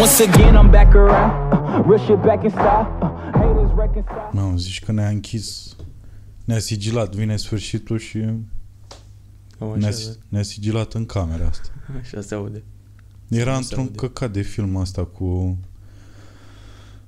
Once 0.00 0.20
again, 0.22 0.54
I'm 0.56 0.70
back 0.70 0.94
around. 0.94 1.52
Uh, 1.52 1.88
real 1.88 1.98
shit 2.06 2.20
back 2.22 2.42
in 2.44 2.50
style. 2.50 2.86
Uh, 3.02 3.08
haters 3.32 3.70
reconcile. 3.76 4.28
Nu, 4.32 4.56
zici 4.56 4.82
că 4.84 4.92
ne-a 4.92 5.08
închis, 5.08 5.76
ne-a 6.44 6.58
sigilat, 6.58 7.14
vine 7.14 7.36
sfârșitul 7.36 7.98
și 7.98 8.18
Cam 9.58 9.78
ne-a, 9.78 9.88
așa, 9.88 9.96
si- 9.96 10.18
ne-a 10.28 10.42
sigilat 10.42 10.92
în 10.92 11.06
camera 11.06 11.46
asta. 11.46 11.68
da. 11.92 11.98
așa 11.98 12.20
se 12.20 12.34
aude. 12.34 12.62
Era 13.28 13.50
Nu 13.50 13.56
se 13.56 13.62
într-un 13.62 13.80
aude. 13.84 13.96
căcat 13.96 14.30
de 14.32 14.40
film 14.42 14.76
asta 14.76 15.04
cu... 15.04 15.58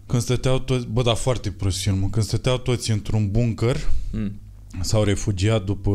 Când 0.06 0.22
stăteau 0.22 0.58
toți... 0.58 0.86
Bă, 0.86 1.02
da, 1.02 1.14
foarte 1.14 1.50
prost 1.50 1.78
filmul. 1.80 2.08
Când 2.08 2.24
stăteau 2.24 2.56
toți 2.58 2.90
într-un 2.90 3.30
bunker, 3.30 3.76
Mm. 4.12 4.32
s-au 4.80 5.02
refugiat 5.02 5.64
după 5.64 5.90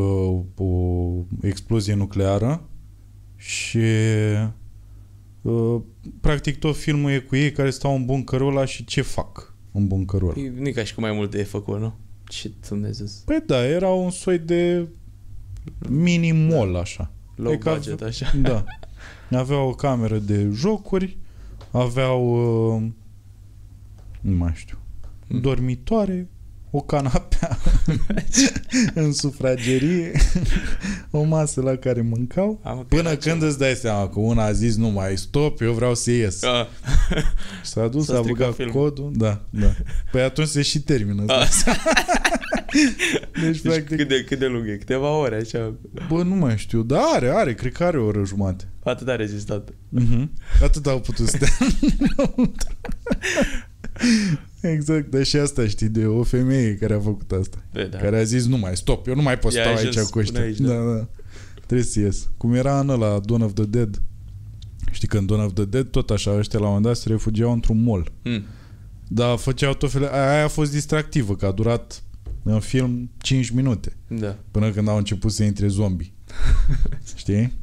o 0.57 1.11
explozie 1.41 1.93
nucleară 1.93 2.61
și 3.35 3.77
uh, 3.77 4.47
practic 6.21 6.59
tot 6.59 6.75
filmul 6.75 7.11
e 7.11 7.19
cu 7.19 7.35
ei 7.35 7.51
care 7.51 7.69
stau 7.69 7.95
în 7.95 8.05
bunkerul 8.05 8.47
ăla 8.49 8.65
și 8.65 8.85
ce 8.85 9.01
fac 9.01 9.53
în 9.71 9.87
bunkerul 9.87 10.27
ăla. 10.27 10.33
Păi, 10.37 10.53
nu 10.59 10.67
e 10.67 10.71
ca 10.71 10.83
și 10.83 10.93
cu 10.93 11.01
mai 11.01 11.11
multe 11.11 11.39
e 11.39 11.43
făcut, 11.43 11.79
nu? 11.79 11.93
Ce 12.27 12.51
Dumnezeu. 12.67 13.07
Păi 13.25 13.43
da, 13.45 13.65
era 13.65 13.89
un 13.89 14.09
soi 14.11 14.37
de 14.39 14.87
mini 15.89 16.31
mall 16.31 16.75
așa. 16.75 17.11
Low 17.35 17.51
E 17.51 17.57
ca- 17.57 17.73
budget, 17.73 18.01
așa. 18.01 18.33
Da. 18.41 18.63
Aveau 19.31 19.67
o 19.69 19.73
cameră 19.73 20.17
de 20.19 20.49
jocuri, 20.53 21.17
aveau 21.71 22.25
uh, 22.75 22.89
nu 24.21 24.35
mai 24.35 24.51
știu, 24.55 24.77
Hmm. 25.27 25.41
dormitoare, 25.41 26.29
o 26.75 26.81
canapea 26.81 27.57
în 28.93 29.13
sufragerie, 29.13 30.11
o 31.11 31.23
masă 31.23 31.61
la 31.61 31.75
care 31.75 32.01
mâncau. 32.01 32.59
Am 32.63 32.77
că 32.77 32.83
Până 32.87 33.01
era 33.01 33.09
când 33.17 33.21
ceva. 33.35 33.45
îți 33.45 33.57
dai 33.59 33.73
seama 33.73 34.09
că 34.09 34.19
una 34.19 34.43
a 34.43 34.51
zis 34.51 34.75
nu 34.75 34.87
mai 34.89 35.17
stop, 35.17 35.61
eu 35.61 35.73
vreau 35.73 35.95
să 35.95 36.11
ies. 36.11 36.43
Ah. 36.43 36.65
Și 37.63 37.69
s-a 37.71 37.87
dus, 37.87 38.05
S-a 38.05 38.13
a 38.17 38.17
stricat 38.21 38.39
băgat 38.39 38.55
filmul. 38.55 38.73
codul. 38.73 39.11
Da, 39.15 39.41
da. 39.49 39.71
Păi 40.11 40.21
atunci 40.21 40.47
se 40.47 40.61
și 40.61 40.79
termină. 40.81 41.23
Ah. 41.27 41.47
Deci, 43.41 43.43
Deci 43.43 43.61
practic, 43.61 43.97
cât 43.97 44.07
de, 44.07 44.23
cât 44.23 44.39
de 44.39 44.45
lung 44.45 44.67
e? 44.67 44.75
Câteva 44.77 45.09
ore, 45.17 45.35
așa. 45.35 45.73
bă, 46.09 46.23
nu 46.23 46.35
mai 46.35 46.57
știu, 46.57 46.81
dar 46.83 46.99
are, 47.15 47.29
are, 47.29 47.53
cred 47.53 47.71
că 47.71 47.83
are 47.83 47.97
o 47.97 48.05
oră 48.05 48.23
jumate. 48.25 48.67
Atât 48.83 49.07
a 49.07 49.15
rezistat. 49.15 49.69
Mhm. 49.89 50.31
Atât 50.63 50.87
au 50.87 50.99
putut 50.99 51.27
să 51.27 51.37
stea 51.37 51.67
înăuntru. 52.15 52.75
Exact, 54.61 55.09
dar 55.09 55.23
și 55.23 55.37
asta 55.37 55.67
știi 55.67 55.89
de 55.89 56.05
o 56.05 56.23
femeie 56.23 56.75
care 56.75 56.93
a 56.93 56.99
făcut 56.99 57.31
asta. 57.31 57.63
Bă, 57.73 57.87
da. 57.91 57.97
Care 57.97 58.17
a 58.17 58.23
zis, 58.23 58.45
nu 58.45 58.57
mai, 58.57 58.75
stop, 58.75 59.07
eu 59.07 59.15
nu 59.15 59.21
mai 59.21 59.37
pot 59.39 59.53
I-a 59.53 59.61
stau 59.61 59.73
ajuns 59.73 59.95
aici 59.95 60.05
cu 60.05 60.11
până 60.11 60.23
ăștia. 60.23 60.41
aici, 60.41 60.57
da. 60.57 60.73
da. 60.73 60.93
da, 60.93 61.07
Trebuie 61.65 61.83
să 61.85 61.99
ies. 61.99 62.29
Cum 62.37 62.53
era 62.53 62.79
în 62.79 62.89
ăla, 62.89 63.19
Dawn 63.19 63.41
of 63.41 63.53
the 63.53 63.65
Dead. 63.65 64.01
Știi 64.91 65.07
că 65.07 65.17
în 65.17 65.25
Dawn 65.25 65.41
of 65.41 65.53
the 65.53 65.65
Dead 65.65 65.85
tot 65.85 66.09
așa, 66.09 66.37
ăștia 66.37 66.59
la 66.59 66.65
un 66.65 66.71
moment 66.71 66.93
dat 66.93 67.01
se 67.01 67.09
refugiau 67.09 67.51
într-un 67.51 67.83
mall. 67.83 68.11
Mm. 68.23 68.43
Dar 69.07 69.37
făceau 69.37 69.73
tot 69.73 69.91
felul... 69.91 70.07
Aia 70.07 70.43
a 70.43 70.47
fost 70.47 70.71
distractivă, 70.71 71.35
că 71.35 71.45
a 71.45 71.51
durat 71.51 72.03
în 72.43 72.59
film 72.59 73.09
5 73.17 73.49
minute. 73.49 73.97
Da. 74.07 74.37
Până 74.51 74.71
când 74.71 74.87
au 74.87 74.97
început 74.97 75.31
să 75.31 75.43
intre 75.43 75.67
zombi. 75.67 76.13
Știi? 77.15 77.53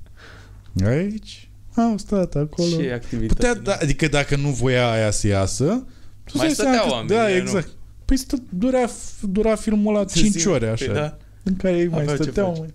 Aici 0.84 1.50
au 1.74 1.98
stat 1.98 2.34
acolo. 2.34 2.68
Ce 2.68 2.92
activitate. 2.92 3.34
Putea, 3.34 3.54
da, 3.54 3.76
adică 3.80 4.08
dacă 4.08 4.36
nu 4.36 4.48
voia 4.48 4.90
aia 4.90 5.10
să 5.10 5.26
iasă, 5.26 5.86
tu 6.30 6.36
Mai 6.36 6.48
îți 6.48 6.56
dai 6.56 6.66
seama 6.66 6.72
stăteau 6.72 6.86
că- 6.88 6.92
oamenii, 6.92 7.16
Da, 7.16 7.28
nu? 7.28 7.34
exact. 7.48 7.68
Păi 8.04 8.16
stă, 8.16 8.36
durea, 8.48 8.90
dura 9.20 9.54
filmul 9.56 9.94
la 9.94 10.04
5 10.04 10.44
ore 10.44 10.68
așa. 10.68 10.84
Păi 10.84 10.94
da. 10.94 11.16
În 11.42 11.56
care 11.56 11.76
ei 11.76 11.86
mai 11.88 12.00
Aveau 12.00 12.16
ce 12.16 12.22
stăteau. 12.22 12.48
face. 12.48 12.60
Mai... 12.60 12.74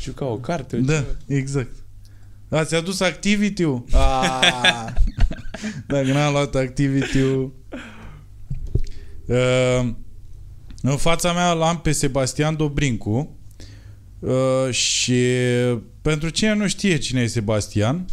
Juca 0.00 0.24
o 0.24 0.36
carte. 0.38 0.76
Da, 0.76 0.92
ceva. 0.94 1.06
exact. 1.26 1.72
Ați 2.48 2.74
adus 2.74 3.00
Activity-ul? 3.00 3.84
Ah! 3.92 4.92
Dacă 5.86 6.12
n-am 6.12 6.32
luat 6.32 6.54
Activity-ul... 6.54 7.52
Uh, 9.26 9.88
în 10.82 10.96
fața 10.96 11.32
mea 11.32 11.52
l-am 11.52 11.80
pe 11.80 11.92
Sebastian 11.92 12.56
Dobrincu 12.56 13.36
uh, 14.18 14.70
și 14.70 15.20
pentru 16.02 16.28
cine 16.28 16.54
nu 16.54 16.66
știe 16.68 16.96
cine 16.98 17.20
e 17.20 17.26
Sebastian, 17.26 18.04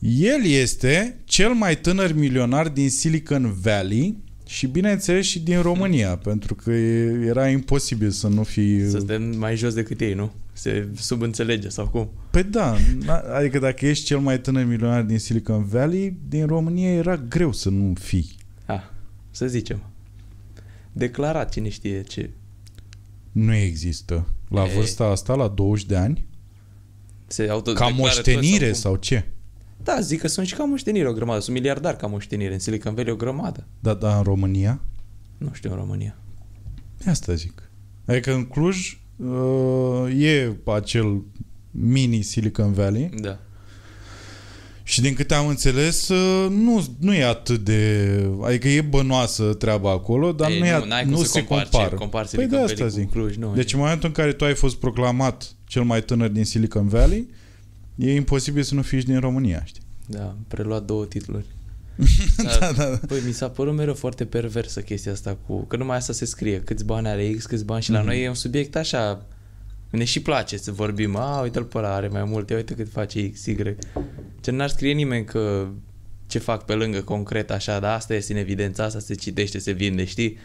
el 0.00 0.44
este 0.44 1.20
cel 1.24 1.52
mai 1.52 1.78
tânăr 1.80 2.12
milionar 2.14 2.68
din 2.68 2.90
Silicon 2.90 3.52
Valley 3.62 4.16
și 4.46 4.66
bineînțeles 4.66 5.26
și 5.26 5.40
din 5.40 5.60
România, 5.60 6.16
pentru 6.16 6.54
că 6.54 6.70
e- 6.72 7.24
era 7.26 7.48
imposibil 7.48 8.10
să 8.10 8.28
nu 8.28 8.42
fi... 8.42 8.90
Să 8.90 8.98
stem 8.98 9.22
mai 9.38 9.56
jos 9.56 9.74
decât 9.74 10.00
ei, 10.00 10.14
nu? 10.14 10.32
Se 10.52 10.88
subînțelege 10.96 11.68
sau 11.68 11.88
cum? 11.88 12.10
Păi 12.30 12.42
da, 12.42 12.76
na- 13.04 13.34
adică 13.36 13.58
dacă 13.58 13.86
ești 13.86 14.04
cel 14.04 14.18
mai 14.18 14.40
tânăr 14.40 14.64
milionar 14.64 15.02
din 15.02 15.18
Silicon 15.18 15.64
Valley, 15.64 16.16
din 16.28 16.46
România 16.46 16.92
era 16.92 17.16
greu 17.16 17.52
să 17.52 17.68
nu 17.68 17.92
fii. 18.00 18.36
Ah, 18.66 18.82
să 19.30 19.46
zicem. 19.46 19.82
Declarat, 20.92 21.52
cine 21.52 21.68
știe 21.68 22.02
ce. 22.02 22.30
Nu 23.32 23.54
există. 23.54 24.26
La 24.48 24.64
E. 24.64 24.72
vârsta 24.74 25.04
asta, 25.04 25.34
la 25.34 25.48
20 25.48 25.86
de 25.86 25.96
ani, 25.96 26.26
Se 27.26 27.48
auto 27.48 27.72
ca 27.72 27.88
moștenire 27.88 28.72
sau 28.72 28.96
ce? 28.96 29.24
Da, 29.94 30.00
zic 30.00 30.20
că 30.20 30.28
sunt 30.28 30.46
și 30.46 30.54
ca 30.54 30.64
moștenire 30.64 31.08
o 31.08 31.12
grămadă. 31.12 31.40
Sunt 31.40 31.56
miliardari 31.56 31.96
ca 31.96 32.06
moștenire. 32.06 32.52
În 32.52 32.58
Silicon 32.58 32.94
Valley 32.94 33.12
o 33.12 33.16
grămadă. 33.16 33.66
Da, 33.80 33.94
da, 33.94 34.16
în 34.16 34.22
România? 34.22 34.80
Nu 35.38 35.50
știu 35.52 35.70
în 35.70 35.76
România. 35.76 36.16
Asta 37.06 37.34
zic. 37.34 37.70
Adică 38.06 38.34
în 38.34 38.44
Cluj 38.44 38.98
uh, 39.16 40.22
e 40.22 40.56
acel 40.64 41.22
mini 41.70 42.22
Silicon 42.22 42.72
Valley 42.72 43.10
Da. 43.20 43.38
și 44.82 45.00
din 45.00 45.14
câte 45.14 45.34
am 45.34 45.46
înțeles 45.46 46.08
uh, 46.08 46.50
nu, 46.50 46.84
nu 47.00 47.14
e 47.14 47.24
atât 47.24 47.64
de... 47.64 48.10
Adică 48.42 48.68
e 48.68 48.80
bănoasă 48.80 49.54
treaba 49.54 49.90
acolo, 49.90 50.32
dar 50.32 50.50
Ei, 50.50 50.58
nu, 50.58 50.66
e, 50.66 50.78
nu, 50.78 50.84
n-ai 50.84 51.02
cum 51.02 51.10
nu 51.10 51.16
să 51.16 51.24
se 51.24 51.44
compari, 51.44 51.68
compară. 51.70 51.90
ce 51.90 51.96
compari 51.96 52.28
păi 52.28 52.46
de 52.46 52.56
Silicon 52.56 52.64
asta 52.64 52.84
Valley 52.84 52.92
cu 52.92 53.00
zic. 53.00 53.10
Cluj, 53.10 53.36
nu. 53.36 53.54
Deci 53.54 53.72
în 53.72 53.78
momentul 53.78 54.08
în 54.08 54.14
care 54.14 54.32
tu 54.32 54.44
ai 54.44 54.54
fost 54.54 54.76
proclamat 54.76 55.52
cel 55.64 55.82
mai 55.82 56.02
tânăr 56.02 56.28
din 56.28 56.44
Silicon 56.44 56.88
Valley, 56.88 57.28
e 57.98 58.14
imposibil 58.14 58.62
să 58.62 58.74
nu 58.74 58.82
fii 58.82 58.98
și 59.00 59.06
din 59.06 59.20
România, 59.20 59.62
știi? 59.64 59.82
Da, 60.06 60.22
am 60.22 60.44
preluat 60.48 60.84
două 60.84 61.04
titluri. 61.06 61.44
da, 62.58 62.72
da, 62.76 62.84
da. 62.84 63.00
Păi 63.06 63.18
mi 63.26 63.32
s-a 63.32 63.48
părut 63.48 63.74
mereu 63.74 63.94
foarte 63.94 64.24
perversă 64.24 64.80
chestia 64.80 65.12
asta 65.12 65.36
cu... 65.46 65.60
Că 65.60 65.76
numai 65.76 65.96
asta 65.96 66.12
se 66.12 66.24
scrie. 66.24 66.60
Câți 66.60 66.84
bani 66.84 67.08
are 67.08 67.30
X, 67.30 67.46
câți 67.46 67.64
bani 67.64 67.82
și 67.82 67.90
la 67.90 67.98
Mhm. 67.98 68.06
noi 68.06 68.22
e 68.22 68.28
un 68.28 68.34
subiect 68.34 68.76
așa... 68.76 69.26
Ne 69.90 70.04
și 70.04 70.20
place 70.22 70.56
să 70.56 70.72
vorbim. 70.72 71.16
A, 71.16 71.40
uite-l 71.40 71.64
pe 71.64 71.78
ăla, 71.78 71.94
are 71.94 72.08
mai 72.08 72.24
multe, 72.24 72.54
uite 72.54 72.74
cât 72.74 72.88
face 72.90 73.30
X, 73.30 73.46
Y. 73.46 73.56
Ce 74.40 74.50
n-ar 74.50 74.68
scrie 74.68 74.92
nimeni 74.92 75.24
că 75.24 75.68
ce 76.26 76.38
fac 76.38 76.64
pe 76.64 76.72
lângă 76.74 77.00
concret 77.00 77.50
așa, 77.50 77.78
dar 77.80 77.94
asta 77.94 78.14
este 78.14 78.32
în 78.32 78.38
evidență, 78.38 78.82
asta 78.82 78.98
se 78.98 79.14
citește, 79.14 79.58
se 79.58 79.72
vinde, 79.72 80.04
știi? 80.04 80.36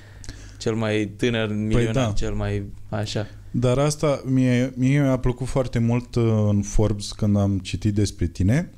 Cel 0.57 0.73
mai 0.75 1.05
tânăr 1.17 1.53
milionar, 1.53 1.93
da. 1.93 2.13
cel 2.15 2.33
mai 2.33 2.63
așa. 2.89 3.27
Dar 3.55 3.77
asta 3.77 4.21
mie, 4.25 4.73
mie 4.75 4.99
mi-a 5.01 5.17
plăcut 5.17 5.47
foarte 5.47 5.79
mult 5.79 6.15
uh, 6.15 6.23
în 6.49 6.61
Forbes 6.61 7.11
când 7.11 7.37
am 7.37 7.59
citit 7.59 7.93
despre 7.93 8.27
tine, 8.27 8.69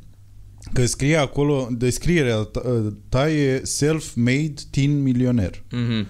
că 0.73 0.85
scrie 0.85 1.15
acolo, 1.15 1.67
descrierea 1.71 2.35
ta, 2.37 2.61
uh, 2.69 2.93
ta 3.09 3.29
e 3.31 3.61
self-made 3.63 4.53
teen 4.71 5.01
milioner. 5.01 5.63
Mhm. 5.71 6.07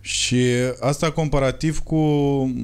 Și 0.00 0.44
asta 0.80 1.10
comparativ 1.10 1.78
cu 1.78 1.96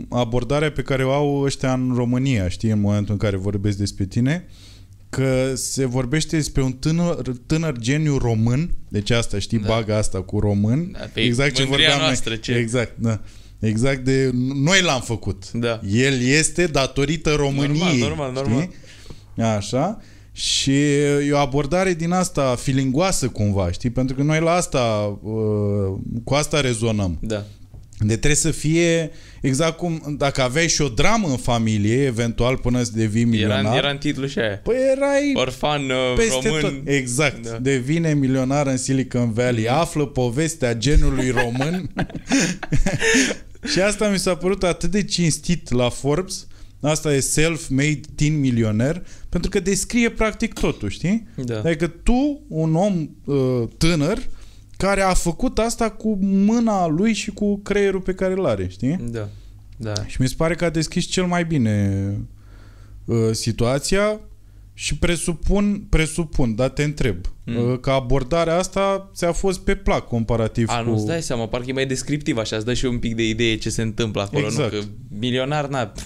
abordarea 0.09 0.71
pe 0.73 0.83
care 0.83 1.05
o 1.05 1.13
au 1.13 1.41
ăștia 1.41 1.73
în 1.73 1.93
România, 1.97 2.49
știi, 2.49 2.71
în 2.71 2.81
momentul 2.81 3.13
în 3.13 3.19
care 3.19 3.37
vorbesc 3.37 3.79
despre 3.79 4.05
tine, 4.05 4.47
că 5.09 5.53
se 5.55 5.85
vorbește 5.85 6.37
despre 6.37 6.63
un 6.63 6.73
tânăr, 6.73 7.33
tânăr 7.47 7.79
geniu 7.79 8.17
român, 8.17 8.71
deci 8.89 9.11
asta, 9.11 9.39
știi, 9.39 9.59
Da. 9.59 9.67
da. 9.67 9.75
baga 9.75 9.97
asta 9.97 10.23
cu 10.23 10.39
român, 10.39 10.91
Da, 10.93 10.99
pe 11.13 11.21
exact 11.21 11.55
ce 11.55 11.63
mândria 11.63 11.89
vorbeam 11.89 12.07
noastră, 12.07 12.31
noi. 12.31 12.41
ce- 12.41 12.53
Exact, 12.55 12.93
da. 12.99 13.21
Exact 13.59 14.05
de... 14.05 14.31
Noi 14.55 14.83
l-am 14.83 15.01
făcut. 15.01 15.53
Da. 15.53 15.81
El 15.91 16.21
este 16.21 16.67
datorită 16.67 17.31
României. 17.31 17.99
Normal, 17.99 18.33
normal, 18.33 18.33
normal. 18.33 18.61
Știi? 18.61 19.45
Așa. 19.45 20.01
Și 20.33 20.93
e 21.27 21.33
o 21.33 21.37
abordare 21.37 21.95
din 21.95 22.11
asta 22.11 22.55
filingoasă 22.61 23.29
cumva, 23.29 23.71
știi? 23.71 23.91
Pentru 23.91 24.17
că 24.17 24.23
noi 24.23 24.41
la 24.41 24.53
asta, 24.53 25.19
uh, 25.23 25.99
cu 26.25 26.35
asta 26.35 26.61
rezonăm. 26.61 27.19
Da. 27.21 27.45
De 28.01 28.07
trebuie 28.07 28.35
să 28.35 28.51
fie 28.51 29.11
exact 29.41 29.77
cum 29.77 30.17
dacă 30.19 30.43
aveai 30.43 30.69
și 30.69 30.83
o 30.83 30.89
dramă 30.89 31.29
în 31.29 31.37
familie, 31.37 32.05
eventual 32.05 32.57
până 32.57 32.83
să 32.83 32.91
devii 32.95 33.25
milionar. 33.25 33.61
Era, 33.65 33.77
era 33.77 33.91
în 33.91 33.99
titlu 33.99 34.27
și 34.27 34.39
aia. 34.39 34.61
Păi 34.63 34.77
erai 34.97 35.33
Orfan 35.35 35.83
uh, 35.83 36.15
peste 36.17 36.49
român. 36.49 36.61
tot. 36.61 36.73
Exact. 36.85 37.43
Da. 37.43 37.51
Da. 37.51 37.59
Devine 37.59 38.15
milionar 38.15 38.67
în 38.67 38.77
Silicon 38.77 39.33
Valley. 39.33 39.69
Află 39.69 40.07
povestea 40.07 40.75
genului 40.75 41.31
român. 41.31 41.91
și 43.65 43.81
asta 43.81 44.09
mi 44.09 44.19
s-a 44.19 44.35
părut 44.35 44.63
atât 44.63 44.91
de 44.91 45.05
cinstit 45.05 45.71
la 45.71 45.89
Forbes. 45.89 46.47
Asta 46.81 47.15
e 47.15 47.21
self-made 47.21 48.01
teen 48.15 48.41
milioner, 48.41 49.07
pentru 49.29 49.51
că 49.51 49.61
descrie 49.61 50.11
practic 50.11 50.53
totul, 50.53 50.89
știi? 50.89 51.29
Da. 51.37 51.59
Adică 51.59 51.87
tu, 51.87 52.43
un 52.49 52.75
om 52.75 53.09
uh, 53.25 53.69
tânăr, 53.79 54.19
care 54.77 55.01
a 55.01 55.15
făcut 55.15 55.59
asta 55.59 55.91
cu 55.91 56.19
mâna 56.21 56.87
lui 56.87 57.13
și 57.13 57.31
cu 57.31 57.59
creierul 57.59 58.01
pe 58.01 58.15
care 58.15 58.33
îl 58.33 58.47
are, 58.47 58.69
știi? 58.69 58.99
Da. 59.11 59.29
Da. 59.77 60.07
Și 60.07 60.21
mi 60.21 60.29
se 60.29 60.35
pare 60.37 60.55
că 60.55 60.65
a 60.65 60.71
deschis 60.71 61.05
cel 61.05 61.25
mai 61.25 61.45
bine 61.45 62.17
uh, 63.05 63.17
situația 63.33 64.21
Și 64.81 64.99
presupun, 64.99 65.87
presupun, 65.89 66.55
dar 66.55 66.69
te 66.69 66.83
întreb, 66.83 67.17
mm. 67.45 67.77
că 67.77 67.91
abordarea 67.91 68.57
asta 68.57 69.11
ți-a 69.15 69.33
fost 69.33 69.61
pe 69.61 69.75
plac 69.75 70.07
comparativ 70.07 70.69
A, 70.69 70.83
cu... 70.83 70.91
nu-ți 70.91 71.07
dai 71.07 71.23
seama, 71.23 71.47
parcă 71.49 71.71
e 71.71 71.73
mai 71.73 71.87
descriptiv 71.87 72.37
așa, 72.37 72.57
îți 72.57 72.65
dă 72.65 72.75
și 72.75 72.85
un 72.85 72.99
pic 72.99 73.15
de 73.15 73.29
idee 73.29 73.57
ce 73.57 73.71
se 73.71 73.83
întâmplă 73.83 74.23
acolo, 74.23 74.45
Exact. 74.45 74.73
nu? 74.73 74.79
Că 74.79 74.85
milionar, 75.09 75.69
na, 75.69 75.87
pf, 75.87 76.05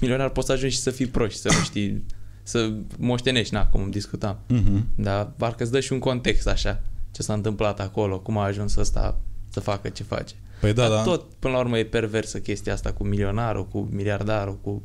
milionar 0.00 0.28
poți 0.28 0.46
să 0.46 0.52
ajungi 0.52 0.74
și 0.74 0.80
să 0.80 0.90
fii 0.90 1.06
proști, 1.06 1.40
să 1.40 1.48
nu 1.48 1.64
știi, 1.64 2.04
să 2.42 2.72
moștenești, 2.98 3.54
na, 3.54 3.66
cum 3.66 3.90
discutam. 3.90 4.38
Mhm. 4.48 4.86
Dar 4.94 5.32
parcă 5.36 5.62
îți 5.62 5.72
dă 5.72 5.80
și 5.80 5.92
un 5.92 5.98
context 5.98 6.48
așa, 6.48 6.82
ce 7.10 7.22
s-a 7.22 7.32
întâmplat 7.32 7.80
acolo, 7.80 8.20
cum 8.20 8.38
a 8.38 8.44
ajuns 8.44 8.76
ăsta 8.76 9.20
să 9.48 9.60
facă 9.60 9.88
ce 9.88 10.02
face. 10.02 10.34
Păi 10.60 10.72
da, 10.72 10.88
Dar 10.88 10.96
da. 10.96 11.02
Tot, 11.02 11.32
până 11.38 11.54
la 11.54 11.60
urmă, 11.60 11.78
e 11.78 11.84
perversă 11.84 12.38
chestia 12.38 12.72
asta 12.72 12.92
cu 12.92 13.04
milionarul, 13.04 13.68
cu 13.68 13.88
miliardarul, 13.90 14.58
cu... 14.60 14.82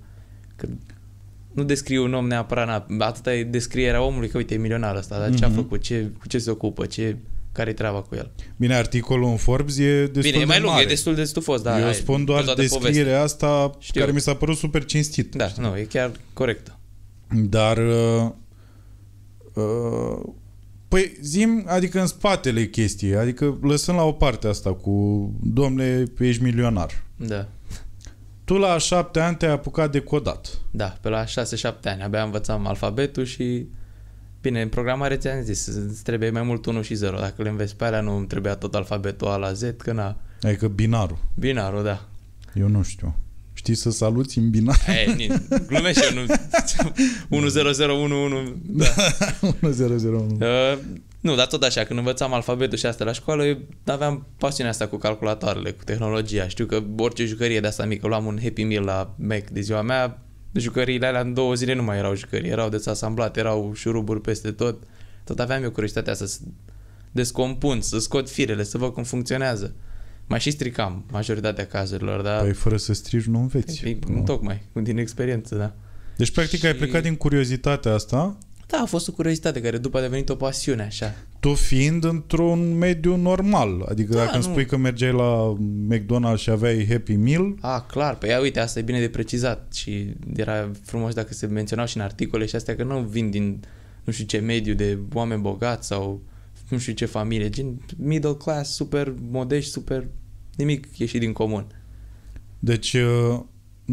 Că 0.56 0.68
nu 1.58 1.64
descriu 1.64 2.04
un 2.04 2.14
om 2.14 2.28
neapărat, 2.28 2.88
na, 2.90 3.06
atâta 3.06 3.34
e 3.36 3.44
descrierea 3.44 4.02
omului, 4.02 4.28
că 4.30 4.38
uite, 4.38 4.54
e 4.54 4.58
milionar 4.58 4.96
ăsta, 4.96 5.20
dar 5.20 5.34
ce 5.36 5.44
a 5.44 5.48
Mhm. 5.48 5.56
făcut, 5.56 5.82
ce, 5.82 6.12
cu 6.20 6.28
ce 6.28 6.38
se 6.38 6.50
ocupă, 6.50 6.86
ce, 6.86 7.18
care-i 7.52 7.74
treaba 7.74 8.02
cu 8.02 8.16
el. 8.16 8.32
Bine, 8.58 8.76
articolul 8.76 9.30
în 9.30 9.36
Forbes 9.38 9.78
e 9.78 10.00
destul 10.02 10.22
Bine, 10.22 10.36
e 10.36 10.40
de 10.40 10.46
mai 10.46 10.60
lung, 10.60 10.72
mare. 10.72 10.84
e 10.84 10.88
destul 10.88 11.16
de 11.16 11.24
stufos, 11.24 11.62
da. 11.62 11.80
Eu 11.80 11.86
ai- 11.86 11.94
spun 11.94 12.18
cu 12.18 12.24
doar 12.24 12.44
toată 12.44 12.62
descrierea 12.62 13.22
asta 13.22 13.72
Știu. 13.80 14.00
care 14.02 14.14
mi 14.14 14.20
s-a 14.22 14.34
părut 14.34 14.58
super 14.58 14.86
cinstit. 14.86 15.36
Da, 15.36 15.48
nu, 15.58 15.78
e 15.78 15.84
chiar 15.84 16.12
corectă. 16.34 16.80
Dar 17.36 17.78
uh, 17.78 18.30
uh, 19.54 20.24
păi 20.88 21.18
zim, 21.22 21.64
adică 21.68 22.00
în 22.00 22.08
spatele 22.08 22.66
chestiei, 22.68 23.16
adică 23.16 23.58
lăsând 23.62 23.98
la 23.98 24.04
o 24.04 24.12
parte 24.12 24.48
asta 24.48 24.74
cu 24.74 25.32
domnule, 25.44 26.04
ești 26.20 26.44
milionar. 26.44 27.04
Da. 27.16 27.48
Tu 28.48 28.58
la 28.58 28.78
șapte 28.78 29.20
ani 29.20 29.36
te-ai 29.36 29.52
apucat 29.52 29.92
de 29.92 30.00
codat. 30.00 30.60
Da, 30.72 30.98
pe 31.02 31.10
la 31.10 31.24
6-7 31.24 31.28
ani 31.84 32.02
abia 32.04 32.24
învățam 32.24 32.68
alfabetul 32.68 33.24
și 33.26 33.68
Bine, 34.42 34.62
în 34.62 34.70
programare 34.70 35.16
ți-am 35.16 35.42
zis, 35.42 35.66
îți 35.66 36.04
trebuie 36.04 36.30
mai 36.30 36.42
mult 36.42 36.66
1 36.66 36.82
și 36.82 36.94
0. 36.94 37.20
Dacă 37.20 37.42
le 37.42 37.50
înveți 37.50 37.76
pe 37.76 37.86
alea, 37.86 38.02
nu 38.02 38.16
îmi 38.16 38.28
trebuia 38.28 38.56
tot 38.56 38.76
alfabetul 38.76 39.28
A 39.28 39.36
la 39.36 39.54
Z, 39.54 39.64
că 39.78 39.92
na, 39.92 40.18
Adică 40.42 40.68
binarul. 40.68 41.18
binarul, 41.36 41.84
da. 41.84 42.08
Eu 42.54 42.68
nu 42.68 42.84
știu. 42.84 43.16
Știi 43.54 43.76
să 43.76 43.92
saluți 43.92 44.38
în 44.38 44.50
binar? 44.50 44.80
E, 45.08 45.12
ni, 45.12 45.28
glumești 45.68 46.02
eu, 46.04 46.24
nu... 46.24 46.34
1 47.38 47.48
0 47.48 47.72
0 47.72 47.94
1 47.94 48.24
1 48.24 48.56
da. 48.66 48.86
1001. 49.62 50.38
Uh, 50.40 50.78
nu, 51.22 51.36
dar 51.36 51.48
tot 51.48 51.64
așa, 51.64 51.84
când 51.84 52.00
învățam 52.00 52.34
alfabetul 52.34 52.78
și 52.78 52.86
asta 52.86 53.04
la 53.04 53.12
școală, 53.12 53.46
eu 53.46 53.58
aveam 53.86 54.28
pasiunea 54.38 54.72
asta 54.72 54.88
cu 54.88 54.98
calculatoarele, 54.98 55.72
cu 55.72 55.84
tehnologia. 55.84 56.48
Știu 56.48 56.66
că 56.66 56.84
orice 56.98 57.26
jucărie 57.26 57.60
de 57.60 57.68
asta 57.68 57.86
mică, 57.86 58.08
luam 58.08 58.26
un 58.26 58.40
Happy 58.42 58.64
Meal 58.64 58.84
la 58.84 59.16
Mac 59.18 59.50
de 59.50 59.62
ziua 59.62 59.82
mea, 59.82 60.22
jucăriile 60.54 61.06
alea 61.06 61.22
în 61.22 61.34
două 61.34 61.54
zile 61.54 61.74
nu 61.74 61.84
mai 61.84 61.98
erau 61.98 62.16
jucării, 62.16 62.50
erau 62.50 62.70
desasamblate, 62.70 63.40
erau 63.40 63.72
șuruburi 63.76 64.22
peste 64.22 64.52
tot. 64.52 64.84
Tot 65.24 65.40
aveam 65.40 65.64
eu 65.64 65.72
curiozitatea 65.72 66.14
să 66.14 66.26
s- 66.26 66.40
descompun, 67.12 67.82
să 67.82 68.00
scot 68.00 68.30
firele, 68.30 68.64
să 68.64 68.78
văd 68.78 68.94
cum 68.94 69.04
funcționează. 69.04 69.76
Mai 70.28 70.40
și 70.40 70.52
stricam 70.52 71.06
majoritatea 71.12 71.66
cazurilor, 71.66 72.22
dar 72.22 72.42
Păi 72.42 72.54
fără 72.54 72.78
să 72.78 72.94
strigi 72.94 73.30
nu 73.30 73.40
înveți. 73.40 73.82
Păi, 73.82 74.00
tocmai, 74.26 74.62
din 74.74 74.98
experiență, 74.98 75.56
da. 75.56 75.74
Deci 76.18 76.32
practic 76.32 76.64
ai 76.64 76.72
Și- 76.72 76.78
plecat 76.78 77.02
din 77.02 77.16
curiozitatea 77.16 77.94
asta 77.94 78.38
Da, 78.68 78.78
a 78.78 78.86
fost 78.86 79.08
o 79.08 79.12
curiozitate 79.12 79.62
care 79.62 79.78
după 79.78 79.98
a 79.98 80.02
devenit 80.02 80.30
o 80.30 80.36
pasiune, 80.36 80.84
așa. 80.84 81.16
tu 81.40 81.54
fiind 81.54 82.04
într-un 82.04 82.78
mediu 82.78 83.16
normal. 83.16 83.86
Adică 83.90 84.14
Da, 84.14 84.18
dacă 84.18 84.36
îmi 84.36 84.44
nu. 84.46 84.52
spui 84.52 84.66
că 84.66 84.78
mergeai 84.78 85.12
la 85.14 85.56
McDonald's 85.90 86.38
și 86.38 86.50
aveai 86.50 86.88
Happy 86.90 87.16
Meal, 87.16 87.56
A, 87.62 87.82
clar, 87.82 88.18
pe 88.18 88.28
ea, 88.28 88.40
uite, 88.40 88.60
asta 88.60 88.80
e 88.80 88.82
bine 88.82 89.00
de 89.00 89.10
precizat 89.10 89.74
și 89.74 90.14
era 90.36 90.72
frumos 90.84 91.14
dacă 91.14 91.34
se 91.34 91.46
menționau 91.46 91.86
și 91.86 91.98
în 91.98 92.04
articole 92.04 92.46
și 92.46 92.56
astea 92.56 92.76
că 92.76 92.84
nu 92.84 93.00
vin 93.00 93.30
din 93.30 93.64
nu 94.04 94.14
știu 94.14 94.26
ce 94.26 94.38
mediu 94.40 94.74
de 94.74 94.98
oameni 95.14 95.42
bogați 95.42 95.88
sau 95.88 96.22
nu 96.70 96.78
știu 96.78 96.94
ce 96.94 97.06
familie, 97.06 97.50
gen 97.50 97.82
middle 97.98 98.34
class, 98.36 98.72
super 98.76 99.14
modești, 99.30 99.72
super 99.72 100.08
nimic 100.56 100.98
ieșit 100.98 101.20
din 101.20 101.34
comun. 101.34 101.66
Deci, 102.60 102.94
uh, 102.94 103.40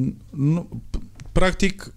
n- 0.00 0.14
nu, 0.30 0.68
p- 0.90 1.00
practic, 1.32 1.82
uh, 1.82 1.92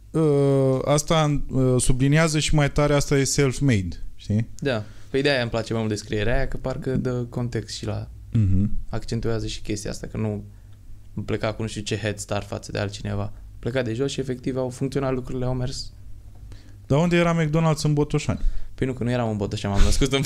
asta 0.85 1.41
uh, 1.49 1.75
subliniază 1.81 2.39
și 2.39 2.55
mai 2.55 2.71
tare, 2.71 2.93
asta 2.93 3.17
e 3.17 3.23
self-made, 3.23 3.95
știi? 4.15 4.47
Da, 4.59 4.83
pe 5.09 5.17
ideea 5.17 5.33
aia 5.33 5.41
îmi 5.41 5.51
place 5.51 5.71
mai 5.73 5.81
mult 5.81 5.93
descrierea 5.93 6.35
aia, 6.35 6.47
că 6.47 6.57
parcă 6.57 6.95
dă 6.95 7.11
context 7.11 7.75
și 7.77 7.85
la 7.85 8.07
Mhm. 8.31 8.71
accentuează 8.89 9.47
și 9.47 9.61
chestia 9.61 9.91
asta, 9.91 10.07
că 10.11 10.17
nu 10.17 10.43
îmi 11.13 11.25
pleca 11.25 11.53
cu 11.53 11.61
nu 11.61 11.67
știu 11.67 11.81
ce 11.81 11.97
head 11.97 12.17
start 12.17 12.47
față 12.47 12.71
de 12.71 12.79
altcineva. 12.79 13.31
Pleca 13.59 13.81
de 13.81 13.93
jos 13.93 14.11
și 14.11 14.19
efectiv 14.19 14.57
au 14.57 14.69
funcționat 14.69 15.13
lucrurile, 15.13 15.45
au 15.45 15.53
mers 15.53 15.91
Dar 16.87 16.99
unde 16.99 17.15
era 17.15 17.43
McDonald's 17.43 17.81
în 17.83 17.93
Botoșani? 17.93 18.39
Păi 18.75 18.87
nu, 18.87 18.93
că 18.93 19.03
nu 19.03 19.09
eram 19.11 19.29
în 19.29 19.37
Botoșani, 19.37 19.73
m-am 19.73 19.83
născut 19.83 20.13
în... 20.13 20.21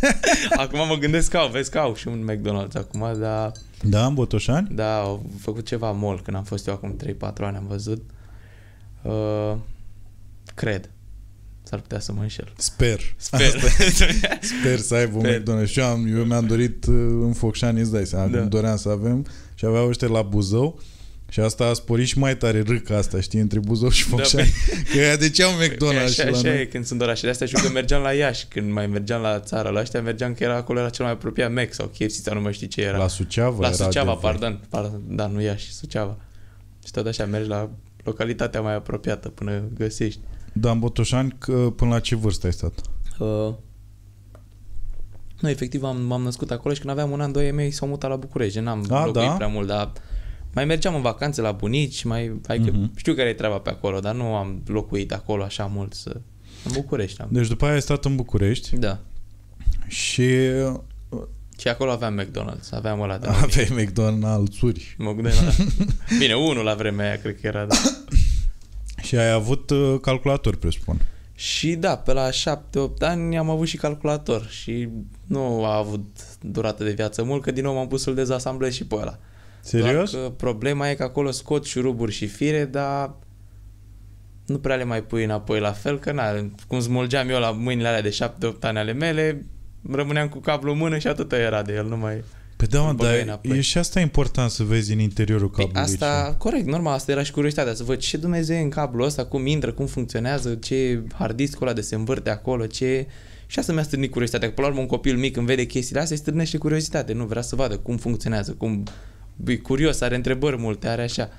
acum 0.62 0.86
mă 0.88 0.94
gândesc 0.94 1.30
că 1.30 1.36
au, 1.36 1.48
vezi 1.48 1.70
că 1.70 1.78
au 1.78 1.94
și 1.94 2.08
un 2.08 2.30
McDonald's 2.30 2.72
acum, 2.76 3.18
dar 3.18 3.52
Da, 3.82 4.06
în 4.06 4.14
Botoșani? 4.14 4.68
da, 4.74 5.00
au 5.00 5.30
făcut 5.40 5.66
ceva 5.66 5.90
mall 5.90 6.20
când 6.22 6.36
am 6.36 6.44
fost 6.44 6.66
eu 6.66 6.74
acum 6.74 6.96
3-4 7.04 7.44
ani, 7.44 7.56
am 7.56 7.66
văzut. 7.68 7.98
Uh, 7.98 8.04
cred. 10.54 10.90
S-ar 11.62 11.80
putea 11.80 12.00
să 12.00 12.12
mă 12.12 12.20
înșel. 12.22 12.52
Sper. 12.56 13.00
Sper. 13.16 13.50
Sper 14.60 14.78
să 14.78 14.94
aibă 14.94 15.16
un 15.16 15.22
Sper. 15.24 15.40
McDonald's. 15.42 15.68
Și 15.70 15.78
eu, 15.80 15.86
am, 15.86 16.16
eu 16.16 16.24
mi-am 16.24 16.46
dorit 16.46 16.84
uh, 16.86 16.94
în 17.22 17.32
Focșani, 17.32 17.80
îți 17.80 17.92
dai 17.92 18.06
seama, 18.06 18.26
Da. 18.26 18.38
când 18.38 18.50
doream 18.50 18.76
să 18.76 18.88
avem 18.88 19.26
și 19.54 19.64
aveau 19.64 19.88
ăștia 19.88 20.08
la 20.08 20.22
Buzău 20.22 20.80
și 21.28 21.40
asta 21.40 21.64
a 21.64 21.72
sporit 21.72 22.06
și 22.06 22.18
mai 22.18 22.36
tare 22.36 22.60
râca 22.62 22.96
asta, 22.96 23.20
știi, 23.20 23.40
între 23.40 23.58
Buzău 23.58 23.88
și 23.88 24.10
Da, 24.10 24.16
Focșani. 24.16 24.48
Că 24.92 24.98
ea 24.98 25.16
de 25.16 25.30
ce 25.30 25.42
au 25.42 25.50
E 25.62 25.66
McDonald's 25.68 26.02
așa, 26.04 26.22
și 26.24 26.30
la 26.30 26.36
așa 26.36 26.48
noi? 26.48 26.60
e 26.60 26.66
când 26.66 26.84
sunt 26.84 27.00
orașele 27.00 27.30
astea. 27.30 27.46
Știu 27.46 27.62
că 27.62 27.68
mergeam 27.68 28.02
la 28.02 28.12
Iași, 28.12 28.46
când 28.46 28.72
mai 28.72 28.86
mergeam 28.86 29.22
la 29.22 29.40
țară 29.40 29.68
la 29.68 29.80
ăștia, 29.80 30.02
mergeam 30.02 30.34
că 30.34 30.44
era 30.44 30.56
acolo, 30.56 30.78
era 30.78 30.88
cel 30.90 31.04
mai 31.04 31.14
apropiat 31.14 31.52
Mac 31.52 31.72
sau 31.74 31.86
KFC 31.86 32.10
sau 32.10 32.34
nu 32.34 32.40
mai 32.40 32.52
știu 32.52 32.66
ce 32.66 32.80
era. 32.80 32.96
La 32.96 33.08
Suceava 33.08 33.60
la 33.60 33.66
era 33.66 33.76
Suceava, 33.76 34.12
de- 34.12 34.18
pardon, 34.20 34.60
pardon, 34.68 35.00
da, 35.08 35.26
nu 35.26 35.40
Iași, 35.42 35.72
Suceava. 35.72 36.16
Și 36.84 36.90
tot 36.90 37.06
așa 37.06 37.24
mergi 37.26 37.48
la 37.48 37.70
localitatea 38.04 38.60
mai 38.60 38.74
apropiată 38.74 39.28
până 39.28 39.62
găsești. 39.74 40.20
Da, 40.52 40.70
în 40.70 40.78
Botoșani, 40.78 41.34
că, 41.38 41.52
până 41.76 41.90
la 41.90 42.00
ce 42.00 42.16
vârstă 42.16 42.46
ai 42.46 42.52
stat? 42.52 42.72
Uh, 43.18 43.54
nu, 45.40 45.48
efectiv 45.48 45.82
am, 45.82 46.00
m-am 46.02 46.22
născut 46.22 46.50
acolo 46.50 46.74
și 46.74 46.80
când 46.80 46.92
aveam 46.92 47.10
un 47.10 47.20
an, 47.20 47.32
doi 47.32 47.44
ai 47.44 47.50
mei 47.50 47.70
s-au 47.70 47.88
mutat 47.88 48.10
la 48.10 48.16
București. 48.16 48.52
gen, 48.54 48.64
N-am 48.64 48.84
A, 48.90 49.04
locuit 49.06 49.26
da? 49.28 49.34
prea 49.34 49.46
mult, 49.48 49.66
dar 49.66 49.92
mai 50.54 50.64
mergeam 50.64 50.94
în 50.94 51.02
vacanțe 51.02 51.40
la 51.40 51.52
bunici, 51.52 52.02
mai, 52.04 52.40
adică 52.46 52.76
Mhm. 52.76 52.92
știu 52.96 53.14
care 53.14 53.28
e 53.28 53.32
treaba 53.34 53.58
pe 53.58 53.70
acolo, 53.70 53.98
dar 54.00 54.14
nu 54.14 54.34
am 54.34 54.62
locuit 54.66 55.12
acolo 55.12 55.42
așa 55.42 55.66
mult 55.66 55.92
să... 55.94 56.20
În 56.64 56.72
București 56.72 57.20
am. 57.20 57.28
Deci 57.30 57.48
după 57.48 57.64
aia 57.64 57.74
ai 57.74 57.80
stat 57.82 58.04
în 58.04 58.16
București 58.16 58.76
Da. 58.76 58.98
și 59.86 60.28
Și 61.62 61.68
acolo 61.68 61.90
aveam 61.90 62.20
McDonald's, 62.20 62.70
aveam 62.70 63.00
ăla 63.00 63.18
de 63.18 63.26
aveai 63.28 63.68
McDonald's-uri 63.70 64.94
Mă 64.98 65.12
gândeam 65.12 65.34
la... 65.44 65.52
Bine, 66.18 66.34
unul 66.34 66.64
la 66.64 66.74
vremea 66.74 67.06
aia 67.06 67.18
cred 67.18 67.40
că 67.40 67.46
era, 67.46 67.64
da. 67.64 67.74
și 69.06 69.16
ai 69.16 69.30
avut 69.30 69.70
uh, 69.70 70.00
calculator, 70.00 70.56
presupun. 70.56 71.00
Și 71.34 71.74
da, 71.74 71.96
pe 71.96 72.12
la 72.12 72.28
7-8 72.30 72.32
ani 72.98 73.38
am 73.38 73.50
avut 73.50 73.66
și 73.66 73.76
calculator 73.76 74.46
și 74.48 74.88
nu 75.26 75.64
a 75.64 75.76
avut 75.76 76.20
durată 76.40 76.84
de 76.84 76.90
viață 76.90 77.22
mult, 77.22 77.42
că 77.42 77.50
din 77.50 77.62
nou 77.62 77.74
m-am 77.74 77.88
pus 77.88 78.02
să-l 78.02 78.14
dezasamblez 78.14 78.72
și 78.72 78.86
pe 78.86 78.94
ăla. 78.94 79.18
Serios? 79.60 80.10
Doar 80.10 80.24
că 80.24 80.30
problema 80.30 80.90
e 80.90 80.94
că 80.94 81.02
acolo 81.02 81.30
scot 81.30 81.64
șuruburi 81.64 82.12
și 82.12 82.26
fire, 82.26 82.64
dar 82.64 83.14
nu 84.46 84.58
prea 84.58 84.76
le 84.76 84.84
mai 84.84 85.02
pui 85.02 85.24
înapoi 85.24 85.60
la 85.60 85.72
fel, 85.72 85.98
că 85.98 86.12
na, 86.12 86.50
cum 86.68 86.80
smulgeam 86.80 87.28
eu 87.28 87.38
la 87.38 87.50
mâinile 87.50 87.88
alea 87.88 88.02
de 88.02 88.16
7-8 88.48 88.58
ani 88.60 88.78
ale 88.78 88.92
mele, 88.92 89.46
rămâneam 89.90 90.28
cu 90.28 90.38
cablu 90.38 90.72
în 90.72 90.78
mână 90.78 90.98
și 90.98 91.06
atât 91.06 91.32
era 91.32 91.62
de 91.62 91.72
el, 91.72 91.86
nu 91.86 91.96
mai... 91.96 92.24
Pe 92.56 92.66
da, 92.66 92.80
mă, 92.80 92.88
Îl 92.88 92.94
băgai 92.94 93.14
dar 93.16 93.22
înapoi. 93.22 93.56
e 93.56 93.60
și 93.60 93.78
asta 93.78 94.00
important 94.00 94.50
să 94.50 94.62
vezi 94.62 94.92
în 94.92 94.98
interiorul 94.98 95.48
Păi 95.48 95.64
cablului. 95.64 95.92
asta, 95.92 96.34
corect, 96.38 96.66
normal, 96.66 96.94
asta 96.94 97.12
era 97.12 97.22
și 97.22 97.32
curiozitatea, 97.32 97.74
să 97.74 97.82
văd 97.84 97.98
ce 97.98 98.16
Dumnezeu 98.16 98.56
e 98.56 98.60
în 98.60 98.68
cablul 98.68 99.06
ăsta, 99.06 99.24
cum 99.24 99.46
intră, 99.46 99.72
cum 99.72 99.86
funcționează, 99.86 100.54
ce 100.54 101.02
hard 101.14 101.36
disk 101.36 101.60
ăla 101.60 101.72
de 101.72 101.80
se 101.80 101.94
învârte 101.94 102.30
acolo, 102.30 102.66
ce... 102.66 103.06
Și 103.46 103.58
asta 103.58 103.72
mi-a 103.72 103.82
stârnit 103.82 104.10
curiozitatea, 104.10 104.48
că 104.48 104.54
până 104.54 104.66
la 104.66 104.72
urmă 104.72 104.82
un 104.84 104.90
copil 104.90 105.16
mic 105.16 105.32
când 105.32 105.46
vede 105.46 105.64
chestiile 105.64 106.00
astea, 106.00 106.16
îi 106.16 106.22
stârnește 106.22 106.58
curiozitate, 106.58 107.12
nu 107.12 107.24
vrea 107.24 107.42
să 107.42 107.56
vadă 107.56 107.76
cum 107.76 107.96
funcționează, 107.96 108.52
cum... 108.52 108.82
E 109.46 109.56
curios, 109.56 110.00
are 110.00 110.14
întrebări 110.14 110.58
multe, 110.58 110.88
are 110.88 111.02
așa. 111.02 111.30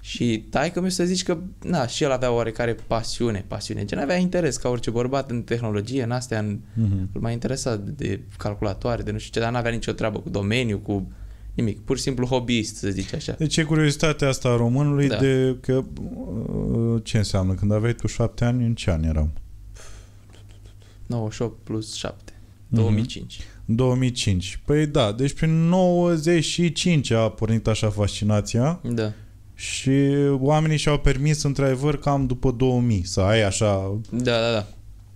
Și 0.00 0.44
taică 0.50 0.80
mi 0.80 0.90
să 0.90 1.04
zici 1.04 1.22
că, 1.22 1.38
na, 1.62 1.86
și 1.86 2.02
el 2.04 2.10
avea 2.10 2.32
oarecare 2.32 2.76
pasiune, 2.86 3.44
pasiune, 3.48 3.84
gen 3.84 3.98
avea 3.98 4.16
interes 4.16 4.56
ca 4.56 4.68
orice 4.68 4.90
bărbat 4.90 5.30
în 5.30 5.42
tehnologie, 5.42 6.02
în 6.02 6.10
astea, 6.10 6.38
în, 6.38 6.58
Mhm. 6.74 7.08
îl 7.12 7.20
mai 7.20 7.32
interesa 7.32 7.76
de 7.76 8.20
calculatoare, 8.36 9.02
de 9.02 9.10
nu 9.10 9.18
știu 9.18 9.32
ce, 9.32 9.40
dar 9.40 9.52
n-avea 9.52 9.70
nicio 9.70 9.92
treabă 9.92 10.18
cu 10.18 10.28
domeniu, 10.28 10.78
cu 10.78 11.12
nimic, 11.54 11.80
pur 11.80 11.96
și 11.96 12.02
simplu 12.02 12.26
hobbyist, 12.26 12.76
să 12.76 12.88
zici 12.90 13.14
așa. 13.14 13.32
Deci 13.38 13.56
e 13.56 13.62
curiozitatea 13.62 14.28
asta 14.28 14.48
a 14.48 14.56
românului 14.56 15.08
Da. 15.08 15.16
de 15.16 15.56
că 15.60 15.84
uh, 16.94 17.00
ce 17.04 17.16
înseamnă? 17.18 17.54
Când 17.54 17.72
aveai 17.72 17.94
tu 17.94 18.06
șapte 18.06 18.44
ani, 18.44 18.64
în 18.64 18.74
ce 18.74 18.90
an 18.90 19.02
eram? 19.04 19.32
98 21.06 21.56
plus 21.64 21.94
7. 21.94 22.32
Mhm. 22.68 22.80
2005. 22.80 23.40
În 23.66 23.76
2005. 23.76 24.60
Păi 24.64 24.86
da, 24.86 25.12
deci 25.12 25.32
prin 25.32 25.50
95 25.68 27.10
a 27.10 27.28
pornit 27.30 27.66
așa 27.66 27.90
fascinația 27.90 28.80
Da. 28.92 29.12
Și 29.58 29.90
oamenii 30.38 30.76
și-au 30.76 30.98
permis 30.98 31.42
într-adevăr 31.42 31.98
cam 31.98 32.26
după 32.26 32.50
2000 32.50 33.02
să 33.06 33.20
ai 33.20 33.42
așa 33.42 33.98
Da, 34.10 34.40
da, 34.40 34.52
da. 34.52 34.66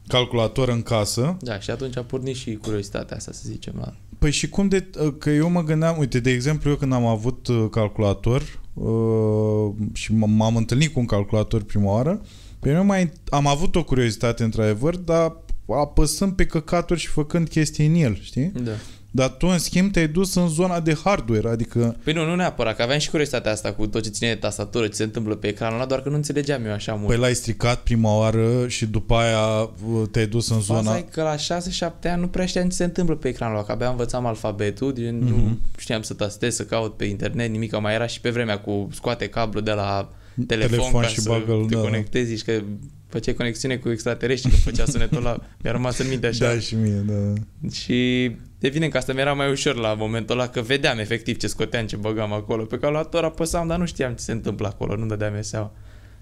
calculator 0.06 0.68
în 0.68 0.82
casă. 0.82 1.36
Da, 1.40 1.58
și 1.60 1.70
atunci 1.70 1.96
a 1.96 2.02
pornit 2.02 2.36
și 2.36 2.54
curiozitatea 2.54 3.16
asta, 3.16 3.32
să 3.32 3.42
zicem. 3.44 3.74
La... 3.78 3.92
Păi 4.18 4.30
și 4.30 4.48
cum 4.48 4.68
de... 4.68 4.90
Că 5.18 5.30
eu 5.30 5.50
mă 5.50 5.62
gândeam, 5.64 5.98
uite, 5.98 6.20
de 6.20 6.30
exemplu, 6.30 6.70
eu 6.70 6.76
când 6.76 6.92
am 6.92 7.06
avut 7.06 7.46
uh, 7.46 7.66
calculator 7.70 8.60
uh, 8.74 9.72
și 9.92 10.12
m- 10.12 10.26
m-am 10.36 10.56
întâlnit 10.56 10.92
cu 10.92 11.00
un 11.00 11.06
calculator 11.06 11.62
prima 11.62 11.92
oară, 11.92 12.20
pe 12.58 12.68
mine 12.68 12.80
mai 12.80 13.12
am 13.30 13.46
avut 13.46 13.76
o 13.76 13.84
curiozitate 13.84 14.44
într-adevăr, 14.44 14.96
dar 14.96 15.36
apăsând 15.68 16.32
pe 16.32 16.46
căcaturi 16.46 17.00
și 17.00 17.06
făcând 17.08 17.48
chestii 17.48 17.86
în 17.86 17.94
el, 17.94 18.18
știi? 18.20 18.52
Da. 18.64 18.72
Dar 19.14 19.28
tu, 19.28 19.46
în 19.46 19.58
schimb, 19.58 19.92
te-ai 19.92 20.08
dus 20.08 20.34
în 20.34 20.48
zona 20.48 20.80
de 20.80 20.96
hardware, 21.04 21.48
adică 21.48 21.96
Păi 22.04 22.12
nu, 22.12 22.24
nu 22.24 22.34
neapărat, 22.34 22.76
că 22.76 22.82
aveam 22.82 22.98
și 22.98 23.10
curiozitatea 23.10 23.52
asta 23.52 23.72
cu 23.72 23.86
tot 23.86 24.02
ce 24.02 24.08
ține 24.10 24.28
de 24.28 24.34
tastatură, 24.38 24.86
ce 24.86 24.94
se 24.94 25.02
întâmplă 25.02 25.34
pe 25.34 25.46
ecranul 25.48 25.76
ăla, 25.76 25.86
doar 25.86 26.02
că 26.02 26.08
nu 26.08 26.14
înțelegeam 26.14 26.64
eu 26.66 26.72
așa 26.72 26.92
mult. 26.94 27.06
păi 27.06 27.16
l-ai 27.16 27.34
stricat 27.34 27.80
prima 27.82 28.16
oară 28.16 28.68
și 28.68 28.86
după 28.86 29.14
aia 29.14 29.60
uh, 29.60 30.02
te-ai 30.10 30.26
dus 30.26 30.48
în 30.50 30.60
Faza 30.60 30.82
zona... 30.82 30.96
e 30.96 31.00
că 31.10 31.22
la 31.22 31.36
6-7 31.36 32.10
ani 32.10 32.20
nu 32.20 32.28
prea 32.28 32.46
știam 32.46 32.68
ce 32.68 32.74
se 32.74 32.84
întâmplă 32.84 33.14
pe 33.14 33.28
ecranul 33.28 33.56
ăla, 33.56 33.64
că 33.64 33.72
abia 33.72 33.88
învățam 33.88 34.26
alfabetul, 34.26 34.92
gen, 34.92 35.18
Mhm. 35.18 35.34
nu 35.34 35.58
știam 35.78 36.02
să 36.02 36.14
tastez, 36.14 36.54
să 36.54 36.64
caut 36.64 36.96
pe 36.96 37.04
internet, 37.04 37.50
nimic, 37.50 37.80
mai 37.80 37.94
era 37.94 38.06
și 38.06 38.20
pe 38.20 38.30
vremea 38.30 38.58
cu 38.58 38.88
scoate 38.92 39.26
cablu 39.28 39.60
de 39.60 39.72
la 39.72 40.12
telefon, 40.46 40.76
Telefon 40.78 41.00
ca 41.00 41.06
și 41.06 41.20
să 41.20 41.28
bagă-l, 41.28 41.64
te 41.68 41.74
da. 41.74 41.80
conectezi 41.80 42.36
și 42.36 42.44
că 42.44 42.62
făceai 43.08 43.34
conexiune 43.34 43.76
cu 43.76 43.90
extraterestri, 43.90 44.50
când 44.50 44.62
făcea 44.62 44.84
sunetul 44.84 45.16
ăla, 45.16 45.36
mi-a 45.62 45.72
rămas 45.72 45.98
în 45.98 46.08
minte 46.08 46.26
așa. 46.26 46.52
Da, 46.52 46.58
și 46.58 46.74
mie, 46.74 47.04
da. 47.06 47.32
Și 47.72 48.30
evident 48.66 48.92
că 48.92 48.98
asta 48.98 49.12
mi-era 49.12 49.32
mai 49.32 49.50
ușor 49.50 49.74
la 49.74 49.94
momentul 49.94 50.38
ăla, 50.38 50.48
că 50.48 50.60
vedeam 50.60 50.98
efectiv 50.98 51.36
ce 51.36 51.46
scoteam, 51.46 51.86
ce 51.86 51.96
băgam 51.96 52.32
acolo. 52.32 52.64
Pe 52.64 52.78
calculator 52.78 53.24
apăsam, 53.24 53.66
dar 53.66 53.78
nu 53.78 53.86
știam 53.86 54.12
ce 54.12 54.22
se 54.22 54.32
întâmplă 54.32 54.66
acolo, 54.66 54.96
nu 54.96 55.06
dădeam 55.06 55.34
eu 55.34 55.42
seama. 55.42 55.72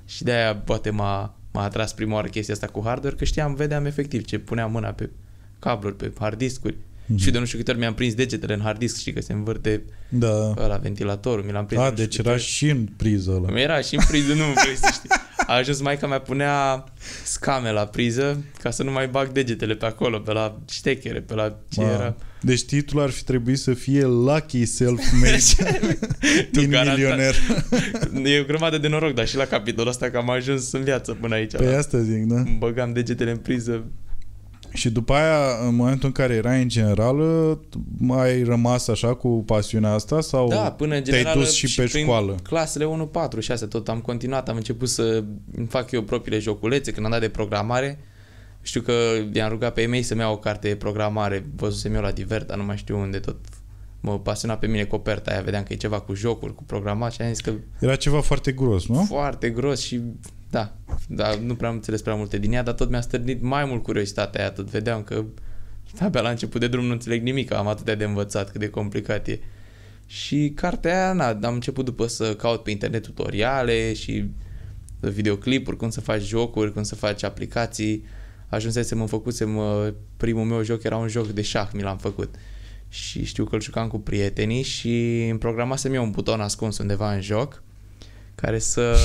Și 0.07 0.23
de-aia 0.23 0.57
poate 0.57 0.91
m-a, 0.91 1.35
m-a 1.53 1.63
atras 1.63 1.93
prima 1.93 2.15
oară 2.15 2.29
chestia 2.29 2.55
asta 2.55 2.67
cu 2.67 2.83
hardware, 2.85 3.17
că 3.17 3.25
știam, 3.25 3.55
vedeam 3.55 3.85
efectiv 3.87 4.25
ce 4.25 4.39
puneam 4.39 4.71
mâna 4.71 4.89
pe 4.89 5.11
cabluri, 5.59 5.97
pe 5.97 6.13
hard 6.19 6.39
discuri. 6.39 6.77
Mhm. 7.07 7.19
Și 7.19 7.31
de 7.31 7.39
nu 7.39 7.45
știu 7.45 7.59
câte 7.59 7.71
ori 7.71 7.81
mi-am 7.81 7.95
prins 7.95 8.15
degetele 8.15 8.55
în 8.55 8.61
hard 8.61 8.79
disk, 8.79 8.97
știi 8.99 9.13
că 9.13 9.21
se 9.21 9.33
învârte 9.33 9.83
Da. 10.09 10.55
la 10.67 10.77
ventilatorul, 10.83 11.45
mi 11.45 11.53
l-am 11.53 11.67
prins. 11.67 11.81
de 11.83 11.87
A, 11.87 11.91
nu 11.91 11.97
știu 11.97 12.07
deci 12.07 12.17
câte 12.17 12.29
era 12.29 12.37
ori. 12.39 12.47
și 12.47 12.69
în 12.71 12.89
priză 12.97 13.31
ăla. 13.31 13.51
Mi 13.53 13.61
era 13.61 13.81
și 13.81 13.95
în 13.95 14.01
priză, 14.09 14.33
nu 14.35 14.43
vrei 14.63 14.77
să 14.77 14.89
știi. 14.93 15.09
A 15.51 15.55
ajuns 15.55 15.81
maica 15.81 16.07
mea 16.07 16.19
punea 16.21 16.85
scame 17.23 17.71
la 17.73 17.87
priză 17.87 18.45
ca 18.63 18.71
să 18.71 18.83
nu 18.83 18.91
mai 18.91 19.09
bag 19.09 19.29
degetele 19.33 19.75
pe 19.75 19.87
acolo, 19.87 20.19
pe 20.19 20.33
la 20.33 20.59
ștechere, 20.71 21.21
pe 21.21 21.35
la 21.35 21.57
ce 21.71 21.81
Mamă. 21.81 21.93
era. 21.93 22.17
Deci 22.41 22.63
titlul 22.65 23.03
ar 23.03 23.11
fi 23.11 23.25
trebuit 23.25 23.59
să 23.59 23.75
fie 23.75 24.05
Lucky 24.05 24.65
Self-Made 24.65 25.37
Tu 26.53 26.59
Teen 26.61 26.71
garantat- 26.71 26.97
Milioner. 26.97 27.35
E 28.25 28.41
o 28.41 28.45
grămadă 28.45 28.79
de 28.79 28.89
noroc, 28.89 29.15
dar 29.15 29.27
și 29.29 29.37
la 29.37 29.45
capitolul 29.45 29.91
ăsta 29.91 30.11
că 30.11 30.17
am 30.17 30.31
ajuns 30.31 30.73
în 30.73 30.83
viață 30.85 31.17
până 31.21 31.35
aici. 31.35 31.53
Păi 31.57 31.67
la- 31.67 31.79
asta 31.79 31.99
zic, 31.99 32.23
da? 32.25 32.35
Îmi 32.41 32.57
Băgam 32.59 32.93
degetele 32.93 33.31
în 33.31 33.37
priză. 33.37 33.85
Și 34.73 34.91
după 34.91 35.13
aia, 35.13 35.67
în 35.69 35.75
momentul 35.75 36.07
în 36.07 36.13
care 36.13 36.35
erai 36.35 36.63
în 36.63 36.69
generală, 36.69 37.61
ai 38.11 38.43
rămas 38.43 38.89
așa 38.89 39.15
cu 39.15 39.29
pasiunea 39.29 39.93
asta 39.93 40.21
sau 40.21 40.49
Da, 40.49 40.73
până 40.73 40.95
în 40.95 41.03
te-ai 41.03 41.17
general 41.17 41.39
dus 41.39 41.53
și, 41.53 41.75
pe 41.75 41.89
prin 41.91 42.05
școală? 42.05 42.35
Clasele 42.43 42.85
1, 42.85 43.07
4, 43.07 43.41
6, 43.41 43.67
tot 43.67 43.89
am 43.89 44.01
continuat, 44.01 44.49
am 44.49 44.57
început 44.57 44.89
să 44.89 45.25
îmi 45.57 45.67
fac 45.67 45.91
eu 45.91 46.03
propriile 46.03 46.39
joculețe, 46.39 46.91
când 46.91 47.05
am 47.07 47.13
dat 47.13 47.21
de 47.21 47.29
programare. 47.29 47.99
Știu 48.63 48.81
că 48.81 48.93
i-am 49.33 49.49
rugat 49.49 49.75
pe 49.75 49.81
ei 49.81 49.87
mei 49.87 50.03
să-mi 50.03 50.21
iau 50.21 50.33
o 50.33 50.39
carte 50.39 50.69
de 50.69 50.77
programare, 50.77 51.47
văzusem 51.57 51.95
eu 51.95 52.01
la 52.01 52.11
divert, 52.11 52.47
dar 52.47 52.57
nu 52.57 52.65
mai 52.65 52.77
știu 52.77 52.99
unde 52.99 53.19
tot 53.19 53.37
mă 54.01 54.19
pasiona 54.19 54.57
pe 54.57 54.67
mine 54.67 54.85
coperta 54.85 55.31
aia, 55.31 55.41
vedeam 55.41 55.63
că 55.63 55.73
e 55.73 55.77
ceva 55.77 56.01
cu 56.01 56.15
jocuri, 56.15 56.55
cu 56.55 56.65
programat 56.65 57.13
și 57.13 57.23
am 57.23 57.29
zis 57.29 57.41
că 57.41 57.53
Era 57.81 57.97
ceva 57.97 58.21
foarte 58.21 58.53
gros, 58.53 58.87
nu? 58.87 59.05
foarte 59.05 59.51
gros 59.51 59.81
și 59.81 60.01
da, 60.51 60.77
da, 61.09 61.35
nu 61.35 61.55
prea 61.55 61.69
am 61.69 61.75
înțeles 61.75 62.03
prea 62.03 62.15
multe 62.15 62.39
din 62.39 62.53
ea, 62.53 62.63
dar 62.63 62.75
tot 62.75 62.91
mi-a 62.91 63.01
stârnit 63.01 63.43
mai 63.43 63.65
mult 63.65 63.83
curiozitatea 63.83 64.41
aia, 64.41 64.51
tot 64.51 64.71
vedeam 64.71 65.03
că 65.03 65.25
abia 66.01 66.21
la 66.21 66.31
început 66.31 66.61
de 66.61 66.69
drum 66.69 66.85
nu 66.85 66.93
înțeleg 66.93 67.23
nimic, 67.23 67.53
am 67.53 67.67
atâtea 67.67 67.95
de 67.95 68.05
învățat 68.05 68.51
cât 68.51 68.61
de 68.61 68.69
complicat 68.69 69.29
e. 69.29 69.41
Și 70.07 70.53
cartea 70.55 71.03
aia, 71.03 71.13
na, 71.13 71.39
am 71.43 71.55
început 71.55 71.85
după 71.85 72.07
să 72.07 72.37
caut 72.37 72.63
pe 72.63 72.71
internet 72.71 73.03
tutoriale 73.03 73.93
și 73.93 74.31
videoclipuri, 75.01 75.77
cum 75.77 75.91
să 75.91 76.01
faci 76.01 76.23
jocuri, 76.23 76.73
cum 76.73 76.83
să 76.83 76.95
faci 76.95 77.23
aplicații. 77.23 78.05
Ajunsesem, 78.49 78.99
îmi 78.99 79.09
făcusem, 79.09 79.57
uh, 79.57 79.89
primul 80.17 80.45
meu 80.45 80.63
joc 80.63 80.83
era 80.83 80.97
un 80.97 81.09
joc 81.09 81.27
de 81.27 81.43
șah, 81.43 81.69
mi 81.73 81.83
l-am 81.83 81.99
făcut. 81.99 82.35
Și 82.89 83.25
știu 83.25 83.45
că 83.45 83.55
îl 83.55 83.61
jucam 83.61 83.89
cu 83.89 83.99
prietenii 83.99 84.63
și 84.63 85.27
îmi 85.31 85.39
programasem 85.39 85.95
eu 85.95 86.03
un 86.03 86.11
buton 86.11 86.41
ascuns 86.41 86.79
undeva 86.79 87.13
în 87.13 87.21
joc 87.21 87.63
care 88.41 88.59
să, 88.59 88.97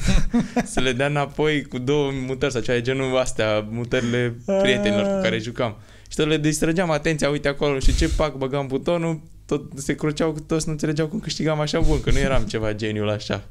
să 0.72 0.80
le 0.80 0.92
dea 0.92 1.06
înapoi 1.06 1.62
cu 1.62 1.78
două 1.78 2.10
mutări 2.26 2.52
sau 2.52 2.60
ceva 2.60 2.78
de 2.78 2.82
genul 2.82 3.16
astea, 3.16 3.66
mutările 3.70 4.36
prietenilor 4.62 5.04
cu 5.04 5.22
care 5.22 5.38
jucam. 5.38 5.76
Și 6.08 6.16
tot 6.16 6.26
le 6.26 6.38
distrăgeam 6.38 6.90
atenția, 6.90 7.30
uite 7.30 7.48
acolo 7.48 7.78
și 7.78 7.96
ce 7.96 8.06
fac, 8.06 8.36
băgam 8.36 8.66
butonul, 8.66 9.20
tot 9.46 9.62
se 9.74 9.94
cruceau 9.94 10.32
cu 10.32 10.40
toți, 10.40 10.66
nu 10.66 10.72
înțelegeau 10.72 11.06
cum 11.06 11.20
câștigam 11.20 11.60
așa 11.60 11.80
bun, 11.80 12.00
că 12.00 12.10
nu 12.10 12.18
eram 12.18 12.42
ceva 12.42 12.72
geniul 12.72 13.08
așa. 13.08 13.44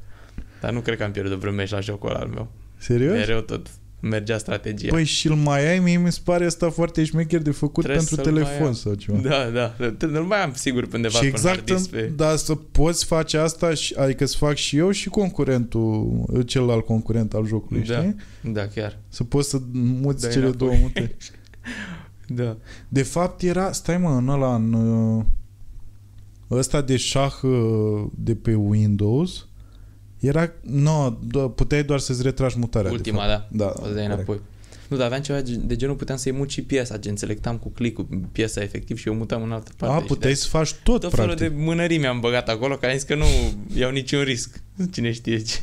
Dar 0.60 0.72
nu 0.72 0.80
cred 0.80 0.98
că 0.98 1.04
am 1.04 1.10
pierdut 1.10 1.38
vreun 1.38 1.54
meci 1.54 1.70
la 1.70 1.80
jocul 1.80 2.08
ăla 2.08 2.18
al 2.18 2.28
meu. 2.28 2.48
Serios? 2.78 3.12
Mereu 3.12 3.40
tot 3.40 3.66
mergea 4.00 4.38
strategia. 4.38 4.88
Păi 4.88 5.04
și-l 5.04 5.34
mai 5.34 5.68
ai, 5.70 5.78
mie 5.78 5.96
mi 5.98 6.12
se 6.12 6.20
pare 6.24 6.44
asta 6.44 6.70
foarte 6.70 7.04
șmecher 7.04 7.42
de 7.42 7.50
făcut 7.50 7.84
Trebuie 7.84 8.04
pentru 8.06 8.22
să-l 8.24 8.32
mai 8.32 8.42
telefon 8.42 8.66
am. 8.66 8.72
sau 8.72 8.94
ceva. 8.94 9.18
Da, 9.18 9.50
da, 9.50 10.06
nu 10.06 10.26
mai 10.26 10.42
am 10.42 10.52
sigur 10.54 10.86
pe 10.86 10.96
undeva 10.96 11.18
și 11.18 11.30
pe 11.30 11.36
un 11.36 11.42
hard 11.42 11.58
exact, 11.58 11.78
disk 11.78 11.90
pe... 11.90 12.00
în, 12.00 12.16
dar 12.16 12.36
să 12.36 12.54
poți 12.54 13.04
face 13.04 13.36
asta, 13.38 13.74
și, 13.74 13.94
adică 13.94 14.26
să 14.26 14.36
fac 14.38 14.54
și 14.54 14.76
eu 14.76 14.90
și 14.90 15.08
concurentul, 15.08 16.24
celălalt 16.46 16.84
concurent 16.84 17.34
al 17.34 17.46
jocului, 17.46 17.82
Da. 17.82 17.98
știi? 17.98 18.16
Da, 18.52 18.66
chiar. 18.66 18.98
Să 19.08 19.24
poți 19.24 19.48
să 19.48 19.58
muți 19.72 20.22
Dai 20.22 20.30
cele 20.30 20.44
înapoi. 20.44 20.68
două 20.68 20.80
mute. 20.80 21.16
Da. 22.28 22.56
De 22.88 23.02
fapt 23.02 23.42
era, 23.42 23.72
stai 23.72 23.98
mă, 23.98 24.10
în 24.10 24.28
ăla, 24.28 24.54
în 24.54 24.72
uh, 24.72 25.24
ăsta 26.50 26.80
de 26.80 26.96
șah 26.96 27.32
uh, 27.42 28.06
de 28.14 28.34
pe 28.34 28.54
Windows, 28.54 29.45
era, 30.26 30.52
nu, 30.60 31.18
no, 31.32 31.48
puteai 31.48 31.84
doar 31.84 31.98
să-ți 31.98 32.22
retragi 32.22 32.58
mutarea. 32.58 32.90
de 32.90 32.96
Ultima, 32.96 33.16
fapt. 33.24 33.28
da. 33.50 33.64
Da, 33.64 33.64
O 33.64 33.72
să 33.72 33.80
dai 33.82 33.92
corect. 33.92 34.12
înapoi. 34.12 34.40
Nu, 34.88 34.96
dar 34.96 35.06
aveam 35.06 35.20
ceva 35.22 35.42
gen- 35.42 35.66
de 35.66 35.76
genul, 35.76 35.94
puteam 35.94 36.18
să-i 36.18 36.32
mut 36.32 36.50
și 36.50 36.62
piesa, 36.62 36.98
gen 36.98 37.16
selectam 37.16 37.56
cu 37.56 37.68
clicul 37.68 38.06
piesa 38.32 38.62
efectiv 38.62 38.98
și 38.98 39.08
eu 39.08 39.14
mutam 39.14 39.42
în 39.42 39.52
altă 39.52 39.70
parte. 39.76 39.94
A, 39.96 39.98
și 40.00 40.04
puteai 40.06 40.32
de- 40.32 40.38
să 40.38 40.48
faci 40.48 40.72
tot, 40.72 41.00
tot 41.00 41.10
practic. 41.10 41.36
felul 41.38 41.56
de 41.56 41.62
mânărimi 41.64 42.06
am 42.06 42.20
băgat 42.20 42.48
acolo, 42.48 42.74
care 42.76 42.92
am 42.92 42.98
zis 42.98 43.06
că 43.06 43.14
nu 43.14 43.24
iau 43.80 43.90
niciun 43.90 44.22
risc. 44.22 44.60
Cine 44.92 45.12
știe 45.12 45.38
ce. 45.42 45.56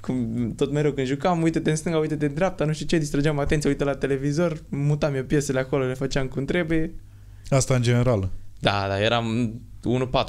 Cum, 0.00 0.52
tot 0.56 0.72
mereu 0.72 0.92
când 0.92 1.06
jucam, 1.06 1.42
uite-te 1.42 1.70
în 1.70 1.76
stânga, 1.76 1.98
uite-te 1.98 2.26
în 2.26 2.34
dreapta, 2.34 2.64
nu 2.64 2.72
știu 2.72 2.86
ce, 2.86 2.98
distrăgeam 2.98 3.38
atenția, 3.38 3.70
uite 3.70 3.84
la 3.84 3.94
televizor, 3.94 4.62
mutam 4.68 5.14
eu 5.14 5.24
piesele 5.24 5.58
acolo, 5.58 5.86
le 5.86 5.94
făceam 5.94 6.26
cum 6.26 6.44
trebuie. 6.44 6.94
Asta 7.48 7.74
în 7.74 7.82
general. 7.82 8.28
Da, 8.58 8.84
da, 8.88 9.02
eram 9.02 9.54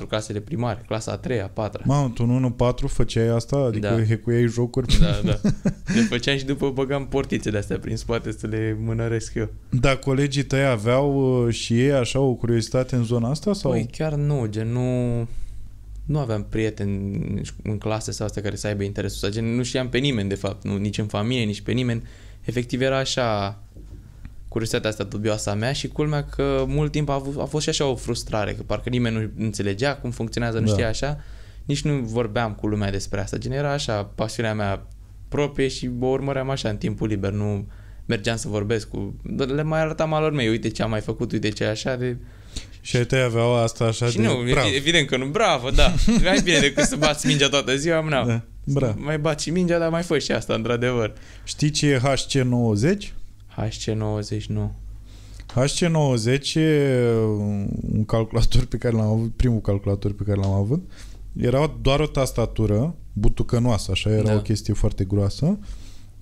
1-4 0.05 0.07
clasele 0.07 0.39
primare, 0.39 0.83
clasa 0.87 1.11
a 1.11 1.17
3 1.17 1.41
a 1.41 1.47
4 1.47 1.81
Mamă, 1.85 2.11
tu 2.13 2.23
în 2.23 2.55
1.4 2.59 2.75
făceai 2.87 3.27
asta? 3.27 3.57
Adică 3.57 3.87
Da. 3.87 4.03
hecuiai 4.03 4.47
jocuri? 4.47 4.99
Da, 4.99 5.19
da. 5.23 5.39
Le 5.95 6.01
făceam 6.09 6.37
și 6.37 6.45
după 6.45 6.69
băgam 6.69 7.07
portițe 7.07 7.49
de 7.49 7.57
astea 7.57 7.79
prin 7.79 7.97
spate 7.97 8.31
să 8.31 8.47
le 8.47 8.77
mânăresc 8.79 9.33
eu. 9.35 9.49
Dar 9.69 9.95
colegii 9.95 10.43
tăi 10.43 10.65
aveau 10.65 11.43
uh, 11.45 11.53
și 11.53 11.81
ei 11.81 11.91
așa 11.91 12.19
o 12.19 12.33
curiozitate 12.33 12.95
în 12.95 13.03
zona 13.03 13.29
asta? 13.29 13.53
Sau? 13.53 13.71
Păi 13.71 13.87
chiar 13.91 14.13
nu, 14.13 14.45
gen 14.49 14.71
nu... 14.71 15.27
Nu 16.05 16.19
aveam 16.19 16.45
prieteni 16.49 17.41
în 17.63 17.77
clase 17.77 18.11
sau 18.11 18.25
astea 18.25 18.41
care 18.41 18.55
să 18.55 18.67
aibă 18.67 18.83
interesul 18.83 19.27
ăsta, 19.27 19.39
gen 19.39 19.55
nu 19.55 19.63
știam 19.63 19.89
pe 19.89 19.97
nimeni 19.97 20.29
de 20.29 20.35
fapt, 20.35 20.63
nu, 20.63 20.77
nici 20.77 20.97
în 20.97 21.05
familie, 21.05 21.43
nici 21.43 21.61
pe 21.61 21.71
nimeni. 21.71 22.03
Efectiv 22.43 22.81
era 22.81 22.97
așa 22.97 23.59
curiozitatea 24.57 24.89
asta 24.89 25.03
dubioasă 25.17 25.49
a 25.49 25.53
mea 25.53 25.73
și 25.73 25.87
culmea 25.87 26.23
că 26.23 26.63
mult 26.67 26.91
timp 26.91 27.09
a, 27.09 27.13
avut, 27.13 27.39
a 27.39 27.45
fost 27.45 27.63
și 27.63 27.69
așa 27.69 27.85
o 27.85 27.95
frustrare, 27.95 28.53
că 28.53 28.61
parcă 28.65 28.89
nimeni 28.89 29.15
nu 29.15 29.43
înțelegea 29.45 29.95
cum 29.95 30.11
funcționează, 30.11 30.59
nu 30.59 30.65
Da. 30.65 30.71
știa 30.71 30.87
așa. 30.87 31.23
Nici 31.65 31.81
nu 31.81 31.93
vorbeam 31.93 32.53
cu 32.53 32.67
lumea 32.67 32.91
despre 32.91 33.19
asta, 33.19 33.37
gen 33.37 33.51
era 33.51 33.71
așa 33.71 34.03
pasiunea 34.15 34.53
mea 34.53 34.87
proprie 35.29 35.67
și 35.67 35.89
o 35.99 36.05
urmăream 36.05 36.49
așa 36.49 36.69
în 36.69 36.77
timpul 36.77 37.07
liber, 37.07 37.31
nu 37.31 37.67
mergeam 38.05 38.35
să 38.37 38.47
vorbesc 38.47 38.87
cu... 38.87 39.15
Le 39.55 39.63
mai 39.63 39.79
arătam 39.79 40.13
alor 40.13 40.31
mei, 40.31 40.49
uite 40.49 40.69
ce 40.69 40.83
am 40.83 40.89
mai 40.89 41.01
făcut, 41.01 41.31
uite 41.31 41.49
ce 41.49 41.65
așa 41.65 41.95
de... 41.95 42.17
Și 42.81 42.95
ai 42.97 43.05
tăi 43.05 43.21
aveau 43.21 43.55
asta 43.55 43.85
așa 43.85 44.05
Și 44.05 44.17
de... 44.17 44.23
nu, 44.23 44.33
Brav. 44.51 44.65
evident 44.75 45.07
că 45.07 45.17
nu, 45.17 45.25
bravo, 45.25 45.69
da. 45.69 45.93
Mai 46.23 46.39
bine 46.43 46.59
decât 46.59 46.83
să 46.83 46.95
bați 46.95 47.27
mingea 47.27 47.49
toată 47.49 47.75
ziua, 47.75 48.01
na. 48.09 48.25
Da, 48.25 48.41
bravo. 48.63 48.93
Mai 48.99 49.19
bați 49.19 49.43
și 49.43 49.49
mingea, 49.49 49.77
dar 49.79 49.89
mai 49.89 50.03
fă 50.03 50.19
și 50.19 50.31
asta, 50.31 50.53
într-adevăr. 50.53 51.13
Știi 51.43 51.69
ce 51.69 51.87
e 51.87 51.99
HC90? 51.99 53.07
HC90, 53.57 54.43
nu. 54.47 54.71
HC90 55.53 56.53
e 56.55 57.11
un 57.91 58.03
calculator 58.05 58.65
pe 58.65 58.77
care 58.77 58.95
l-am 58.95 59.07
avut, 59.07 59.33
primul 59.35 59.59
calculator 59.61 60.13
pe 60.13 60.23
care 60.23 60.39
l-am 60.39 60.51
avut. 60.51 60.89
Era 61.37 61.75
doar 61.81 61.99
o 61.99 62.05
tastatură, 62.05 62.95
butucănoasă, 63.13 63.91
așa, 63.91 64.09
era 64.09 64.23
Da. 64.23 64.35
o 64.35 64.39
chestie 64.41 64.73
foarte 64.73 65.03
groasă, 65.03 65.57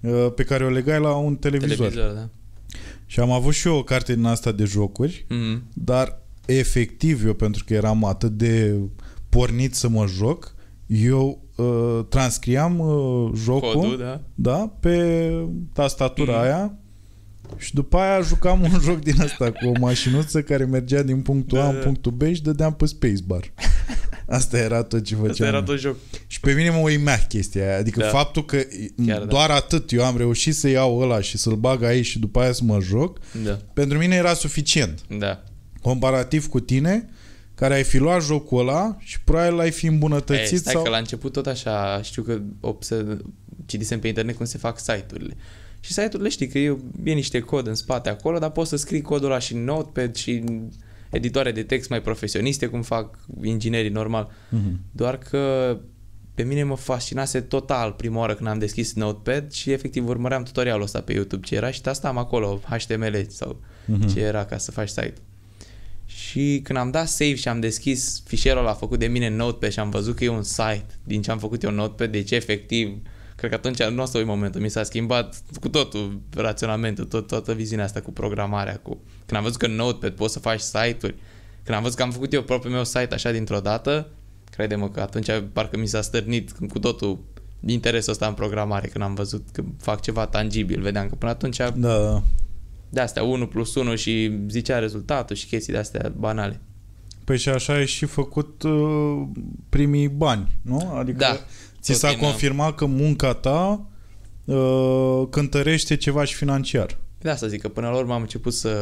uh, 0.01 0.27
pe 0.35 0.43
care 0.43 0.65
o 0.65 0.69
legai 0.69 0.99
la 0.99 1.15
un 1.15 1.35
televizor. 1.35 1.87
Televizor, 1.89 2.11
da. 2.11 2.29
Și 3.05 3.19
am 3.19 3.31
avut 3.31 3.53
și 3.53 3.67
eu 3.67 3.75
o 3.75 3.83
carte 3.83 4.13
din 4.15 4.25
asta 4.25 4.51
de 4.51 4.63
jocuri, 4.63 5.25
Mm. 5.29 5.63
dar 5.73 6.21
efectiv 6.45 7.25
eu, 7.25 7.33
pentru 7.33 7.63
că 7.63 7.73
eram 7.73 8.03
atât 8.05 8.31
de 8.31 8.75
pornit 9.29 9.75
să 9.75 9.89
mă 9.89 10.05
joc, 10.07 10.53
eu 10.87 11.41
uh, 11.55 11.99
transcriam 12.09 12.79
uh, 12.79 13.31
jocul 13.35 13.73
Codul, 13.73 13.97
da? 13.97 14.21
da, 14.35 14.71
pe 14.79 15.31
tastatura 15.73 16.31
Mhm. 16.31 16.41
aia 16.41 16.73
și 17.57 17.73
după 17.73 17.97
aia 17.97 18.21
jucam 18.21 18.61
un 18.61 18.79
joc 18.83 18.99
din 18.99 19.21
asta 19.21 19.51
cu 19.51 19.67
o 19.67 19.71
mașinuță 19.79 20.41
care 20.41 20.65
mergea 20.65 21.01
din 21.01 21.21
punctul 21.21 21.57
A 21.57 21.61
Da, 21.61 21.67
în 21.69 21.75
da. 21.75 21.81
punctul 21.81 22.11
B 22.11 22.23
și 22.33 22.41
dădeam 22.41 22.73
pe 22.73 22.85
spacebar. 22.85 23.53
Asta 24.27 24.57
era 24.57 24.83
tot 24.83 25.03
ce 25.03 25.13
făceam. 25.15 25.29
Asta 25.31 25.45
era 25.45 25.63
tot 25.63 25.79
joc. 25.79 25.95
Și 26.27 26.39
pe 26.39 26.53
mine 26.53 26.69
mă 26.69 26.77
uimea 26.77 27.17
chestia 27.17 27.67
aia. 27.67 27.77
Adică 27.77 27.99
Da. 27.99 28.07
faptul 28.07 28.45
că 28.45 28.57
Chiar 29.05 29.19
da. 29.19 29.25
doar 29.25 29.49
atât 29.49 29.91
eu 29.91 30.03
am 30.05 30.17
reușit 30.17 30.55
să 30.55 30.67
iau 30.67 30.97
ăla 30.99 31.21
și 31.21 31.37
să-l 31.37 31.55
bag 31.55 31.83
aici 31.83 32.05
și 32.05 32.19
după 32.19 32.39
aia 32.39 32.51
să 32.51 32.61
mă 32.63 32.79
joc, 32.81 33.19
Da, 33.45 33.59
pentru 33.73 33.97
mine 33.97 34.15
era 34.15 34.33
suficient. 34.33 34.99
da. 35.19 35.43
Comparativ 35.81 36.47
cu 36.47 36.59
tine, 36.59 37.09
care 37.55 37.73
ai 37.73 37.83
fi 37.83 37.97
luat 37.97 38.23
jocul 38.23 38.59
ăla 38.59 38.97
și 38.99 39.21
probabil 39.21 39.55
l-ai 39.55 39.71
fi 39.71 39.85
E, 39.85 39.89
îmbunătățit 39.89 40.57
stai 40.59 40.73
sau... 40.73 40.83
că 40.83 40.89
la 40.89 40.97
început 40.97 41.31
tot 41.31 41.45
așa, 41.47 42.01
știu 42.03 42.21
că 42.21 42.41
observ, 42.59 43.21
citisem 43.65 43.99
pe 43.99 44.07
internet 44.07 44.35
cum 44.35 44.45
se 44.45 44.57
fac 44.57 44.79
site-urile. 44.79 45.35
Și 45.85 45.93
site-urile 45.93 46.29
știi 46.29 46.47
că 46.47 46.57
e, 46.57 46.77
e 47.03 47.13
niște 47.13 47.39
cod 47.39 47.67
în 47.67 47.75
spate 47.75 48.09
acolo, 48.09 48.37
dar 48.39 48.49
poți 48.51 48.69
să 48.69 48.75
scrii 48.75 49.01
codul 49.01 49.29
ăla 49.29 49.39
și 49.39 49.53
în 49.53 49.63
Notepad 49.63 50.15
și 50.15 50.31
în 50.31 50.69
editoare 51.09 51.51
de 51.51 51.63
text 51.63 51.89
mai 51.89 52.01
profesioniste, 52.01 52.65
cum 52.67 52.81
fac 52.81 53.19
inginerii 53.43 53.89
normal. 53.89 54.31
Mhm. 54.49 54.79
Doar 54.91 55.17
că 55.17 55.77
pe 56.33 56.43
mine 56.43 56.63
mă 56.63 56.75
fascinase 56.75 57.41
total 57.41 57.91
prima 57.91 58.19
oară 58.19 58.33
când 58.35 58.49
am 58.49 58.59
deschis 58.59 58.93
Notepad 58.93 59.51
și 59.51 59.71
efectiv 59.71 60.07
urmăream 60.07 60.43
tutorialul 60.43 60.83
ăsta 60.83 61.01
pe 61.01 61.13
YouTube 61.13 61.45
ce 61.45 61.55
era 61.55 61.71
și 61.71 61.81
asta 61.83 62.07
am 62.07 62.17
acolo, 62.17 62.61
HTML 62.69 63.25
sau 63.29 63.61
Mhm. 63.85 64.13
ce 64.13 64.19
era 64.19 64.45
ca 64.45 64.57
să 64.57 64.71
faci 64.71 64.87
site. 64.89 65.13
Și 66.05 66.59
când 66.63 66.79
am 66.79 66.91
dat 66.91 67.07
save 67.07 67.35
și 67.35 67.47
am 67.47 67.59
deschis 67.59 68.21
fișierul 68.25 68.61
ăla 68.61 68.73
făcut 68.73 68.99
de 68.99 69.07
mine 69.07 69.27
în 69.27 69.35
Notepad 69.35 69.71
și 69.71 69.79
am 69.79 69.89
văzut 69.89 70.15
că 70.15 70.23
e 70.23 70.29
un 70.29 70.43
site 70.43 70.85
din 71.03 71.21
ce 71.21 71.31
am 71.31 71.39
făcut 71.39 71.63
eu 71.63 71.69
în 71.69 71.75
Notepad, 71.75 72.11
deci 72.11 72.31
efectiv, 72.31 72.97
cred 73.47 73.59
că 73.59 73.67
atunci 73.67 73.95
nu 73.95 74.01
o 74.01 74.05
să 74.05 74.17
uit 74.17 74.27
momentul, 74.27 74.61
mi 74.61 74.69
s-a 74.69 74.83
schimbat 74.83 75.41
cu 75.59 75.69
totul 75.69 76.21
raționamentul, 76.35 77.05
tot, 77.05 77.27
toată 77.27 77.53
viziunea 77.53 77.85
asta 77.85 78.01
cu 78.01 78.11
programarea, 78.11 78.77
cu... 78.77 78.97
când 79.25 79.37
am 79.37 79.43
văzut 79.43 79.59
că 79.59 79.65
în 79.65 79.75
Notepad 79.75 80.11
poți 80.11 80.33
să 80.33 80.39
faci 80.39 80.59
site-uri, 80.59 81.15
când 81.63 81.77
am 81.77 81.83
văzut 81.83 81.97
că 81.97 82.03
am 82.03 82.11
făcut 82.11 82.33
eu 82.33 82.43
propriul 82.43 82.73
meu 82.73 82.83
site 82.83 83.13
așa 83.13 83.31
dintr-o 83.31 83.59
dată, 83.59 84.07
crede-mă 84.51 84.89
că 84.89 84.99
atunci 84.99 85.29
parcă 85.53 85.77
mi 85.77 85.87
s-a 85.87 86.01
stârnit 86.01 86.51
cu 86.69 86.79
totul 86.79 87.19
interesul 87.65 88.11
ăsta 88.11 88.27
în 88.27 88.33
programare, 88.33 88.87
când 88.87 89.03
am 89.03 89.13
văzut 89.13 89.47
că 89.51 89.63
fac 89.77 90.01
ceva 90.01 90.25
tangibil, 90.25 90.81
vedeam 90.81 91.07
că 91.07 91.15
până 91.15 91.31
atunci 91.31 91.57
Da, 91.57 91.71
da. 91.75 92.23
de 92.89 92.99
astea 92.99 93.23
1 93.23 93.47
plus 93.47 93.75
1 93.75 93.95
și 93.95 94.39
zicea 94.47 94.79
rezultatul 94.79 95.35
și 95.35 95.47
chestii 95.47 95.73
de 95.73 95.79
astea 95.79 96.13
banale. 96.17 96.61
Păi 97.23 97.37
și 97.37 97.49
așa 97.49 97.73
ai 97.73 97.85
și 97.85 98.05
făcut 98.05 98.63
uh, 98.63 99.21
primii 99.69 100.07
bani, 100.07 100.57
nu? 100.61 100.93
Adică 100.97 101.17
Da. 101.17 101.39
Ți 101.85 101.91
Tot 101.91 101.99
s-a 101.99 102.09
din, 102.09 102.17
confirmat 102.19 102.75
că 102.75 102.85
munca 102.85 103.33
ta 103.33 103.85
uh, 104.45 105.23
cântărește 105.29 105.95
ceva 105.95 106.23
și 106.23 106.35
financiar. 106.35 106.97
De 107.19 107.29
asta 107.29 107.47
zic 107.47 107.61
că 107.61 107.67
până 107.67 107.89
la 107.89 107.97
urmă 107.97 108.13
am 108.13 108.21
început 108.21 108.53
să, 108.53 108.73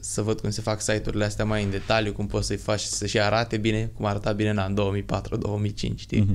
să 0.00 0.22
văd 0.22 0.40
cum 0.40 0.50
se 0.50 0.60
fac 0.60 0.80
site-urile 0.80 1.24
astea 1.24 1.44
mai 1.44 1.62
în 1.62 1.70
detaliu, 1.70 2.12
cum 2.12 2.26
poți 2.26 2.46
să-i 2.46 2.56
faci 2.56 2.80
să-și 2.80 3.20
arate 3.20 3.56
bine, 3.56 3.90
cum 3.96 4.04
arăta 4.04 4.32
bine 4.32 4.50
în 4.50 4.58
an 4.58 4.74
2004-2005, 4.74 5.94
știi? 5.96 6.20
Mhm. 6.20 6.34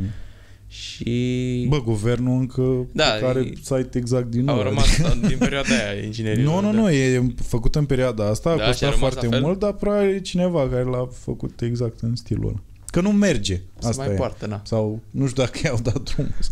Și 0.68 1.66
Bă, 1.70 1.82
guvernul 1.82 2.40
încă 2.40 2.88
Da, 2.92 3.06
are 3.06 3.40
e- 3.40 3.54
site 3.62 3.98
exact 3.98 4.26
din 4.26 4.44
nou. 4.44 4.56
au 4.56 4.62
rămas 4.62 5.02
din 5.28 5.38
perioada 5.38 5.70
aia 5.70 6.04
inginerii. 6.04 6.44
Nu, 6.44 6.56
nu, 6.62 6.72
da. 6.72 6.80
nu, 6.80 6.90
e 6.90 7.34
făcut 7.46 7.76
în 7.76 7.86
perioada 7.86 8.28
asta, 8.28 8.50
a 8.50 8.56
Da, 8.58 8.62
și 8.62 8.68
a 8.68 8.70
costat 8.72 8.90
rămas 8.94 9.00
foarte 9.00 9.26
la 9.26 9.32
fel? 9.32 9.42
mult, 9.42 9.60
dar 9.60 9.74
probabil 9.74 10.14
e 10.14 10.20
cineva 10.20 10.70
care 10.70 10.84
l-a 10.84 11.10
făcut 11.24 11.62
exact 11.62 12.00
în 12.00 12.16
stilul 12.16 12.48
ăla. 12.48 12.60
Că 12.92 13.02
nu 13.02 13.12
merge, 13.12 13.62
Se 13.80 13.88
asta 13.88 14.04
mai 14.04 14.14
e. 14.14 14.18
poartă, 14.18 14.46
na. 14.46 14.62
Sau 14.64 15.02
nu 15.10 15.28
știu 15.28 15.44
dacă 15.44 15.60
i-au 15.64 15.80
dat 15.82 16.02
drumul. 16.04 16.34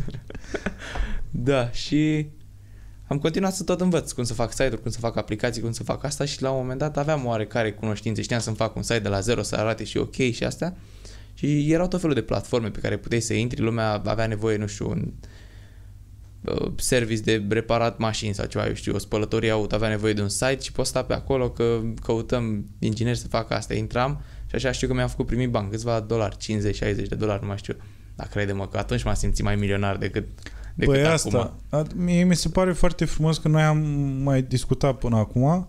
Da, 1.31 1.71
și 1.71 2.27
am 3.07 3.19
continuat 3.19 3.53
să 3.53 3.63
tot 3.63 3.81
învăț 3.81 4.11
cum 4.11 4.23
să 4.23 4.33
fac 4.33 4.51
site-uri, 4.51 4.81
cum 4.81 4.91
să 4.91 4.99
fac 4.99 5.15
aplicații, 5.15 5.61
cum 5.61 5.71
să 5.71 5.83
fac 5.83 6.03
asta 6.03 6.25
și 6.25 6.41
la 6.41 6.51
un 6.51 6.57
moment 6.61 6.79
dat 6.79 6.97
aveam 6.97 7.25
oarecare 7.25 7.71
cunoștințe, 7.71 8.21
știam 8.21 8.39
să-mi 8.39 8.55
fac 8.55 8.75
un 8.75 8.81
site 8.81 8.99
de 8.99 9.07
la 9.07 9.19
zero, 9.19 9.41
să 9.41 9.55
arate 9.55 9.83
și 9.83 9.97
ok 9.97 10.15
și 10.15 10.43
astea. 10.43 10.77
Și 11.33 11.71
erau 11.71 11.87
tot 11.87 11.99
felul 11.99 12.15
de 12.15 12.21
platforme 12.21 12.69
pe 12.69 12.79
care 12.79 12.97
puteai 12.97 13.21
să 13.21 13.33
intri, 13.33 13.61
lumea 13.61 14.01
avea 14.05 14.27
nevoie, 14.27 14.57
nu 14.57 14.67
știu, 14.67 14.89
un 14.89 15.11
uh, 16.41 16.71
service 16.75 17.21
de 17.21 17.45
reparat 17.49 17.97
mașini 17.97 18.33
sau 18.33 18.45
ceva, 18.45 18.67
eu 18.67 18.73
știu, 18.73 18.95
o 18.95 18.97
spălătorie 18.97 19.51
auto 19.51 19.75
avea 19.75 19.89
nevoie 19.89 20.13
de 20.13 20.21
un 20.21 20.29
site 20.29 20.59
și 20.61 20.71
posta 20.71 21.03
pe 21.03 21.13
acolo 21.13 21.49
că 21.49 21.81
căutăm 22.03 22.65
ingineri 22.79 23.17
să 23.17 23.27
facă 23.27 23.53
asta. 23.53 23.73
Intram 23.73 24.21
și 24.49 24.55
așa 24.55 24.71
știu 24.71 24.87
că 24.87 24.93
mi-am 24.93 25.07
făcut 25.07 25.25
primii 25.25 25.47
bani, 25.47 25.69
câțiva 25.69 25.99
dolari, 25.99 26.35
50-60 26.35 26.37
de 27.07 27.15
dolari, 27.17 27.41
nu 27.41 27.47
mai 27.47 27.57
știu. 27.57 27.75
Dar 28.15 28.27
crede-mă 28.27 28.67
că 28.67 28.77
atunci 28.77 29.03
m-am 29.03 29.13
simțit 29.13 29.43
mai 29.43 29.55
milionar 29.55 29.97
decât, 29.97 30.27
decât 30.75 30.93
Păi 30.93 31.03
acum. 31.03 31.11
asta, 31.11 31.55
a, 31.69 31.85
mie 31.95 32.23
mi 32.23 32.35
se 32.35 32.49
pare 32.49 32.71
foarte 32.71 33.05
frumos 33.05 33.37
că 33.37 33.47
noi 33.47 33.61
am 33.61 33.77
mai 34.23 34.41
discutat 34.41 34.97
până 34.97 35.17
acum, 35.17 35.67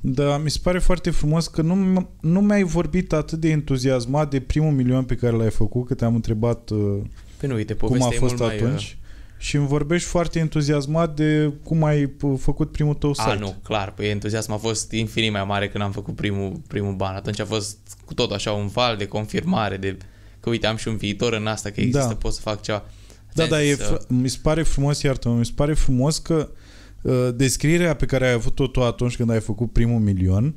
dar 0.00 0.40
mi 0.40 0.50
se 0.50 0.58
pare 0.62 0.78
foarte 0.78 1.10
frumos 1.10 1.48
că 1.48 1.62
nu, 1.62 2.00
m- 2.00 2.20
nu 2.20 2.40
mi-ai 2.40 2.62
vorbit 2.62 3.12
atât 3.12 3.38
de 3.38 3.50
entuziasmat 3.50 4.30
de 4.30 4.40
primul 4.40 4.72
milion 4.72 5.04
pe 5.04 5.14
care 5.14 5.36
l-ai 5.36 5.50
făcut, 5.50 5.86
că 5.86 5.94
te-am 5.94 6.14
întrebat 6.14 6.70
uh, 6.70 7.00
Păi 7.36 7.48
nu, 7.48 7.54
uite, 7.54 7.74
cum 7.74 7.88
povestea 7.88 8.10
a 8.10 8.14
e 8.14 8.18
fost 8.18 8.36
mult 8.36 8.50
mai, 8.50 8.60
uh, 8.60 8.66
atunci 8.66 8.98
și 9.42 9.56
îmi 9.56 9.66
vorbești 9.66 10.08
foarte 10.08 10.38
entuziasmat 10.38 11.14
de 11.16 11.52
cum 11.64 11.84
ai 11.84 12.06
p- 12.06 12.38
făcut 12.38 12.72
primul 12.72 12.94
tău 12.94 13.14
site. 13.14 13.30
A, 13.30 13.34
nu, 13.34 13.54
clar, 13.62 13.92
păi 13.92 14.08
entuziasmul 14.10 14.56
a 14.56 14.60
fost 14.60 14.92
infinit 14.92 15.32
mai 15.32 15.44
mare 15.44 15.68
când 15.68 15.84
am 15.84 15.92
făcut 15.92 16.14
primul, 16.14 16.60
primul 16.68 16.94
ban. 16.94 17.14
Atunci 17.14 17.40
a 17.40 17.44
fost 17.44 17.76
cu 18.04 18.14
tot 18.14 18.30
așa 18.32 18.52
un 18.52 18.66
val 18.66 18.96
de 18.96 19.06
confirmare, 19.06 19.76
de 19.76 19.96
că 20.40 20.48
uite, 20.50 20.66
am 20.66 20.76
și 20.76 20.88
un 20.88 20.96
viitor 20.96 21.32
în 21.32 21.46
asta, 21.46 21.70
că 21.70 21.80
există, 21.80 22.06
Da. 22.08 22.14
pot 22.14 22.32
să 22.32 22.40
fac 22.40 22.62
ceva. 22.62 22.78
Da, 22.78 23.32
Ți-am 23.34 23.48
dar 23.48 23.60
e, 23.60 23.72
zis, 23.74 23.88
uh, 23.88 23.96
fr- 23.96 24.06
mi 24.08 24.28
se 24.28 24.38
pare 24.42 24.62
frumos, 24.62 25.02
iartă 25.02 25.28
mi 25.28 25.44
se 25.44 25.52
pare 25.54 25.74
frumos 25.74 26.18
că 26.18 26.50
uh, 27.02 27.28
descrierea 27.34 27.94
pe 27.94 28.06
care 28.06 28.26
ai 28.26 28.32
avut-o 28.32 28.66
tu 28.66 28.82
atunci 28.82 29.16
când 29.16 29.30
ai 29.30 29.40
făcut 29.40 29.72
primul 29.72 30.00
milion, 30.00 30.54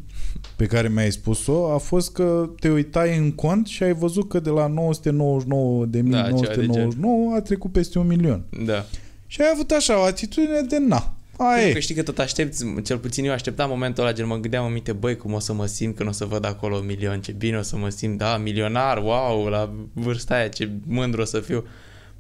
pe 0.56 0.66
care 0.66 0.88
mi-ai 0.90 1.12
spus-o, 1.12 1.72
a 1.74 1.78
fost 1.78 2.12
că 2.12 2.50
te 2.60 2.70
uitai 2.70 3.18
în 3.18 3.32
cont 3.32 3.68
și 3.68 3.84
ai 3.84 3.94
văzut 3.94 4.30
că 4.30 4.40
de 4.40 4.50
la 4.50 4.68
999 4.68 5.86
de 5.86 6.02
Da, 6.02 6.18
ceva 6.32 6.54
de 6.54 6.66
999 6.66 7.36
a 7.36 7.42
trecut 7.42 7.72
peste 7.72 8.00
un 8.00 8.08
milion. 8.08 8.44
Da. 8.66 8.86
Și 9.28 9.42
ai 9.42 9.48
avut 9.54 9.72
așa 9.72 10.00
o 10.00 10.04
atitudine 10.04 10.62
de 10.70 10.78
na. 10.80 11.14
Aia 11.38 11.52
Pentru 11.54 11.70
e. 11.70 11.74
că 11.74 11.80
știi 11.80 11.96
că 11.96 12.04
tot 12.04 12.20
aștepți, 12.20 12.66
cel 12.84 12.98
puțin 12.98 13.26
eu 13.26 13.32
așteptam 13.32 13.70
momentul 13.70 14.04
ăla, 14.04 14.14
gen 14.14 14.28
mă 14.28 14.36
gândeam 14.38 14.66
în 14.66 14.72
minte, 14.74 14.92
băi, 14.92 15.16
cum 15.18 15.34
o 15.34 15.40
să 15.40 15.54
mă 15.54 15.66
simt 15.66 15.96
când 15.96 16.10
o 16.10 16.12
să 16.12 16.26
văd 16.26 16.46
acolo 16.46 16.76
un 16.78 16.86
milion, 16.86 17.22
ce 17.22 17.32
bine 17.32 17.58
o 17.58 17.62
să 17.62 17.78
mă 17.78 17.90
simt, 17.90 18.18
da, 18.18 18.38
milionar, 18.38 18.98
wow, 18.98 19.46
la 19.48 19.74
vârsta 19.94 20.36
aia, 20.36 20.48
ce 20.48 20.70
mândru 20.88 21.22
o 21.22 21.26
să 21.26 21.40
fiu. 21.40 21.64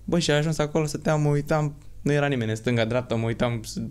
Băi, 0.03 0.21
și 0.21 0.31
ai 0.31 0.37
ajuns 0.37 0.57
acolo, 0.57 0.85
stăteam, 0.85 1.21
mă 1.21 1.29
uitam, 1.29 1.75
nu 2.01 2.11
era 2.11 2.27
nimeni 2.27 2.49
în 2.49 2.55
stânga-dreapta, 2.55 3.15
mă 3.15 3.25
uitam, 3.25 3.59
să- 3.63 3.81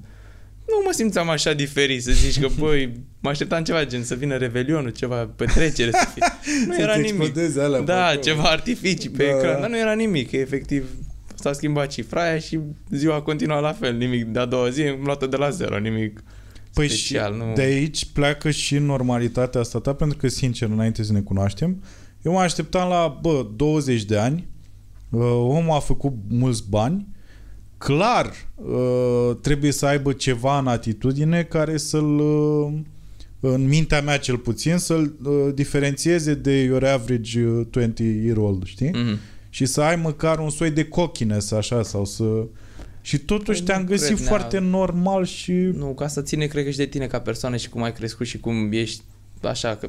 nu 0.66 0.82
mă 0.84 0.92
simțeam 0.92 1.28
așa 1.28 1.52
diferit, 1.52 2.02
să 2.02 2.10
zici 2.12 2.40
că, 2.40 2.48
băi, 2.58 2.92
mă 3.20 3.28
așteptam 3.28 3.62
ceva, 3.64 3.84
gen 3.84 4.04
să 4.04 4.14
vină 4.14 4.36
revelionul, 4.36 4.90
ceva 4.90 5.16
petrecere 5.36 5.90
să 5.90 6.06
fie. 6.14 6.26
Nu 6.66 6.72
Să-ți 6.72 6.80
era 6.82 6.94
nimic. 6.96 7.10
explodeze 7.22 7.60
alea 7.60 7.78
pe 7.78 7.84
Da, 7.84 8.04
acolo. 8.06 8.20
ceva 8.20 8.42
artificii 8.42 9.10
pe 9.10 9.24
Da, 9.24 9.28
ecran, 9.36 9.54
da. 9.54 9.60
dar 9.60 9.70
nu 9.70 9.78
era 9.78 9.92
nimic, 9.92 10.30
că 10.30 10.36
efectiv 10.36 10.84
s-a 11.34 11.52
schimbat 11.52 11.88
cifra 11.88 12.22
aia 12.22 12.38
și 12.38 12.58
ziua 12.90 13.20
continua 13.22 13.58
la 13.60 13.72
fel, 13.72 13.96
nimic 13.96 14.24
de 14.24 14.38
a 14.38 14.44
doua 14.44 14.68
zi 14.70 14.82
am 14.82 15.00
luat 15.04 15.28
de 15.30 15.36
la 15.36 15.50
zero, 15.50 15.78
nimic 15.78 16.22
Păi 16.74 16.88
special, 16.88 17.32
și 17.32 17.38
nu... 17.38 17.52
de 17.54 17.62
aici 17.62 18.04
pleacă 18.12 18.50
și 18.50 18.74
normalitatea 18.78 19.60
asta 19.60 19.80
ta, 19.80 19.92
pentru 19.94 20.16
că, 20.18 20.28
sincer, 20.28 20.68
înainte 20.68 21.02
să 21.02 21.12
ne 21.12 21.20
cunoaștem, 21.20 21.82
eu 22.22 22.32
mă 22.32 22.38
așteptam 22.40 22.88
la, 22.88 23.18
bă, 23.22 23.46
20 23.56 24.02
de 24.04 24.16
ani, 24.18 24.48
uh, 25.10 25.20
omul 25.32 25.70
a 25.76 25.78
făcut 25.78 26.12
mulți 26.28 26.64
bani, 26.68 27.06
clar 27.84 28.32
uh, 28.54 29.36
trebuie 29.40 29.72
să 29.72 29.86
aibă 29.86 30.12
ceva 30.12 30.58
în 30.58 30.66
atitudine 30.66 31.42
care 31.42 31.76
să-l, 31.76 32.18
uh, 32.18 32.72
în 33.40 33.68
mintea 33.68 34.00
mea 34.00 34.18
cel 34.18 34.36
puțin, 34.36 34.76
să-l 34.76 35.14
uh, 35.24 35.54
diferențieze 35.54 36.34
de 36.34 36.62
your 36.62 36.84
average 36.84 37.44
uh, 37.46 37.66
20-year-old, 37.66 38.64
știi? 38.64 38.90
Mhm. 38.90 39.18
Și 39.50 39.66
să 39.66 39.80
ai 39.80 39.96
măcar 39.96 40.38
un 40.38 40.50
soi 40.50 40.70
de 40.70 40.84
cockiness, 40.84 41.50
așa, 41.50 41.82
sau 41.82 42.04
să... 42.04 42.24
Și 43.00 43.18
totuși 43.18 43.58
Păi 43.58 43.66
te-am 43.66 43.82
nu 43.82 43.88
găsit 43.88 44.06
cred, 44.06 44.20
nea- 44.20 44.28
foarte 44.28 44.58
normal 44.58 45.24
și... 45.24 45.52
Nu, 45.52 45.86
ca 45.86 46.08
să 46.08 46.22
ține, 46.22 46.46
cred 46.46 46.64
că 46.64 46.70
și 46.70 46.76
de 46.76 46.86
tine 46.86 47.06
ca 47.06 47.20
persoană 47.20 47.56
și 47.56 47.68
cum 47.68 47.82
ai 47.82 47.92
crescut 47.92 48.26
și 48.26 48.38
cum 48.38 48.72
ești 48.72 49.02
așa, 49.42 49.76
că 49.76 49.88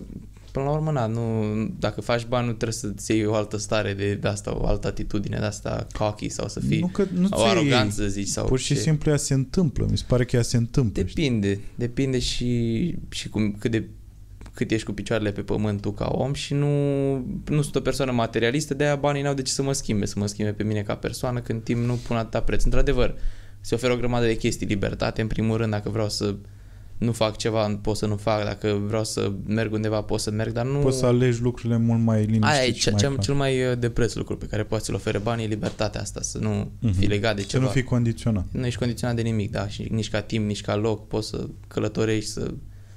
până 0.56 0.70
la 0.70 0.72
urmă, 0.76 0.92
na, 0.92 1.06
nu, 1.06 1.44
dacă 1.80 2.02
faci 2.02 2.26
bani, 2.26 2.46
nu 2.46 2.52
trebuie 2.54 2.72
să-ți 2.78 3.12
iei 3.12 3.26
o 3.26 3.34
altă 3.34 3.58
stare 3.58 3.94
de, 3.94 4.14
de 4.14 4.28
asta, 4.28 4.58
o 4.62 4.66
altă 4.68 4.88
atitudine 4.88 5.38
de 5.40 5.46
asta 5.46 5.88
cocky 5.98 6.30
sau 6.30 6.48
să 6.48 6.60
fii 6.60 6.80
nu 6.80 6.88
că 6.88 7.06
nu 7.14 7.28
o 7.32 7.38
ți-ai- 7.38 7.50
aroganță, 7.50 8.02
să 8.02 8.08
zici, 8.08 8.28
sau 8.28 8.46
Pur 8.46 8.60
și 8.60 8.74
ce. 8.74 8.80
simplu 8.80 9.12
ea 9.12 9.18
se 9.18 9.34
întâmplă. 9.34 9.88
Mi 9.90 9.98
se 9.98 10.04
pare 10.08 10.26
că 10.26 10.36
ea 10.36 10.42
se 10.42 10.58
întâmplă. 10.58 11.06
știi? 11.06 11.24
Depinde, 11.24 11.60
depinde 11.76 12.20
și, 12.20 12.96
și 13.10 13.30
cum, 13.30 13.52
cât 13.60 13.72
de 13.72 13.88
cât 14.54 14.72
ești 14.72 14.86
cu 14.86 14.92
picioarele 14.92 15.32
pe 15.32 15.42
pământ 15.42 15.82
tu 15.82 15.92
ca 15.92 16.08
om 16.12 16.34
și 16.34 16.54
nu, 16.54 16.68
nu 17.50 17.62
sunt 17.62 17.76
o 17.76 17.80
persoană 17.80 18.12
materialistă, 18.12 18.74
de 18.74 18.84
aia 18.84 18.96
banii 18.96 19.22
n-au 19.22 19.34
de 19.34 19.42
ce 19.42 19.52
să 19.52 19.64
mă 19.64 19.72
schimbe, 19.74 20.06
să 20.06 20.20
mă 20.20 20.26
schimbe 20.26 20.52
pe 20.52 20.64
mine 20.64 20.82
ca 20.82 20.96
persoană 20.96 21.40
când 21.40 21.64
timp 21.64 21.86
nu 21.86 21.94
pun 22.08 22.16
atâta 22.16 22.42
preț. 22.42 22.64
Într-adevăr, 22.64 23.16
se 23.62 23.76
oferă 23.76 23.94
o 23.94 23.98
grămadă 23.98 24.26
de 24.26 24.36
chestii, 24.38 24.68
libertate, 24.68 25.22
în 25.22 25.28
primul 25.28 25.58
rând, 25.58 25.72
dacă 25.72 25.90
vreau 25.90 26.10
să 26.10 26.36
nu 26.98 27.12
fac 27.12 27.38
ceva, 27.38 27.80
pot 27.82 27.98
să 27.98 28.06
nu 28.06 28.16
fac, 28.16 28.44
dacă 28.44 28.82
vreau 28.88 29.04
să 29.04 29.32
merg 29.46 29.74
undeva, 29.74 30.02
pot 30.02 30.20
să 30.20 30.32
merg, 30.32 30.52
dar 30.54 30.66
nu... 30.66 30.80
Poți 30.80 30.98
să 30.98 31.06
alegi 31.06 31.42
lucrurile 31.42 31.78
mult 31.78 32.02
mai 32.02 32.20
liniștit 32.20 32.44
Aia 32.44 32.64
e 32.64 32.74
și 32.74 32.80
cea, 32.80 32.92
mai 32.92 33.00
cea, 33.00 33.08
clar. 33.08 33.20
cel 33.24 33.34
mai 33.34 33.66
uh, 33.72 33.80
de 33.80 33.90
preț 33.90 34.14
lucru 34.14 34.38
pe 34.38 34.46
care 34.46 34.64
poți 34.64 34.86
să-l 34.86 34.96
ofere 34.96 35.18
banii, 35.18 35.46
e 35.46 35.48
libertatea 35.48 36.02
asta, 36.02 36.22
să 36.22 36.38
nu 36.38 36.72
Mhm. 36.80 36.94
fii 36.94 37.08
legat 37.08 37.36
de 37.36 37.42
Să 37.42 37.48
ceva. 37.48 37.64
nu 37.64 37.70
fii 37.70 37.84
condiționat. 37.84 38.46
nu 38.52 38.66
ești 38.66 38.80
condiționat 38.80 39.16
de 39.16 39.22
nimic, 39.22 39.52
da, 39.52 39.68
și 39.68 39.88
nici 39.92 40.10
ca 40.10 40.22
timp, 40.22 40.46
nici 40.48 40.62
ca 40.62 40.76
loc, 40.76 41.08
poți 41.08 41.28
să 41.30 41.48
călătorești, 41.68 42.30
să 42.30 42.54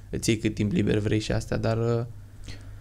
îți 0.09 0.29
iei 0.29 0.37
cât 0.39 0.53
timp 0.53 0.71
liber 0.71 0.97
vrei 0.97 1.19
și 1.19 1.31
astea, 1.31 1.57
dar 1.57 1.77
uh, 1.77 2.05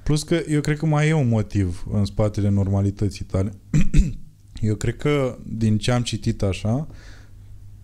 Plus 0.02 0.22
că 0.22 0.40
eu 0.48 0.60
cred 0.60 0.76
că 0.78 0.86
mai 0.86 1.08
e 1.08 1.12
un 1.12 1.28
motiv 1.28 1.86
în 1.92 2.04
spatele 2.04 2.48
normalității 2.48 3.24
tale. 3.24 3.52
eu 4.60 4.74
cred 4.74 4.96
că, 4.96 5.38
din 5.46 5.78
ce 5.78 5.90
am 5.90 6.02
citit 6.02 6.42
așa, 6.42 6.86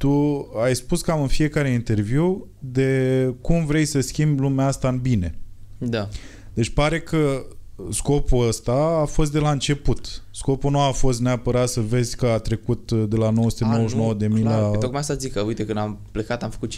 tu 0.05 0.49
ai 0.62 0.75
spus 0.75 1.03
cam 1.03 1.21
în 1.21 1.27
fiecare 1.27 1.69
interviu 1.69 2.47
de 2.59 3.35
cum 3.40 3.67
vrei 3.67 3.85
să 3.85 4.01
schimbi 4.01 4.40
lumea 4.40 4.67
asta 4.67 4.88
în 4.88 4.99
bine. 4.99 5.35
da. 5.79 6.09
Deci 6.55 6.71
pare 6.71 7.01
că 7.01 7.47
scopul 7.90 8.49
ăsta 8.49 8.99
a 9.03 9.05
fost 9.05 9.33
de 9.33 9.38
la 9.38 9.51
început. 9.51 10.23
Scopul 10.31 10.71
nu 10.71 10.81
a 10.81 10.90
fost 10.90 11.21
neapărat 11.21 11.69
să 11.69 11.81
vezi 11.81 12.17
că 12.17 12.27
a 12.27 12.38
trecut 12.38 12.93
de 12.93 13.17
la 13.17 13.31
999 13.31 14.09
A, 14.09 14.12
nu, 14.12 14.19
de 14.19 14.27
mii 14.27 14.43
clar, 14.43 14.61
la... 14.61 14.71
Că 14.71 14.79
tocmai 14.79 15.01
asta 15.01 15.14
zic 15.14 15.33
că, 15.33 15.40
uite, 15.40 15.64
când 15.64 15.79
am 15.79 15.99
plecat, 16.11 16.43
am 16.43 16.51
făcut 16.51 16.75
50-60 16.75 16.77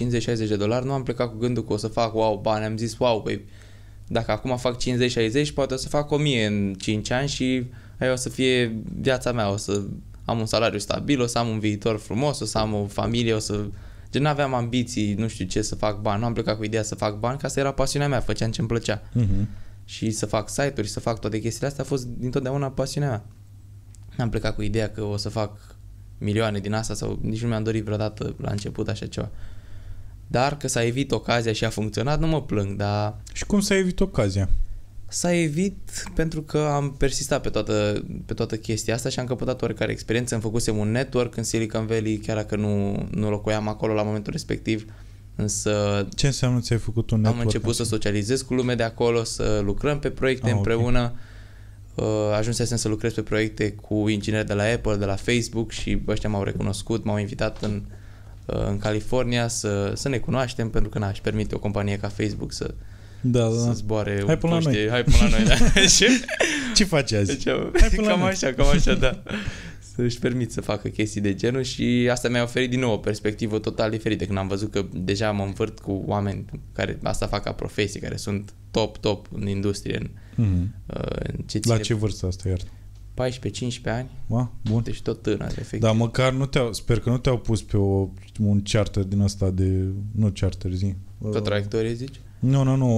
de 0.49 0.57
dolari, 0.57 0.87
nu 0.87 0.93
am 0.93 1.03
plecat 1.03 1.31
cu 1.31 1.37
gândul 1.39 1.65
că 1.65 1.73
o 1.73 1.77
să 1.77 1.89
fac 1.89 2.15
wow 2.15 2.41
bani, 2.43 2.65
am 2.65 2.77
zis 2.77 2.99
wow, 2.99 3.21
băi, 3.21 3.45
dacă 4.07 4.31
acum 4.31 4.57
fac 4.57 4.77
50-60, 4.81 5.55
poate 5.55 5.75
o 5.75 5.77
să 5.77 5.89
fac 5.89 6.11
1000 6.11 6.47
în 6.47 6.75
5 6.79 7.11
ani 7.11 7.29
și 7.29 7.67
aia 7.99 8.13
o 8.13 8.17
să 8.17 8.29
fie 8.29 8.83
viața 9.01 9.33
mea, 9.33 9.53
o 9.53 9.57
să 9.57 9.83
am 10.27 10.39
un 10.39 10.47
salariu 10.47 10.79
stabil, 10.79 11.21
o 11.21 11.27
să 11.27 11.39
am 11.39 11.49
un 11.49 11.59
viitor 11.59 11.99
frumos, 11.99 12.41
o 12.41 12.45
să 12.45 12.59
am 12.59 12.75
o 12.75 12.87
familie, 12.87 13.33
o 13.33 13.39
să... 13.39 13.65
Gen, 14.11 14.23
nu 14.23 14.29
aveam 14.29 14.55
ambiții, 14.55 15.15
nu 15.15 15.29
știu 15.29 15.47
ce, 15.47 15.63
să 15.63 15.75
fac 15.75 16.01
bani, 16.01 16.21
nu 16.21 16.27
am 16.27 16.33
plecat 16.33 16.57
cu 16.57 16.65
ideea 16.65 16.83
să 16.83 16.95
fac 16.95 17.19
bani, 17.19 17.39
că 17.39 17.47
asta 17.47 17.61
era 17.61 17.73
pasiunea 17.73 18.09
mea, 18.09 18.21
făceam 18.21 18.51
ce-mi 18.51 18.69
plăcea. 18.69 19.03
Mhm. 19.13 19.49
Și 19.85 20.11
să 20.11 20.27
fac 20.27 20.49
site-uri, 20.49 20.89
să 20.89 21.01
fac 21.01 21.21
toate 21.21 21.39
chestiile 21.41 21.67
astea 21.67 21.85
a 21.85 21.87
fost 21.87 22.07
dintotdeauna 22.07 22.71
pasiunea 22.71 23.09
mea. 23.09 23.25
N-am 24.17 24.29
plecat 24.29 24.55
cu 24.55 24.63
ideea 24.63 24.91
că 24.91 25.03
o 25.03 25.17
să 25.17 25.29
fac 25.29 25.77
milioane 26.19 26.59
din 26.59 26.73
asta 26.73 26.95
sau 26.95 27.19
nici 27.23 27.43
nu 27.43 27.49
mi-am 27.49 27.63
dorit 27.63 27.85
vreodată 27.85 28.35
la 28.41 28.51
început 28.51 28.89
așa 28.89 29.07
ceva. 29.07 29.31
Dar 30.27 30.57
că 30.57 30.69
s-a 30.69 30.85
evit 30.85 31.13
ocazia 31.13 31.53
și 31.53 31.65
a 31.65 31.71
funcționat, 31.71 32.21
nu 32.21 32.27
mă 32.27 32.43
plâng, 32.43 32.77
dar 32.77 33.17
Și 33.33 33.45
cum 33.45 33.61
să 33.61 33.75
evit 33.75 34.01
ocazia? 34.01 34.49
S-a 35.09 35.33
evit 35.35 36.05
pentru 36.15 36.43
că 36.43 36.59
am 36.59 36.93
persistat 36.93 37.41
pe 37.43 37.49
toată, 37.49 38.05
pe 38.27 38.35
toată 38.35 38.57
chestia 38.57 38.95
asta 38.95 39.09
și 39.09 39.19
am 39.19 39.27
căpătat 39.27 39.63
oarecare 39.63 39.93
experiență. 39.93 40.35
Îmi 40.35 40.43
făcusem 40.43 40.77
un 40.77 40.91
network 40.91 41.37
în 41.37 41.43
Silicon 41.43 41.87
Valley, 41.87 42.17
chiar 42.17 42.37
dacă 42.37 42.57
nu, 42.57 43.07
nu 43.11 43.31
locuiam 43.31 43.69
acolo 43.69 43.93
la 43.95 44.03
momentul 44.03 44.33
respectiv, 44.33 44.85
însă 45.37 46.07
Ce 46.15 46.27
înseamnă 46.27 46.61
ți-ai 46.61 46.79
făcut 46.79 47.11
un 47.11 47.17
am 47.17 47.23
network? 47.23 47.45
început 47.45 47.75
să 47.75 47.85
socializez 47.85 48.43
cu 48.43 48.55
lumea 48.55 48.75
de 48.75 48.83
acolo, 48.83 49.25
să 49.25 49.61
lucrăm 49.65 49.99
pe 49.99 50.11
proiecte 50.11 50.47
Ah, 50.47 50.51
ok. 50.53 50.57
împreună. 50.57 51.13
Uh, 51.95 52.05
Ajunsesem 52.37 52.77
să 52.77 52.89
lucrez 52.89 53.13
pe 53.13 53.23
proiecte 53.23 53.73
cu 53.73 54.09
ingineri 54.09 54.47
de 54.47 54.53
la 54.53 54.63
Apple, 54.63 54.97
de 54.97 55.05
la 55.05 55.15
Facebook 55.17 55.71
și 55.71 56.03
ăștia 56.09 56.29
m-au 56.29 56.43
recunoscut, 56.43 57.05
m-au 57.05 57.19
invitat 57.19 57.63
în, 57.63 57.83
uh, 58.47 58.67
în 58.69 58.79
California 58.79 59.49
să, 59.49 59.93
să 59.95 60.09
ne 60.09 60.19
cunoaștem 60.19 60.71
pentru 60.71 60.91
că 60.91 60.99
n-aș 60.99 61.21
permite 61.21 61.55
o 61.55 61.59
companie 61.59 61.97
ca 61.99 62.09
Facebook 62.09 62.53
să, 62.53 62.75
Da, 63.31 63.41
da. 63.49 63.51
să 63.51 63.73
zboare 63.75 64.23
Hai 64.27 64.39
până 64.39 64.53
la 64.53 64.59
puște- 64.59 64.79
noi. 64.79 64.89
Hai 64.89 65.05
până 65.05 65.17
la 65.21 65.29
noi, 65.29 65.45
da. 65.47 65.81
Și- 65.97 66.05
Ce 66.75 66.85
faci 66.85 67.13
azi? 67.13 67.27
deci, 67.27 67.55
Hai 67.81 67.89
până 67.89 68.03
la 68.07 68.13
cam 68.13 68.19
noi. 68.21 68.29
așa, 68.29 68.53
cam 68.53 68.67
așa, 68.67 68.95
da. 68.95 69.23
Să-și 69.95 70.19
permit 70.19 70.53
să 70.53 70.61
facă 70.61 70.89
chestii 70.89 71.21
de 71.21 71.35
genul 71.35 71.63
și 71.63 72.09
asta 72.11 72.29
mi-a 72.29 72.43
oferit 72.43 72.71
din 72.71 72.81
nou 72.81 72.93
o 72.93 72.97
perspectivă 72.97 73.59
total 73.59 73.91
diferită 73.91 74.25
când 74.25 74.39
am 74.39 74.49
văzut 74.49 74.71
că 74.71 74.85
deja 74.93 75.31
mă 75.31 75.43
învârt 75.45 75.79
cu 75.79 76.03
oameni 76.07 76.45
care 76.73 76.99
asta 77.03 77.27
fac 77.27 77.43
ca 77.43 77.53
profesie, 77.53 78.01
care 78.01 78.17
sunt 78.17 78.53
top, 78.71 78.97
top 78.97 79.27
în 79.33 79.47
industrie, 79.49 79.97
în, 79.97 80.09
Mhm. 80.45 80.75
uh, 80.87 81.01
în 81.23 81.35
ce 81.47 81.59
La 81.63 81.73
ține 81.73 81.81
ce 81.87 81.95
vârstă 81.95 82.27
asta 82.27 82.49
iar? 82.49 82.59
14-15 83.15 83.91
ani, 83.91 84.11
Ma, 84.27 84.53
bun. 84.65 84.83
deci 84.83 85.01
tot 85.01 85.23
tânăr, 85.23 85.49
efectiv. 85.51 85.81
Dar 85.81 85.95
măcar 85.95 86.33
nu 86.33 86.47
te-au, 86.47 86.73
sper 86.73 87.01
că 87.01 87.11
nu 87.11 87.19
te-au 87.19 87.39
pus 87.39 87.63
pe 87.63 87.77
o, 87.77 88.09
un 88.41 88.63
charter 88.63 89.03
din 89.05 89.21
asta 89.21 89.51
de, 89.51 89.85
nu 90.15 90.31
charter 90.35 90.71
zi. 90.73 90.95
Pe 91.33 91.41
traiectorie, 91.41 91.93
zici? 91.93 92.21
Nu, 92.39 92.63
nu, 92.63 92.75
nu. 92.77 92.89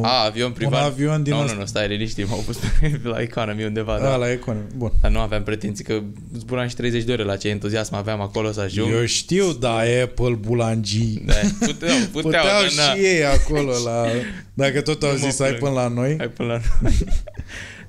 A, 0.04 0.24
avion 0.24 0.52
privat. 0.52 0.80
un 0.80 0.86
avion 0.86 1.22
din 1.22 1.32
nu, 1.34 1.40
ăsta. 1.40 1.52
nu, 1.54 1.58
nu, 1.60 1.66
stai 1.66 1.88
liniștit, 1.88 2.28
m-au 2.28 2.38
pus 2.38 2.56
pe, 2.56 3.00
la 3.08 3.20
economy 3.20 3.64
undeva, 3.64 3.98
Da. 3.98 4.04
da. 4.04 4.16
la 4.16 4.30
economie. 4.30 4.68
Bun. 4.76 4.92
Dar 5.00 5.10
nu 5.10 5.18
aveam 5.20 5.42
pretenții 5.42 5.84
că 5.84 6.02
zburam 6.36 6.68
și 6.68 6.74
30 6.74 7.02
de 7.04 7.12
ore 7.12 7.22
la 7.22 7.36
ce 7.36 7.48
entuziasm 7.48 7.94
aveam 7.94 8.20
acolo 8.20 8.52
să 8.52 8.60
ajung. 8.60 8.92
Eu 8.92 9.04
știu, 9.04 9.52
da, 9.52 9.76
Apple, 10.02 10.34
bulangii. 10.40 11.22
Da, 11.26 11.34
puteau, 11.58 11.96
puteau, 12.12 12.22
Puteau 12.22 12.44
dar 12.44 12.68
și 12.70 12.76
na. 12.76 12.94
ei 12.94 13.24
acolo 13.24 13.72
la... 13.84 14.04
Dacă 14.64 14.80
tot 14.80 15.02
au 15.02 15.12
Nu 15.12 15.18
mă 15.22 15.28
zis, 15.28 15.38
hai 15.40 15.48
plâng. 15.48 15.62
până 15.62 15.80
la 15.80 15.88
noi. 15.88 16.14
Hai 16.18 16.28
până 16.28 16.48
la 16.52 16.88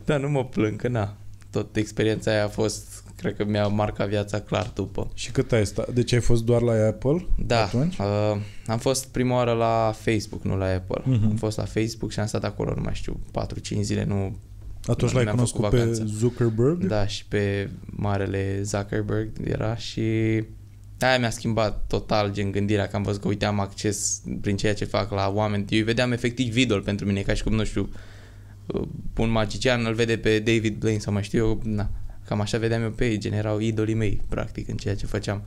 Da, 0.06 0.18
nu 0.18 0.30
mă 0.30 0.46
plâng, 0.46 0.82
că 0.82 0.88
na. 0.88 1.16
Tot 1.52 1.76
experiența 1.76 2.32
aia 2.32 2.44
a 2.44 2.48
fost, 2.48 3.04
cred 3.16 3.36
că 3.36 3.46
mi-a 3.46 3.68
marcat 3.68 4.08
viața 4.10 4.40
clar 4.40 4.72
după. 4.76 5.12
Și 5.14 5.32
cât 5.32 5.52
ai 5.52 5.66
stat? 5.66 5.94
Deci 5.94 6.14
ai 6.14 6.20
fost 6.20 6.44
doar 6.44 6.62
la 6.62 6.88
Apple 6.88 7.28
Da, 7.38 7.64
atunci? 7.64 7.98
uh, 7.98 8.38
am 8.68 8.78
fost 8.78 9.08
prima 9.08 9.36
oară 9.36 9.52
la 9.52 9.94
Facebook, 9.98 10.44
nu 10.44 10.58
la 10.58 10.66
Apple. 10.66 11.02
Mhm. 11.06 11.26
Am 11.26 11.36
fost 11.36 11.58
la 11.58 11.64
Facebook 11.64 12.12
și 12.12 12.20
am 12.20 12.26
stat 12.26 12.44
acolo, 12.44 12.74
nu 12.76 12.82
mai 12.82 12.94
știu, 12.94 13.20
4-5 13.32 13.82
zile, 13.82 14.04
nu... 14.04 14.36
Atunci 14.88 15.10
nu 15.10 15.16
l-ai 15.16 15.24
mi-am 15.24 15.36
cunoscut 15.36 15.62
făcut 15.62 15.78
pe 15.78 15.86
vacanță. 15.86 16.06
Zuckerberg? 16.06 16.86
Da, 16.86 17.08
și 17.08 17.26
pe 17.26 17.70
marele 17.86 18.60
Zuckerberg 18.64 19.30
era 19.44 19.76
și 19.76 20.02
aia 21.00 21.20
mi-a 21.20 21.30
schimbat 21.30 21.84
total 21.88 22.32
gen 22.32 22.52
gândirea 22.52 22.88
că 22.88 22.96
am 22.96 23.04
văzut 23.04 23.22
că 23.22 23.28
uite 23.28 23.46
am 23.46 23.60
acces 23.60 24.22
prin 24.42 24.58
ceea 24.58 24.74
ce 24.74 24.86
fac 24.86 25.12
la 25.12 25.32
oameni. 25.36 25.66
Eu 25.70 25.78
îi 25.78 25.84
vedeam 25.86 26.12
efectiv 26.12 26.58
idol 26.58 26.82
pentru 26.82 27.06
mine, 27.06 27.22
ca 27.22 27.34
și 27.34 27.44
cum, 27.44 27.54
nu 27.54 27.64
știu, 27.64 27.90
uh, 28.66 28.82
un 29.18 29.30
magician 29.30 29.86
îl 29.86 29.94
vede 29.94 30.18
pe 30.18 30.40
David 30.40 30.76
Blaine 30.78 31.00
sau 31.00 31.14
mai 31.14 31.24
știu 31.24 31.46
eu, 31.46 31.62
na, 31.64 31.90
cam 32.26 32.42
așa 32.42 32.58
vedeam 32.58 32.84
eu 32.84 32.90
pe 32.90 33.06
ei, 33.06 33.18
gen 33.18 33.34
erau 33.34 33.60
idolii 33.60 33.94
mei, 33.94 34.22
practic, 34.30 34.70
în 34.70 34.76
ceea 34.76 34.96
ce 34.96 35.06
făceam. 35.06 35.44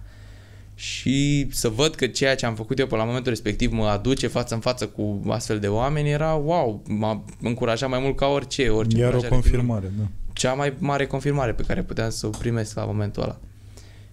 Și 0.75 1.49
să 1.51 1.69
văd 1.69 1.95
că 1.95 2.07
ceea 2.07 2.35
ce 2.35 2.47
am 2.47 2.55
făcut 2.55 2.79
eu 2.79 2.87
pe 2.87 2.97
la 2.97 3.05
momentul 3.05 3.31
respectiv 3.31 3.73
mă 3.73 3.87
aduce 3.87 4.27
față 4.27 4.55
în 4.55 4.61
față 4.61 4.87
cu 4.87 5.23
astfel 5.29 5.59
de 5.59 5.69
oameni 5.69 6.11
era 6.11 6.35
wow, 6.35 6.83
m-a 6.89 7.25
încurajat 7.41 7.89
mai 7.89 7.99
mult 7.99 8.17
ca 8.17 8.27
orice, 8.27 8.69
orice 8.69 8.99
Iar 8.99 9.13
o 9.13 9.15
încurajare 9.15 9.41
pe 9.41 9.57
lume 9.57 9.69
confirmare, 9.69 9.93
da. 9.99 10.09
cea 10.33 10.53
mai 10.53 10.75
mare 10.79 11.07
confirmare 11.07 11.53
pe 11.53 11.63
care 11.63 11.83
puteam 11.83 12.11
să 12.11 12.27
o 12.27 12.31
primesc 12.31 12.75
la 12.75 12.85
momentul 12.85 13.23
ăla. 13.23 13.39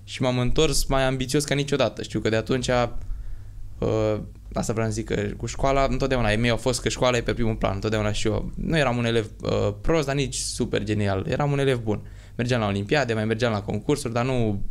Și 0.03 0.21
m-am 0.21 0.39
întors 0.39 0.85
mai 0.85 1.03
ambițios 1.03 1.43
ca 1.43 1.55
niciodată. 1.55 2.03
Știu 2.03 2.19
că 2.19 2.29
de 2.29 2.35
atunci 2.35 2.67
uh, 2.67 4.19
asta 4.53 4.73
vreau 4.73 4.87
să 4.87 4.93
zic 4.93 5.05
că 5.05 5.21
cu 5.37 5.45
școala 5.45 5.87
întotdeauna 5.89 6.31
ei 6.31 6.37
mei 6.37 6.49
au 6.49 6.57
fost 6.57 6.81
că 6.81 6.89
școala 6.89 7.17
e 7.17 7.21
pe 7.21 7.33
primul 7.33 7.55
plan, 7.55 7.73
întotdeauna 7.73 8.11
și 8.11 8.27
eu. 8.27 8.51
Nu 8.55 8.77
eram 8.77 8.97
un 8.97 9.05
elev 9.05 9.29
uh, 9.41 9.73
prost, 9.81 10.05
dar 10.05 10.15
nici 10.15 10.35
super 10.35 10.83
genial. 10.83 11.25
Eram 11.29 11.51
un 11.51 11.59
elev 11.59 11.79
bun. 11.79 12.01
Mergeam 12.35 12.59
la 12.59 12.67
olimpiade, 12.67 13.13
mai 13.13 13.25
mergeam 13.25 13.51
la 13.51 13.61
concursuri, 13.61 14.13
dar 14.13 14.25
nu 14.25 14.61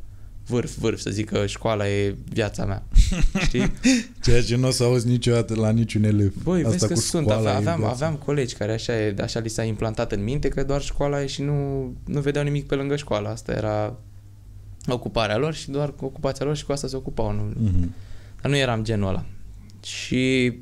vârf, 0.47 0.77
vârf, 0.79 0.99
să 1.01 1.11
zic 1.11 1.31
că 1.31 1.47
școala 1.47 1.89
e 1.89 2.17
viața 2.33 2.65
mea. 2.65 2.83
Știi? 3.47 3.73
Ceea 4.23 4.43
ce 4.43 4.57
nu 4.57 4.67
o 4.67 4.71
să 4.71 4.85
auzi 4.85 5.09
niciodată 5.09 5.55
la 5.55 5.71
niciun 5.71 6.05
elev. 6.05 6.35
Băi, 6.43 6.59
Asta 6.59 6.71
vezi 6.71 6.87
că 6.87 6.93
cu 6.95 7.01
sunt, 7.01 7.23
școala 7.27 7.53
e 7.53 7.55
aveam, 7.57 7.79
viața. 7.79 7.93
aveam 7.95 8.15
colegi 8.15 8.55
care 8.55 8.73
așa, 8.73 9.01
e, 9.01 9.15
așa 9.23 9.41
li 9.41 9.49
s-a 9.49 9.63
implantat 9.63 10.13
în 10.13 10.23
minte 10.23 10.49
că 10.49 10.65
doar 10.65 10.81
școala 10.83 11.23
e 11.23 11.27
și 11.27 11.43
nu, 11.43 11.83
nu 12.07 12.21
vedeau 12.21 12.45
nimic 12.45 12.67
pe 12.67 12.75
lângă 12.75 12.97
școală. 12.97 13.29
Asta 13.29 13.53
era 13.53 13.97
ocuparea 14.87 15.37
lor 15.37 15.55
și 15.55 15.71
doar 15.71 15.93
cu 15.95 16.05
ocupația 16.05 16.45
lor 16.47 16.57
și 16.57 16.65
cu 16.65 16.73
asta 16.73 16.87
se 16.89 16.97
ocupau. 16.97 17.33
Nu, 17.33 17.43
Mhm. 17.63 17.95
dar 18.43 18.51
nu 18.51 18.57
eram 18.57 18.83
genul 18.85 19.09
ăla. 19.09 19.25
Și 19.85 20.53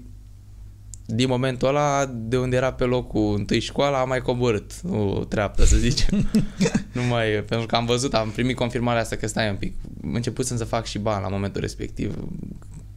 din 1.14 1.28
momentul 1.28 1.68
ăla, 1.68 2.10
de 2.14 2.38
unde 2.38 2.56
era 2.56 2.72
pe 2.72 2.84
locul 2.84 3.34
întâi 3.36 3.60
școala, 3.60 4.00
am 4.00 4.08
mai 4.08 4.20
coborât 4.20 4.72
o 4.90 5.24
treaptă, 5.24 5.64
să 5.64 5.76
zicem. 5.76 6.30
nu 6.92 7.02
mai, 7.02 7.28
pentru 7.28 7.66
că 7.66 7.76
am 7.76 7.86
văzut, 7.86 8.14
am 8.14 8.30
primit 8.30 8.56
confirmarea 8.56 9.00
asta 9.00 9.16
că 9.16 9.26
stai 9.26 9.48
un 9.48 9.56
pic. 9.56 9.74
Început 10.02 10.46
să 10.46 10.64
fac 10.64 10.84
și 10.84 10.98
bani 10.98 11.22
la 11.22 11.28
momentul 11.28 11.60
respectiv, 11.60 12.18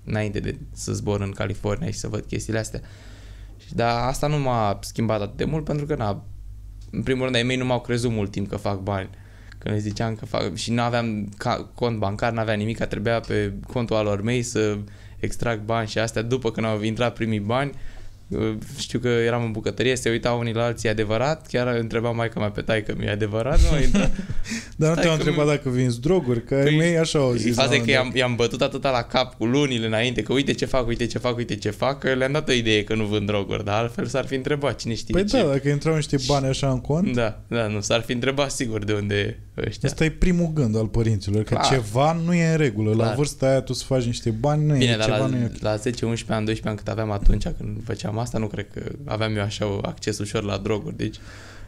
înainte 0.04 0.40
de 0.40 0.58
să 0.74 0.94
zbor 0.94 1.22
în 1.22 1.32
California 1.32 1.88
și 1.88 1.98
să 1.98 2.08
văd 2.08 2.26
chestiile 2.26 2.60
astea. 2.60 2.82
Și 3.66 3.76
Dar 3.76 4.08
asta 4.08 4.28
nu 4.28 4.40
m-a 4.40 4.80
schimbat 4.82 5.22
atât 5.22 5.38
de 5.38 5.46
mult 5.46 5.64
pentru 5.64 5.86
că, 5.86 5.96
na, 5.96 6.24
în 6.92 7.04
primul 7.04 7.24
rând, 7.24 7.36
ai 7.36 7.44
mei 7.44 7.58
nu 7.58 7.66
m-au 7.66 7.82
crezut 7.82 8.12
mult 8.12 8.32
timp 8.32 8.50
că 8.50 8.56
fac 8.56 8.80
bani. 8.80 9.10
Când 9.58 9.74
le 9.74 9.82
ziceam 9.82 10.16
că 10.16 10.26
fac... 10.26 10.56
Și 10.56 10.72
nu 10.72 10.82
aveam 10.82 11.30
ca, 11.38 11.70
cont 11.76 11.98
bancar, 11.98 12.32
nu 12.32 12.40
aveam 12.40 12.58
nimic, 12.58 12.86
trebuia 12.86 13.20
pe 13.20 13.54
contul 13.68 13.96
alor 13.96 14.22
mei 14.22 14.42
să 14.42 14.78
extrag 15.20 15.60
bani 15.60 15.88
și 15.88 16.00
astea. 16.00 16.22
După 16.22 16.52
când 16.52 16.66
au 16.66 16.82
intrat 16.82 17.14
primii 17.14 17.40
bani, 17.40 17.72
Uh, 17.72 17.80
Știu 18.78 19.00
că 19.00 19.08
eram 19.08 19.44
în 19.44 19.52
bucătărie, 19.52 19.96
se 19.96 20.10
uitau 20.10 20.40
unii 20.40 20.54
la 20.54 20.64
alții, 20.64 20.88
e 20.88 20.92
adevărat? 20.92 21.48
Chiar 21.48 21.68
întreba 21.76 22.10
maica 22.12 22.40
mea 22.40 22.50
pe 22.50 22.62
taică 22.62 22.94
mi-e 22.98 23.10
adevărat? 23.10 23.60
Nu, 23.72 23.82
intra. 23.82 24.00
Dar 24.78 24.88
nu 24.90 24.94
Stai 24.94 25.04
te-au 25.04 25.14
că 25.16 25.22
întrebat 25.22 25.46
mi- 25.46 25.52
dacă 25.52 25.70
vinzi 25.70 26.00
droguri, 26.00 26.44
că 26.44 26.54
ai 26.56 26.64
Păi, 26.64 26.76
mei 26.76 26.98
așa 26.98 27.20
au 27.20 27.34
zis. 27.34 27.56
la 27.56 27.62
Faza 27.64 27.76
e 27.76 27.80
un 27.80 27.86
că 27.86 27.92
i-am, 27.92 28.00
moment 28.06 28.20
i-am 28.20 28.36
bătut 28.36 28.62
atâta 28.62 28.90
la 28.92 29.02
cap 29.02 29.34
cu 29.38 29.46
lunile 29.46 29.86
înainte, 29.86 30.22
că 30.22 30.34
uite 30.34 30.54
ce 30.54 30.66
fac, 30.66 30.88
uite 30.88 31.06
ce 31.06 31.18
fac, 31.18 31.38
uite 31.38 31.56
ce 31.56 31.70
fac, 31.70 32.00
că 32.00 32.14
le-am 32.14 32.32
dat 32.32 32.50
o 32.50 32.52
idee 32.52 32.84
că 32.84 32.96
nu 32.96 33.06
vând 33.06 33.26
droguri, 33.28 33.64
dar 33.66 33.82
altfel 33.82 34.06
s-ar 34.06 34.26
fi 34.26 34.36
întrebat 34.36 34.80
cine 34.80 34.94
știe 34.96 35.14
dat. 35.14 35.30
Păi 35.30 35.40
ce. 35.40 35.46
da, 35.46 35.52
dacă 35.52 35.70
intrau 35.70 35.96
niște 35.96 36.18
bani 36.28 36.48
așa 36.48 36.70
în 36.72 36.82
cont, 36.82 37.14
Da, 37.16 37.42
da, 37.48 37.68
nu, 37.68 37.82
s-ar 37.82 38.02
fi 38.02 38.12
întrebat 38.12 38.52
sigur 38.52 38.84
de 38.84 38.94
unde 38.94 39.40
ăștia. 39.68 39.90
Asta 39.90 40.04
e 40.06 40.10
primul 40.10 40.52
gând 40.54 40.76
al 40.78 40.88
părinților, 40.88 41.44
că 41.44 41.54
Clar. 41.54 41.66
ceva 41.68 42.14
nu 42.26 42.34
e 42.34 42.52
în 42.52 42.58
regulă. 42.58 42.90
La 42.96 43.04
Clar. 43.04 43.16
vârsta 43.16 43.48
aia 43.48 43.62
tu 43.62 43.74
să 43.74 43.84
faci 43.86 44.04
niște 44.04 44.30
bani, 44.30 44.66
nu 44.66 44.74
Bine, 44.74 44.92
e, 44.92 44.96
dar 44.98 45.06
ceva 45.06 45.18
la, 45.18 45.26
nu 45.26 45.36
e. 45.36 45.52
la 45.60 45.76
10, 45.76 46.06
11 46.06 46.34
ani, 46.34 46.46
12 46.46 46.68
ani 46.68 46.78
cât 46.78 46.88
aveam 46.88 47.12
atunci 47.12 47.44
când 47.58 47.78
făceam 47.86 48.15
asta, 48.20 48.38
nu 48.38 48.48
cred 48.48 48.66
că 48.74 48.82
aveam 49.06 49.36
eu 49.38 49.44
așa 49.44 49.80
acces 49.82 50.18
ușor 50.18 50.44
la 50.44 50.58
droguri, 50.58 50.98
deci 50.98 51.16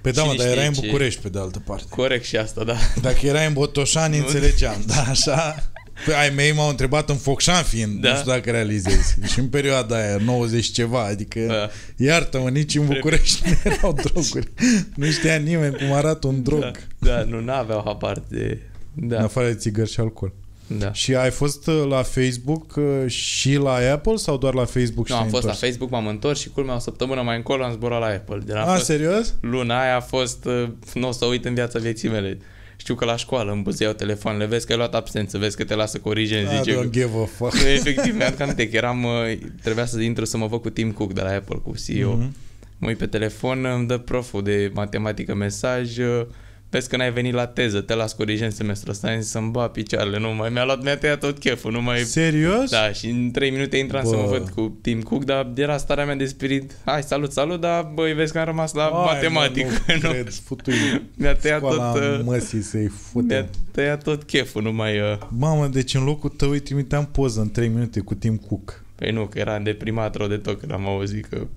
Pe 0.01 0.11
da, 0.11 0.23
mă, 0.23 0.31
cine 0.31 0.43
dar 0.43 0.51
erai 0.53 0.67
în 0.67 0.73
știe 0.73 0.85
ce- 0.85 0.91
București 0.91 1.21
pe 1.21 1.29
de 1.29 1.39
altă 1.39 1.59
parte. 1.65 1.85
corect 1.89 2.25
și 2.25 2.37
asta, 2.37 2.63
da. 2.63 2.75
Dacă 3.01 3.25
erai 3.25 3.47
în 3.47 3.53
Botoșani, 3.53 4.17
Nu. 4.17 4.25
înțelegeam, 4.25 4.83
da, 4.87 5.01
așa... 5.09 5.69
Păi 6.05 6.13
ai 6.13 6.29
mei 6.35 6.51
m-au 6.51 6.69
întrebat 6.69 7.09
în 7.09 7.15
Focșan 7.15 7.63
fiind, 7.63 8.01
Da. 8.01 8.09
nu 8.11 8.17
știu 8.17 8.31
dacă 8.31 8.51
realizezi. 8.51 9.17
Și 9.31 9.39
în 9.39 9.47
perioada 9.47 9.95
aia, 9.97 10.17
90 10.17 10.65
ceva, 10.71 11.05
adică, 11.05 11.39
Da. 11.39 11.69
iartă-mă, 12.05 12.49
nici 12.49 12.75
în 12.75 12.85
București 12.85 13.41
nu 13.49 13.71
erau 13.71 13.93
droguri. 13.93 14.47
Nu 14.95 15.05
știa 15.05 15.35
nimeni 15.35 15.75
cum 15.75 15.91
arată 15.91 16.27
un 16.27 16.43
drog. 16.43 16.59
Da, 16.61 16.71
da, 16.99 17.23
nu, 17.23 17.39
n-aveau 17.39 17.81
habar 17.85 18.21
de... 18.27 18.59
În 19.01 19.07
Da, 19.07 19.23
afară 19.23 19.47
de 19.47 19.53
țigări 19.55 19.91
și 19.91 19.99
alcool. 19.99 20.33
Da. 20.67 20.93
Și 20.93 21.15
ai 21.15 21.29
fost 21.31 21.67
uh, 21.67 21.85
la 21.89 22.01
Facebook 22.03 22.75
uh, 22.75 22.83
și 23.11 23.55
la 23.55 23.73
Apple 23.93 24.15
sau 24.15 24.37
doar 24.37 24.53
la 24.53 24.65
Facebook 24.65 24.97
Nu, 24.97 25.03
și 25.05 25.11
am 25.13 25.19
te-ai 25.19 25.29
fost 25.29 25.43
la 25.43 25.49
întors? 25.51 25.59
Facebook, 25.59 25.89
m-am 25.89 26.07
întors 26.07 26.39
și 26.39 26.49
culmea 26.49 26.75
o 26.75 26.79
săptămână 26.79 27.21
mai 27.21 27.35
încolo 27.35 27.63
am 27.63 27.71
zburat 27.71 27.99
la 27.99 28.05
Apple. 28.05 28.39
De 28.45 28.53
la 28.53 28.61
A, 28.61 28.73
fost, 28.73 28.85
serios? 28.85 29.35
luna 29.41 29.81
aia 29.81 29.95
a 29.95 29.99
fost, 29.99 30.45
uh, 30.45 30.67
nu 30.93 31.07
o 31.07 31.11
să 31.11 31.25
uit 31.25 31.45
în 31.45 31.53
viața 31.53 31.79
vieții 31.79 32.09
mele. 32.09 32.37
Știu 32.79 32.95
că 32.95 33.05
la 33.05 33.15
școală 33.15 33.51
îmi 33.51 33.61
buzeau 33.61 33.93
telefoanele, 33.93 34.45
vezi 34.45 34.65
că 34.65 34.71
ai 34.71 34.77
luat 34.77 34.95
absență, 34.95 35.37
vezi 35.37 35.57
că 35.57 35.63
te 35.63 35.75
lasă 35.75 35.97
corigent, 35.97 36.47
I 36.51 36.55
zice. 36.57 36.79
don't 36.79 36.89
give 36.91 37.09
a 37.21 37.25
fuck. 37.25 37.57
că- 37.57 37.67
Efectiv, 37.79 38.15
mi-am 38.15 38.33
aminte 38.39 38.69
că 38.69 38.75
eram, 38.75 39.03
uh, 39.03 39.37
trebuia 39.61 39.85
să 39.85 39.99
intru 40.01 40.25
să 40.25 40.37
mă 40.37 40.47
văd 40.47 40.61
cu 40.61 40.69
Tim 40.69 40.91
Cook 40.91 41.13
de 41.13 41.21
la 41.21 41.29
Apple, 41.33 41.55
cu 41.63 41.73
CEO. 41.85 42.11
Mhm. 42.15 42.35
Mă 42.77 42.87
uit 42.87 42.97
pe 42.97 43.05
telefon, 43.07 43.65
îmi 43.65 43.87
dă 43.87 43.97
proful 43.97 44.43
de 44.43 44.71
matematică 44.73 45.35
mesaj, 45.35 45.97
uh, 45.97 46.25
vezi 46.69 46.89
că 46.89 46.97
n-ai 46.97 47.11
venit 47.11 47.33
la 47.33 47.45
teză, 47.47 47.81
te 47.81 47.93
las 47.93 48.13
corigent 48.13 48.51
semestrul 48.53 48.91
ăsta, 48.91 49.07
am 49.11 49.19
zis 49.19 49.29
să-mi 49.31 49.51
ba 49.51 49.67
picioarele, 49.67 50.19
nu 50.19 50.33
mai 50.33 50.49
mi-a 50.49 50.65
luat, 50.65 50.83
mi-a 50.83 50.97
tăiat 50.97 51.19
tot 51.19 51.37
cheful, 51.39 51.71
nu 51.71 51.81
mai... 51.81 51.99
Serios? 51.99 52.69
Da, 52.69 52.91
și 52.91 53.07
în 53.09 53.31
3 53.31 53.49
minute 53.49 53.77
intram 53.77 54.03
Bă. 54.03 54.09
să 54.09 54.15
mă 54.15 54.25
văd 54.27 54.49
cu 54.49 54.77
Tim 54.81 55.01
Cook, 55.01 55.23
dar 55.23 55.51
era 55.55 55.77
starea 55.77 56.05
mea 56.05 56.15
de 56.15 56.25
spirit. 56.25 56.71
Hai, 56.85 57.03
salut, 57.03 57.31
salut, 57.31 57.59
dar 57.61 57.91
băi, 57.93 58.13
vezi 58.13 58.31
că 58.31 58.39
am 58.39 58.45
rămas 58.45 58.73
la 58.73 58.85
Ai, 58.85 59.05
matematică. 59.05 59.67
mă, 59.87 59.93
Nu, 59.93 59.99
Nu, 60.07 60.09
cred, 60.13 60.29
futui 60.43 60.73
Mi-a 61.15 61.35
tăiat 61.35 61.57
școala 61.59 61.91
tot... 61.91 62.01
uh, 62.01 62.21
măsii 62.23 62.61
să-i 62.61 62.81
Mi-a 62.81 62.91
fute. 63.11 63.49
tăiat 63.71 64.03
tot 64.03 64.23
cheful, 64.23 64.61
nu 64.61 64.71
mai... 64.73 64.99
Uh... 64.99 65.17
Mamă, 65.29 65.67
deci 65.67 65.93
în 65.93 66.03
locul 66.03 66.29
tău 66.29 66.49
îi 66.49 66.59
trimiteam 66.59 67.05
poză 67.05 67.41
în 67.41 67.51
3 67.51 67.67
minute 67.67 67.99
cu 67.99 68.13
Tim 68.13 68.35
Cook. 68.37 68.83
Păi 68.95 69.11
nu, 69.11 69.25
că 69.25 69.39
eram 69.39 69.63
deprimat 69.63 70.15
rău 70.15 70.27
de 70.27 70.37
tot 70.37 70.59
când 70.59 70.71
am 70.71 70.87
auzit 70.87 71.25
că... 71.25 71.47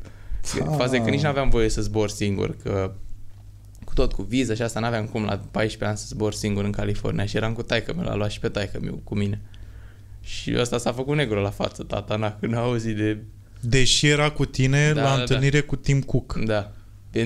Ah. 0.61 0.75
Faza 0.77 0.97
e 0.97 0.99
că 0.99 1.11
nici 1.11 1.23
n-aveam 1.23 1.49
voie 1.49 1.69
să 1.69 1.83
zbor 1.83 2.09
singur, 2.09 2.57
că 2.63 2.93
cu 3.91 3.97
tot 3.97 4.13
cu 4.13 4.23
viză 4.23 4.55
și 4.55 4.63
asta 4.63 4.81
n-aveam 4.81 5.07
cum 5.07 5.25
la 5.25 5.41
14 5.51 5.85
ani 5.85 5.97
să 5.97 6.05
zbor 6.09 6.33
singur 6.33 6.65
în 6.65 6.71
California 6.71 7.27
și 7.27 7.37
eram 7.37 7.53
cu 7.53 7.63
taică 7.63 7.95
meu, 7.95 8.05
l-a 8.05 8.15
luat 8.15 8.31
și 8.31 8.41
pe 8.41 8.49
taică 8.49 8.79
meu 8.83 9.01
cu 9.05 9.15
mine. 9.15 9.41
Și 10.21 10.55
ăsta 10.59 10.79
s-a 10.79 10.93
făcut 10.93 11.17
negru 11.17 11.41
la 11.41 11.51
față, 11.51 11.83
tata, 11.83 12.17
na, 12.17 12.37
când 12.41 12.55
a 12.55 12.59
auzit 12.59 12.97
de... 12.97 13.19
Deși 13.61 14.07
era 14.07 14.31
cu 14.31 14.45
tine 14.45 14.93
Da, 14.93 15.03
la 15.03 15.15
da, 15.15 15.21
întâlnire 15.21 15.61
cu 15.61 15.77
Tim 15.77 16.01
Cook. 16.01 16.39
Da. 16.45 16.73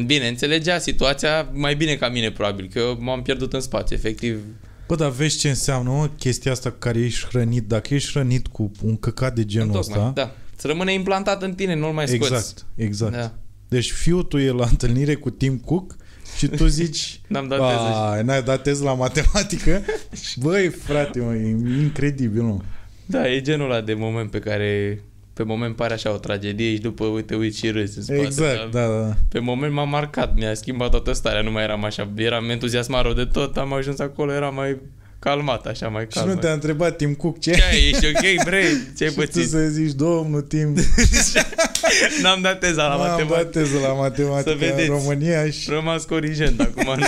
Bine, 0.07 0.29
înțelegea 0.29 0.79
situația 0.79 1.49
mai 1.53 1.77
bine 1.77 1.95
ca 1.95 2.09
mine, 2.09 2.31
probabil, 2.31 2.69
că 2.73 2.79
eu 2.79 2.97
m-am 3.01 3.23
pierdut 3.23 3.53
în 3.53 3.61
spațiu, 3.61 3.97
efectiv. 3.97 4.39
Bă, 4.87 4.95
dar 4.95 5.11
vezi 5.11 5.39
ce 5.39 5.49
înseamnă 5.49 5.91
mă, 5.91 6.11
chestia 6.19 6.53
asta 6.53 6.71
cu 6.71 6.79
care 6.79 6.99
ești 6.99 7.27
hrănit. 7.27 7.69
Dacă 7.69 7.95
ești 7.95 8.11
hrănit 8.11 8.47
cu 8.47 8.71
un 8.83 8.97
căcat 8.97 9.35
de 9.35 9.45
genul 9.45 9.67
Întocmai, 9.67 9.99
ăsta... 9.99 10.13
Da. 10.15 10.35
Să 10.57 10.67
rămâne 10.67 10.93
implantat 10.93 11.43
în 11.43 11.55
tine, 11.55 11.75
nu-l 11.75 11.93
mai 11.93 12.09
scoți. 12.09 12.33
Exact, 12.33 12.67
exact. 12.75 13.13
Da. 13.13 13.33
Deci 13.69 13.93
fiul 13.93 14.23
tu 14.23 14.39
e 14.39 14.51
la 14.51 14.67
întâlnire 14.67 15.15
cu 15.15 15.31
Tim 15.31 15.59
Cook 15.59 15.97
și 16.37 16.47
tu 16.47 16.67
zici 16.67 17.21
N-am 17.27 17.49
dat 17.49 17.59
teză 17.59 17.89
și- 17.91 18.15
"Ai, 18.17 18.23
n-ai 18.23 18.43
dat 18.43 18.63
teză 18.63 18.85
la 18.85 18.95
matematică? 18.95 19.83
Băi, 20.43 20.69
frate, 20.69 21.21
mă, 21.21 21.35
e 21.35 21.49
incredibil, 21.81 22.43
nu? 22.43 22.63
Da, 23.07 23.31
e 23.31 23.41
genul 23.41 23.71
ăla 23.71 23.81
de 23.81 23.95
moment 23.95 24.31
pe 24.31 24.39
care 24.39 25.01
pe 25.33 25.43
moment 25.43 25.77
pare 25.77 25.93
așa 25.93 26.13
o 26.13 26.17
tragedie 26.17 26.75
și 26.75 26.81
după 26.81 27.05
uite, 27.05 27.35
uite 27.35 27.57
și 27.57 27.71
râzi 27.71 27.97
în 27.99 28.05
spate. 28.05 28.21
Exact, 28.21 28.71
dar 28.73 28.87
da, 28.89 28.99
da. 29.07 29.15
Pe 29.29 29.39
moment 29.39 29.73
m-a 29.73 29.85
marcat, 29.85 30.35
mi-a 30.35 30.55
schimbat 30.55 30.91
toată 30.91 31.13
starea, 31.13 31.43
nu 31.43 31.51
mai 31.51 31.63
eram 31.63 31.85
așa, 31.85 32.09
eram 32.17 32.49
entuziasmat 32.51 33.03
rău 33.03 33.13
de 33.13 33.25
tot, 33.25 33.57
am 33.57 33.73
ajuns 33.73 33.99
acolo, 33.99 34.33
era 34.33 34.49
mai 34.49 34.77
calmat, 35.25 35.67
așa, 35.67 35.89
mai 35.89 36.03
Și 36.03 36.09
calm. 36.19 36.29
nu 36.29 36.35
te-a 36.35 36.53
întrebat 36.53 36.97
Tim 36.97 37.15
Cook 37.15 37.41
ce, 37.41 37.53
Ce 37.55 37.63
ai, 37.71 37.89
ești 37.89 38.07
ok, 38.07 38.45
bre? 38.45 38.63
Ce 38.97 39.05
ai 39.05 39.11
și 39.11 39.15
tu 39.17 39.21
pățit? 39.21 39.49
să 39.49 39.59
zici, 39.59 39.93
domnul 39.93 40.41
Tim, 40.41 40.75
N-am 42.23 42.41
dat 42.43 42.59
teza 42.59 42.83
la 42.87 42.93
am 42.93 42.99
dat 42.99 43.11
matematică. 43.11 43.59
teză 43.59 43.79
la 43.79 43.93
matematică 43.93 44.51
Să 44.51 44.57
vedeți. 44.59 44.89
în 44.89 44.95
România 44.95 45.51
și 45.51 45.71
Rămas 45.71 46.05
corigent 46.05 46.61
acum. 46.61 46.85
nu? 46.99 47.07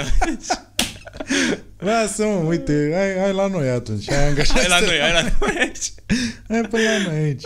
lasă 1.88 2.22
mă, 2.24 2.44
uite, 2.48 2.90
hai, 2.94 3.22
hai 3.22 3.32
la 3.32 3.46
noi 3.46 3.68
atunci, 3.68 4.10
hai 4.12 4.26
angajat 4.28 4.56
Hai 4.56 4.68
la 4.68 4.80
noi, 4.80 4.98
hai 5.00 5.12
la 5.12 5.22
noi 5.40 5.54
aici. 5.58 5.92
hai 6.48 6.60
pe 6.70 6.76
la 6.82 7.10
noi 7.10 7.22
aici. 7.22 7.42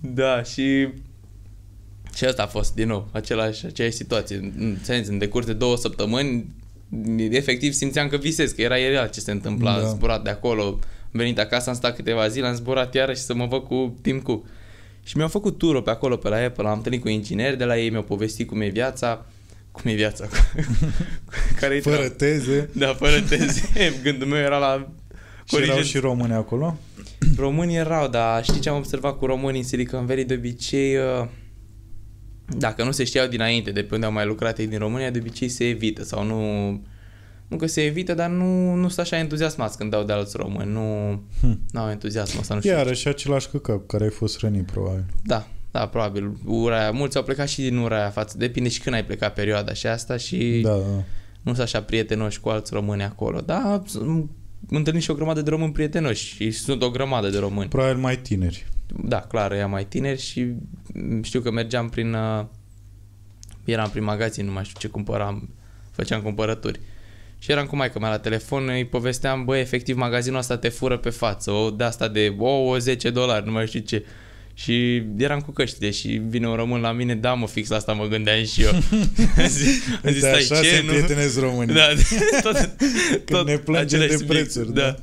Da, 0.00 0.42
și 0.42 0.88
și 2.14 2.24
asta 2.24 2.42
a 2.42 2.46
fost, 2.46 2.74
din 2.74 2.86
nou, 2.88 3.08
același, 3.12 3.66
aceeași 3.66 3.96
situație. 3.96 4.36
În 4.58 4.76
sens, 4.82 5.08
în 5.08 5.18
decurs 5.18 5.46
de 5.46 5.52
două 5.52 5.76
săptămâni, 5.76 6.44
efectiv 7.30 7.72
simțeam 7.72 8.08
că 8.08 8.16
visez, 8.16 8.50
că 8.52 8.62
era 8.62 8.74
real 8.74 9.08
ce 9.08 9.20
se 9.20 9.30
întâmpla. 9.30 9.78
Da. 9.78 9.86
Am 9.86 9.94
zburat 9.94 10.22
de 10.22 10.30
acolo, 10.30 10.62
am 10.62 11.10
venit 11.12 11.38
acasă, 11.38 11.68
am 11.68 11.74
stat 11.76 11.94
câteva 11.94 12.28
zile, 12.28 12.46
am 12.46 12.54
zburat 12.54 12.94
iarăși 12.94 13.20
să 13.20 13.34
mă 13.34 13.46
văd 13.46 13.62
cu 13.62 13.98
Tim 14.02 14.20
Cook. 14.20 14.46
Și 15.02 15.16
mi-au 15.16 15.28
făcut 15.28 15.58
turul 15.58 15.82
pe 15.82 15.90
acolo, 15.90 16.16
pe 16.16 16.28
la 16.28 16.36
Apple, 16.36 16.66
am 16.68 16.76
întâlnit 16.76 17.00
cu 17.00 17.08
ingineri 17.08 17.58
de 17.58 17.64
la 17.64 17.78
ei, 17.78 17.90
mi-au 17.90 18.02
povestit 18.02 18.48
cum 18.48 18.60
e 18.60 18.68
viața, 18.68 19.26
cum 19.72 19.90
e 19.90 19.94
viața, 19.94 20.28
care 21.60 21.74
e 21.74 21.80
Fără 21.80 22.08
teze. 22.08 22.70
Da, 22.72 22.94
fără 22.94 23.20
teze. 23.28 23.68
Gândul 24.02 24.26
meu 24.26 24.38
era 24.38 24.58
la 24.58 24.88
Și 25.44 25.54
erau 25.54 25.66
corigent. 25.66 25.84
și 25.84 25.98
români 25.98 26.32
acolo? 26.32 26.78
Românii 27.36 27.76
erau, 27.76 28.08
dar 28.08 28.44
știi 28.44 28.60
ce 28.60 28.68
am 28.68 28.76
observat 28.76 29.18
cu 29.18 29.26
românii 29.26 29.60
în 29.60 29.66
Silicon 29.66 30.06
Valley? 30.06 30.24
De 30.24 30.34
obicei, 30.34 30.96
uh, 30.96 31.26
dacă 32.58 32.84
nu 32.84 32.90
se 32.90 33.04
știau 33.04 33.26
dinainte 33.26 33.70
de 33.70 33.82
pe 33.82 33.94
unde 33.94 34.06
au 34.06 34.12
mai 34.12 34.26
lucrat 34.26 34.58
ei 34.58 34.66
din 34.66 34.78
România, 34.78 35.10
de 35.10 35.18
obicei 35.18 35.48
se 35.48 35.68
evită 35.68 36.04
sau 36.04 36.24
nu... 36.24 36.70
Nu 37.48 37.56
că 37.56 37.66
se 37.66 37.84
evită, 37.84 38.14
dar 38.14 38.30
nu, 38.30 38.74
nu 38.74 38.88
sunt 38.88 38.98
așa 39.06 39.18
entuziasmați 39.18 39.76
când 39.76 39.90
dau 39.90 40.02
de 40.02 40.12
alți 40.12 40.36
români. 40.36 40.72
Nu 40.72 41.20
Hm. 41.40 41.60
au 41.74 41.90
entuziasm 41.90 42.38
ăsta, 42.38 42.54
nu 42.54 42.60
știu. 42.60 42.72
Iarăși 42.72 43.08
același 43.08 43.48
căcat 43.48 43.76
cu 43.76 43.86
care 43.86 44.04
ai 44.04 44.10
fost 44.10 44.38
rănit, 44.38 44.70
probabil. 44.70 45.04
Da, 45.24 45.46
da, 45.70 45.86
probabil. 45.86 46.32
Ura 46.44 46.80
aia, 46.80 46.90
mulți 46.90 47.16
au 47.16 47.22
plecat 47.22 47.48
și 47.48 47.60
din 47.60 47.76
ura 47.76 47.96
aia 47.96 48.10
față. 48.10 48.36
Depinde 48.38 48.68
și 48.68 48.80
când 48.80 48.94
ai 48.94 49.04
plecat 49.04 49.34
perioada 49.34 49.72
și 49.72 49.86
asta 49.86 50.16
și 50.16 50.60
Da, 50.62 50.70
da. 50.70 50.76
nu 51.42 51.54
sunt 51.54 51.58
așa 51.58 51.82
prietenoși 51.82 52.40
cu 52.40 52.48
alți 52.48 52.74
români 52.74 53.02
acolo. 53.02 53.40
Da, 53.40 53.82
am 54.02 54.30
întâlnit 54.70 55.02
și 55.02 55.10
o 55.10 55.14
grămadă 55.14 55.42
de 55.42 55.50
români 55.50 55.72
prietenoși 55.72 56.34
și 56.34 56.50
sunt 56.50 56.82
o 56.82 56.90
grămadă 56.90 57.28
de 57.28 57.38
români. 57.38 57.68
Probabil 57.68 57.96
mai 57.96 58.16
tineri. 58.18 58.66
Da, 58.96 59.20
clar, 59.20 59.52
ea 59.52 59.66
mai 59.66 59.84
tineri 59.84 60.20
și 60.20 60.46
m, 60.94 61.22
știu 61.22 61.40
că 61.40 61.50
mergeam 61.50 61.88
prin... 61.88 62.12
Uh, 62.14 62.44
eram 63.64 63.90
prin 63.90 64.04
magazin, 64.04 64.44
nu 64.44 64.52
mai 64.52 64.64
știu 64.64 64.78
ce 64.80 64.88
cumpăram, 64.88 65.48
făceam 65.90 66.22
cumpărături. 66.22 66.80
Și 67.38 67.50
eram 67.50 67.66
cu 67.66 67.76
maică 67.76 67.98
mea 67.98 68.10
la 68.10 68.18
telefon, 68.18 68.68
îi 68.68 68.84
povesteam, 68.84 69.44
bă, 69.44 69.56
efectiv, 69.56 69.96
magazinul 69.96 70.38
ăsta 70.38 70.56
te 70.56 70.68
fură 70.68 70.96
pe 70.96 71.10
față, 71.10 71.50
o 71.50 71.70
de 71.70 71.84
asta 71.84 72.08
de, 72.08 72.34
o, 72.38 72.48
o 72.48 72.78
10 72.78 73.10
dolari, 73.10 73.46
nu 73.46 73.52
mai 73.52 73.66
știu 73.66 73.80
ce. 73.80 74.04
Și 74.54 75.02
eram 75.16 75.40
cu 75.40 75.50
căștile 75.50 75.90
și 75.90 76.08
vine 76.08 76.48
un 76.48 76.54
român 76.54 76.80
la 76.80 76.92
mine, 76.92 77.14
da, 77.14 77.34
mă, 77.34 77.46
fix 77.46 77.68
la 77.68 77.76
asta 77.76 77.92
mă 77.92 78.06
gândeam 78.06 78.44
și 78.44 78.62
eu. 78.62 78.70
Am 79.38 79.46
zis, 79.46 79.82
am 80.04 80.10
zis, 80.10 80.14
Uite, 80.14 80.18
stai, 80.18 80.32
așa 80.32 80.62
ce, 80.62 80.68
se 80.68 80.82
nu? 80.82 80.92
prietenezi 80.92 81.40
românii. 81.40 81.74
Da, 81.74 81.86
tot, 82.42 82.70
tot 83.24 83.46
ne 83.46 83.56
plângem 83.56 83.84
aceleași 83.84 84.10
de 84.10 84.16
subiecte, 84.16 84.58
prețuri, 84.58 84.74
Da, 84.74 84.94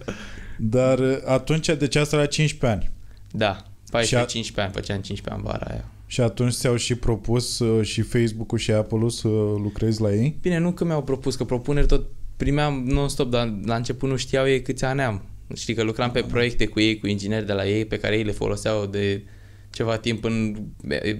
Dar 0.57 0.99
uh, 0.99 1.17
atunci, 1.25 1.67
deci 1.67 1.95
asta 1.95 2.17
la 2.17 2.25
15 2.25 2.79
ani. 2.79 2.91
da. 3.31 3.66
Și 4.03 4.15
a- 4.15 4.25
14-15 4.25 4.25
ani, 4.55 4.71
făceam 4.73 5.01
15 5.01 5.29
ani 5.29 5.41
vara 5.43 5.65
aia. 5.71 5.91
Și 6.05 6.21
atunci 6.21 6.53
ți-au 6.53 6.75
și 6.75 6.95
propus 6.95 7.59
uh, 7.59 7.85
și 7.85 8.01
Facebook-ul 8.01 8.57
și 8.57 8.71
Apple-ul 8.71 9.09
să 9.09 9.27
lucrezi 9.63 10.01
la 10.01 10.13
ei? 10.13 10.37
Bine, 10.41 10.57
nu 10.57 10.71
că 10.71 10.85
mi-au 10.85 11.03
propus, 11.03 11.35
că 11.35 11.43
propuneri 11.43 11.87
tot 11.87 12.05
primeam 12.37 12.83
non-stop, 12.85 13.29
dar 13.29 13.53
la 13.65 13.75
început 13.75 14.09
nu 14.09 14.15
știau 14.15 14.47
ei 14.47 14.61
câți 14.61 14.85
ani 14.85 15.01
am. 15.01 15.21
Știi 15.55 15.73
că 15.73 15.83
lucram 15.83 16.11
pe 16.11 16.21
proiecte 16.21 16.65
cu 16.67 16.79
ei, 16.79 16.99
cu 16.99 17.07
ingineri 17.07 17.45
de 17.45 17.53
la 17.53 17.67
ei, 17.67 17.85
pe 17.85 17.97
care 17.99 18.17
ei 18.17 18.23
le 18.23 18.31
foloseau 18.31 18.85
de 18.85 19.23
ceva 19.69 19.97
timp 19.97 20.23
în, 20.23 20.57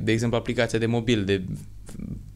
de 0.04 0.12
exemplu, 0.12 0.38
aplicația 0.38 0.80
de 0.80 0.86
mobil, 0.86 1.24
de 1.26 1.44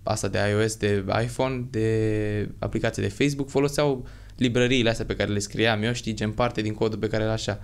asta 0.04 0.28
de 0.28 0.38
iOS, 0.50 0.76
de 0.76 1.04
iPhone, 1.24 1.66
de 1.70 2.50
aplicație 2.60 3.04
de 3.04 3.10
Facebook, 3.10 3.50
foloseau 3.50 4.08
librăriile 4.38 4.90
astea 4.90 5.06
pe 5.06 5.16
care 5.16 5.32
le 5.32 5.40
scriam 5.40 5.84
eu, 5.84 5.94
știi, 5.94 6.14
gen 6.14 6.32
parte 6.32 6.62
din 6.62 6.74
codul 6.74 7.00
pe 7.00 7.08
care 7.08 7.24
îl 7.24 7.30
așa. 7.30 7.60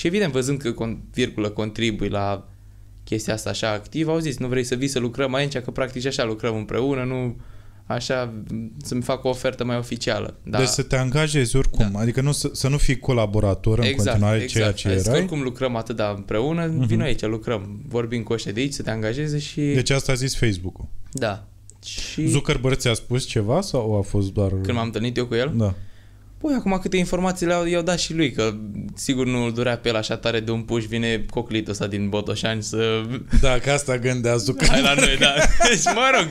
Și 0.00 0.06
evident, 0.06 0.32
văzând 0.32 0.58
că, 0.58 0.74
con- 0.74 0.96
virgulă, 1.12 1.48
contribui 1.48 2.08
la 2.08 2.48
chestia 3.04 3.34
asta 3.34 3.50
așa 3.50 3.70
activ, 3.70 4.08
au 4.08 4.18
zis, 4.18 4.38
nu 4.38 4.48
vrei 4.48 4.64
să 4.64 4.74
vii 4.74 4.88
să 4.88 4.98
lucrăm 4.98 5.34
aici, 5.34 5.58
că 5.58 5.70
practic 5.70 6.00
și 6.00 6.06
așa 6.06 6.24
lucrăm 6.24 6.56
împreună, 6.56 7.04
nu 7.04 7.36
așa 7.86 8.32
să-mi 8.82 9.02
fac 9.02 9.24
o 9.24 9.28
ofertă 9.28 9.64
mai 9.64 9.76
oficială. 9.76 10.36
Da. 10.42 10.58
Deci 10.58 10.66
să 10.66 10.82
te 10.82 10.96
angajezi 10.96 11.56
oricum, 11.56 11.88
Da. 11.92 11.98
adică 11.98 12.20
nu, 12.20 12.32
să, 12.32 12.50
să 12.52 12.68
nu 12.68 12.76
fii 12.76 12.98
colaborator 12.98 13.78
în 13.78 13.92
continuare 13.94 14.46
ceea 14.46 14.72
ce 14.72 14.88
Ai 14.88 14.94
zis 14.94 15.02
că 15.02 15.08
erai. 15.08 15.20
oricum 15.22 15.42
lucrăm 15.42 15.76
atât 15.76 15.96
de 15.96 16.02
împreună, 16.16 16.68
uh-huh. 16.68 16.86
vino 16.86 17.02
aici, 17.02 17.22
lucrăm, 17.22 17.80
vorbim 17.88 18.22
cu 18.22 18.32
ăștia 18.32 18.52
de 18.52 18.60
aici, 18.60 18.72
să 18.72 18.82
te 18.82 18.90
angajeze 18.90 19.38
și... 19.38 19.60
Deci 19.60 19.90
asta 19.90 20.12
a 20.12 20.14
zis 20.14 20.36
Facebook-ul. 20.36 20.88
Da. 21.12 21.46
Și 21.84 22.26
Zuckerberg 22.26 22.76
ți-a 22.76 22.94
spus 22.94 23.24
ceva 23.24 23.60
sau 23.60 23.98
a 23.98 24.02
fost 24.02 24.32
doar... 24.32 24.48
când 24.50 24.76
m-am 24.76 24.86
întâlnit 24.86 25.16
eu 25.16 25.26
cu 25.26 25.34
el, 25.34 25.52
Da. 25.56 25.74
Păi, 26.40 26.54
acum 26.58 26.78
câte 26.82 26.96
informații 26.96 27.46
le-au 27.46 27.64
i-au 27.66 27.82
dat 27.82 27.98
și 27.98 28.14
lui, 28.14 28.32
că 28.32 28.54
sigur 28.94 29.26
nu 29.26 29.44
îl 29.44 29.52
durea 29.52 29.76
pe 29.78 29.88
el 29.88 29.96
așa 29.96 30.16
tare 30.16 30.40
de 30.40 30.50
un 30.50 30.62
puș, 30.62 30.84
vine 30.84 31.24
coclitul 31.30 31.72
ăsta 31.72 31.86
din 31.86 32.08
Botoșani 32.08 32.62
să... 32.62 33.02
Da, 33.40 33.58
că 33.58 33.70
asta 33.70 33.98
gândea 33.98 34.36
Zuckerberg. 34.36 34.84
Hai 34.84 34.94
la 34.94 35.00
noi, 35.00 35.16
da. 35.18 35.34
Deci, 35.68 35.84
mă 35.84 36.10
rog, 36.14 36.28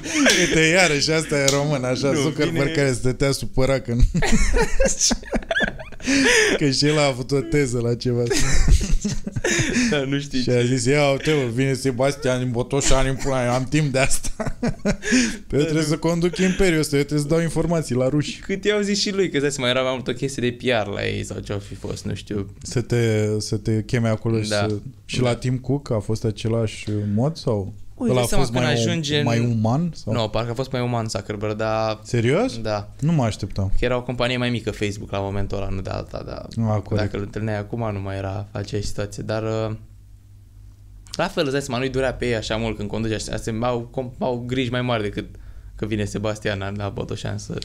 Uite, 0.47 0.59
iarăși, 0.59 1.11
asta 1.11 1.35
e 1.37 1.45
român, 1.49 1.83
așa, 1.83 2.11
Nu, 2.11 2.19
Zuckerberg 2.21 2.51
vine- 2.67 2.71
care 2.75 2.91
stătea 2.93 3.31
supărat 3.31 3.83
când... 3.83 4.01
că 6.57 6.69
și 6.69 6.85
el 6.85 6.97
a 6.97 7.05
avut 7.05 7.31
o 7.31 7.39
teză 7.39 7.79
la 7.79 7.95
ceva. 7.95 8.23
da, 9.91 10.03
nu 10.03 10.19
știi 10.19 10.41
și 10.41 10.49
a 10.49 10.63
zis, 10.65 10.85
ia 10.85 11.09
uite, 11.11 11.31
mă, 11.33 11.49
vine 11.53 11.73
Sebastian 11.73 12.39
din 12.41 12.51
Botoșani, 12.51 13.09
în 13.09 13.15
pula 13.15 13.35
mea, 13.35 13.53
am 13.53 13.63
timp 13.69 13.91
de 13.91 13.99
asta. 13.99 14.57
Pe 15.47 15.57
eu 15.57 15.61
trebuie 15.63 15.83
să 15.83 15.97
conduc 15.97 16.37
imperiul 16.37 16.79
ăsta, 16.79 16.95
eu 16.95 17.01
trebuie 17.03 17.27
să 17.27 17.33
dau 17.33 17.41
informații 17.41 17.95
la 17.95 18.09
ruși. 18.09 18.39
Cât 18.39 18.65
i-au 18.65 18.81
zis 18.81 18.99
și 18.99 19.13
lui, 19.13 19.29
că 19.29 19.39
zice, 19.39 19.61
mai 19.61 19.69
era 19.69 19.81
mai 19.81 19.91
mult 19.93 20.07
o 20.07 20.11
chestie 20.13 20.49
de 20.49 20.57
PR 20.67 20.87
la 20.89 21.07
ei 21.07 21.23
sau 21.25 21.39
ce-au 21.39 21.59
fi 21.59 21.75
fost, 21.75 22.05
nu 22.05 22.13
știu. 22.13 22.53
Să 22.61 22.81
te, 22.81 23.27
să 23.39 23.55
te 23.55 23.83
cheme 23.83 24.07
acolo 24.07 24.41
și, 24.41 24.49
Da. 24.49 24.55
să... 24.55 24.75
și 25.05 25.21
la 25.21 25.35
Tim 25.35 25.57
Cook 25.57 25.91
a 25.91 25.99
fost 25.99 26.23
același 26.23 26.85
mod 27.15 27.35
sau? 27.37 27.73
Ui, 27.99 28.09
Ăla 28.09 28.17
a 28.19 28.19
dai 28.19 28.27
seama 28.27 28.43
fost 28.43 28.53
când 28.55 28.65
mai, 28.65 28.73
ajunge 28.73 29.17
în- 29.17 29.23
mai 29.25 29.39
uman? 29.39 29.91
Sau? 29.95 30.13
Nu, 30.13 30.29
parcă 30.29 30.51
a 30.51 30.53
fost 30.53 30.71
mai 30.71 30.81
uman 30.81 31.07
Zuckerberg, 31.09 31.53
dar... 31.55 31.99
Serios? 32.03 32.61
Da, 32.61 32.89
Nu 32.99 33.11
mă 33.11 33.23
așteptam. 33.23 33.71
că 33.79 33.85
era 33.85 33.97
o 33.97 34.03
companie 34.03 34.37
mai 34.37 34.49
mică 34.49 34.71
Facebook 34.71 35.11
la 35.11 35.19
momentul 35.19 35.57
ăla, 35.57 35.67
nu 35.69 35.81
de 35.81 35.89
alta, 35.89 36.23
dar 36.25 36.45
A, 36.67 36.79
corect. 36.79 36.89
dacă 37.05 37.17
îl 37.17 37.21
întâlneai 37.21 37.57
acum 37.57 37.91
nu 37.93 37.99
mai 37.99 38.17
era 38.17 38.47
aceeași 38.51 38.87
situație, 38.87 39.23
dar 39.23 39.43
uh, 39.43 39.75
la 41.15 41.27
fel, 41.27 41.43
îți 41.43 41.51
dai 41.51 41.61
seama, 41.61 41.79
nu-i 41.79 41.89
durea 41.89 42.13
pe 42.13 42.25
ei 42.27 42.35
așa 42.35 42.55
mult 42.55 42.77
când 42.77 42.89
conduce 42.89 43.13
așa, 43.13 43.37
se 43.37 43.57
au, 43.61 43.89
com- 43.91 44.17
au 44.19 44.43
griji 44.47 44.69
mai 44.71 44.81
mari 44.81 45.01
decât 45.03 45.25
că 45.75 45.85
vine 45.85 46.03
Sebastian 46.05 46.59
la- 46.59 46.71
la 46.75 46.89
Botoșan 46.89 47.37
să 47.37 47.57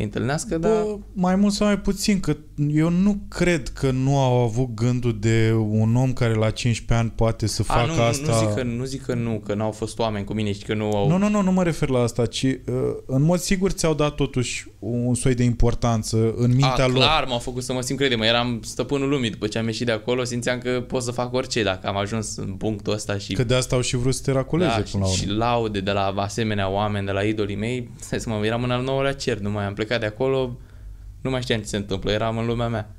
îi 0.00 0.06
întâlnească, 0.06 0.58
dar 0.58 0.70
Bă, 0.82 0.98
mai 1.12 1.36
mult 1.36 1.52
sau 1.52 1.66
mai 1.66 1.78
puțin, 1.78 2.20
că 2.20 2.36
eu 2.72 2.90
nu 2.90 3.18
cred 3.28 3.68
că 3.68 3.90
nu 3.90 4.18
au 4.18 4.36
avut 4.42 4.74
gândul 4.74 5.16
de 5.20 5.52
un 5.70 5.96
om 5.96 6.12
care 6.12 6.34
la 6.34 6.50
15 6.50 7.06
ani 7.06 7.12
poate 7.16 7.46
să 7.46 7.62
A, 7.66 7.72
facă 7.72 7.92
nu, 7.96 8.02
asta. 8.02 8.32
nu, 8.32 8.38
zic 8.38 8.54
că, 8.54 8.62
nu 8.62 8.84
zic 8.84 9.02
că 9.02 9.14
nu, 9.14 9.42
că 9.46 9.54
n-au 9.54 9.70
fost 9.70 9.98
oameni 9.98 10.24
cu 10.24 10.32
mine 10.32 10.52
și 10.52 10.62
că 10.62 10.74
nu 10.74 10.90
au... 10.90 11.08
Nu, 11.08 11.16
nu, 11.16 11.28
nu, 11.28 11.42
nu 11.42 11.52
mă 11.52 11.62
refer 11.62 11.88
la 11.88 12.00
asta, 12.02 12.26
ci 12.26 12.42
uh, 12.42 12.58
în 13.06 13.22
mod 13.22 13.38
sigur 13.38 13.70
ți-au 13.70 13.94
dat 13.94 14.14
totuși 14.14 14.66
un 14.78 15.14
soi 15.14 15.34
de 15.34 15.42
importanță 15.42 16.16
în 16.36 16.50
mintea 16.50 16.84
A, 16.84 16.86
lor. 16.86 16.96
clar, 16.96 17.24
m-au 17.28 17.38
făcut 17.38 17.62
să 17.62 17.72
mă 17.72 17.80
simt 17.80 17.98
crede, 17.98 18.14
mă, 18.14 18.24
eram 18.24 18.60
stăpânul 18.64 19.08
lumii 19.08 19.30
după 19.30 19.46
ce 19.46 19.58
am 19.58 19.66
ieșit 19.66 19.86
de 19.86 19.92
acolo, 19.92 20.24
simțeam 20.24 20.58
că 20.58 20.84
pot 20.88 21.02
să 21.02 21.10
fac 21.10 21.32
orice 21.32 21.62
dacă 21.62 21.86
am 21.86 21.96
ajuns 21.96 22.36
în 22.36 22.52
punctul 22.52 22.92
ăsta 22.92 23.18
și 23.18 23.32
Că 23.32 23.44
de 23.44 23.54
asta 23.54 23.74
au 23.76 23.80
și 23.82 23.96
vrut 23.96 24.14
să 24.14 24.22
te 24.24 24.32
racoleze 24.32 24.68
da, 24.76 24.82
până 24.90 25.04
la 25.04 25.10
și, 25.10 25.22
urmă. 25.24 25.32
și 25.32 25.38
laude 25.38 25.80
de 25.80 25.90
la 25.90 26.12
asemenea 26.16 26.68
oameni, 26.70 27.06
de 27.06 27.12
la 27.12 27.22
idolii 27.22 27.56
mei. 27.56 27.90
Stai 28.00 28.20
să 28.20 28.28
mă, 28.28 28.46
eram 28.46 28.62
în 28.62 28.70
al 28.70 28.82
nouălea 28.82 29.12
cer, 29.12 29.38
nu 29.38 29.50
mai 29.50 29.64
am 29.64 29.74
plecat 29.74 29.89
de 29.98 30.06
acolo, 30.06 30.58
nu 31.20 31.30
mai 31.30 31.42
știam 31.42 31.60
ce 31.60 31.66
se 31.66 31.76
întâmplă, 31.76 32.10
eram 32.10 32.38
în 32.38 32.46
lumea 32.46 32.68
mea. 32.68 32.94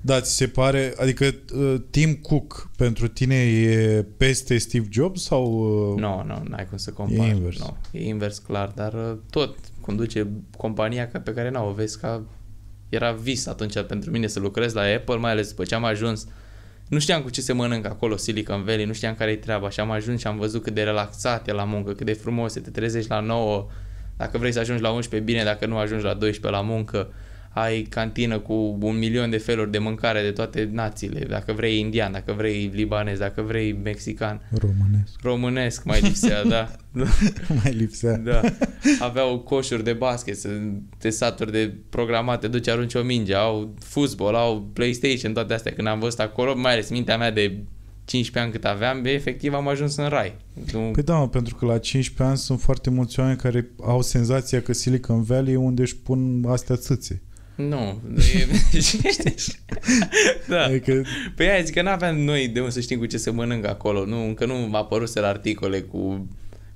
Da, 0.00 0.20
ți 0.20 0.36
se 0.36 0.46
pare, 0.46 0.94
adică 0.96 1.34
uh, 1.54 1.74
Tim 1.90 2.14
Cook 2.14 2.70
pentru 2.76 3.08
tine 3.08 3.34
e 3.34 4.04
peste 4.16 4.58
Steve 4.58 4.86
Jobs 4.90 5.22
sau... 5.22 5.44
Uh, 5.92 6.00
Nu, 6.00 6.24
nu, 6.26 6.42
n-ai 6.48 6.66
cum 6.68 6.78
să 6.78 6.90
compari. 6.90 7.30
E 7.30 7.34
invers. 7.34 7.58
Nu, 7.58 7.76
e 7.90 8.08
invers, 8.08 8.38
clar, 8.38 8.72
dar 8.74 8.92
uh, 8.92 9.16
tot 9.30 9.56
conduce 9.80 10.28
compania 10.56 11.08
ca 11.08 11.20
pe 11.20 11.32
care 11.32 11.50
n-o 11.50 11.68
o 11.68 11.72
vezi 11.72 11.98
ca... 11.98 12.22
Era 12.88 13.12
vis 13.12 13.46
atunci 13.46 13.82
pentru 13.82 14.10
mine 14.10 14.26
să 14.26 14.40
lucrez 14.40 14.72
la 14.72 14.82
Apple, 14.82 15.16
mai 15.16 15.30
ales 15.30 15.48
după 15.48 15.64
ce 15.64 15.74
am 15.74 15.84
ajuns. 15.84 16.26
Nu 16.88 16.98
știam 16.98 17.22
cu 17.22 17.30
ce 17.30 17.40
se 17.40 17.52
mănâncă 17.52 17.88
acolo 17.88 18.16
Silicon 18.16 18.64
Valley, 18.64 18.84
nu 18.84 18.92
știam 18.92 19.14
care 19.14 19.30
e 19.30 19.36
treaba 19.36 19.70
și 19.70 19.80
am 19.80 19.90
ajuns 19.90 20.20
și 20.20 20.26
am 20.26 20.38
văzut 20.38 20.62
cât 20.62 20.74
de 20.74 20.82
relaxat 20.82 21.48
e 21.48 21.52
la 21.52 21.64
muncă, 21.64 21.92
cât 21.92 22.06
de 22.06 22.12
frumos 22.12 22.54
e, 22.54 22.60
te 22.60 22.70
trezești 22.70 23.10
la 23.10 23.20
9, 23.20 23.66
dacă 24.20 24.38
vrei 24.38 24.52
să 24.52 24.58
ajungi 24.58 24.82
la 24.82 24.90
11, 24.90 25.30
bine, 25.32 25.44
dacă 25.44 25.66
nu 25.66 25.76
ajungi 25.76 26.04
la 26.04 26.14
12 26.14 26.60
la 26.60 26.68
muncă, 26.68 27.12
ai 27.52 27.82
cantină 27.82 28.38
cu 28.38 28.78
un 28.80 28.98
milion 28.98 29.30
de 29.30 29.36
feluri 29.38 29.70
de 29.70 29.78
mâncare 29.78 30.22
de 30.22 30.30
toate 30.30 30.68
națiile, 30.72 31.20
dacă 31.28 31.52
vrei 31.52 31.78
indian, 31.78 32.12
dacă 32.12 32.32
vrei 32.32 32.70
libanez, 32.74 33.18
dacă 33.18 33.42
vrei 33.42 33.72
mexican, 33.82 34.40
Românesc. 34.58 35.20
românesc 35.22 35.84
mai 35.84 36.00
lipsea, 36.00 36.44
da. 36.54 36.70
mai 37.62 37.72
lipsea. 37.72 38.16
Da. 38.16 38.40
Aveau 38.98 39.38
coșuri 39.38 39.84
de 39.84 39.92
basket, 39.92 40.36
să- 40.36 40.48
de 40.98 41.10
saturi 41.10 41.52
de 41.52 41.74
programate, 41.88 42.48
duci 42.48 42.68
arunci 42.68 42.94
o 42.94 43.02
minge, 43.02 43.34
au 43.34 43.74
fotbal, 43.78 44.34
au 44.34 44.68
PlayStation, 44.72 45.32
toate 45.32 45.54
astea. 45.54 45.72
Când 45.72 45.86
am 45.88 45.98
văzut 45.98 46.18
acolo, 46.18 46.56
mai 46.56 46.72
ales 46.72 46.90
mintea 46.90 47.16
mea 47.16 47.30
de 47.30 47.58
15 48.10 48.38
ani 48.38 48.50
cât 48.52 48.64
aveam, 48.64 49.02
bă, 49.02 49.08
efectiv 49.08 49.54
am 49.54 49.68
ajuns 49.68 49.96
în 49.96 50.08
rai. 50.08 50.34
Nu- 50.72 50.90
Păi 50.92 51.02
da, 51.02 51.14
mă, 51.18 51.28
pentru 51.28 51.54
că 51.54 51.64
la 51.66 51.78
15 51.78 52.22
ani 52.22 52.36
sunt 52.38 52.60
foarte 52.60 52.90
mulți 52.90 53.20
oameni 53.20 53.38
care 53.38 53.70
au 53.82 54.02
senzația 54.02 54.62
că 54.62 54.72
Silicon 54.72 55.22
Valley 55.22 55.52
e 55.52 55.56
unde 55.56 55.82
își 55.82 55.96
pun 55.96 56.44
astea 56.48 56.76
țâțe. 56.76 57.22
Nu. 57.54 58.00
E... 58.34 58.46
da. 60.48 60.62
Adică, 60.62 61.02
Păi 61.36 61.48
aia 61.48 61.62
zic 61.62 61.74
că 61.74 61.82
n-aveam 61.82 62.18
noi 62.18 62.48
de 62.48 62.60
unde 62.60 62.72
să 62.72 62.80
știm 62.80 62.98
cu 62.98 63.06
ce 63.06 63.16
se 63.16 63.30
mănâncă 63.30 63.68
acolo. 63.68 64.04
Nu, 64.04 64.24
încă 64.26 64.46
nu 64.46 64.68
apăruseră 64.72 65.26
articole 65.26 65.80
cu 65.80 66.28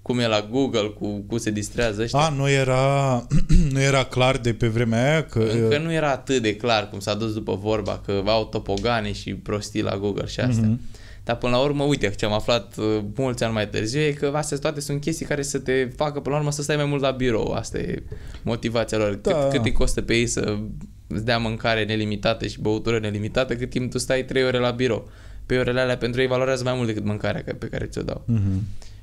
cum 0.03 0.19
e 0.19 0.27
la 0.27 0.49
Google, 0.51 0.89
cu 0.99 1.25
cum 1.29 1.39
se 1.39 1.51
distrează 1.51 2.03
ăștia. 2.03 2.19
a, 2.21 2.29
nu 2.29 2.49
era, 2.51 3.27
nu 3.73 3.81
era 3.81 4.05
clar 4.05 4.37
de 4.37 4.53
pe 4.55 4.67
vremea 4.67 5.11
aia 5.11 5.25
că... 5.25 5.39
Încă 5.39 5.79
nu 5.79 5.93
era 5.93 6.11
atât 6.11 6.43
de 6.43 6.57
clar 6.57 6.89
cum 6.89 6.99
s-a 7.01 7.15
dus 7.15 7.33
după 7.33 7.55
vorba 7.55 8.01
că 8.05 8.23
au 8.27 8.45
topogane 8.45 9.13
și 9.13 9.35
prostii 9.35 9.83
la 9.83 9.97
Google 9.99 10.27
și 10.27 10.41
astea. 10.41 10.69
Mhm. 10.69 10.81
Dar 11.25 11.37
până 11.37 11.53
la 11.57 11.63
urmă, 11.63 11.85
uite, 11.85 12.11
ce 12.11 12.25
am 12.25 12.33
aflat 12.33 12.77
uh, 12.77 13.01
mulți 13.17 13.45
ani 13.45 13.53
mai 13.53 13.69
târziu 13.69 14.01
e 14.01 14.11
că 14.13 14.33
astea 14.35 14.59
toate 14.59 14.81
sunt 14.81 15.01
chestii 15.01 15.27
care 15.27 15.43
să 15.43 15.59
te 15.59 15.89
facă 15.97 16.21
până 16.21 16.35
la 16.35 16.41
urmă 16.41 16.51
să 16.53 16.63
stai 16.63 16.77
mai 16.77 16.85
mult 16.85 17.01
la 17.03 17.11
birou. 17.11 17.53
Asta 17.53 17.79
e 17.79 18.03
motivația 18.43 18.99
lor. 18.99 19.15
Da. 19.15 19.33
Cât, 19.33 19.51
cât 19.51 19.65
îi 19.65 19.73
costă 19.73 20.03
pe 20.03 20.15
ei 20.15 20.27
să 20.27 20.59
îți 21.07 21.25
dea 21.25 21.39
mâncare 21.39 21.85
nelimitată 21.85 22.47
și 22.47 22.61
băutură 22.61 22.99
nelimitată 22.99 23.57
cât 23.57 23.71
timp 23.71 23.91
tu 23.91 23.99
stai 23.99 24.25
3 24.25 24.45
ore 24.45 24.59
la 24.59 24.71
birou. 24.71 25.09
Pe 25.47 25.59
orele 25.59 25.81
alea 25.81 25.97
pentru 25.97 26.21
ei 26.21 26.27
valorează 26.27 26.65
mai 26.65 26.75
mult 26.75 26.87
decât 26.87 27.05
mâncarea 27.05 27.43
ca- 27.43 27.57
pe 27.59 27.67
care 27.67 27.85
ți-o 27.85 28.03
dau. 28.03 28.23
Mhm. 28.27 28.63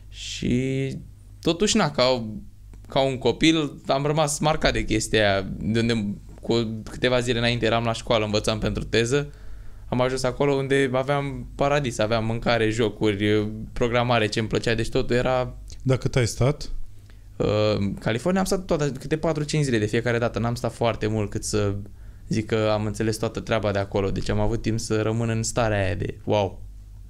Și 0.10 0.98
totuși, 1.42 1.78
na, 1.78 1.92
ca, 1.92 2.24
ca 2.88 3.00
un 3.00 3.18
copil 3.18 3.74
am 3.88 4.06
rămas 4.06 4.40
marcat 4.40 4.74
de 4.74 4.84
chestia 4.86 5.32
aia. 5.32 5.48
De 5.60 5.80
unde 5.80 6.16
cu 6.42 6.82
câteva 6.90 7.20
zile 7.20 7.38
înainte 7.38 7.66
eram 7.66 7.84
la 7.84 7.94
școală, 7.94 8.26
învățam 8.26 8.60
pentru 8.60 8.84
teză. 8.84 9.34
Am 9.92 10.02
ajuns 10.02 10.24
acolo 10.24 10.54
unde 10.54 10.90
aveam 10.94 11.48
paradis, 11.56 11.98
aveam 11.98 12.26
mâncare, 12.26 12.70
jocuri, 12.70 13.52
programare, 13.74 14.28
ce 14.28 14.40
îmi 14.40 14.48
plăcea. 14.48 14.74
Deci 14.74 14.90
totul 14.90 15.16
era... 15.16 15.58
Dar 15.84 15.98
cât 15.98 16.16
ai 16.16 16.28
stat? 16.28 16.70
Uh, 17.38 17.92
California 18.00 18.40
am 18.40 18.46
stat 18.46 18.66
toate, 18.66 18.92
câte 19.00 19.18
4-5 19.18 19.20
zile 19.62 19.78
de 19.78 19.86
fiecare 19.86 20.18
dată. 20.18 20.40
N-am 20.40 20.56
stat 20.56 20.74
foarte 20.74 21.08
mult 21.08 21.30
cât 21.30 21.44
să 21.44 21.76
zic 22.28 22.46
că 22.46 22.70
am 22.74 22.86
înțeles 22.86 23.18
toată 23.18 23.40
treaba 23.40 23.72
de 23.72 23.80
acolo. 23.80 24.12
Deci 24.12 24.30
am 24.30 24.40
avut 24.40 24.62
timp 24.62 24.80
să 24.80 25.02
rămân 25.02 25.30
în 25.30 25.44
starea 25.44 25.86
aia 25.86 25.96
de 25.96 26.18
wow, 26.24 26.62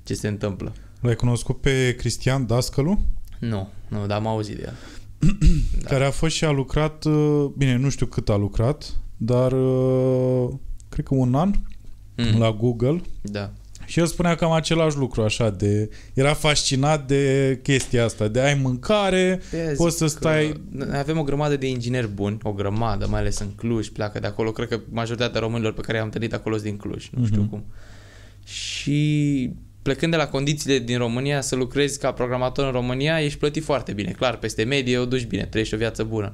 ce 0.04 0.13
se 0.13 0.28
întâmplă. 0.28 0.74
L-ai 1.02 1.15
cunoscut 1.15 1.62
pe 1.62 1.96
Cristian 1.98 2.46
Dascălu? 2.46 3.00
Nu, 3.39 3.70
nu, 3.88 4.06
dar 4.06 4.17
am 4.17 4.28
auzit 4.28 4.56
de 4.56 4.63
el. 4.65 4.76
Da. 5.82 5.88
Care 5.89 6.06
a 6.06 6.12
fost 6.12 6.36
și 6.36 6.46
a 6.46 6.52
lucrat, 6.52 7.06
uh, 7.06 7.46
bine, 7.58 7.76
nu 7.76 7.89
știu 7.89 8.06
cât 8.06 8.30
a 8.30 8.36
lucrat, 8.36 8.98
dar 9.17 9.52
uh, 9.52 10.50
cred 10.89 11.06
că 11.06 11.15
un 11.15 11.36
an 11.36 11.52
Mm. 12.34 12.40
la 12.40 12.52
Google 12.52 13.02
Da. 13.22 13.52
și 13.86 14.00
el 14.00 14.06
spunea 14.06 14.36
cam 14.36 14.52
același 14.52 14.98
lucru, 14.98 15.22
așa, 15.22 15.50
de... 15.50 15.90
Era 16.14 16.34
fascinat 16.34 17.08
de 17.08 17.60
chestia 17.64 18.04
asta, 18.06 18.28
de 18.28 18.42
ai 18.42 18.54
mâncare, 18.54 19.42
De 19.52 19.58
aia 19.58 19.74
poți 19.76 19.98
zic 19.98 20.08
să 20.08 20.14
că 20.14 20.20
stai... 20.20 20.62
Noi 20.72 20.98
avem 20.98 21.18
o 21.18 21.24
grămadă 21.24 21.56
de 21.58 21.68
ingineri 21.68 22.08
buni, 22.08 22.38
o 22.44 22.52
grămadă, 22.52 23.08
mai 23.10 23.20
ales 23.20 23.40
în 23.40 23.50
Cluj, 23.56 23.88
pleacă 23.88 24.20
de 24.20 24.28
acolo. 24.28 24.52
Cred 24.52 24.68
că 24.68 24.80
majoritatea 24.90 25.40
românilor 25.40 25.74
pe 25.74 25.82
care 25.82 25.98
i-am 25.98 26.06
întâlnit 26.06 26.34
acolo 26.34 26.56
sunt 26.56 26.68
din 26.68 26.78
Cluj, 26.78 27.10
nu 27.12 27.26
știu 27.26 27.42
Mhm. 27.42 27.50
cum. 27.50 27.64
Și 28.44 29.50
plecând 29.82 30.12
de 30.12 30.18
la 30.18 30.28
condițiile 30.28 30.80
din 30.80 30.98
România 30.98 31.42
să 31.42 31.56
lucrezi 31.56 32.00
ca 32.00 32.12
programator 32.12 32.66
în 32.66 32.72
România, 32.72 33.22
ești 33.22 33.40
plătit 33.40 33.64
foarte 33.64 33.94
bine. 33.94 34.12
Clar, 34.12 34.38
peste 34.38 34.64
medie 34.64 34.98
o 34.98 35.06
duci 35.06 35.26
bine, 35.26 35.46
trăiești 35.46 35.74
o 35.74 35.78
viață 35.78 36.04
bună. 36.04 36.34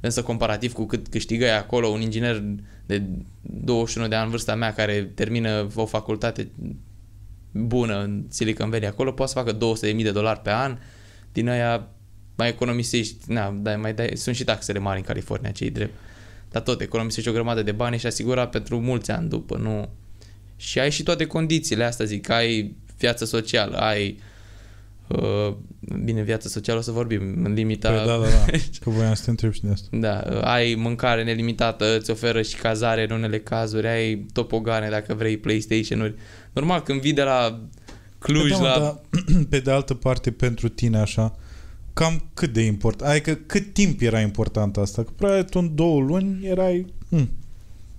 Însă 0.00 0.22
comparativ 0.22 0.72
cu 0.72 0.84
cât 0.86 1.08
câștigă 1.08 1.50
acolo 1.50 1.86
un 1.88 2.00
inginer 2.00 2.42
de 2.86 3.02
21 3.40 4.08
de 4.08 4.14
ani 4.14 4.30
vârsta 4.30 4.54
mea 4.54 4.72
care 4.72 5.02
termină 5.14 5.68
o 5.74 5.86
facultate 5.86 6.50
bună 7.52 8.02
în 8.02 8.24
Silicon 8.28 8.70
Valley 8.70 8.88
acolo, 8.88 9.12
poate 9.12 9.32
să 9.32 9.38
facă 9.38 9.58
200.000 9.92 10.02
de 10.02 10.10
dolari 10.10 10.40
pe 10.40 10.50
an, 10.50 10.78
din 11.32 11.48
aia 11.48 11.88
mai 12.36 12.48
economisești, 12.48 13.32
na, 13.32 13.50
dai, 13.50 13.76
mai 13.76 13.94
dai, 13.94 14.10
sunt 14.14 14.36
și 14.36 14.44
taxele 14.44 14.78
mari 14.78 14.98
în 14.98 15.04
California, 15.04 15.50
cei 15.50 15.70
drept. 15.70 15.94
Dar 16.50 16.62
tot, 16.62 16.80
economisești 16.80 17.28
o 17.28 17.32
grămadă 17.32 17.62
de 17.62 17.72
bani 17.72 17.98
și 17.98 18.06
asigura 18.06 18.48
pentru 18.48 18.80
mulți 18.80 19.10
ani 19.10 19.28
după, 19.28 19.56
nu... 19.56 19.88
Și 20.56 20.78
ai 20.78 20.90
și 20.90 21.02
toate 21.02 21.26
condițiile 21.26 21.84
astea, 21.84 22.06
zic, 22.06 22.28
ai 22.28 22.76
viață 22.98 23.24
socială, 23.24 23.76
ai 23.76 24.08
Uh, 24.10 24.31
bine, 26.04 26.22
viața 26.22 26.48
socială 26.48 26.78
o 26.78 26.82
să 26.82 26.90
vorbim, 26.90 27.44
în 27.44 27.52
limita... 27.52 27.88
Păi, 27.88 28.06
da, 28.06 28.16
da, 28.16 28.18
da. 28.18 28.58
Că 28.80 28.90
voiam 28.90 29.14
să 29.14 29.24
te 29.24 29.30
întreb 29.30 29.52
și 29.52 29.60
de 29.60 29.68
asta. 29.72 29.88
Da, 29.90 30.22
uh, 30.30 30.40
ai 30.42 30.74
mâncare 30.74 31.24
nelimitată, 31.24 31.96
îți 31.98 32.10
oferă 32.10 32.42
și 32.42 32.56
cazare 32.56 33.04
în 33.08 33.10
unele 33.10 33.38
cazuri, 33.40 33.86
ai 33.86 34.26
topogane 34.32 34.88
dacă 34.88 35.14
vrei, 35.14 35.36
PlayStation-uri. 35.36 36.14
Normal, 36.52 36.82
când 36.82 37.00
vii 37.00 37.12
de 37.12 37.22
la 37.22 37.60
Cluj 38.18 38.50
Păi 38.50 38.50
da, 38.50 38.56
mă, 38.58 38.66
la... 38.66 38.78
dar, 38.78 39.00
pe 39.50 39.58
de 39.58 39.70
altă 39.70 39.94
parte, 39.94 40.30
pentru 40.30 40.68
tine 40.68 40.98
așa, 40.98 41.36
cam 41.92 42.30
cât 42.34 42.52
de 42.52 42.62
important, 42.62 43.10
adică 43.10 43.34
cât 43.34 43.72
timp 43.72 44.00
era 44.00 44.20
important 44.20 44.76
asta? 44.76 45.02
Că 45.02 45.10
probabil 45.16 45.42
tu 45.42 45.58
în 45.58 45.74
două 45.74 46.00
luni 46.00 46.46
erai... 46.46 46.86
Hm, 47.08 47.30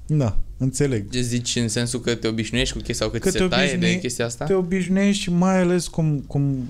da, 0.06 0.38
înțeleg. 0.58 1.10
Ce 1.10 1.22
zici 1.22 1.56
în 1.56 1.68
sensul 1.68 2.00
că 2.00 2.16
te 2.16 2.28
obișnuiești 2.28 2.74
cu 2.78 2.82
chestia 2.82 3.06
sau 3.06 3.10
că, 3.10 3.18
Că 3.18 3.30
ți 3.30 3.38
te 3.38 3.42
se 3.44 3.48
taie 3.50 3.70
obișnui- 3.76 3.94
de 3.94 4.00
chestia 4.00 4.26
asta? 4.26 4.46
Te 4.46 4.54
obișnuiești 4.54 5.22
și 5.22 5.32
mai 5.32 5.60
ales 5.60 5.88
cum, 5.88 6.24
cum 6.28 6.70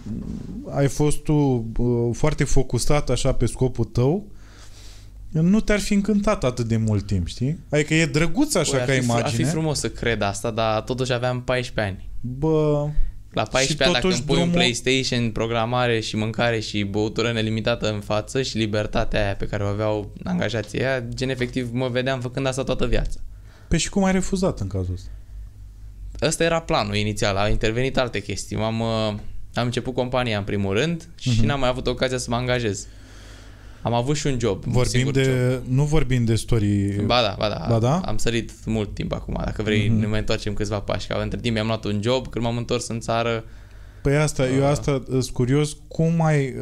ai 0.69 0.87
fost 0.87 1.17
tu 1.17 1.33
uh, 1.77 2.09
foarte 2.15 2.43
focusat 2.43 3.09
așa 3.09 3.33
pe 3.33 3.45
scopul 3.45 3.85
tău, 3.85 4.27
nu 5.29 5.59
te-ar 5.59 5.79
fi 5.79 5.93
încântat 5.93 6.43
atât 6.43 6.65
de 6.67 6.77
mult 6.77 7.05
timp, 7.05 7.27
știi? 7.27 7.59
Adică 7.69 7.93
e 7.93 8.05
drăguț 8.05 8.55
așa 8.55 8.71
Băi, 8.71 8.79
ar 8.81 8.85
ca 8.87 8.93
fi, 8.93 8.99
fr- 8.99 9.03
imagine. 9.03 9.27
Ar 9.27 9.33
fi 9.33 9.43
frumos 9.43 9.79
să 9.79 9.89
cred 9.89 10.21
asta, 10.21 10.51
dar 10.51 10.81
totuși 10.81 11.13
aveam 11.13 11.41
14 11.43 11.93
ani. 11.95 12.09
Bă, 12.21 12.87
La 13.31 13.43
14 13.43 13.73
Și 13.73 13.81
ani, 13.81 13.91
dacă 13.91 14.03
totuși 14.05 14.17
îmi 14.21 14.27
pui 14.27 14.35
un 14.35 14.41
drumul- 14.51 14.57
PlayStation, 14.59 15.31
programare 15.31 15.99
și 15.99 16.15
mâncare 16.15 16.59
și 16.59 16.83
băutură 16.83 17.31
nelimitată 17.31 17.91
în 17.93 17.99
față 17.99 18.41
și 18.41 18.57
libertatea 18.57 19.23
aia 19.23 19.35
pe 19.35 19.45
care 19.47 19.63
o 19.63 19.67
aveau 19.67 20.13
angajații 20.23 20.79
aia, 20.85 20.99
gen 21.13 21.29
efectiv 21.29 21.69
mă 21.71 21.87
vedeam 21.87 22.19
făcând 22.21 22.45
asta 22.45 22.63
toată 22.63 22.85
viața. 22.87 23.19
Pe 23.73 23.79
și 23.79 23.89
cum 23.89 24.03
ai 24.03 24.11
refuzat 24.11 24.59
în 24.59 24.67
cazul 24.67 24.93
ăsta? 24.93 25.09
Ăsta 26.21 26.43
era 26.43 26.59
planul 26.61 26.95
inițial, 26.95 27.35
au 27.35 27.49
intervenit 27.49 27.97
alte 27.97 28.21
chestii. 28.21 28.57
M-am, 28.57 28.79
uh, 28.79 28.87
am 29.53 29.65
început 29.65 29.93
compania 29.93 30.37
în 30.37 30.43
primul 30.43 30.73
rând 30.77 31.09
și 31.19 31.29
Mhm. 31.29 31.45
n-am 31.45 31.59
mai 31.59 31.69
avut 31.69 31.87
ocazia 31.87 32.17
să 32.17 32.29
mă 32.29 32.35
angajez. 32.35 32.87
Am 33.81 33.93
avut 33.93 34.15
și 34.15 34.27
un 34.27 34.39
job. 34.39 34.63
un 34.65 34.71
Vorbim 34.71 34.91
singur 34.91 35.11
de... 35.13 35.23
Job. 35.51 35.63
Nu 35.67 35.83
vorbim 35.83 36.25
de 36.25 36.35
story... 36.35 37.01
Ba 37.05 37.21
da, 37.21 37.35
ba 37.39 37.49
da, 37.49 37.65
Ba 37.69 37.79
da? 37.79 37.97
Am 38.05 38.17
sărit 38.17 38.51
mult 38.65 38.93
timp 38.93 39.11
acum. 39.13 39.41
Dacă 39.45 39.61
vrei, 39.63 39.89
Mhm. 39.89 39.99
ne 39.99 40.05
mai 40.05 40.19
întoarcem 40.19 40.53
câțiva 40.53 40.79
pași. 40.79 41.07
Că 41.07 41.13
între 41.21 41.39
timp 41.39 41.53
mi-am 41.55 41.67
luat 41.67 41.83
un 41.85 41.99
job, 42.03 42.27
când 42.27 42.45
m-am 42.45 42.57
întors 42.57 42.87
în 42.87 42.99
țară, 42.99 43.43
Păi 44.01 44.15
asta, 44.17 44.47
eu 44.49 44.63
Ah. 44.63 44.69
asta 44.69 45.03
sunt 45.09 45.29
curios, 45.29 45.77
cum 45.87 46.21
ai 46.25 46.47
uh, 46.49 46.53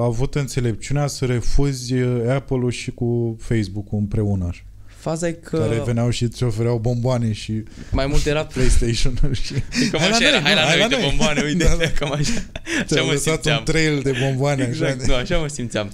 avut 0.00 0.34
înțelepciunea 0.34 1.06
să 1.06 1.24
refuzi 1.24 1.94
uh, 1.94 2.28
Apple-ul 2.30 2.70
și 2.70 2.90
cu 2.90 3.36
Facebook-ul 3.40 3.98
împreună 3.98 4.46
așa? 4.48 4.62
Faza 5.00 5.26
e 5.28 5.32
că 5.32 5.58
Care 5.58 5.82
veneau 5.84 6.10
și 6.10 6.22
îți 6.22 6.42
ofereau 6.42 6.78
bomboane 6.78 7.32
și 7.32 7.62
mai 7.90 8.06
mult 8.06 8.26
era 8.26 8.44
PlayStation-uri 8.44 9.40
și... 9.42 9.52
Cam 9.90 10.00
Hai 10.00 10.10
la 10.10 10.16
așa 10.16 10.26
era, 10.28 10.40
noi, 10.40 10.42
hai 10.42 10.54
nu, 10.54 10.60
la 10.60 10.66
hai 10.66 10.78
noi, 10.78 10.78
la 10.78 10.84
uite 10.84 10.96
noi. 11.00 11.08
bomboane, 11.08 11.42
uite, 11.44 11.64
Da, 11.64 11.74
da. 11.78 11.88
cam 11.98 12.12
așa. 12.12 12.32
Așa 12.76 12.84
Ți-am 12.84 13.06
mă 13.06 13.12
lăsat 13.12 13.32
simțeam. 13.32 13.58
un 13.58 13.64
trail 13.64 14.00
de 14.02 14.12
bomboane 14.22 14.64
Exact, 14.68 15.00
așa. 15.00 15.06
nu, 15.10 15.14
așa 15.14 15.36
mă 15.38 15.46
simțeam. 15.46 15.90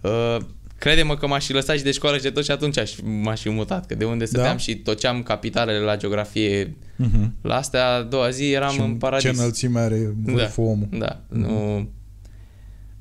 Uh, 0.00 0.36
crede-mă 0.78 1.16
că 1.16 1.26
m-aș 1.26 1.46
fi 1.46 1.52
lăsat 1.52 1.76
și 1.76 1.82
de 1.82 1.90
școală 1.90 2.16
și 2.16 2.22
de 2.22 2.30
tot 2.30 2.44
și 2.44 2.50
atunci 2.50 2.78
aș, 2.78 2.92
m-aș 3.22 3.40
fi 3.40 3.50
mutat, 3.50 3.86
că 3.86 3.94
de 3.94 4.04
unde 4.04 4.24
stăteam 4.24 4.56
Da? 4.56 4.62
și 4.62 4.74
toceam 4.76 5.22
capitalele 5.22 5.78
la 5.78 5.96
geografie, 5.96 6.76
Mhm. 6.96 7.34
la 7.42 7.56
astea 7.56 7.86
a 7.94 8.02
doua 8.02 8.30
zi 8.30 8.50
eram 8.50 8.72
Și 8.72 8.80
în 8.80 8.94
paradis. 8.94 9.30
Ce 9.30 9.36
înălțime 9.36 9.80
are 9.80 10.14
vârful 10.24 10.64
omul. 10.64 10.88
Da, 10.98 11.20
nu... 11.28 11.88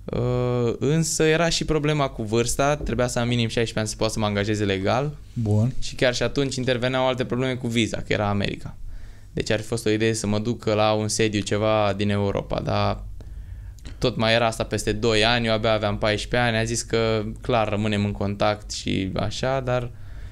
Uh, 0.06 0.74
însă 0.80 1.24
era 1.24 1.50
și 1.50 1.66
problema 1.66 2.08
cu 2.08 2.24
vârsta, 2.24 2.76
trebuia 2.76 3.08
să 3.08 3.20
am 3.20 3.28
minim 3.28 3.48
16 3.48 3.80
ani 3.80 3.88
să 3.88 3.96
pot 3.96 4.12
să 4.12 4.20
mă 4.20 4.26
angajeze 4.26 4.64
legal 4.64 5.18
Bun. 5.34 5.74
și 5.82 5.96
chiar 5.96 6.16
și 6.16 6.24
atunci 6.24 6.56
interveneau 6.56 7.08
alte 7.08 7.26
probleme 7.26 7.56
cu 7.56 7.68
viza, 7.68 7.98
că 7.98 8.14
era 8.14 8.30
America. 8.30 8.76
Deci 9.34 9.52
ar 9.52 9.60
fi 9.60 9.66
fost 9.66 9.86
o 9.86 9.90
idee 9.90 10.14
să 10.14 10.28
mă 10.28 10.40
duc 10.40 10.66
la 10.66 10.92
un 10.92 11.08
sediu 11.08 11.42
ceva 11.42 11.94
din 11.98 12.10
Europa, 12.10 12.60
dar 12.60 13.04
tot 13.98 14.16
mai 14.16 14.34
era 14.34 14.46
asta 14.46 14.64
peste 14.64 14.92
2 14.92 15.26
ani, 15.26 15.46
eu 15.46 15.54
abia 15.54 15.72
aveam 15.72 15.98
14 15.98 16.50
ani, 16.50 16.58
a 16.58 16.64
zis 16.64 16.82
că 16.82 17.24
clar 17.42 17.70
rămânem 17.70 18.06
în 18.06 18.12
contact 18.12 18.72
și 18.72 19.12
așa, 19.16 19.60
dar 19.60 19.92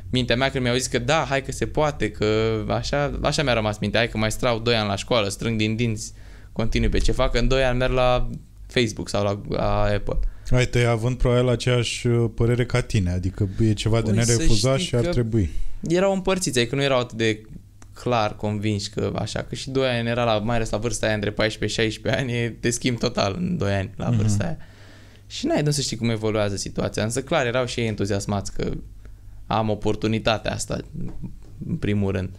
mintea 0.10 0.36
mea 0.36 0.52
când 0.52 0.64
mi-au 0.64 0.76
zis 0.76 0.88
că 0.88 1.00
da, 1.00 1.26
hai 1.30 1.42
că 1.42 1.52
se 1.52 1.68
poate, 1.68 2.12
că 2.12 2.62
așa, 2.68 3.20
așa 3.22 3.44
mi-a 3.44 3.54
rămas 3.54 3.78
mintea, 3.78 4.00
hai 4.00 4.10
că 4.10 4.18
mai 4.18 4.32
strau 4.32 4.60
2 4.60 4.76
ani 4.76 4.88
la 4.88 4.96
școală, 4.96 5.28
strâng 5.28 5.58
din 5.58 5.76
dinți, 5.76 6.14
continui 6.52 6.90
pe 6.90 6.98
ce 6.98 7.12
fac, 7.12 7.32
că 7.32 7.38
în 7.38 7.48
2 7.48 7.64
ani 7.64 7.78
merg 7.78 7.94
la 7.94 8.30
Facebook 8.74 9.10
sau 9.10 9.24
la, 9.24 9.42
la 9.58 9.82
Apple. 9.82 10.20
Ai 10.52 10.66
te 10.68 10.84
având 10.84 11.18
probabil 11.18 11.50
aceeași 11.50 12.08
uh, 12.08 12.30
părere 12.36 12.66
ca 12.66 12.82
tine, 12.82 13.12
adică 13.12 13.50
e 13.60 13.74
ceva 13.74 14.02
de 14.02 14.12
Păi 14.12 14.24
să 14.24 14.32
nerefuzat 14.32 14.76
știi 14.78 14.88
și 14.88 14.96
ar 14.96 15.02
că- 15.04 15.10
trebui. 15.10 15.50
erau 15.88 16.14
împărțiți, 16.14 16.60
adică 16.60 16.76
nu 16.76 16.82
erau 16.84 17.00
atât 17.00 17.18
de 17.18 17.42
clar 17.94 18.36
convinși 18.36 18.90
că 18.90 19.12
așa, 19.16 19.42
că 19.42 19.56
și 19.56 19.70
2 19.70 19.88
ani 19.88 20.08
era 20.10 20.24
la, 20.24 20.38
mai 20.40 20.56
ales 20.56 20.70
la 20.70 20.78
vârsta 20.78 21.06
aia 21.06 21.16
între 21.16 21.32
14 21.32 21.82
și 21.82 21.88
16 21.88 22.22
ani, 22.22 22.34
e- 22.34 22.58
te 22.60 22.70
schimbi 22.70 23.00
total 23.00 23.36
în 23.40 23.58
2 23.58 23.74
ani 23.74 23.92
la 23.96 24.08
Mhm. 24.10 24.18
vârsta 24.18 24.44
aia. 24.44 24.58
Și 25.28 25.46
n-ai 25.46 25.64
de 25.64 25.72
să 25.72 25.82
știi 25.82 25.98
cum 25.98 26.10
evoluează 26.10 26.56
situația, 26.56 27.04
însă 27.04 27.22
clar 27.24 27.46
erau 27.46 27.66
și 27.66 27.80
ei 27.80 27.88
entuziasmați 27.88 28.54
că 28.54 28.72
am 29.48 29.70
oportunitatea 29.70 30.54
asta 30.54 30.78
în 31.68 31.76
primul 31.76 32.12
rând. 32.12 32.30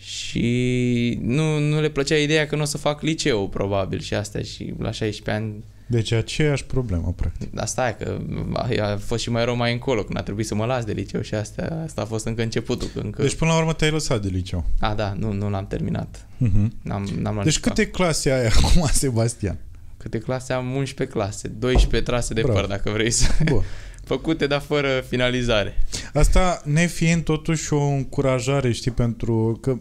Și 0.00 1.18
nu, 1.22 1.58
nu 1.58 1.80
le 1.80 1.88
plăcea 1.88 2.16
ideea 2.16 2.46
că 2.46 2.56
nu 2.56 2.62
o 2.62 2.64
să 2.64 2.78
fac 2.78 3.02
liceu 3.02 3.48
probabil 3.48 4.00
și 4.00 4.14
astea 4.14 4.42
și 4.42 4.74
la 4.78 4.90
16 4.90 5.44
ani 5.44 5.64
Deci 5.86 6.12
aceeași 6.12 6.64
problemă, 6.64 7.12
practic. 7.16 7.60
Asta 7.60 7.88
e 7.88 8.04
că 8.04 8.18
a, 8.52 8.90
a 8.90 8.96
fost 8.96 9.22
și 9.22 9.30
mai 9.30 9.44
rău 9.44 9.56
mai 9.56 9.72
încolo 9.72 10.02
când 10.02 10.18
a 10.18 10.22
trebuit 10.22 10.46
să 10.46 10.54
mă 10.54 10.64
las 10.64 10.84
de 10.84 10.92
liceu 10.92 11.20
și 11.20 11.34
astea, 11.34 11.82
asta 11.84 12.00
a 12.00 12.04
fost 12.04 12.26
încă 12.26 12.42
începutul. 12.42 12.88
Că 12.94 13.00
încă... 13.00 13.22
Deci 13.22 13.34
până 13.34 13.50
la 13.50 13.58
urmă 13.58 13.72
te-ai 13.72 13.90
lăsat 13.90 14.22
de 14.22 14.28
liceu. 14.28 14.64
A, 14.78 14.94
da, 14.94 15.14
nu, 15.18 15.32
nu 15.32 15.50
l-am 15.50 15.66
terminat. 15.66 16.26
Mhm. 16.36 16.72
N-am, 16.82 17.08
n-am 17.18 17.32
luat 17.32 17.44
Deci 17.44 17.54
nici 17.54 17.64
câte 17.64 17.86
clase 17.86 18.30
ai 18.30 18.46
acum, 18.52 18.88
Sebastian? 18.92 19.58
Câte 19.96 20.18
clase 20.18 20.52
am? 20.52 20.74
11 20.74 21.16
clase, 21.16 21.48
12 21.48 22.10
trase 22.10 22.34
de 22.34 22.40
Bravo. 22.40 22.58
păr, 22.58 22.68
dacă 22.68 22.90
vrei 22.90 23.10
să... 23.10 23.30
Bun. 23.44 23.62
Făcute, 24.10 24.46
dar 24.46 24.60
fără 24.60 25.04
finalizare. 25.08 25.76
Asta 26.12 26.62
nefiind 26.64 27.22
totuși 27.22 27.72
o 27.72 27.82
încurajare, 27.82 28.72
știi, 28.72 28.90
pentru 28.90 29.58
că 29.60 29.76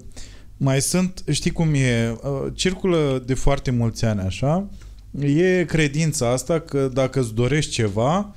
mai 0.57 0.81
sunt, 0.81 1.23
știi 1.31 1.51
cum 1.51 1.73
e, 1.73 2.17
uh, 2.23 2.51
circulă 2.53 3.23
de 3.25 3.33
foarte 3.33 3.71
mulți 3.71 4.05
ani 4.05 4.19
așa, 4.19 4.69
e 5.19 5.65
credința 5.65 6.31
asta 6.31 6.59
că 6.59 6.89
dacă 6.93 7.19
îți 7.19 7.33
dorești 7.33 7.71
ceva, 7.71 8.35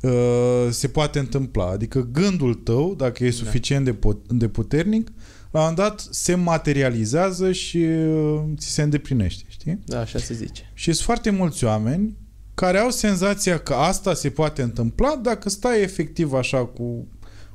uh, 0.00 0.66
se 0.70 0.88
poate 0.88 1.18
întâmpla. 1.18 1.66
Adică 1.70 2.08
gândul 2.12 2.54
tău, 2.54 2.94
dacă 2.94 3.24
e 3.24 3.30
suficient 3.30 3.84
de, 3.84 3.92
pot- 3.92 4.26
de 4.28 4.48
puternic, 4.48 5.08
la 5.50 5.60
un 5.60 5.66
moment 5.68 5.76
dat 5.76 6.06
se 6.10 6.34
materializează 6.34 7.52
și 7.52 7.76
uh, 7.76 8.40
ți 8.56 8.68
se 8.68 8.82
îndeplinește, 8.82 9.44
știi? 9.48 9.78
Da, 9.84 10.00
așa 10.00 10.18
se 10.18 10.34
zice. 10.34 10.70
Și 10.74 10.92
sunt 10.92 11.04
foarte 11.04 11.30
mulți 11.30 11.64
oameni 11.64 12.16
care 12.60 12.78
au 12.78 12.90
senzația 12.90 13.58
că 13.58 13.74
asta 13.74 14.14
se 14.14 14.30
poate 14.30 14.62
întâmpla 14.62 15.16
dacă 15.22 15.48
stai 15.48 15.82
efectiv 15.82 16.32
așa 16.32 16.64
cu 16.64 17.06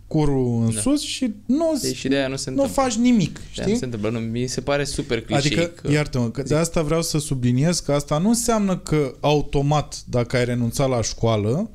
curul 0.08 0.62
în 0.66 0.74
Da. 0.74 0.80
sus 0.82 1.01
și 1.01 1.34
nu, 1.45 1.78
Deci 1.82 1.95
și 1.95 2.08
de 2.08 2.16
aia 2.16 2.28
nu 2.28 2.36
se 2.36 2.49
nu 2.49 2.56
întâmplă. 2.62 2.84
faci 2.84 2.95
nimic, 2.95 3.34
De 3.34 3.39
aia 3.39 3.53
nu 3.58 3.64
știi? 3.64 3.78
se 3.78 3.86
întâmplă. 3.86 4.10
Nu, 4.10 4.20
mi 4.20 4.47
se 4.47 4.62
pare 4.62 4.84
super 4.84 5.22
clișei 5.22 5.51
Adică, 5.58 5.66
că... 5.82 5.91
iartă-mă, 5.91 6.30
că 6.30 6.41
de 6.43 6.56
asta 6.56 6.82
vreau 6.82 7.01
să 7.01 7.18
subliniez 7.18 7.80
că 7.80 7.91
asta 7.93 8.18
nu 8.18 8.28
înseamnă 8.30 8.78
că 8.78 9.14
automat, 9.20 10.03
dacă 10.10 10.38
ai 10.38 10.45
renunțat 10.45 10.89
la 10.89 11.01
școală, 11.01 11.70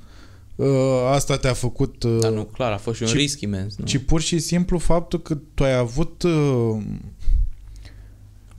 uh, 0.57 0.67
asta 1.13 1.37
te-a 1.37 1.53
făcut... 1.53 2.03
uh, 2.03 2.17
Dar 2.21 2.31
nu, 2.33 2.45
clar, 2.45 2.73
a 2.73 2.77
fost 2.77 2.97
și 2.97 3.03
un 3.03 3.09
ci- 3.09 3.13
risc 3.13 3.41
imens. 3.41 3.77
Nu? 3.77 3.85
Ci 3.85 3.97
pur 3.99 4.21
și 4.21 4.39
simplu 4.39 4.79
faptul 4.79 5.23
că 5.23 5.39
tu 5.55 5.65
ai 5.65 5.77
avut 5.77 6.23
uh, 6.23 6.77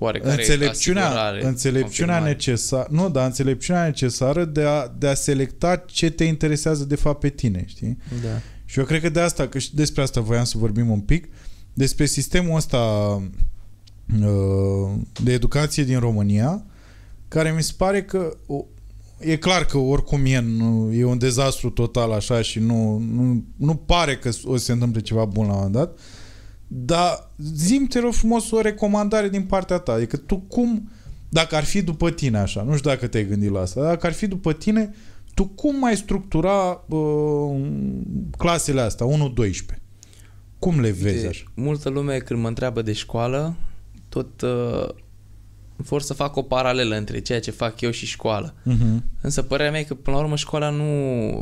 Oarecare 0.03 0.31
înțelepciunea, 0.41 1.05
asigurare, 1.05 1.45
înțelepciunea 1.45 2.13
confirmare. 2.15 2.31
necesară, 2.31 2.87
nu, 2.91 3.09
dar 3.09 3.25
înțelepciunea 3.25 3.85
necesară 3.85 4.45
de 4.45 4.61
a, 4.63 4.87
de 4.97 5.07
a 5.07 5.13
selecta 5.13 5.75
ce 5.75 6.09
te 6.09 6.23
interesează 6.23 6.83
de 6.83 6.95
fapt 6.95 7.19
pe 7.19 7.29
tine, 7.29 7.63
știi? 7.67 7.97
Da. 8.23 8.39
Și 8.65 8.79
eu 8.79 8.85
cred 8.85 9.01
că 9.01 9.09
de 9.09 9.19
asta, 9.19 9.47
că 9.47 9.59
și 9.59 9.75
despre 9.75 10.01
asta 10.01 10.21
voiam 10.21 10.43
să 10.43 10.57
vorbim 10.57 10.89
un 10.89 10.99
pic, 10.99 11.27
despre 11.73 12.05
sistemul 12.05 12.55
ăsta 12.55 12.77
uh, 14.21 14.91
de 15.23 15.31
educație 15.33 15.83
din 15.83 15.99
România, 15.99 16.65
care 17.27 17.51
mi 17.55 17.63
se 17.63 17.73
pare 17.77 18.03
că 18.03 18.37
o- 18.47 18.65
e 19.19 19.35
clar 19.35 19.65
că 19.65 19.77
oricum 19.77 20.25
e, 20.25 20.39
nu, 20.39 20.93
e 20.93 21.03
un 21.03 21.17
dezastru 21.17 21.69
total 21.69 22.11
așa 22.11 22.41
și 22.41 22.59
nu, 22.59 22.97
nu, 22.97 23.43
nu 23.55 23.75
pare 23.75 24.17
că 24.17 24.29
o 24.43 24.57
să 24.57 24.63
se 24.63 24.71
întâmple 24.71 25.01
ceva 25.01 25.25
bun 25.25 25.45
la 25.45 25.51
un 25.51 25.57
moment 25.57 25.73
dat, 25.75 25.97
dar 26.73 27.29
zi 27.37 27.85
te 27.89 27.99
rog 27.99 28.13
frumos 28.13 28.51
o 28.51 28.61
recomandare 28.61 29.29
din 29.29 29.43
partea 29.43 29.77
ta. 29.77 29.91
Adică 29.91 30.17
tu 30.17 30.37
cum, 30.37 30.89
dacă 31.29 31.55
ar 31.55 31.63
fi 31.63 31.81
după 31.81 32.11
tine 32.11 32.37
așa, 32.37 32.61
nu 32.61 32.75
știu 32.75 32.89
dacă 32.89 33.07
te-ai 33.07 33.27
gândit 33.27 33.51
la 33.51 33.59
asta, 33.59 33.81
dacă 33.81 34.05
ar 34.05 34.13
fi 34.13 34.27
după 34.27 34.53
tine, 34.53 34.93
tu 35.33 35.45
cum 35.45 35.79
mai 35.79 35.95
structura 35.95 36.85
uh, 36.87 37.61
clasele 38.37 38.81
astea, 38.81 39.07
1-12? 39.75 39.75
Cum 40.59 40.79
le 40.79 40.91
vezi 40.91 41.15
Uite, 41.15 41.27
așa? 41.27 41.43
Multă 41.53 41.89
lume 41.89 42.17
când 42.17 42.41
mă 42.41 42.47
întreabă 42.47 42.81
de 42.81 42.93
școală, 42.93 43.55
tot 44.09 44.41
uh, 44.41 44.89
vor 45.75 46.01
să 46.01 46.13
fac 46.13 46.35
o 46.35 46.41
paralelă 46.41 46.95
între 46.95 47.19
ceea 47.19 47.39
ce 47.39 47.51
fac 47.51 47.81
eu 47.81 47.91
și 47.91 48.05
școală. 48.05 48.53
Uh-huh. 48.53 49.03
Însă 49.21 49.41
părerea 49.41 49.71
mea 49.71 49.79
e 49.79 49.83
că 49.83 49.93
până 49.93 50.15
la 50.15 50.21
urmă 50.21 50.35
școala 50.35 50.69
nu, 50.69 50.85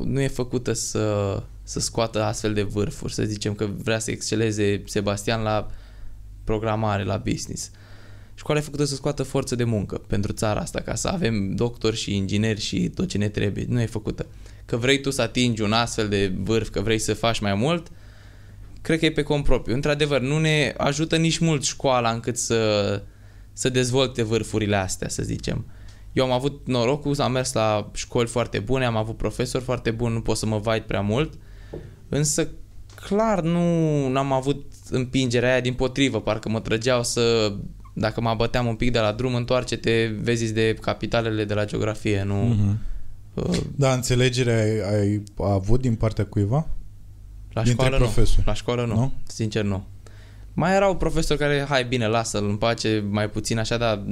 nu 0.03 0.21
e 0.21 0.27
făcută 0.27 0.73
să, 0.73 1.43
să 1.69 1.79
scoată 1.79 2.23
astfel 2.23 2.53
de 2.53 2.61
vârfuri, 2.61 3.13
să 3.13 3.23
zicem 3.23 3.53
că 3.53 3.69
vrea 3.77 3.99
să 3.99 4.11
exceleze 4.11 4.83
Sebastian 4.85 5.41
la 5.41 5.67
programare, 6.43 7.03
la 7.03 7.17
business. 7.17 7.71
Școala 8.33 8.59
e 8.59 8.63
făcută 8.63 8.83
să 8.83 8.95
scoată 8.95 9.23
forță 9.23 9.55
de 9.55 9.63
muncă 9.63 9.97
pentru 9.97 10.31
țara 10.31 10.59
asta, 10.59 10.79
ca 10.81 10.95
să 10.95 11.07
avem 11.07 11.55
doctori 11.55 11.95
și 11.95 12.15
ingineri 12.15 12.59
și 12.61 12.89
tot 12.89 13.07
ce 13.07 13.17
ne 13.17 13.29
trebuie. 13.29 13.65
Nu 13.67 13.81
e 13.81 13.85
făcută. 13.85 14.25
Că 14.65 14.77
vrei 14.77 15.01
tu 15.01 15.09
să 15.09 15.21
atingi 15.21 15.61
un 15.61 15.71
astfel 15.71 16.07
de 16.09 16.33
vârf, 16.37 16.69
că 16.69 16.81
vrei 16.81 16.99
să 16.99 17.13
faci 17.13 17.39
mai 17.39 17.53
mult, 17.53 17.87
cred 18.81 18.99
că 18.99 19.05
e 19.05 19.11
pe 19.11 19.23
cont 19.23 19.43
propriu. 19.43 19.75
Într-adevăr, 19.75 20.21
nu 20.21 20.39
ne 20.39 20.73
ajută 20.77 21.15
nici 21.15 21.37
mult 21.37 21.63
școala 21.63 22.11
încât 22.11 22.37
să, 22.37 23.03
să 23.53 23.69
dezvolte 23.69 24.23
vârfurile 24.23 24.75
astea, 24.75 25.09
să 25.09 25.23
zicem. 25.23 25.65
Eu 26.13 26.23
am 26.23 26.31
avut 26.31 26.67
norocul, 26.67 27.21
am 27.21 27.31
mers 27.31 27.53
la 27.53 27.91
școli 27.93 28.27
foarte 28.27 28.59
bune, 28.59 28.85
am 28.85 28.95
avut 28.95 29.17
profesori 29.17 29.63
foarte 29.63 29.91
buni, 29.91 30.13
nu 30.13 30.21
pot 30.21 30.37
să 30.37 30.45
mă 30.45 30.57
vaid 30.57 30.83
prea 30.83 31.01
mult, 31.01 31.33
însă 32.09 32.47
clar 32.95 33.41
nu 33.41 33.59
am 34.17 34.31
avut 34.31 34.65
împingerea 34.89 35.51
aia 35.51 35.59
din 35.59 35.73
potrivă, 35.73 36.21
parcă 36.21 36.49
mă 36.49 36.59
trăgeau 36.59 37.03
să 37.03 37.53
dacă 37.93 38.21
mă 38.21 38.33
băteam 38.37 38.67
un 38.67 38.75
pic 38.75 38.91
de 38.91 38.99
la 38.99 39.11
drum, 39.11 39.35
întoarce-te, 39.35 40.05
vezi 40.21 40.53
de 40.53 40.73
capitalele 40.81 41.43
de 41.45 41.53
la 41.53 41.65
geografie, 41.65 42.23
nu... 42.23 42.35
Mhm. 42.35 42.79
Uh, 43.33 43.57
Da, 43.75 43.93
înțelegere 43.93 44.51
ai, 44.51 44.99
ai 44.99 45.21
avut 45.37 45.81
din 45.81 45.95
partea 45.95 46.25
cuiva? 46.25 46.67
La 47.53 47.63
Dintre 47.63 47.85
școală 47.85 48.03
profesori. 48.03 48.37
nu. 48.37 48.43
La 48.45 48.53
școală 48.53 48.85
nu. 48.85 48.93
Nu? 48.93 48.99
nu. 48.99 49.13
Sincer 49.27 49.63
nu. 49.63 49.83
Mai 50.53 50.75
erau 50.75 50.95
profesori 50.95 51.39
care, 51.39 51.65
hai 51.69 51.85
bine, 51.85 52.07
lasă-l 52.07 52.49
în 52.49 52.55
pace, 52.55 53.03
mai 53.09 53.29
puțin 53.29 53.57
așa, 53.59 53.77
dar 53.77 54.03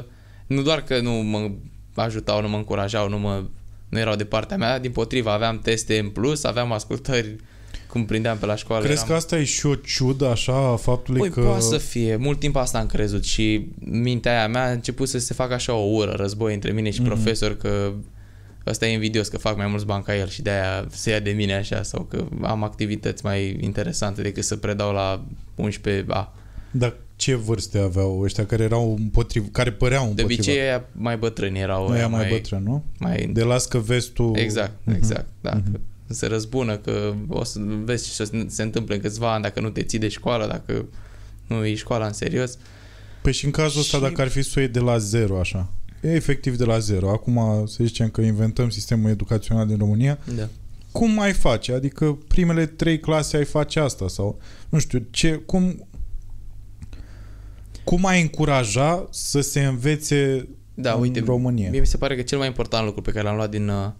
99%, 0.00 0.04
nu 0.46 0.62
doar 0.62 0.82
că 0.82 1.00
nu 1.00 1.10
mă 1.12 1.50
ajutau, 1.94 2.40
nu 2.40 2.48
mă 2.48 2.56
încurajau, 2.56 3.08
nu, 3.08 3.18
mă, 3.18 3.44
nu 3.88 3.98
erau 3.98 4.14
de 4.16 4.24
partea 4.24 4.56
mea, 4.56 4.78
din 4.78 4.90
potriva, 4.90 5.32
aveam 5.32 5.58
teste 5.58 5.98
în 5.98 6.08
plus, 6.08 6.44
aveam 6.44 6.72
ascultări 6.72 7.36
cum 7.88 8.04
prindeam 8.04 8.38
pe 8.38 8.46
la 8.46 8.56
școală. 8.56 8.84
Crezi 8.84 8.98
eram... 8.98 9.10
că 9.10 9.16
asta 9.16 9.38
e 9.38 9.44
și 9.44 9.66
o 9.66 9.74
ciudă 9.74 10.26
așa 10.26 10.52
a 10.72 10.76
faptului 10.76 11.20
Păi 11.20 11.30
că... 11.30 11.40
poate 11.40 11.60
să 11.60 11.78
fie, 11.78 12.16
mult 12.16 12.38
timp 12.38 12.56
asta 12.56 12.78
am 12.78 12.86
crezut 12.86 13.24
și 13.24 13.68
mintea 13.78 14.32
aia 14.38 14.48
mea 14.48 14.64
a 14.66 14.70
început 14.70 15.08
să 15.08 15.18
se 15.18 15.34
facă 15.34 15.54
așa 15.54 15.72
o 15.74 15.84
ură, 15.96 16.10
război 16.16 16.54
între 16.54 16.70
mine 16.72 16.90
și 16.90 17.00
Mhm. 17.00 17.08
profesor 17.08 17.56
că 17.56 17.92
ăsta 18.66 18.86
e 18.86 18.92
invidios 18.92 19.28
că 19.28 19.38
fac 19.38 19.56
mai 19.56 19.66
mulți 19.66 19.86
bani 19.86 20.02
ca 20.02 20.16
el 20.16 20.28
și 20.28 20.42
de-aia 20.42 20.86
se 20.90 21.10
ia 21.10 21.20
de 21.20 21.30
mine 21.30 21.54
așa 21.54 21.82
sau 21.82 22.02
că 22.02 22.24
am 22.42 22.62
activități 22.62 23.24
mai 23.24 23.58
interesante 23.60 24.22
decât 24.22 24.44
să 24.44 24.56
predau 24.56 24.92
la 24.92 25.24
11A. 25.56 26.24
Dar 26.70 26.94
ce 27.18 27.34
vârste 27.34 27.78
aveau 27.78 28.20
ăștia 28.20 28.46
care 28.46 28.62
erau 28.62 28.96
împotriv, 28.98 29.50
care 29.52 29.72
păreau 29.72 30.02
De 30.02 30.08
împotriva? 30.08 30.34
obicei 30.42 30.60
aia 30.60 30.84
mai 30.92 31.16
bătrâni 31.16 31.58
erau. 31.58 31.86
Aia 31.86 31.94
aia 31.96 32.08
mai, 32.08 32.20
mai 32.20 32.28
bătrân, 32.30 32.62
nu? 32.62 32.84
mai 32.98 33.30
De 33.32 33.42
las 33.42 33.66
că 33.66 33.78
vezi 33.78 34.10
tu... 34.10 34.32
Exact, 34.34 34.72
Mhm. 34.84 34.96
exact, 34.96 35.26
da. 35.40 35.62
Că 36.06 36.14
se 36.14 36.26
răzbună, 36.26 36.76
că 36.76 37.14
o 37.28 37.44
să 37.44 37.58
vezi 37.84 38.14
ce 38.14 38.24
se- 38.24 38.44
se 38.48 38.62
întâmplă 38.62 38.94
în 38.94 39.00
câțiva 39.00 39.32
ani 39.32 39.42
dacă 39.42 39.60
nu 39.60 39.70
te 39.70 39.82
ții 39.82 39.98
de 39.98 40.08
școală, 40.08 40.46
dacă 40.46 40.84
nu 41.46 41.64
e 41.64 41.74
școala 41.74 42.06
în 42.06 42.12
serios. 42.12 42.58
Păi 43.22 43.32
și 43.32 43.44
în 43.44 43.50
cazul 43.50 43.80
ăsta, 43.80 43.96
Și- 43.96 44.02
dacă 44.02 44.20
ar 44.20 44.28
fi 44.28 44.42
să 44.42 44.52
o 44.56 44.60
iei 44.60 44.68
de 44.68 44.78
la 44.80 44.98
zero, 44.98 45.38
așa, 45.38 45.72
e 46.02 46.08
efectiv 46.14 46.56
de 46.56 46.64
la 46.64 46.78
zero. 46.78 47.10
Acum 47.10 47.66
să 47.66 47.84
zicem 47.84 48.08
că 48.08 48.20
inventăm 48.20 48.68
sistemul 48.70 49.10
educațional 49.10 49.66
din 49.66 49.76
România, 49.78 50.18
Da. 50.36 50.48
cum 50.92 51.10
mai 51.10 51.32
face? 51.32 51.72
Adică 51.72 52.18
primele 52.28 52.66
trei 52.66 53.00
clase 53.00 53.36
ai 53.36 53.44
face 53.44 53.80
asta 53.80 54.08
sau, 54.08 54.38
nu 54.68 54.78
știu, 54.78 55.06
ce, 55.10 55.34
cum, 55.46 55.86
cum 57.88 58.04
ai 58.04 58.20
încuraja 58.20 59.06
să 59.10 59.40
se 59.40 59.64
învețe 59.64 60.48
Da, 60.74 60.92
în 60.92 61.00
uite, 61.00 61.20
România? 61.20 61.70
mie 61.70 61.80
mi 61.80 61.86
se 61.86 61.96
pare 61.96 62.16
că 62.16 62.22
cel 62.22 62.38
mai 62.38 62.46
important 62.46 62.84
lucru 62.84 63.02
pe 63.02 63.10
care 63.10 63.24
l-am 63.24 63.36
luat 63.36 63.50
din, 63.50 63.68
uh, 63.68 63.90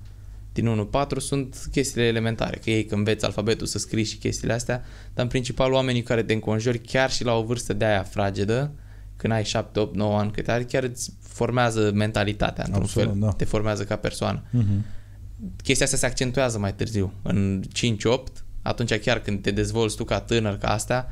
din 0.53 0.66
1.4 0.66 1.18
sunt 1.18 1.68
chestiile 1.70 2.07
elementare, 2.07 2.57
că 2.57 2.70
ei 2.70 2.84
când 2.84 2.99
înveți 2.99 3.24
alfabetul 3.24 3.66
să 3.66 3.78
scrii 3.78 4.05
și 4.05 4.16
chestiile 4.16 4.53
astea, 4.53 4.82
dar 5.14 5.24
în 5.24 5.30
principal 5.30 5.72
oamenii 5.72 6.03
care 6.03 6.22
te 6.22 6.32
înconjori 6.32 6.78
chiar 6.78 7.11
și 7.11 7.24
la 7.24 7.32
o 7.34 7.43
vârstă 7.43 7.72
de 7.72 7.84
aia 7.84 8.03
fragedă, 8.03 8.70
când 9.16 9.32
ai 9.32 9.45
7, 9.45 9.80
8, 9.80 9.95
9 9.97 10.18
ani 10.18 10.30
cât 10.30 10.49
ai, 10.49 10.64
chiar 10.64 10.82
îți 10.82 11.12
formează 11.20 11.91
mentalitatea 11.95 12.64
într-un 12.64 12.82
Absolut, 12.82 13.09
fel, 13.09 13.18
da. 13.20 13.28
te 13.32 13.45
formează 13.45 13.84
ca 13.84 13.97
persoană. 13.97 14.43
Mhm. 14.51 14.84
chestia 15.62 15.84
asta 15.86 15.99
se 15.99 16.07
accentuează 16.07 16.59
mai 16.59 16.74
târziu, 16.74 17.12
în 17.22 17.62
5-8, 17.72 18.45
atunci 18.62 18.95
chiar 18.95 19.18
când 19.20 19.43
te 19.43 19.51
dezvolți 19.51 19.97
tu 19.97 20.05
ca 20.05 20.20
tânăr, 20.20 20.57
ca 20.57 20.68
astea, 20.68 21.09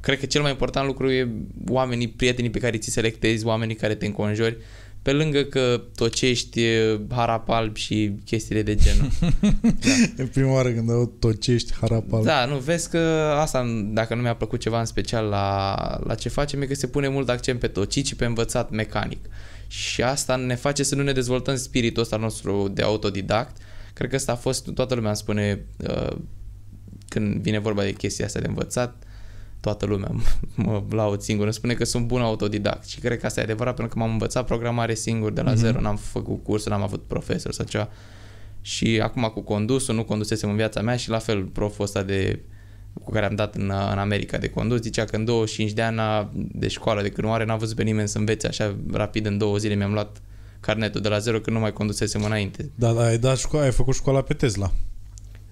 cred 0.00 0.18
că 0.18 0.26
cel 0.26 0.42
mai 0.42 0.50
important 0.50 0.86
lucru 0.86 1.10
e 1.10 1.28
oamenii, 1.68 2.08
prietenii 2.08 2.50
pe 2.50 2.58
care 2.58 2.78
ți 2.78 2.90
selectezi, 2.90 3.46
oamenii 3.46 3.74
care 3.74 3.94
te 3.94 4.06
înconjori, 4.06 4.56
pe 5.02 5.12
lângă 5.12 5.42
că 5.42 5.82
tocești 5.94 6.62
e, 6.62 7.00
harap 7.10 7.48
alb 7.48 7.76
și 7.76 8.12
chestiile 8.24 8.62
de 8.62 8.74
genul. 8.74 9.08
E 10.18 10.22
prima 10.22 10.52
oară 10.52 10.70
când 10.70 10.90
au 10.90 11.12
tocești 11.18 11.72
harapal. 11.80 12.24
da, 12.24 12.44
nu, 12.44 12.58
vezi 12.58 12.90
că 12.90 12.98
asta, 13.36 13.66
dacă 13.92 14.14
nu 14.14 14.22
mi-a 14.22 14.34
plăcut 14.34 14.60
ceva 14.60 14.78
în 14.78 14.84
special 14.84 15.24
la, 15.24 15.74
la 16.04 16.14
ce 16.14 16.28
facem, 16.28 16.62
e 16.62 16.66
că 16.66 16.74
se 16.74 16.86
pune 16.86 17.08
mult 17.08 17.28
accent 17.28 17.58
pe 17.58 17.66
tocit 17.66 18.06
și 18.06 18.16
pe 18.16 18.24
învățat 18.24 18.70
mecanic. 18.70 19.26
Și 19.66 20.02
asta 20.02 20.36
ne 20.36 20.54
face 20.54 20.82
să 20.82 20.94
nu 20.94 21.02
ne 21.02 21.12
dezvoltăm 21.12 21.56
spiritul 21.56 22.02
ăsta 22.02 22.16
nostru 22.16 22.68
de 22.68 22.82
autodidact. 22.82 23.56
Cred 23.92 24.10
că 24.10 24.16
asta 24.16 24.32
a 24.32 24.36
fost, 24.36 24.70
toată 24.70 24.94
lumea 24.94 25.08
îmi 25.08 25.18
spune, 25.18 25.64
uh, 25.88 26.16
când 27.08 27.42
vine 27.42 27.58
vorba 27.58 27.82
de 27.82 27.92
chestia 27.92 28.26
asta 28.26 28.40
de 28.40 28.46
învățat, 28.48 29.02
toată 29.60 29.86
lumea 29.86 30.10
mă 30.54 30.82
laud 30.90 31.20
singur, 31.20 31.44
îmi 31.44 31.54
spune 31.54 31.74
că 31.74 31.84
sunt 31.84 32.06
bun 32.06 32.20
autodidact 32.20 32.88
și 32.88 33.00
cred 33.00 33.18
că 33.18 33.26
asta 33.26 33.40
e 33.40 33.42
adevărat 33.42 33.74
pentru 33.74 33.94
că 33.94 34.00
m-am 34.02 34.10
învățat 34.12 34.46
programare 34.46 34.94
singur 34.94 35.32
de 35.32 35.40
la 35.40 35.50
Mhm. 35.50 35.58
zero, 35.60 35.80
n-am 35.80 35.96
făcut 35.96 36.42
curs, 36.44 36.66
n-am 36.66 36.82
avut 36.82 37.02
profesor 37.06 37.52
sau 37.52 37.66
ceva. 37.66 37.88
Și 38.60 39.00
acum 39.02 39.22
cu 39.34 39.40
condusul, 39.40 39.94
nu 39.94 40.04
condusesem 40.04 40.50
în 40.50 40.56
viața 40.56 40.80
mea 40.82 40.96
și 40.96 41.08
la 41.08 41.18
fel 41.18 41.42
proful 41.44 41.84
ăsta 41.84 42.02
de 42.02 42.40
cu 43.04 43.10
care 43.10 43.26
am 43.26 43.34
dat 43.34 43.54
în, 43.54 43.62
în 43.92 43.98
America 43.98 44.38
de 44.38 44.48
condus, 44.48 44.80
zicea 44.80 45.04
că 45.04 45.16
în 45.16 45.24
25 45.24 45.72
de 45.72 45.82
ani 45.82 45.98
a- 45.98 46.30
de 46.34 46.68
școală 46.68 47.02
de 47.02 47.08
când 47.08 47.26
nu 47.26 47.32
are, 47.32 47.44
n-a 47.44 47.56
văzut 47.56 47.76
pe 47.76 47.82
nimeni 47.82 48.08
să 48.08 48.18
învețe 48.18 48.46
așa 48.46 48.76
rapid 48.92 49.26
în 49.26 49.38
două 49.38 49.56
zile, 49.56 49.74
mi-am 49.74 49.92
luat 49.92 50.22
carnetul 50.60 51.00
de 51.00 51.08
la 51.08 51.18
zero 51.18 51.40
când 51.40 51.56
nu 51.56 51.62
mai 51.62 51.72
condusesem 51.72 52.22
înainte. 52.24 52.70
Da, 52.74 52.92
da, 52.92 53.04
ai, 53.04 53.18
dat 53.18 53.38
școala, 53.38 53.64
ai 53.64 53.72
făcut 53.72 53.94
școala 53.94 54.22
pe 54.22 54.34
Tesla. 54.34 54.72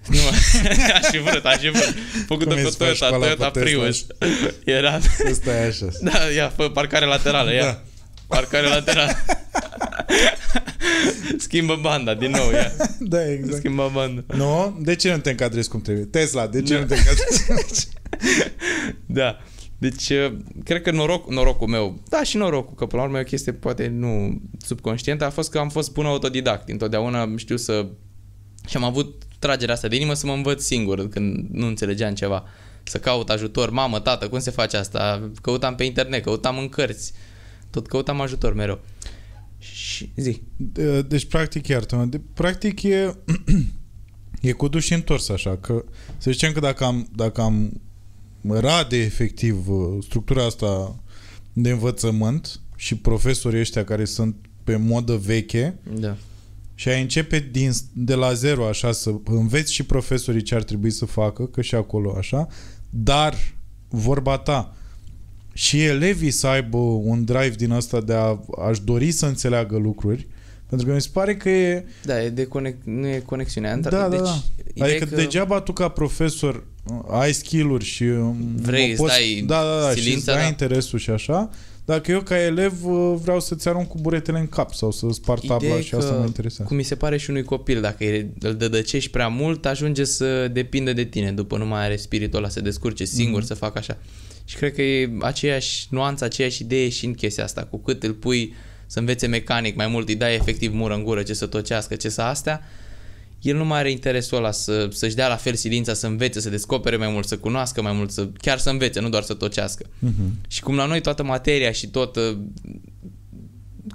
Nu, 0.07 0.17
aș 0.97 1.05
fi 1.11 1.17
vrut, 1.17 1.45
aș 1.45 1.57
fi 1.57 1.69
vrut. 1.69 1.95
Făcută 2.27 2.53
Cum 2.53 2.55
pe 2.55 2.61
îți 2.61 2.77
faci 2.77 2.97
Toyota, 2.97 3.05
școala 3.05 3.25
Toyota 3.25 3.49
pe 3.49 3.59
Tesla? 3.59 3.79
Prius. 3.79 4.05
Era, 4.77 4.99
Ăsta 5.29 5.51
e 5.51 5.67
așa. 5.67 5.85
da, 6.01 6.19
ia, 6.35 6.49
fă 6.49 6.69
parcare 6.69 7.05
laterală, 7.05 7.53
ia. 7.53 7.63
Da. 7.63 7.81
Parcare 8.27 8.67
laterală. 8.67 9.11
Schimbă 11.37 11.79
banda, 11.81 12.13
din 12.13 12.31
nou, 12.31 12.51
ia. 12.51 12.71
Da, 12.99 13.31
exact. 13.31 13.57
Schimbă 13.57 13.91
banda. 13.93 14.23
Nu? 14.27 14.77
De 14.81 14.95
ce 14.95 15.11
nu 15.11 15.17
te 15.17 15.29
încadrezi 15.29 15.69
cum 15.69 15.81
trebuie? 15.81 16.05
Tesla, 16.05 16.47
de 16.47 16.61
ce 16.61 16.77
nu 16.77 16.85
te 16.85 16.95
încadrezi? 16.95 17.89
Da. 19.05 19.37
Deci, 19.77 20.09
uh, 20.09 20.37
cred 20.63 20.81
că 20.81 20.91
noroc, 20.91 21.29
norocul 21.29 21.67
meu, 21.67 22.03
da 22.09 22.23
și 22.23 22.37
norocul, 22.37 22.75
că 22.75 22.85
până 22.85 23.01
la 23.01 23.07
urmă 23.07 23.17
e 23.17 23.21
o 23.21 23.25
chestie 23.25 23.51
poate 23.51 23.87
nu 23.87 24.41
subconștientă, 24.65 25.25
a 25.25 25.29
fost 25.29 25.49
că 25.49 25.59
am 25.59 25.69
fost 25.69 25.91
bun 25.91 26.05
autodidact. 26.05 26.69
Întotdeauna 26.69 27.33
știu 27.35 27.57
să... 27.57 27.87
Și 28.67 28.77
am 28.77 28.83
avut 28.83 29.23
tragerea 29.39 29.73
asta 29.73 29.87
de 29.87 29.95
inimă 29.95 30.13
să 30.13 30.25
mă 30.25 30.33
învăț 30.33 30.63
singur 30.63 31.09
când 31.09 31.47
nu 31.51 31.67
înțelegeam 31.67 32.13
ceva. 32.13 32.43
Să 32.83 32.97
caut 32.99 33.29
ajutor, 33.29 33.69
mamă, 33.69 33.99
tată, 33.99 34.27
cum 34.29 34.39
se 34.39 34.51
face 34.51 34.77
asta? 34.77 35.29
Căutam 35.41 35.75
pe 35.75 35.83
internet, 35.83 36.23
căutam 36.23 36.57
în 36.57 36.69
cărți. 36.69 37.13
Tot 37.69 37.87
căutam 37.87 38.21
ajutor 38.21 38.53
mereu. 38.53 38.79
Și 39.59 40.11
zi. 40.15 40.41
De- 40.55 41.01
Deci, 41.01 41.25
practic, 41.25 41.67
iartă 41.67 42.07
de, 42.09 42.21
practic 42.33 42.83
e, 42.83 43.15
e 44.41 44.51
cu 44.51 44.67
duș 44.67 44.85
și 44.85 44.93
întors 44.93 45.29
așa, 45.29 45.57
că 45.57 45.83
să 46.17 46.31
zicem 46.31 46.51
că 46.51 46.59
dacă 46.59 46.83
am, 46.83 47.07
dacă 47.15 47.41
am 47.41 47.81
rade 48.47 48.97
efectiv 48.97 49.69
uh, 49.69 49.97
structura 50.03 50.45
asta 50.45 50.95
de 51.53 51.69
învățământ 51.69 52.59
și 52.75 52.95
profesorii 52.95 53.59
ăștia 53.59 53.83
care 53.83 54.05
sunt 54.05 54.35
pe 54.63 54.75
modă 54.75 55.15
veche 55.17 55.79
Da. 55.93 56.17
Și 56.79 56.89
ai 56.89 57.01
începe 57.01 57.47
din, 57.51 57.71
de 57.93 58.13
la 58.15 58.33
zero 58.33 58.67
așa 58.67 58.91
să 58.91 59.13
înveți 59.25 59.73
și 59.73 59.83
profesorii 59.83 60.41
ce 60.41 60.55
ar 60.55 60.63
trebui 60.63 60.91
să 60.91 61.05
facă, 61.05 61.45
că 61.45 61.61
și 61.61 61.75
acolo 61.75 62.15
așa, 62.17 62.47
dar 62.89 63.35
vorba 63.89 64.37
ta 64.37 64.75
și 65.53 65.83
elevii 65.83 66.31
să 66.31 66.47
aibă 66.47 66.77
un 66.77 67.23
drive 67.23 67.49
din 67.49 67.71
asta 67.71 68.01
de 68.01 68.13
a, 68.13 68.39
aș 68.67 68.79
dori 68.79 69.11
să 69.11 69.25
înțeleagă 69.25 69.77
lucruri, 69.77 70.27
pentru 70.69 70.87
că 70.87 70.93
mi 70.93 71.01
se 71.01 71.09
pare 71.13 71.35
că 71.35 71.49
e 71.49 71.85
Da, 72.03 72.23
e 72.23 72.29
de 72.29 72.47
conec- 72.47 72.83
nu 72.83 73.07
e 73.07 73.19
conexiunea. 73.25 73.77
Da, 73.77 73.89
Dar- 73.89 74.01
da, 74.01 74.09
deci, 74.09 74.19
da. 74.19 74.43
ideea 74.73 74.93
e 74.93 74.95
Adică 74.95 75.15
degeaba 75.15 75.61
tu 75.61 75.73
ca 75.73 75.87
profesor 75.87 76.63
uh, 76.83 76.99
ai 77.09 77.33
skill-uri 77.33 77.85
și 77.85 78.03
um, 78.03 78.55
Vrei, 78.55 78.95
mă 78.97 79.05
îți 79.05 79.13
dai 79.13 79.43
da, 79.45 79.61
da, 79.63 79.81
da, 79.81 79.89
și 79.95 80.01
silința, 80.01 80.17
îți 80.17 80.25
dai 80.25 80.41
da. 80.41 80.47
interesul 80.47 80.99
și 80.99 81.09
așa, 81.09 81.49
dacă 81.89 82.11
eu 82.11 82.21
ca 82.21 82.39
elev 82.39 82.85
uh, 82.85 83.15
vreau 83.21 83.39
să-ți 83.39 83.67
arunc 83.67 83.87
cu 83.87 83.97
buretele 84.01 84.39
în 84.39 84.47
cap 84.47 84.73
sau 84.73 84.91
să 84.91 85.07
spar 85.11 85.37
Ideea 85.37 85.57
tabla 85.57 85.77
e 85.77 85.81
și 85.81 85.95
asta 85.95 86.11
că, 86.11 86.19
mă 86.19 86.25
interesează. 86.25 86.63
Cum 86.63 86.77
mi 86.77 86.83
se 86.83 86.95
pare 86.95 87.17
și 87.17 87.29
unui 87.29 87.43
copil, 87.43 87.81
dacă 87.81 88.03
e- 88.03 88.29
îl 88.39 88.55
dădăcești 88.55 89.09
prea 89.09 89.27
mult, 89.27 89.65
ajunge 89.65 90.03
să 90.03 90.47
depinde 90.47 90.93
de 90.93 91.03
tine, 91.03 91.31
după 91.31 91.57
nu 91.57 91.65
mai 91.65 91.83
are 91.83 91.95
spiritul 91.95 92.37
ăla 92.37 92.49
să 92.49 92.61
descurce 92.61 93.05
singur, 93.05 93.41
mm-hmm. 93.41 93.45
să 93.45 93.53
facă 93.53 93.77
așa. 93.77 93.97
Și 94.45 94.55
cred 94.55 94.73
că 94.73 94.81
e 94.81 95.09
aceeași 95.21 95.87
nuanță, 95.89 96.23
aceeași 96.23 96.61
idee 96.61 96.89
și 96.89 97.05
în 97.05 97.13
chestia 97.13 97.43
asta. 97.43 97.63
Cu 97.63 97.77
cât 97.77 98.03
îl 98.03 98.13
pui 98.13 98.53
să 98.85 98.99
învețe 98.99 99.27
mecanic 99.27 99.75
mai 99.75 99.87
mult, 99.87 100.07
îi 100.07 100.15
dai 100.15 100.35
efectiv 100.35 100.73
mură 100.73 100.93
în 100.93 101.03
gură 101.03 101.23
ce 101.23 101.33
să 101.33 101.45
tocească, 101.45 101.95
ce 101.95 102.09
să 102.09 102.21
astea, 102.21 102.61
el 103.41 103.55
nu 103.57 103.65
mai 103.65 103.79
are 103.79 103.91
interesul 103.91 104.37
ăla 104.37 104.51
să, 104.51 104.87
să-și 104.91 105.15
dea 105.15 105.27
la 105.27 105.35
fel 105.35 105.53
silința, 105.55 105.93
să 105.93 106.07
învețe, 106.07 106.39
să 106.39 106.49
descopere 106.49 106.95
mai 106.95 107.09
mult, 107.09 107.27
să 107.27 107.37
cunoască 107.37 107.81
mai 107.81 107.93
mult, 107.93 108.11
să, 108.11 108.27
chiar 108.37 108.57
să 108.57 108.69
învețe, 108.69 108.99
nu 108.99 109.09
doar 109.09 109.23
să 109.23 109.33
tocească. 109.33 109.85
Mhm. 109.99 110.33
Și 110.47 110.61
cum 110.61 110.75
la 110.75 110.85
noi 110.85 111.01
toată 111.01 111.23
materia 111.23 111.71
și 111.71 111.87
tot 111.87 112.15
uh, 112.15 112.37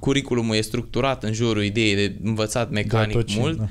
curriculumul 0.00 0.54
e 0.56 0.60
structurat 0.60 1.24
în 1.24 1.32
jurul 1.32 1.62
ideii 1.64 1.94
de 1.94 2.16
învățat 2.22 2.70
mecanic 2.70 3.12
Da, 3.14 3.18
tot 3.20 3.26
ce- 3.28 3.38
mult, 3.38 3.58
da. 3.58 3.68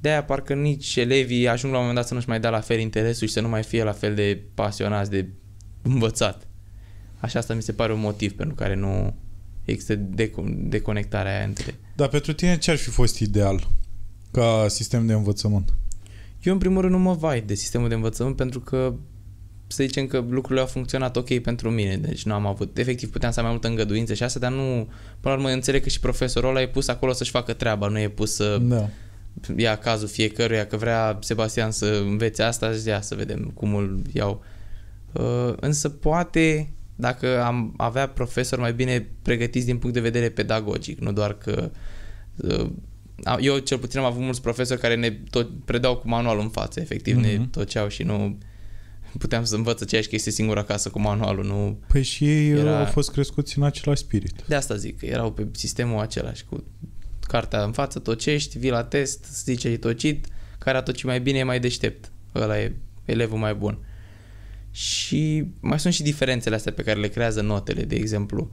de-aia 0.00 0.24
parcă 0.24 0.54
nici 0.54 0.96
elevii 0.96 1.48
ajung 1.48 1.72
la 1.72 1.78
un 1.78 1.84
moment 1.86 2.00
dat 2.00 2.08
să 2.08 2.14
nu-și 2.14 2.28
mai 2.28 2.40
dea 2.40 2.50
la 2.50 2.60
fel 2.60 2.78
interesul 2.78 3.26
și 3.26 3.32
să 3.32 3.40
nu 3.40 3.48
mai 3.48 3.62
fie 3.62 3.82
la 3.82 3.92
fel 3.92 4.14
de 4.14 4.42
pasionați 4.54 5.10
de 5.10 5.28
învățat. 5.82 6.46
Așa 7.18 7.38
asta 7.38 7.54
mi 7.54 7.62
se 7.62 7.72
pare 7.72 7.92
un 7.92 8.00
motiv 8.00 8.32
pentru 8.32 8.54
care 8.54 8.74
nu 8.74 9.16
există 9.64 9.94
deco- 9.94 10.54
deconectarea 10.56 11.36
aia 11.36 11.44
între... 11.44 11.74
Dar 11.96 12.08
pentru 12.08 12.32
tine 12.32 12.58
ce 12.58 12.70
ar 12.70 12.76
fi 12.76 12.90
fost 12.90 13.18
ideal 13.18 13.68
ca 14.30 14.66
sistem 14.68 15.06
de 15.06 15.12
învățământ? 15.12 15.72
Eu 16.42 16.52
în 16.52 16.58
primul 16.58 16.80
rând 16.80 16.92
nu 16.92 16.98
mă 16.98 17.12
vai 17.12 17.40
de 17.40 17.54
sistemul 17.54 17.88
de 17.88 17.94
învățământ 17.94 18.36
pentru 18.36 18.60
că 18.60 18.94
să 19.66 19.82
zicem 19.82 20.06
că 20.06 20.24
lucrurile 20.28 20.60
au 20.60 20.66
funcționat 20.66 21.16
ok 21.16 21.38
pentru 21.38 21.70
mine, 21.70 21.96
deci 21.96 22.24
nu 22.24 22.34
am 22.34 22.46
avut, 22.46 22.78
efectiv 22.78 23.10
puteam 23.10 23.32
să 23.32 23.38
am 23.38 23.44
mai 23.44 23.54
multă 23.54 23.68
îngăduință 23.68 24.14
și 24.14 24.22
asta, 24.22 24.38
dar 24.38 24.52
nu, 24.52 24.62
până 25.20 25.34
la 25.34 25.40
urmă 25.40 25.48
înțeleg 25.50 25.82
că 25.82 25.88
și 25.88 26.00
profesorul 26.00 26.48
ăla 26.48 26.60
e 26.60 26.68
pus 26.68 26.88
acolo 26.88 27.12
să-și 27.12 27.30
facă 27.30 27.52
treaba, 27.52 27.88
nu 27.88 27.98
e 27.98 28.08
pus 28.08 28.34
să 28.34 28.58
Da. 28.62 28.88
ia 29.56 29.76
cazul 29.76 30.08
fiecăruia, 30.08 30.66
că 30.66 30.76
vrea 30.76 31.18
Sebastian 31.20 31.70
să 31.70 32.02
învețe 32.04 32.42
asta, 32.42 32.72
zi, 32.72 32.88
ia 32.88 33.00
să 33.00 33.14
vedem 33.14 33.50
cum 33.54 33.74
îl 33.74 34.02
iau. 34.12 34.44
Uh, 35.12 35.52
însă 35.60 35.88
poate 35.88 36.70
dacă 36.96 37.42
am 37.42 37.74
avea 37.76 38.08
profesori 38.08 38.60
mai 38.60 38.72
bine 38.72 39.08
pregătiți 39.22 39.66
din 39.66 39.78
punct 39.78 39.94
de 39.94 40.00
vedere 40.00 40.28
pedagogic, 40.28 40.98
nu 40.98 41.12
doar 41.12 41.38
că 41.38 41.70
uh, 42.36 42.70
eu 43.40 43.58
cel 43.58 43.78
puțin 43.78 43.98
am 43.98 44.04
avut 44.04 44.22
mulți 44.22 44.42
profesori 44.42 44.80
care 44.80 44.94
ne 44.94 45.10
tot 45.30 45.64
predau 45.64 45.96
cu 45.96 46.08
manualul 46.08 46.42
în 46.42 46.48
față, 46.48 46.80
efectiv 46.80 47.16
mm-hmm. 47.16 47.20
ne 47.20 47.36
Mhm. 47.36 47.50
toceau 47.50 47.88
și 47.88 48.02
nu 48.02 48.38
puteam 49.18 49.44
să 49.44 49.54
învăț 49.54 49.80
aceeași 49.80 50.08
chestie 50.08 50.32
singur 50.32 50.58
acasă 50.58 50.88
cu 50.88 51.00
manualul, 51.00 51.44
nu... 51.44 51.78
Păi 51.88 52.02
și 52.02 52.24
ei 52.28 52.48
Era- 52.50 52.58
Era... 52.60 52.78
au 52.78 52.84
fost 52.84 53.10
crescuți 53.10 53.58
în 53.58 53.64
același 53.64 54.00
spirit. 54.02 54.42
De 54.46 54.54
asta 54.54 54.76
zic, 54.76 54.98
că 54.98 55.06
erau 55.06 55.32
pe 55.32 55.46
sistemul 55.52 56.00
același 56.00 56.44
cu 56.44 56.64
cartea 57.20 57.62
în 57.62 57.72
față, 57.72 57.98
tocești, 57.98 58.58
vii 58.58 58.70
la 58.70 58.84
test, 58.84 59.26
zice 59.44 59.68
e 59.68 59.76
tocit, 59.76 60.26
care 60.58 60.76
a 60.76 60.82
tocit 60.82 61.04
mai 61.04 61.20
bine 61.20 61.38
e 61.38 61.42
mai 61.42 61.60
deștept. 61.60 62.10
Ăla 62.34 62.60
e 62.60 62.76
elevul 63.04 63.38
mai 63.38 63.54
bun. 63.54 63.78
Și 64.70 65.44
mai 65.60 65.80
sunt 65.80 65.92
și 65.92 66.02
diferențele 66.02 66.54
astea 66.54 66.72
pe 66.72 66.82
care 66.82 67.00
le 67.00 67.08
creează 67.08 67.40
notele, 67.40 67.82
de 67.82 67.94
exemplu. 67.94 68.50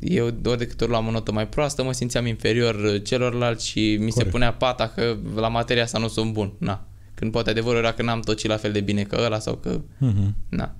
Eu 0.00 0.24
ori 0.44 0.58
de 0.58 0.66
câte 0.66 0.82
ori 0.84 0.92
luam 0.92 1.06
o 1.06 1.10
notă 1.10 1.32
mai 1.32 1.48
proastă, 1.48 1.82
mă 1.82 1.92
simțeam 1.92 2.26
inferior 2.26 3.02
celorlalți 3.02 3.66
și 3.68 3.96
mi 4.00 4.06
se 4.10 4.12
Corect. 4.12 4.30
punea 4.30 4.52
pata 4.52 4.88
că 4.88 5.16
la 5.34 5.48
materia 5.48 5.82
asta 5.82 5.98
nu 5.98 6.08
sunt 6.08 6.32
bun. 6.32 6.52
Na. 6.58 6.86
Când 7.14 7.32
poate 7.32 7.50
adevărul 7.50 7.78
era 7.78 7.92
că 7.92 8.02
n-am 8.02 8.20
tocit 8.20 8.48
la 8.48 8.56
fel 8.56 8.72
de 8.72 8.80
bine 8.80 9.02
că 9.02 9.20
ăla 9.24 9.38
sau 9.38 9.54
că 9.54 9.80
Mhm. 9.98 10.34
Na. 10.48 10.74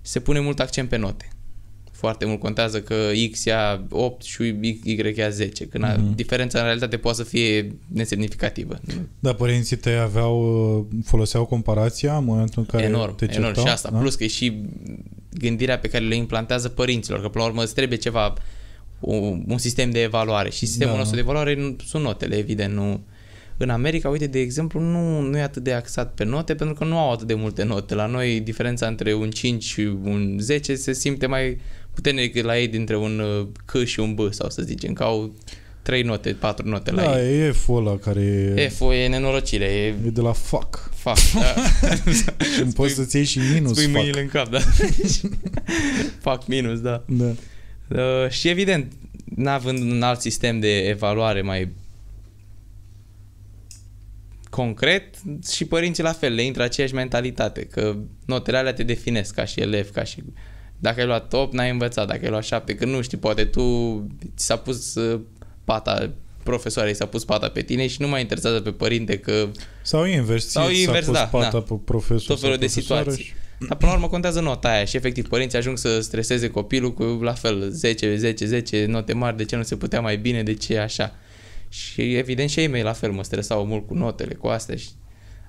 Se 0.00 0.20
pune 0.20 0.40
mult 0.40 0.60
accent 0.60 0.88
pe 0.88 0.96
note. 0.96 1.28
Foarte 1.92 2.24
mult 2.24 2.40
contează 2.40 2.80
că 2.80 2.94
X 3.30 3.44
ia 3.44 3.86
8 3.90 4.22
și 4.22 4.42
Y 4.82 5.12
ia 5.16 5.28
10. 5.30 5.66
Când 5.66 5.84
mm-hmm. 5.84 5.96
Mhm. 5.96 6.14
diferența 6.14 6.58
în 6.58 6.64
realitate 6.64 6.96
poate 6.96 7.16
să 7.16 7.24
fie 7.24 7.74
nesemnificativă. 7.86 8.80
Dar 9.18 9.34
părinții 9.34 9.76
tăi 9.76 9.98
aveau, 9.98 10.88
foloseau 11.04 11.44
comparația 11.44 12.16
în 12.16 12.24
momentul 12.24 12.58
în 12.62 12.66
care 12.66 12.82
enorm, 12.82 13.14
te 13.16 13.24
enorm. 13.24 13.42
certau? 13.44 13.64
Și 13.64 13.70
asta, 13.72 13.90
da? 13.90 13.98
plus 13.98 14.14
că 14.14 14.24
e 14.24 14.26
și 14.26 14.62
gândirea 15.38 15.78
pe 15.78 15.88
care 15.88 16.04
le 16.04 16.14
implantează 16.14 16.68
părinților, 16.68 17.20
că 17.20 17.28
până 17.28 17.44
la 17.44 17.50
urmă 17.50 17.62
îți 17.62 17.74
trebuie 17.74 17.98
ceva, 17.98 18.32
un, 19.00 19.44
un 19.48 19.58
sistem 19.58 19.90
de 19.90 20.02
evaluare. 20.02 20.50
Și 20.50 20.66
sistemul 20.66 20.92
Da. 20.92 20.98
nostru 20.98 21.16
de 21.16 21.22
evaluare 21.22 21.54
nu, 21.54 21.76
sunt 21.86 22.02
notele, 22.02 22.36
evident, 22.36 22.74
nu... 22.74 23.00
În 23.56 23.70
America, 23.70 24.08
uite, 24.08 24.26
de 24.26 24.38
exemplu, 24.38 24.80
nu, 24.80 25.20
nu 25.20 25.36
e 25.38 25.42
atât 25.42 25.62
de 25.62 25.72
axat 25.72 26.14
pe 26.14 26.24
note, 26.24 26.54
pentru 26.54 26.76
că 26.76 26.84
nu 26.84 26.98
au 26.98 27.12
atât 27.12 27.26
de 27.26 27.34
multe 27.34 27.62
note. 27.62 27.94
La 27.94 28.06
noi, 28.06 28.40
diferența 28.40 28.86
între 28.86 29.14
un 29.14 29.30
5 29.30 29.62
și 29.62 29.80
un 30.02 30.36
10 30.40 30.74
se 30.74 30.92
simte 30.92 31.26
mai 31.26 31.58
puternic 31.94 32.32
decât 32.32 32.44
la 32.44 32.58
ei 32.58 32.68
dintre 32.68 32.96
un 32.96 33.18
uh, 33.18 33.46
C 33.64 33.84
și 33.84 34.00
un 34.00 34.14
B, 34.14 34.18
sau 34.32 34.50
să 34.50 34.62
zicem, 34.62 34.92
că 34.92 35.02
au 35.02 35.34
3 35.82 36.02
note, 36.02 36.32
4 36.32 36.68
note 36.68 36.90
la 36.90 37.02
Da, 37.02 37.22
ei. 37.26 37.40
e 37.40 37.50
F-ul 37.50 37.86
ăla 37.86 37.96
care 37.96 38.20
e, 38.56 38.68
F-ul 38.68 38.92
e 38.92 39.06
nenorocire, 39.08 39.64
e 39.64 39.86
e 40.06 40.10
de 40.10 40.20
la 40.20 40.32
fuck. 40.32 40.89
Fac. 41.00 41.18
Da. 41.32 41.54
Și 42.54 42.60
îmi 42.60 42.72
poți 42.72 42.94
să-ți 42.94 43.16
iei 43.16 43.24
și 43.24 43.38
minus 43.38 43.70
Spui 43.70 43.84
fuck. 43.84 43.96
mâinile 43.96 44.20
în 44.20 44.28
cap, 44.28 44.48
da. 44.48 44.58
fac 46.28 46.46
minus, 46.46 46.80
da. 46.80 47.04
Da. 47.06 47.32
Uh, 47.88 48.30
și 48.30 48.48
evident, 48.48 48.92
n-având 49.24 49.90
un 49.90 50.02
alt 50.02 50.20
sistem 50.20 50.60
de 50.60 50.78
evaluare 50.78 51.42
mai 51.42 51.72
concret, 54.50 55.14
și 55.50 55.64
părinții 55.64 56.02
la 56.02 56.12
fel, 56.12 56.34
le 56.34 56.42
intră 56.42 56.62
aceeași 56.62 56.94
mentalitate, 56.94 57.64
că 57.64 57.96
notele 58.26 58.56
alea 58.56 58.72
te 58.72 58.82
definesc 58.82 59.34
ca 59.34 59.44
și 59.44 59.60
elev, 59.60 59.90
ca 59.90 60.04
și... 60.04 60.22
Dacă 60.78 61.00
ai 61.00 61.06
luat 61.06 61.32
8, 61.32 61.52
n-ai 61.52 61.70
învățat, 61.70 62.06
dacă 62.06 62.20
ai 62.24 62.30
luat 62.30 62.44
7, 62.44 62.74
că 62.74 62.84
nu 62.84 63.00
știi, 63.00 63.18
poate 63.18 63.44
tu 63.44 63.96
ți 64.36 64.46
s-a 64.46 64.56
pus 64.56 64.94
uh, 64.94 65.20
pata, 65.64 66.12
profesoarei 66.42 66.94
s-a 66.94 67.06
pus 67.06 67.24
pata 67.24 67.48
pe 67.48 67.62
tine 67.62 67.86
și 67.86 68.00
nu 68.00 68.08
mai 68.08 68.20
interesează 68.20 68.60
pe 68.60 68.70
părinte 68.70 69.18
că 69.18 69.48
Sau 69.82 70.04
invers, 70.04 70.48
Sau 70.48 70.66
ție 70.66 70.74
ți 70.74 70.80
invers, 70.82 71.04
s-a 71.06 71.10
pus 71.10 71.20
da, 71.20 71.26
pata 71.38 71.50
da. 71.50 71.60
pe 71.60 71.74
profesor 71.84 72.26
tot 72.26 72.40
felul 72.40 72.54
sau 72.56 72.66
de 72.66 72.72
profesoară 72.72 73.02
situații. 73.10 73.24
și- 73.24 73.32
Dar 73.68 73.76
până 73.76 73.90
la 73.90 73.96
urmă 73.96 74.08
contează 74.08 74.40
nota 74.40 74.68
aia 74.68 74.84
și 74.84 74.96
efectiv 74.96 75.28
părinții 75.28 75.58
ajung 75.58 75.78
să 75.78 76.00
streseze 76.00 76.48
copilul 76.50 76.92
cu 76.94 77.02
la 77.02 77.32
fel 77.32 77.70
10, 77.70 78.16
10, 78.16 78.46
10 78.46 78.84
note 78.88 79.12
mari, 79.12 79.36
de 79.36 79.44
ce 79.44 79.56
nu 79.56 79.62
se 79.62 79.76
putea 79.76 80.00
mai 80.00 80.16
bine, 80.16 80.42
de 80.42 80.54
ce 80.54 80.78
așa. 80.78 81.14
Și 81.68 82.14
evident 82.16 82.50
și 82.50 82.60
ei 82.60 82.66
mei 82.66 82.82
la 82.82 82.92
fel 82.92 83.10
mă 83.10 83.22
stresau 83.24 83.66
mult 83.66 83.86
cu 83.86 83.94
notele, 83.94 84.34
cu 84.34 84.46
astea 84.46 84.76
și 84.76 84.88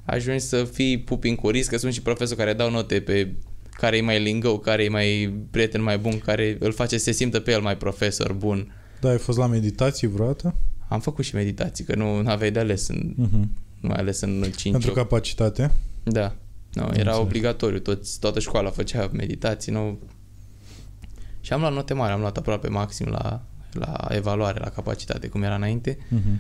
ajungi 0.06 0.44
să 0.44 0.64
fii 0.64 1.00
pupin 1.00 1.36
cu 1.36 1.50
risc, 1.50 1.70
că 1.70 1.78
sunt 1.78 1.94
și 1.94 2.02
profesori 2.02 2.40
care 2.40 2.54
dau 2.54 2.70
note 2.72 3.02
pe 3.02 3.34
care 3.78 3.98
e 3.98 4.02
mai 4.02 4.22
lingău, 4.22 4.60
care 4.60 4.84
e 4.84 4.90
mai 4.90 5.34
prieten 5.52 5.82
mai 5.82 5.98
bun, 5.98 6.20
care 6.20 6.58
îl 6.60 6.72
face 6.72 6.98
să 6.98 7.04
se 7.04 7.12
simtă 7.12 7.40
pe 7.40 7.52
el 7.52 7.62
mai 7.62 7.78
profesor 7.78 8.34
bun. 8.34 8.76
Da, 9.02 9.10
ai 9.10 9.18
fost 9.18 9.38
la 9.38 9.48
meditații 9.48 10.08
vreodată? 10.08 10.56
Am 10.92 11.00
făcut 11.00 11.26
și 11.26 11.36
meditații, 11.36 11.84
că 11.84 11.96
nu 11.96 12.22
aveai 12.26 12.52
de 12.52 12.60
ales, 12.60 12.88
în, 12.88 13.14
Mhm. 13.16 13.50
nu 13.80 13.90
mai 13.90 13.98
ales 13.98 14.22
în 14.22 14.42
5 14.56 14.72
Pentru 14.72 14.92
capacitate? 14.92 15.72
Da. 16.04 16.36
Nu, 16.74 16.82
era 16.82 16.88
înțeles. 16.94 17.16
obligatoriu. 17.18 17.80
Toți, 17.80 18.20
toată 18.20 18.40
școala 18.40 18.70
făcea 18.70 19.10
meditații, 19.14 19.72
nu... 19.72 20.00
Și 21.42 21.54
am 21.54 21.60
luat 21.60 21.74
note 21.74 21.94
mari, 21.94 22.12
am 22.14 22.20
luat 22.20 22.38
aproape 22.38 22.68
maxim 22.68 23.08
la, 23.08 23.44
la 23.72 24.08
evaluare, 24.10 24.60
la 24.60 24.70
capacitate, 24.70 25.28
cum 25.28 25.44
era 25.44 25.56
înainte. 25.56 25.98
Mhm. 26.10 26.40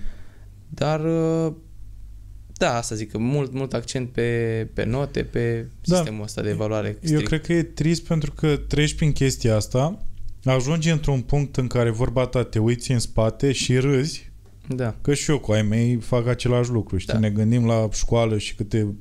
Dar, 0.69 0.99
uh, 1.05 1.53
da, 2.53 2.75
asta 2.77 2.95
zic, 2.95 3.11
că 3.11 3.17
mult, 3.17 3.53
mult 3.53 3.73
accent 3.73 4.09
pe, 4.09 4.67
pe 4.73 4.83
note, 4.85 5.23
pe 5.23 5.67
Da. 5.85 5.95
sistemul 5.95 6.23
ăsta 6.23 6.41
de 6.41 6.49
evaluare 6.49 6.87
Eu 6.87 6.95
strict. 7.03 7.27
cred 7.27 7.41
că 7.41 7.53
e 7.53 7.63
trist 7.63 8.03
pentru 8.05 8.31
că 8.31 8.55
treci 8.67 8.93
prin 8.95 9.11
chestia 9.11 9.55
asta, 9.55 9.99
ajungi 10.43 10.89
într-un 10.89 11.21
punct 11.21 11.57
în 11.57 11.67
care 11.67 11.89
vorba 11.89 12.25
ta 12.25 12.43
te 12.43 12.59
uiți 12.59 12.91
în 12.91 12.99
spate 12.99 13.51
și 13.51 13.77
râzi, 13.77 14.30
Da, 14.75 14.95
că 15.01 15.13
și 15.13 15.31
eu 15.31 15.39
cu 15.39 15.51
ai 15.51 15.61
mei 15.61 15.95
fac 15.95 16.27
același 16.27 16.69
lucru, 16.71 16.97
știi? 16.97 17.13
Da. 17.13 17.19
Ne 17.19 17.29
gândim 17.29 17.65
la 17.65 17.87
școală 17.91 18.37
și 18.37 18.55
câte 18.55 18.95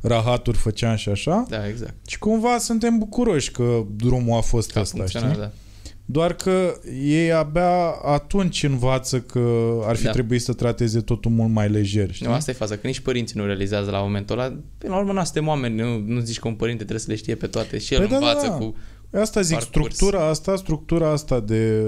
rahaturi 0.00 0.56
făceam 0.56 0.96
și 0.96 1.08
așa 1.08 1.46
da, 1.48 1.68
exact. 1.68 1.94
și 2.08 2.18
cumva 2.18 2.58
suntem 2.58 2.98
bucuroși 2.98 3.50
că 3.50 3.84
drumul 3.96 4.36
a 4.36 4.40
fost 4.40 4.70
Că 4.72 4.78
a 4.78 4.80
ăsta, 4.80 4.96
funcționat, 4.96 5.28
știi? 5.30 5.42
da. 5.42 5.50
Doar 6.08 6.32
că 6.34 6.74
ei 7.04 7.32
abia 7.32 7.88
atunci 8.04 8.62
învață 8.62 9.20
că 9.20 9.40
ar 9.86 9.96
fi 9.96 10.04
Da. 10.04 10.10
trebuit 10.10 10.42
să 10.42 10.52
trateze 10.52 11.00
totul 11.00 11.30
mult 11.30 11.50
mai 11.52 11.68
lejer, 11.68 12.12
știi? 12.12 12.26
Nu, 12.26 12.32
asta 12.32 12.50
e 12.50 12.54
faza, 12.54 12.76
că 12.76 12.86
nici 12.86 13.00
părinții 13.00 13.40
nu 13.40 13.46
realizează 13.46 13.90
la 13.90 13.98
momentul 13.98 14.38
ăla. 14.38 14.56
Până 14.78 14.92
la 14.92 14.98
urmă, 14.98 15.12
nu 15.12 15.24
suntem 15.24 15.46
oameni, 15.46 15.74
nu, 15.80 15.98
nu 15.98 16.20
zici 16.20 16.38
că 16.38 16.48
un 16.48 16.54
părinte 16.54 16.78
trebuie 16.78 17.00
să 17.04 17.10
le 17.10 17.16
știe 17.16 17.34
pe 17.34 17.46
toate 17.46 17.78
și 17.78 17.94
el 17.94 18.00
Păi 18.00 18.08
da, 18.08 18.18
da, 18.18 18.26
învață 18.26 18.46
da. 18.46 18.52
cu... 18.52 18.74
Asta 19.20 19.40
zic, 19.40 19.56
parcurs. 19.58 19.94
structura 19.94 20.28
asta, 20.28 20.56
structura 20.56 21.10
asta 21.10 21.40
de 21.40 21.82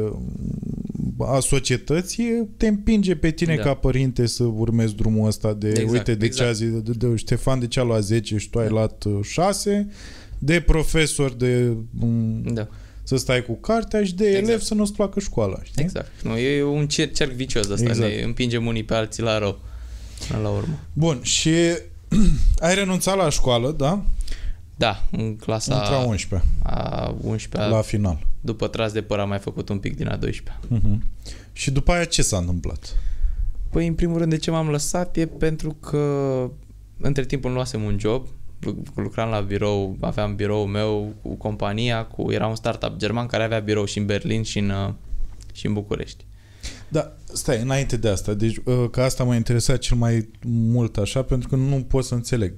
a 1.18 1.40
societății 1.40 2.48
te 2.56 2.66
împinge 2.66 3.16
pe 3.16 3.30
tine 3.30 3.56
Da. 3.56 3.62
ca 3.62 3.74
părinte 3.74 4.26
să 4.26 4.44
urmezi 4.44 4.94
drumul 4.94 5.26
ăsta 5.26 5.52
de 5.52 5.68
Exact, 5.68 5.90
uite 5.90 6.14
de 6.14 6.24
exact. 6.24 6.44
ce 6.44 6.64
a 6.64 6.68
zis, 6.68 6.80
de, 6.80 6.92
de, 7.06 7.16
Ștefan 7.16 7.58
de 7.58 7.66
ce 7.66 7.80
a 7.80 7.82
luat 7.82 8.02
10 8.02 8.36
și 8.38 8.50
tu 8.50 8.58
ai 8.58 8.66
Da. 8.66 8.70
luat 8.72 9.04
6 9.22 9.88
de 10.38 10.60
profesor 10.60 11.30
de 11.32 11.76
m, 11.90 12.42
Da, 12.52 12.68
să 13.02 13.16
stai 13.16 13.42
cu 13.44 13.52
cartea 13.54 14.04
și 14.04 14.14
de 14.14 14.26
Exact. 14.28 14.46
elev 14.46 14.60
să 14.60 14.74
nu-ți 14.74 14.92
placă 14.92 15.20
școala, 15.20 15.58
știi? 15.62 15.82
exact. 15.82 16.10
Nu, 16.22 16.36
e 16.36 16.62
un 16.62 16.86
cer, 16.88 17.10
cerc 17.12 17.30
vicios 17.32 17.68
ăsta, 17.68 17.88
Exact. 17.88 18.14
ne 18.14 18.22
împingem 18.22 18.66
unii 18.66 18.84
pe 18.84 18.94
alții 18.94 19.22
la 19.22 19.38
rău. 19.38 19.58
Până 20.28 20.42
la 20.42 20.48
urmă. 20.48 20.78
Bun, 20.92 21.18
și 21.22 21.50
ai 22.58 22.74
renunțat 22.74 23.16
la 23.16 23.28
școală, 23.30 23.70
da? 23.78 24.04
Da, 24.76 25.04
în 25.10 25.36
clasa 25.36 25.74
Între 25.74 25.94
a 25.94 25.98
11 25.98 26.48
a 26.62 27.14
11 27.22 27.70
la 27.70 27.80
final. 27.82 28.26
După 28.40 28.68
tras 28.68 28.92
de 28.92 29.02
păr 29.02 29.18
am 29.18 29.28
mai 29.28 29.38
făcut 29.38 29.68
un 29.68 29.78
pic 29.78 29.96
din 29.96 30.08
a 30.08 30.16
12 30.16 30.66
Mhm. 30.68 31.02
Și 31.52 31.70
după 31.70 31.92
aia 31.92 32.04
ce 32.04 32.22
s-a 32.22 32.36
întâmplat? 32.38 32.96
Păi, 33.70 33.86
în 33.86 33.94
primul 33.94 34.18
rând, 34.18 34.30
de 34.30 34.36
ce 34.36 34.50
m-am 34.50 34.68
lăsat 34.68 35.16
e 35.16 35.26
pentru 35.26 35.70
că 35.80 36.50
între 37.00 37.24
timp 37.24 37.44
îmi 37.44 37.54
luasem 37.54 37.82
un 37.82 37.96
job, 37.98 38.26
lu- 38.60 38.82
lucram 38.94 39.30
la 39.30 39.40
birou, 39.40 39.96
aveam 40.00 40.34
biroul 40.36 40.66
meu 40.66 41.14
cu 41.22 41.34
compania, 41.34 42.04
cu 42.04 42.32
era 42.32 42.46
un 42.46 42.54
startup 42.56 42.96
german 42.96 43.26
care 43.26 43.42
avea 43.44 43.58
birou 43.58 43.84
și 43.84 43.98
în 43.98 44.06
Berlin 44.06 44.42
și 44.42 44.58
în, 44.58 44.70
uh, 44.70 44.92
și 45.52 45.66
în 45.66 45.72
București. 45.72 46.24
Da, 46.88 47.12
stai, 47.32 47.60
înainte 47.60 47.96
de 47.96 48.08
asta, 48.08 48.34
deci 48.34 48.56
uh, 48.64 48.88
că 48.90 49.00
asta 49.02 49.24
m-a 49.24 49.34
interesat 49.36 49.78
cel 49.78 49.96
mai 49.96 50.28
mult 50.46 50.96
așa, 50.96 51.22
pentru 51.22 51.48
că 51.48 51.56
nu 51.56 51.76
pot 51.88 52.04
să 52.04 52.14
înțeleg. 52.14 52.52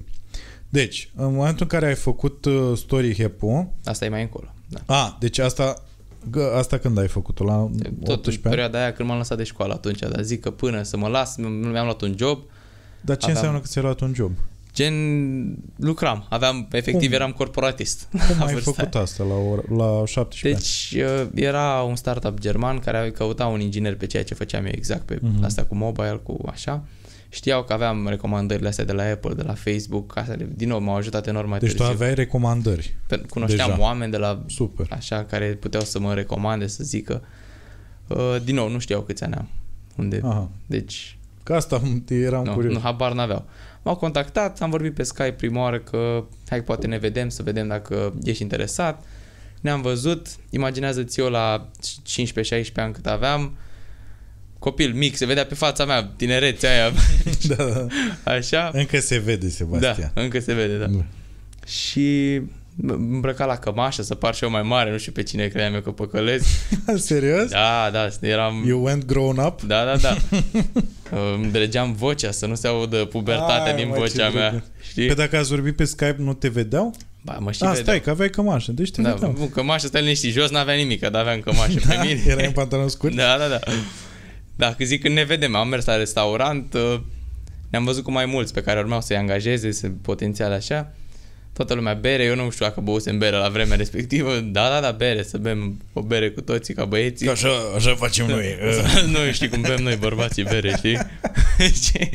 Deci, 0.69 1.11
în 1.15 1.33
momentul 1.33 1.61
în 1.61 1.67
care 1.67 1.85
ai 1.85 1.95
făcut 1.95 2.45
uh, 2.45 2.77
Story 2.77 3.13
Hepo, 3.15 3.73
Asta 3.85 4.05
e 4.05 4.09
mai 4.09 4.21
încolo. 4.21 4.53
Da. 4.85 4.95
a, 4.95 5.17
deci 5.19 5.37
asta, 5.37 5.83
gă, 6.29 6.53
asta 6.57 6.77
când 6.77 6.97
ai 6.97 7.07
făcut-o? 7.07 7.43
La 7.43 7.53
Tot 7.53 7.69
în 7.73 7.95
18 8.07 8.29
ani? 8.29 8.55
perioada 8.55 8.79
aia 8.81 8.93
când 8.93 9.09
m-am 9.09 9.17
lăsat 9.17 9.37
de 9.37 9.43
școală 9.43 9.73
atunci, 9.73 9.99
dar 9.99 10.21
zic 10.21 10.39
că 10.41 10.51
până 10.51 10.83
să 10.83 10.97
mă 10.97 11.07
las, 11.07 11.35
mi- 11.35 11.45
mi-am 11.47 11.85
luat 11.85 12.01
un 12.01 12.13
job, 12.17 12.39
Dar 13.01 13.17
ce 13.17 13.23
aveam- 13.25 13.35
înseamnă 13.35 13.59
că 13.59 13.65
ți-ai 13.67 13.83
luat 13.83 13.99
un 13.99 14.13
job? 14.15 14.31
gen 14.73 14.93
lucram, 15.75 16.25
aveam, 16.29 16.67
efectiv 16.71 17.07
Cum? 17.07 17.13
eram 17.13 17.31
corporatist. 17.31 18.07
Cum 18.11 18.19
la 18.39 18.45
ai 18.45 18.53
vârsta 18.53 18.71
făcut 18.71 18.93
aia. 18.93 19.03
asta 19.03 19.23
la, 19.23 19.33
ora, 19.33 19.61
la 19.75 20.05
17 20.05 20.47
ani? 20.47 20.55
Deci 20.55 21.03
uh, 21.35 21.43
era 21.43 21.81
un 21.81 21.95
startup 21.95 22.39
german 22.39 22.79
care 22.79 23.11
căuta 23.11 23.45
un 23.45 23.59
inginer 23.59 23.95
pe 23.95 24.05
ceea 24.05 24.23
ce 24.23 24.33
făceam 24.33 24.65
eu 24.65 24.71
exact 24.75 25.01
pe 25.01 25.19
Mhm. 25.21 25.43
asta 25.43 25.63
cu 25.65 25.75
mobile, 25.75 26.19
cu 26.23 26.37
așa. 26.51 26.83
Știau 27.33 27.63
că 27.63 27.73
aveam 27.73 28.07
recomandările 28.07 28.67
astea 28.67 28.85
de 28.85 28.91
la 28.91 29.03
Apple, 29.03 29.33
de 29.33 29.41
la 29.41 29.53
Facebook, 29.53 30.17
astea, 30.17 30.37
din 30.55 30.67
nou 30.67 30.79
m-au 30.79 30.95
ajutat 30.95 31.27
enorm 31.27 31.49
mai 31.49 31.59
Deci 31.59 31.69
tu 31.71 31.75
târziu. 31.75 31.93
aveai 31.93 32.13
recomandări. 32.13 32.95
Pe- 33.07 33.21
Cunoșteam 33.29 33.69
deja. 33.69 33.81
oameni 33.81 34.11
de 34.11 34.17
la 34.17 34.43
Super. 34.47 34.85
așa 34.89 35.23
care 35.23 35.45
puteau 35.45 35.83
să 35.83 35.99
mă 35.99 36.13
recomande, 36.13 36.67
să 36.67 36.83
zică. 36.83 37.21
Uh, 38.07 38.35
din 38.43 38.55
nou, 38.55 38.69
nu 38.69 38.79
știau 38.79 39.01
câți 39.01 39.23
ani 39.23 39.33
am. 39.33 39.47
Unde. 39.97 40.19
Aha. 40.23 40.49
Deci, 40.65 41.17
Că 41.43 41.53
asta 41.53 41.81
eram 42.09 42.43
nu, 42.43 42.53
curios. 42.53 42.73
nu, 42.73 42.79
habar 42.79 43.13
n-aveau. 43.13 43.45
M-au 43.81 43.95
contactat, 43.95 44.61
am 44.61 44.69
vorbit 44.69 44.93
pe 44.93 45.03
Skype 45.03 45.31
prima 45.31 45.61
oară 45.61 45.79
că 45.79 46.23
hai 46.49 46.63
poate 46.63 46.87
ne 46.87 46.97
vedem, 46.97 47.29
să 47.29 47.43
vedem 47.43 47.67
dacă 47.67 48.13
ești 48.23 48.41
interesat. 48.41 49.03
Ne-am 49.61 49.81
văzut, 49.81 50.27
imaginează-ți 50.49 51.19
eu 51.19 51.29
la 51.29 51.67
15-16 51.81 52.73
ani 52.75 52.93
cât 52.93 53.07
aveam, 53.07 53.57
copil 54.61 54.93
mic, 54.93 55.15
se 55.17 55.25
vedea 55.25 55.45
pe 55.45 55.55
fața 55.55 55.85
mea, 55.85 56.03
tinerețea 56.15 56.71
aia, 56.71 56.91
da, 57.55 57.63
da. 57.63 57.87
așa. 58.31 58.69
Încă 58.73 58.99
se 58.99 59.17
vede, 59.17 59.49
Sebastian. 59.49 60.11
Da, 60.13 60.21
încă 60.21 60.39
se 60.39 60.53
vede, 60.53 60.75
da. 60.77 60.85
Da. 60.85 61.03
Și 61.67 62.39
m- 62.39 62.93
îmbrăcat 62.93 63.47
la 63.47 63.55
cămașă, 63.57 64.01
să 64.01 64.15
par 64.15 64.35
și 64.35 64.43
eu 64.43 64.49
mai 64.49 64.61
mare, 64.61 64.91
nu 64.91 64.97
știu 64.97 65.11
pe 65.11 65.23
cine 65.23 65.47
credeam 65.47 65.73
eu 65.73 65.81
că 65.81 65.91
păcălesc. 65.91 66.45
Serios? 66.95 67.49
Da, 67.49 67.89
da, 67.91 68.07
eram... 68.21 68.63
You 68.67 68.83
went 68.83 69.05
grown 69.05 69.37
up? 69.37 69.61
Da, 69.61 69.83
da, 69.85 69.95
da. 69.97 70.17
Îmi 71.35 71.51
dregeam 71.51 71.93
vocea 71.93 72.31
să 72.31 72.45
nu 72.45 72.55
se 72.55 72.67
audă 72.67 73.05
pubertatea 73.05 73.73
Ai, 73.73 73.75
din 73.75 73.87
mă, 73.87 73.93
ce 73.93 73.99
vocea 73.99 74.29
mea. 74.29 74.49
drăguț. 74.49 74.67
Știi? 74.89 75.07
Pe 75.07 75.13
dacă 75.13 75.37
ați 75.37 75.49
vorbit 75.49 75.75
pe 75.75 75.83
Skype, 75.83 76.15
nu 76.17 76.33
te 76.33 76.47
vedeau? 76.47 76.95
Ba, 77.21 77.37
mă 77.39 77.51
și 77.51 77.63
A, 77.63 77.65
vedeau. 77.67 77.83
stai, 77.83 78.01
că 78.01 78.09
aveai 78.09 78.29
cămașă, 78.29 78.71
deci 78.71 78.91
te 78.91 79.01
Da, 79.01 79.11
vedeau. 79.13 79.31
bun, 79.31 79.49
cămașă, 79.49 79.87
stai 79.87 80.01
liniștit, 80.01 80.31
jos 80.33 80.49
n-avea 80.49 80.75
nimic, 80.75 80.99
că 80.99 81.09
aveam 81.17 81.39
cămașă 81.39 81.79
pe 81.87 81.97
mine. 82.01 82.23
Erai 82.27 82.45
în 82.45 82.51
pantaloni 82.51 82.89
scurți? 82.89 83.15
Da, 83.15 83.37
da, 83.37 83.47
da. 83.47 83.59
Dacă 84.55 84.83
zic 84.83 85.01
când 85.01 85.15
ne 85.15 85.23
vedem, 85.23 85.55
am 85.55 85.67
mers 85.67 85.85
la 85.85 85.95
restaurant, 85.95 86.73
uh, 86.73 86.99
ne-am 87.69 87.83
văzut 87.83 88.03
cu 88.03 88.11
mai 88.11 88.25
mulți 88.25 88.53
pe 88.53 88.61
care 88.61 88.79
urmau 88.79 89.01
să-i 89.01 89.15
angajeze, 89.17 89.71
să 89.71 89.87
potențial 90.01 90.51
așa. 90.51 90.93
Toată 91.53 91.73
lumea 91.73 91.93
bere, 91.93 92.23
eu 92.23 92.35
nu 92.35 92.49
știu 92.49 92.65
dacă 92.65 92.81
băusem 92.81 93.17
bere 93.17 93.35
la 93.35 93.49
vremea 93.49 93.77
respectivă. 93.77 94.39
Da, 94.39 94.69
da, 94.69 94.79
da, 94.79 94.91
bere, 94.91 95.23
să 95.23 95.37
bem 95.37 95.81
o 95.93 96.01
bere 96.01 96.29
cu 96.29 96.41
toții 96.41 96.73
ca 96.73 96.85
băieții. 96.85 97.29
Așa, 97.29 97.49
așa 97.75 97.95
facem 97.95 98.25
noi. 98.27 98.57
noi 99.15 99.31
știi 99.33 99.49
cum 99.49 99.61
bem 99.61 99.83
noi 99.83 99.95
bărbații 99.95 100.43
bere, 100.53 100.73
știi? 100.77 100.97
ce, 101.57 102.09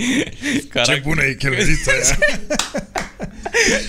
Ce 0.85 1.01
bună 1.03 1.23
e 1.25 1.35
cheltuița 1.35 1.93
aia. 1.93 2.19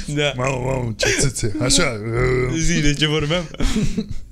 Da. 0.06 0.34
Mamă, 0.36 0.62
mamă, 0.66 0.94
ce 0.98 1.08
țâțe. 1.20 1.56
Așa. 1.62 1.84
uh, 1.84 2.58
Zi, 2.58 2.82
de 2.82 2.94
ce 2.94 3.08
vorbeam? 3.08 3.50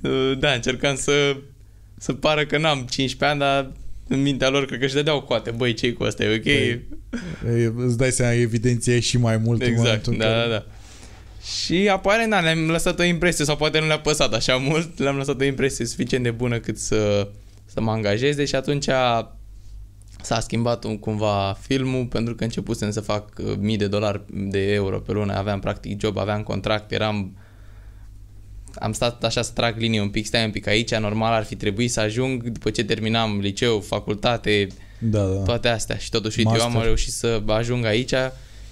Uh, 0.00 0.38
da, 0.38 0.52
încercam 0.52 0.96
să, 0.96 1.36
să 1.98 2.12
pară 2.12 2.46
că 2.46 2.58
n-am 2.58 2.86
15 2.90 3.24
ani, 3.24 3.38
dar 3.38 3.72
în 4.08 4.22
mintea 4.22 4.48
lor 4.48 4.66
cred 4.66 4.78
că 4.78 4.84
își 4.84 4.94
dădeau 4.94 5.22
coate. 5.22 5.50
Băi, 5.50 5.74
ce 5.74 5.92
cu 5.92 6.02
asta? 6.02 6.24
E 6.24 6.34
ok? 6.36 6.42
Păi, 6.42 7.62
e, 7.62 7.72
Îți 7.76 7.96
dai 7.98 8.10
seama, 8.10 8.32
evidențiai 8.32 9.00
și 9.00 9.18
mai 9.18 9.36
mult 9.36 9.60
în 9.60 9.66
exact, 9.66 9.86
momentul 9.86 10.12
în 10.12 10.18
da, 10.18 10.24
care- 10.24 10.48
da, 10.48 10.48
da. 10.48 10.64
Și 11.64 11.88
apare, 11.88 12.26
da, 12.30 12.40
le-am 12.40 12.66
lăsat 12.70 12.98
o 12.98 13.02
impresie, 13.02 13.44
sau 13.44 13.56
poate 13.56 13.80
nu 13.80 13.86
le-a 13.86 13.98
păsat 14.00 14.34
așa 14.34 14.56
mult, 14.56 14.98
le-am 14.98 15.16
lăsat 15.16 15.40
o 15.40 15.44
impresie 15.44 15.84
suficient 15.84 16.24
de 16.24 16.30
bună 16.30 16.58
cât 16.58 16.78
să, 16.78 17.28
să 17.64 17.80
mă 17.80 17.90
angajeze 17.90 18.44
și 18.44 18.54
atunci 18.54 18.88
a, 18.88 19.36
s-a 20.22 20.40
schimbat 20.40 20.84
un, 20.84 20.98
cumva 20.98 21.56
filmul 21.60 22.04
pentru 22.06 22.34
că 22.34 22.44
începusem 22.44 22.90
să 22.90 23.00
fac 23.00 23.28
uh, 23.38 23.52
mii 23.58 23.76
de 23.76 23.86
dolari 23.86 24.22
de 24.28 24.72
euro 24.72 25.00
pe 25.00 25.12
lună, 25.12 25.34
aveam 25.34 25.60
practic 25.60 26.00
job, 26.00 26.18
aveam 26.18 26.42
contract, 26.42 26.92
eram 26.92 27.36
am 28.78 28.92
stat 28.92 29.24
așa 29.24 29.42
să 29.42 29.50
trag 29.54 29.78
linie 29.78 30.00
un 30.00 30.08
pic, 30.08 30.26
stai 30.26 30.44
un 30.44 30.50
pic 30.50 30.66
aici, 30.66 30.94
normal 30.94 31.32
ar 31.32 31.44
fi 31.44 31.54
trebuit 31.56 31.90
să 31.90 32.00
ajung 32.00 32.42
după 32.42 32.70
ce 32.70 32.84
terminam 32.84 33.38
liceu, 33.40 33.80
facultate, 33.80 34.66
Da, 34.98 35.24
da. 35.24 35.42
toate 35.42 35.68
astea 35.68 35.96
și 35.96 36.10
totuși 36.10 36.38
uite, 36.38 36.50
eu 36.54 36.60
am 36.60 36.66
Master. 36.66 36.84
reușit 36.86 37.12
să 37.12 37.42
ajung 37.46 37.84
aici 37.84 38.14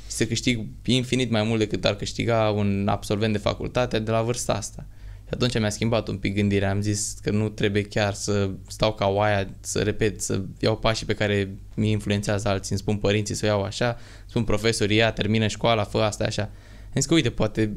și 0.07 0.13
să 0.13 0.27
câștig 0.27 0.67
infinit 0.85 1.31
mai 1.31 1.43
mult 1.43 1.59
decât 1.59 1.85
ar 1.85 1.95
câștiga 1.95 2.51
un 2.57 2.89
absolvent 2.89 3.33
de 3.33 3.39
facultate 3.39 3.99
de 3.99 4.11
la 4.11 4.23
vârsta 4.23 4.53
asta. 4.53 4.87
Și 5.27 5.31
atunci 5.31 5.59
mi-a 5.59 5.71
schimbat 5.71 6.09
un 6.09 6.17
pic 6.17 6.35
gândirea, 6.35 6.71
am 6.71 6.81
zis 6.81 7.17
că 7.23 7.31
nu 7.31 7.49
trebuie 7.49 7.83
chiar 7.83 8.15
să 8.15 8.51
stau 8.69 8.93
ca 8.93 9.07
oaia, 9.07 9.49
să 9.61 9.79
repet, 9.83 10.21
să 10.23 10.41
iau 10.59 10.77
pașii 10.77 11.07
pe 11.07 11.15
care 11.15 11.55
mi 11.75 11.91
influențează 11.91 12.49
alții, 12.49 12.71
îmi 12.71 12.81
spun 12.81 12.97
părinții 12.97 13.35
să 13.35 13.45
o 13.45 13.49
iau 13.49 13.63
așa, 13.63 13.99
spun 14.27 14.45
profesorii, 14.45 14.97
ia, 14.97 15.13
termină 15.13 15.47
școala, 15.47 15.85
fă 15.85 15.99
asta 15.99 16.25
așa. 16.25 16.43
Am 16.85 17.01
zis 17.01 17.07
că 17.07 17.15
uite, 17.15 17.31
poate 17.31 17.75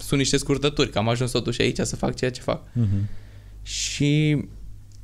sunt 0.00 0.20
niște 0.20 0.36
scurtături, 0.36 0.90
că 0.90 0.98
am 0.98 1.08
ajuns 1.08 1.30
totuși 1.30 1.62
aici 1.62 1.78
să 1.78 1.96
fac 1.96 2.14
ceea 2.14 2.30
ce 2.30 2.40
fac. 2.40 2.62
Mhm. 2.72 3.08
Și 3.62 4.44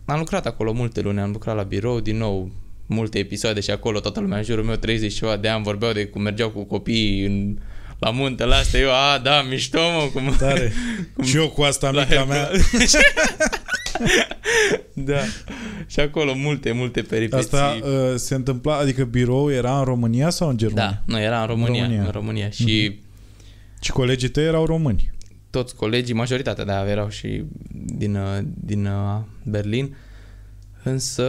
am 0.04 0.18
lucrat 0.18 0.46
acolo 0.46 0.72
multe 0.72 1.00
luni, 1.00 1.20
am 1.20 1.30
lucrat 1.30 1.56
la 1.56 1.62
birou, 1.62 2.00
din 2.00 2.16
nou, 2.16 2.50
multe 2.86 3.18
episoade 3.18 3.60
și 3.60 3.70
acolo 3.70 4.00
toată 4.00 4.20
lumea 4.20 4.38
în 4.38 4.44
jurul 4.44 4.64
meu, 4.64 4.74
30 4.74 5.12
și 5.12 5.18
ceva 5.18 5.36
de 5.36 5.48
ani, 5.48 5.62
vorbeau 5.62 5.92
de 5.92 6.06
cum 6.06 6.22
mergeau 6.22 6.50
cu 6.50 6.64
copiii 6.64 7.24
în, 7.24 7.58
la 7.98 8.10
muntele 8.10 8.54
astea, 8.54 8.80
eu, 8.80 8.90
a, 8.90 9.18
da, 9.22 9.42
mișto, 9.42 9.78
mă, 9.78 10.08
cum... 10.12 10.34
Tare. 10.38 10.72
și 11.28 11.36
eu 11.36 11.48
cu 11.48 11.62
asta 11.62 11.90
La 11.96 12.06
mica 12.08 12.24
mea. 12.24 12.50
da. 14.92 15.20
Și 15.86 16.00
acolo 16.00 16.34
multe, 16.34 16.72
multe 16.72 17.02
peripeții. 17.02 17.38
Asta 17.38 17.78
uh, 17.82 18.14
se 18.14 18.34
întâmpla, 18.34 18.76
adică 18.76 19.04
birou 19.04 19.52
era 19.52 19.78
în 19.78 19.84
România 19.84 20.30
sau 20.30 20.48
în 20.48 20.56
Germania? 20.56 21.02
da, 21.06 21.12
nu, 21.12 21.20
era 21.22 21.40
în 21.40 21.46
România, 21.46 21.82
România. 21.82 22.02
în 22.02 22.10
România 22.10 22.50
și 22.50 22.98
Și 23.86 23.92
colegii 23.92 24.28
tăi 24.28 24.44
erau 24.44 24.64
români. 24.64 25.10
toți 25.50 25.74
colegii, 25.74 26.14
majoritatea 26.14 26.64
de 26.64 26.90
erau 26.90 27.08
și 27.08 27.44
din, 27.72 28.16
uh, 28.16 28.38
din 28.54 28.86
uh, 28.86 29.20
Berlin, 29.42 29.96
însă 30.82 31.22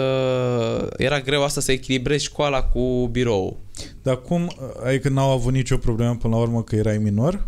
era 0.97 1.20
greu 1.20 1.43
asta 1.43 1.62
să 1.62 1.72
echilibrezi 1.72 2.24
școala 2.24 2.64
cu 2.64 3.08
birou. 3.12 3.60
Dar 4.01 4.22
cum, 4.22 4.51
adică 4.86 5.10
n-au 5.10 5.30
avut 5.30 5.53
nicio 5.53 5.78
problemă 5.78 6.16
până 6.16 6.36
la 6.36 6.41
urmă 6.41 6.64
că 6.64 6.76
erai 6.76 6.97
minor? 6.97 7.45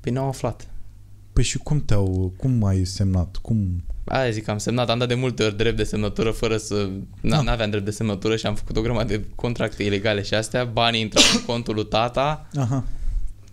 Păi 0.00 0.12
n-au 0.12 0.28
aflat. 0.28 0.70
Păi 1.32 1.44
și 1.44 1.58
cum 1.58 1.84
te-au, 1.84 2.32
cum 2.36 2.64
ai 2.64 2.84
semnat? 2.84 3.36
Cum? 3.36 3.84
Aia 4.04 4.30
zic, 4.30 4.48
am 4.48 4.58
semnat, 4.58 4.90
am 4.90 4.98
dat 4.98 5.08
de 5.08 5.14
multe 5.14 5.44
ori 5.44 5.56
drept 5.56 5.76
de 5.76 5.84
semnătură 5.84 6.30
fără 6.30 6.56
să... 6.56 6.88
Da. 7.20 7.40
N- 7.40 7.44
N-aveam 7.44 7.70
drept 7.70 7.84
de 7.84 7.90
semnătură 7.90 8.36
și 8.36 8.46
am 8.46 8.54
făcut 8.54 8.76
o 8.76 8.80
grămadă 8.80 9.16
de 9.16 9.24
contracte 9.34 9.82
ilegale 9.82 10.22
și 10.22 10.34
astea. 10.34 10.64
Banii 10.64 11.00
intrau 11.00 11.24
în 11.34 11.44
contul 11.44 11.74
lui 11.74 11.86
tata. 11.86 12.48
Aha. 12.54 12.84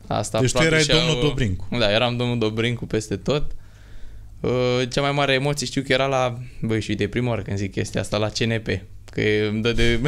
Asta 0.07 0.39
Deci 0.39 0.51
tu 0.51 0.57
probabil 0.57 0.77
erai 0.77 0.85
și-au- 0.85 1.07
domnul 1.07 1.27
Dobrincu. 1.29 1.67
Da, 1.79 1.91
eram 1.91 2.17
domnul 2.17 2.37
Dobrincu 2.37 2.85
peste 2.85 3.15
tot. 3.15 3.51
Uh, 4.39 4.51
Cea 4.91 5.01
mai 5.01 5.11
mare 5.11 5.33
emoție 5.33 5.65
știu 5.67 5.81
că 5.81 5.93
era 5.93 6.05
la... 6.05 6.37
Băi, 6.61 6.81
și 6.81 6.89
uite, 6.89 7.03
e 7.03 7.07
prima 7.07 7.29
oară 7.29 7.41
când 7.41 7.57
zic 7.57 7.71
chestia 7.71 8.01
asta, 8.01 8.17
la 8.17 8.29
CNP. 8.29 8.67
Că 9.11 9.21
îmi 9.49 9.61
dă 9.61 9.71
de... 9.73 9.99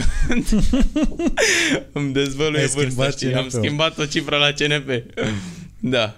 îmi 1.94 2.14
dezvăluie 2.14 2.62
Ai 2.62 2.68
vârsta, 2.68 2.90
schimbat 2.90 3.12
știi? 3.12 3.34
Am 3.34 3.44
CNP-ul. 3.44 3.62
schimbat 3.64 3.98
o 3.98 4.06
cifră 4.06 4.36
la 4.38 4.52
CNP. 4.52 5.04
da. 5.96 6.16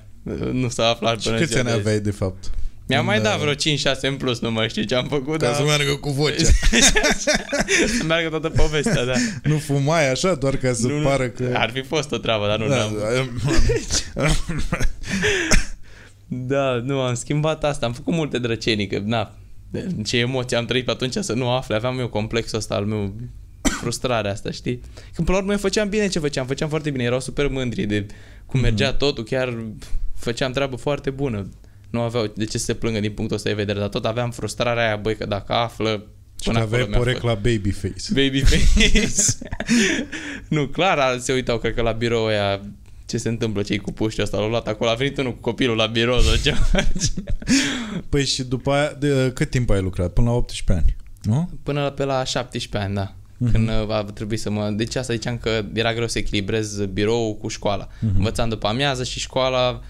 Nu 0.52 0.70
s-a 0.70 0.88
aflat 0.88 1.22
Și 1.22 1.28
până 1.28 1.40
câți 1.40 1.52
ziua 1.52 1.64
ani 1.64 1.72
de 1.74 1.80
aveai 1.80 2.00
de 2.00 2.12
fapt? 2.12 2.50
Mi-a 2.90 3.02
mai 3.02 3.16
Când, 3.16 3.28
dat 3.28 3.36
uh, 3.36 3.42
vreo 3.42 3.96
5-6 3.96 4.00
în 4.02 4.16
plus, 4.16 4.40
nu 4.40 4.52
mai 4.52 4.70
știu 4.70 4.84
ce 4.84 4.96
am 4.96 5.08
făcut, 5.08 5.40
Ca 5.40 5.46
dar 5.46 5.56
să 5.56 5.64
meargă 5.64 5.96
cu 5.96 6.10
vocea. 6.10 6.44
să 7.98 8.04
meargă 8.08 8.30
toată 8.30 8.50
povestea, 8.50 9.06
da. 9.06 9.14
nu 9.44 9.58
fumai 9.58 10.12
așa, 10.12 10.36
doar 10.36 10.56
ca 10.56 10.74
să 10.74 10.88
nu, 10.88 10.98
nu, 10.98 11.04
pară 11.04 11.28
că... 11.28 11.52
Ar 11.54 11.72
fi 11.72 11.82
fost 11.82 12.12
o 12.12 12.18
treabă, 12.18 12.48
dar 12.48 12.60
nu 12.60 12.68
Da, 12.68 12.76
n-am. 12.76 13.42
Da, 16.28 16.74
nu, 16.94 17.00
am 17.00 17.14
schimbat 17.14 17.64
asta, 17.64 17.86
am 17.86 17.94
făcut 17.94 18.14
multe 18.14 18.38
drăcenii, 18.38 18.88
că 18.88 19.02
na, 19.06 19.36
ce 20.06 20.18
emoții 20.18 20.58
am 20.58 20.66
trăit 20.66 20.86
pe 20.86 20.92
atunci 20.92 21.16
să 21.20 21.34
nu 21.34 21.50
afle, 21.50 21.76
aveam 21.76 22.00
eu 22.00 22.08
complexul 22.08 22.58
ăsta 22.58 22.76
al 22.76 22.86
meu, 22.86 23.16
frustrarea 23.62 24.32
asta, 24.32 24.52
știi? 24.52 24.82
Când 25.14 25.28
până 25.28 25.32
la 25.32 25.38
urmă 25.38 25.52
eu 25.52 25.58
făceam 25.58 25.90
bine 25.90 26.08
ce 26.08 26.20
făceam, 26.20 26.46
făceam 26.46 26.70
foarte 26.70 26.90
bine, 26.90 27.04
erau 27.04 27.20
super 27.20 27.48
mândri 27.48 27.86
de 27.86 28.06
cum 28.46 28.60
mergea 28.60 28.94
totul, 28.94 29.24
chiar 29.24 29.58
făceam 30.16 30.52
treabă 30.52 30.76
foarte 30.76 31.10
bună. 31.10 31.50
Nu 31.90 32.02
aveau 32.02 32.32
de 32.36 32.46
ce 32.46 32.58
să 32.58 32.64
se 32.66 32.74
plângă 32.74 33.00
din 33.00 33.12
punctul 33.12 33.36
ăsta 33.38 33.50
de 33.50 33.56
vedere, 33.56 33.80
dar 33.80 33.88
tot 33.88 34.06
aveam 34.06 34.32
frustrarea 34.32 34.86
aia, 34.86 34.96
băi, 34.96 35.16
că 35.16 35.26
dacă 35.26 35.54
află, 35.54 36.06
Și 36.42 36.48
până 36.48 36.58
că 36.60 36.64
acolo 36.64 36.76
aveai 36.82 36.88
mi-a 36.90 36.98
porecla 36.98 37.30
fost. 37.30 37.42
babyface. 37.42 38.14
Babyface. 38.14 39.38
nu, 40.56 40.68
clar, 40.68 41.20
se 41.20 41.34
uitau, 41.34 41.58
cred 41.58 41.74
că 41.74 41.82
la 41.82 41.92
birou 41.92 42.26
aia 42.26 42.62
ce 43.06 43.18
se 43.18 43.30
întâmplă, 43.30 43.62
cei 43.62 43.78
cu 43.78 43.92
puștii 43.92 44.24
ăsta, 44.24 44.38
l-au 44.38 44.50
luat 44.50 44.68
acolo, 44.68 44.90
a 44.90 44.94
venit 44.94 45.18
unul 45.18 45.32
cu 45.34 45.40
copilul 45.40 45.76
la 45.76 45.86
birou 45.86 46.20
sau 46.20 46.36
ceva. 46.36 46.68
Păi 48.10 48.26
și 48.26 48.44
după 48.44 48.72
aia, 48.72 48.96
de, 49.00 49.32
cât 49.34 49.50
timp 49.50 49.70
ai 49.70 49.82
lucrat? 49.82 50.14
Până 50.14 50.30
la 50.30 50.36
18 50.36 50.74
ani. 50.74 50.96
Nu? 51.22 51.50
Până 51.64 51.82
la- 51.82 51.92
pe 51.92 52.04
la 52.04 52.24
17 52.24 52.78
ani, 52.90 52.96
da. 52.96 53.14
Când 53.52 53.70
uh, 53.70 53.90
a 53.96 54.04
trebuit 54.04 54.40
să 54.40 54.50
mă... 54.50 54.70
Deci 54.70 54.96
asta 54.96 55.14
ziceam 55.14 55.38
că 55.38 55.66
era 55.74 55.94
greu 55.94 56.08
să 56.08 56.18
echilibrez 56.18 56.86
birou 56.86 57.36
cu 57.36 57.48
școala. 57.48 57.88
Învățam 58.18 58.50
după 58.50 58.68
amiază 58.68 59.04
și 59.04 59.20
școala 59.20 59.82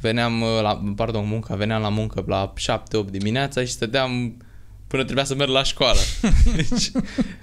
veneam 0.00 0.42
uh, 0.42 0.48
la... 0.62 0.82
Pardon, 0.96 1.28
munca. 1.28 1.54
Veneam 1.54 1.82
la 1.82 1.88
muncă 1.88 2.24
la 2.26 2.52
7-8 3.06 3.10
dimineața 3.10 3.60
și 3.60 3.70
stăteam 3.70 4.36
până 4.86 5.04
trebuia 5.04 5.24
să 5.24 5.34
merg 5.34 5.50
la 5.50 5.62
școală. 5.62 5.98
Deci 6.56 6.90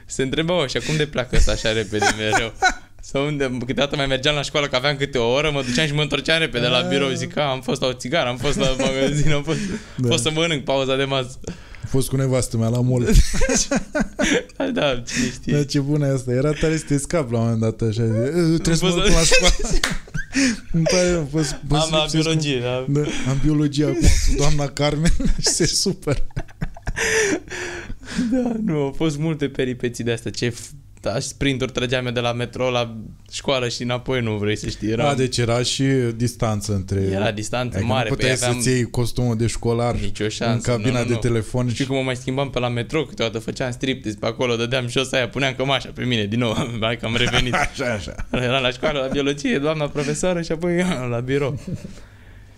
se 0.05 0.23
întrebau 0.23 0.67
și 0.67 0.77
acum 0.77 0.95
de 0.95 1.05
pleacă 1.05 1.35
ăsta 1.35 1.51
așa 1.51 1.71
repede 1.71 2.15
mereu. 2.17 2.53
Sau 3.01 3.25
unde, 3.25 3.57
câteodată 3.65 3.95
mai 3.95 4.05
mergeam 4.05 4.35
la 4.35 4.41
școală 4.41 4.67
că 4.67 4.75
aveam 4.75 4.95
câte 4.95 5.17
o 5.17 5.31
oră, 5.31 5.51
mă 5.51 5.61
duceam 5.61 5.87
și 5.87 5.93
mă 5.93 6.01
întorceam 6.01 6.39
repede 6.39 6.67
la 6.67 6.81
birou. 6.81 7.09
Zic 7.09 7.33
că 7.33 7.41
am 7.41 7.61
fost 7.61 7.81
la 7.81 7.87
o 7.87 7.93
țigară, 7.93 8.29
am 8.29 8.37
fost 8.37 8.57
la 8.57 8.75
magazin, 8.79 9.31
am 9.31 9.43
fost, 9.43 9.59
da. 9.95 10.07
fost 10.07 10.23
să 10.23 10.31
mănânc 10.31 10.63
pauza 10.63 10.95
de 10.95 11.03
masă. 11.03 11.39
A 11.87 11.89
fost 11.89 12.07
cu 12.09 12.15
nevastă 12.15 12.57
mea 12.57 12.67
la 12.67 12.81
mall. 12.81 13.07
Da, 14.57 14.65
da, 14.65 15.03
cine 15.07 15.29
știe. 15.31 15.53
Da, 15.53 15.63
ce 15.63 15.79
bună 15.79 16.07
e 16.07 16.11
asta. 16.13 16.31
Era 16.31 16.51
tare 16.51 16.77
să 16.77 16.83
te 16.87 16.97
scap 16.97 17.31
la 17.31 17.37
un 17.39 17.43
moment 17.43 17.61
dat 17.61 17.81
așa. 17.89 18.03
"E, 18.03 18.07
Trebuie 18.31 18.75
să 18.75 18.85
mă 18.85 18.89
fost- 18.91 19.05
duc 19.05 19.13
la 19.15 19.21
școală. 19.23 19.53
Îmi 20.71 20.83
pare, 20.83 21.09
a 21.09 21.25
fost, 21.31 21.51
Am 21.51 21.59
la 21.69 21.77
lipsesc 22.01 22.05
cu- 22.15 22.17
biologie, 22.21 22.59
da. 22.59 22.85
Da, 22.89 22.99
am 23.29 23.39
biologie 23.43 23.83
acum 23.85 23.99
cu 24.01 24.35
doamna 24.37 24.67
Carmen 24.67 25.11
și 25.39 25.47
se 25.47 25.65
super. 25.65 26.23
Da, 28.31 28.51
nu, 28.65 28.75
au 28.81 28.93
fost 28.97 29.17
multe 29.17 29.47
peripeții 29.47 30.03
de 30.03 30.11
astea. 30.11 30.31
Ce 30.31 30.51
f- 30.51 30.69
da, 31.01 31.19
sprinturi 31.19 31.71
trăgeam 31.71 32.05
eu 32.05 32.11
de 32.11 32.19
la 32.19 32.31
metro 32.33 32.69
la 32.69 32.97
școală 33.31 33.67
și 33.69 33.81
înapoi, 33.83 34.21
nu 34.21 34.37
vrei 34.37 34.55
să 34.57 34.69
știi. 34.69 34.89
Era, 34.89 35.03
Da, 35.03 35.13
deci 35.15 35.37
era 35.37 35.61
și 35.63 35.83
distanță 36.15 36.73
între... 36.73 36.99
era 37.11 37.31
distanță 37.31 37.77
Adică 37.77 37.91
mare. 37.93 38.09
nu 38.09 38.15
puteai 38.15 38.35
păi 38.35 38.39
aveam 38.45 38.61
să-ți 38.61 38.75
iei 38.75 38.89
costumul 38.89 39.37
de 39.37 39.47
școlar 39.47 39.95
nicio 39.95 40.27
șansă. 40.29 40.71
în 40.71 40.75
cabina 40.75 40.97
nu, 40.97 41.03
nu, 41.03 41.07
de 41.07 41.13
nu. 41.13 41.19
telefon 41.19 41.69
Știi 41.69 41.83
și... 41.83 41.85
cum 41.89 41.95
mă 41.97 42.03
mai 42.03 42.15
schimbam 42.15 42.49
pe 42.49 42.59
la 42.59 42.67
metro, 42.69 43.03
câteodată 43.05 43.39
făceam 43.39 43.71
striptease 43.71 44.17
pe 44.19 44.25
acolo, 44.25 44.55
dădeam 44.55 44.87
jos 44.87 45.11
aia, 45.11 45.29
puneam 45.29 45.53
cămașa 45.53 45.89
pe 45.93 46.03
mine 46.03 46.25
din 46.25 46.39
nou, 46.39 46.53
hai 46.81 46.97
că 46.97 47.05
am 47.05 47.15
revenit. 47.15 47.53
Așa, 47.71 47.85
așa. 47.93 48.15
Era 48.31 48.59
la 48.59 48.71
școală, 48.71 48.99
la 48.99 49.07
biologie, 49.07 49.57
doamna 49.59 49.87
profesoară 49.87 50.41
și 50.41 50.51
apoi 50.51 50.77
la 51.09 51.19
birou. 51.19 51.59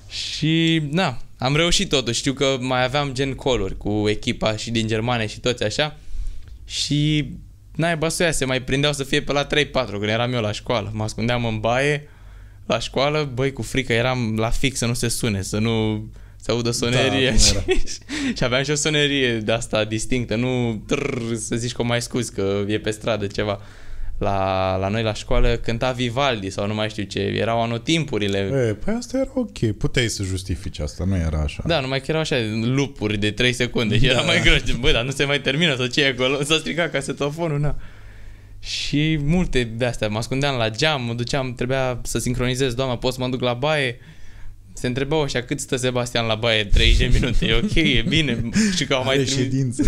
și, 0.09 0.81
na, 0.91 1.17
am 1.37 1.55
reușit 1.55 1.89
totuși. 1.89 2.19
Știu 2.19 2.33
că 2.33 2.57
mai 2.59 2.83
aveam 2.83 3.09
gen 3.13 3.33
coluri 3.33 3.77
cu 3.77 4.03
echipa 4.09 4.55
și 4.55 4.71
din 4.71 4.87
Germania 4.87 5.25
și 5.27 5.39
toți 5.39 5.63
așa. 5.63 5.97
Și 6.65 7.29
naiba 7.79 8.09
să 8.09 8.23
ia, 8.23 8.31
se 8.31 8.45
mai 8.45 8.61
prindeau 8.61 8.93
să 8.93 9.03
fie 9.03 9.21
pe 9.21 9.31
la 9.31 9.47
3-4 9.47 9.49
când 9.71 10.03
eram 10.03 10.33
eu 10.33 10.41
la 10.41 10.51
școală. 10.51 10.91
Mă 10.93 11.03
ascundeam 11.03 11.45
în 11.45 11.59
baie 11.59 12.09
la 12.65 12.79
școală, 12.79 13.31
băi, 13.33 13.53
cu 13.53 13.61
frică 13.61 13.93
eram 13.93 14.35
la 14.37 14.49
fix 14.49 14.77
să 14.77 14.85
nu 14.85 14.93
se 14.93 15.07
sune, 15.07 15.41
să 15.41 15.57
nu 15.57 16.05
se 16.35 16.51
audă 16.51 16.71
sonerie. 16.71 17.29
cum 17.29 17.37
și, 17.37 17.51
era. 17.51 17.63
și 18.37 18.43
aveam 18.43 18.63
și 18.63 18.71
o 18.71 18.75
sonerie 18.75 19.37
de 19.37 19.51
asta 19.51 19.85
distinctă, 19.85 20.35
nu 20.35 20.83
trrr, 20.87 21.33
să 21.33 21.55
zici 21.55 21.71
că 21.71 21.81
o 21.81 21.85
mai 21.85 22.01
scuzi 22.01 22.33
că 22.33 22.63
e 22.67 22.79
pe 22.79 22.91
stradă 22.91 23.27
ceva. 23.27 23.61
La, 24.19 24.75
la 24.75 24.87
noi 24.87 25.03
la 25.03 25.13
școală 25.13 25.55
cânta 25.55 25.91
Vivaldi 25.91 26.49
sau 26.49 26.67
nu 26.67 26.73
mai 26.73 26.89
știu 26.89 27.03
ce, 27.03 27.19
erau 27.19 27.61
anotimpurile. 27.61 28.37
E, 28.37 28.73
păi 28.73 28.93
asta 28.97 29.17
era 29.17 29.31
ok. 29.33 29.71
Puteai 29.77 30.07
să 30.07 30.23
justifici 30.23 30.79
asta, 30.79 31.03
nu 31.03 31.15
era 31.15 31.39
așa. 31.39 31.63
Da, 31.65 31.79
numai 31.79 31.99
că 31.99 32.05
erau 32.07 32.21
așa 32.21 32.35
lupuri 32.61 33.17
de 33.17 33.31
3 33.31 33.53
secunde 33.53 33.97
și 33.97 34.05
era 34.05 34.21
mai 34.21 34.41
greu. 34.41 34.57
Zic, 34.65 34.75
Băi, 34.75 34.91
dar 34.91 35.03
nu 35.03 35.11
se 35.11 35.23
mai 35.23 35.41
termină 35.41 35.75
să 35.75 35.87
ce 35.87 36.01
e 36.01 36.07
acolo? 36.07 36.43
S-a 36.43 36.55
stricat 36.55 36.91
casetofonul, 36.91 37.59
na. 37.59 37.75
Și 38.59 39.19
multe 39.23 39.63
de 39.63 39.85
astea, 39.85 40.07
mă 40.07 40.17
ascundeam 40.17 40.57
la 40.57 40.69
geam, 40.69 41.01
mă 41.01 41.13
duceam, 41.13 41.53
trebuia 41.53 41.99
să 42.03 42.19
sincronizez, 42.19 42.73
doamna, 42.73 42.97
pot 42.97 43.13
să 43.13 43.19
mă 43.21 43.27
duc 43.27 43.41
la 43.41 43.53
baie? 43.53 43.99
Se 44.73 44.87
întrebau 44.87 45.21
așa, 45.21 45.41
cât 45.41 45.59
stă 45.59 45.75
Sebastian 45.75 46.25
la 46.25 46.35
baie? 46.35 46.63
30 46.65 46.97
de 46.97 47.17
minute, 47.19 47.45
e 47.45 47.53
ok, 47.63 47.75
e 47.75 48.05
bine. 48.07 48.49
Și 48.77 48.85
că 48.85 48.93
au 48.93 49.03
mai 49.03 49.15
Are 49.15 49.23
trimis... 49.23 49.43
ședință. 49.43 49.83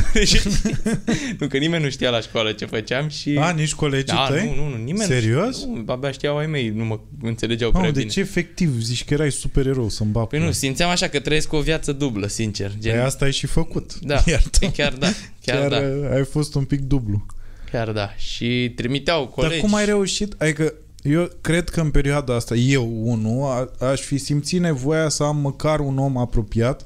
nu, 1.39 1.47
că 1.47 1.57
nimeni 1.57 1.83
nu 1.83 1.89
știa 1.89 2.09
la 2.09 2.19
școală 2.21 2.51
ce 2.51 2.65
făceam 2.65 3.07
și... 3.07 3.37
A, 3.39 3.51
nici 3.51 3.73
colegii 3.73 4.05
da, 4.15 4.27
tăi? 4.29 4.53
nu, 4.55 4.63
nu, 4.63 4.69
nu, 4.69 4.83
nimeni 4.83 5.09
Serios? 5.09 5.65
Nu, 5.65 5.77
știa. 5.81 5.93
abia 5.93 6.11
știau 6.11 6.37
ai 6.37 6.45
mei, 6.47 6.69
nu 6.69 6.83
mă 6.85 6.99
înțelegeau 7.21 7.69
Mamă, 7.71 7.83
prea 7.83 7.93
de 7.95 7.99
bine. 7.99 8.11
ce 8.11 8.19
efectiv 8.19 8.81
zici 8.81 9.03
că 9.03 9.13
erai 9.13 9.31
supererou 9.31 9.89
să-mi 9.89 10.11
bag 10.11 10.27
Păi 10.27 10.39
nu, 10.39 10.51
simțeam 10.51 10.89
așa 10.89 11.07
că 11.07 11.19
trăiesc 11.19 11.53
o 11.53 11.59
viață 11.61 11.91
dublă, 11.91 12.27
sincer. 12.27 12.71
Gen, 12.79 12.93
Păi 12.93 13.01
asta 13.03 13.25
ai 13.25 13.31
și 13.31 13.45
făcut. 13.47 13.99
Da, 13.99 14.23
Iartă. 14.25 14.57
păi 14.59 14.71
chiar 14.75 14.93
da, 14.93 15.07
chiar, 15.45 15.57
Chiar, 15.67 15.69
da, 15.69 16.13
ai 16.15 16.23
fost 16.25 16.55
un 16.55 16.63
pic 16.63 16.79
dublu. 16.79 17.25
chiar 17.71 17.91
da. 17.91 18.13
Și 18.17 18.71
trimiteau 18.75 19.27
colegi. 19.27 19.53
Dar 19.53 19.61
cum 19.63 19.75
ai 19.75 19.85
reușit? 19.85 20.33
Adică 20.37 20.73
eu 21.01 21.29
cred 21.41 21.69
că 21.69 21.81
în 21.81 21.91
perioada 21.91 22.35
asta, 22.35 22.55
eu, 22.55 22.91
unul, 23.03 23.43
a- 23.79 23.85
aș 23.85 24.01
fi 24.01 24.17
simțit 24.17 24.59
nevoia 24.59 25.09
să 25.09 25.23
am 25.23 25.37
măcar 25.37 25.79
un 25.79 25.97
om 25.97 26.17
apropiat 26.17 26.85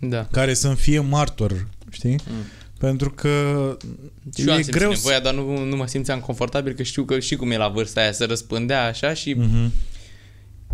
Da. 0.00 0.28
care 0.30 0.54
să-mi 0.54 0.76
fie 0.76 1.00
martor, 1.00 1.66
știi? 1.90 2.18
Mm. 2.28 2.34
Pentru 2.78 3.10
că 3.10 3.28
Și 4.36 4.46
eu 4.46 4.52
am 4.52 4.58
e 4.58 4.62
simțit 4.62 4.74
greu 4.78 4.90
nevoia, 4.90 5.20
dar 5.20 5.34
nu, 5.34 5.64
nu 5.64 5.76
mă 5.76 5.86
simțeam 5.86 6.20
confortabil 6.20 6.72
că 6.72 6.82
știu 6.82 7.04
că 7.04 7.18
și 7.18 7.36
cum 7.36 7.50
e 7.50 7.56
la 7.56 7.68
vârsta 7.68 8.00
aia, 8.00 8.12
se 8.12 8.24
răspândea 8.24 8.84
așa 8.84 9.14
și 9.14 9.34
să... 9.38 9.44
mm-hmm. 9.46 9.70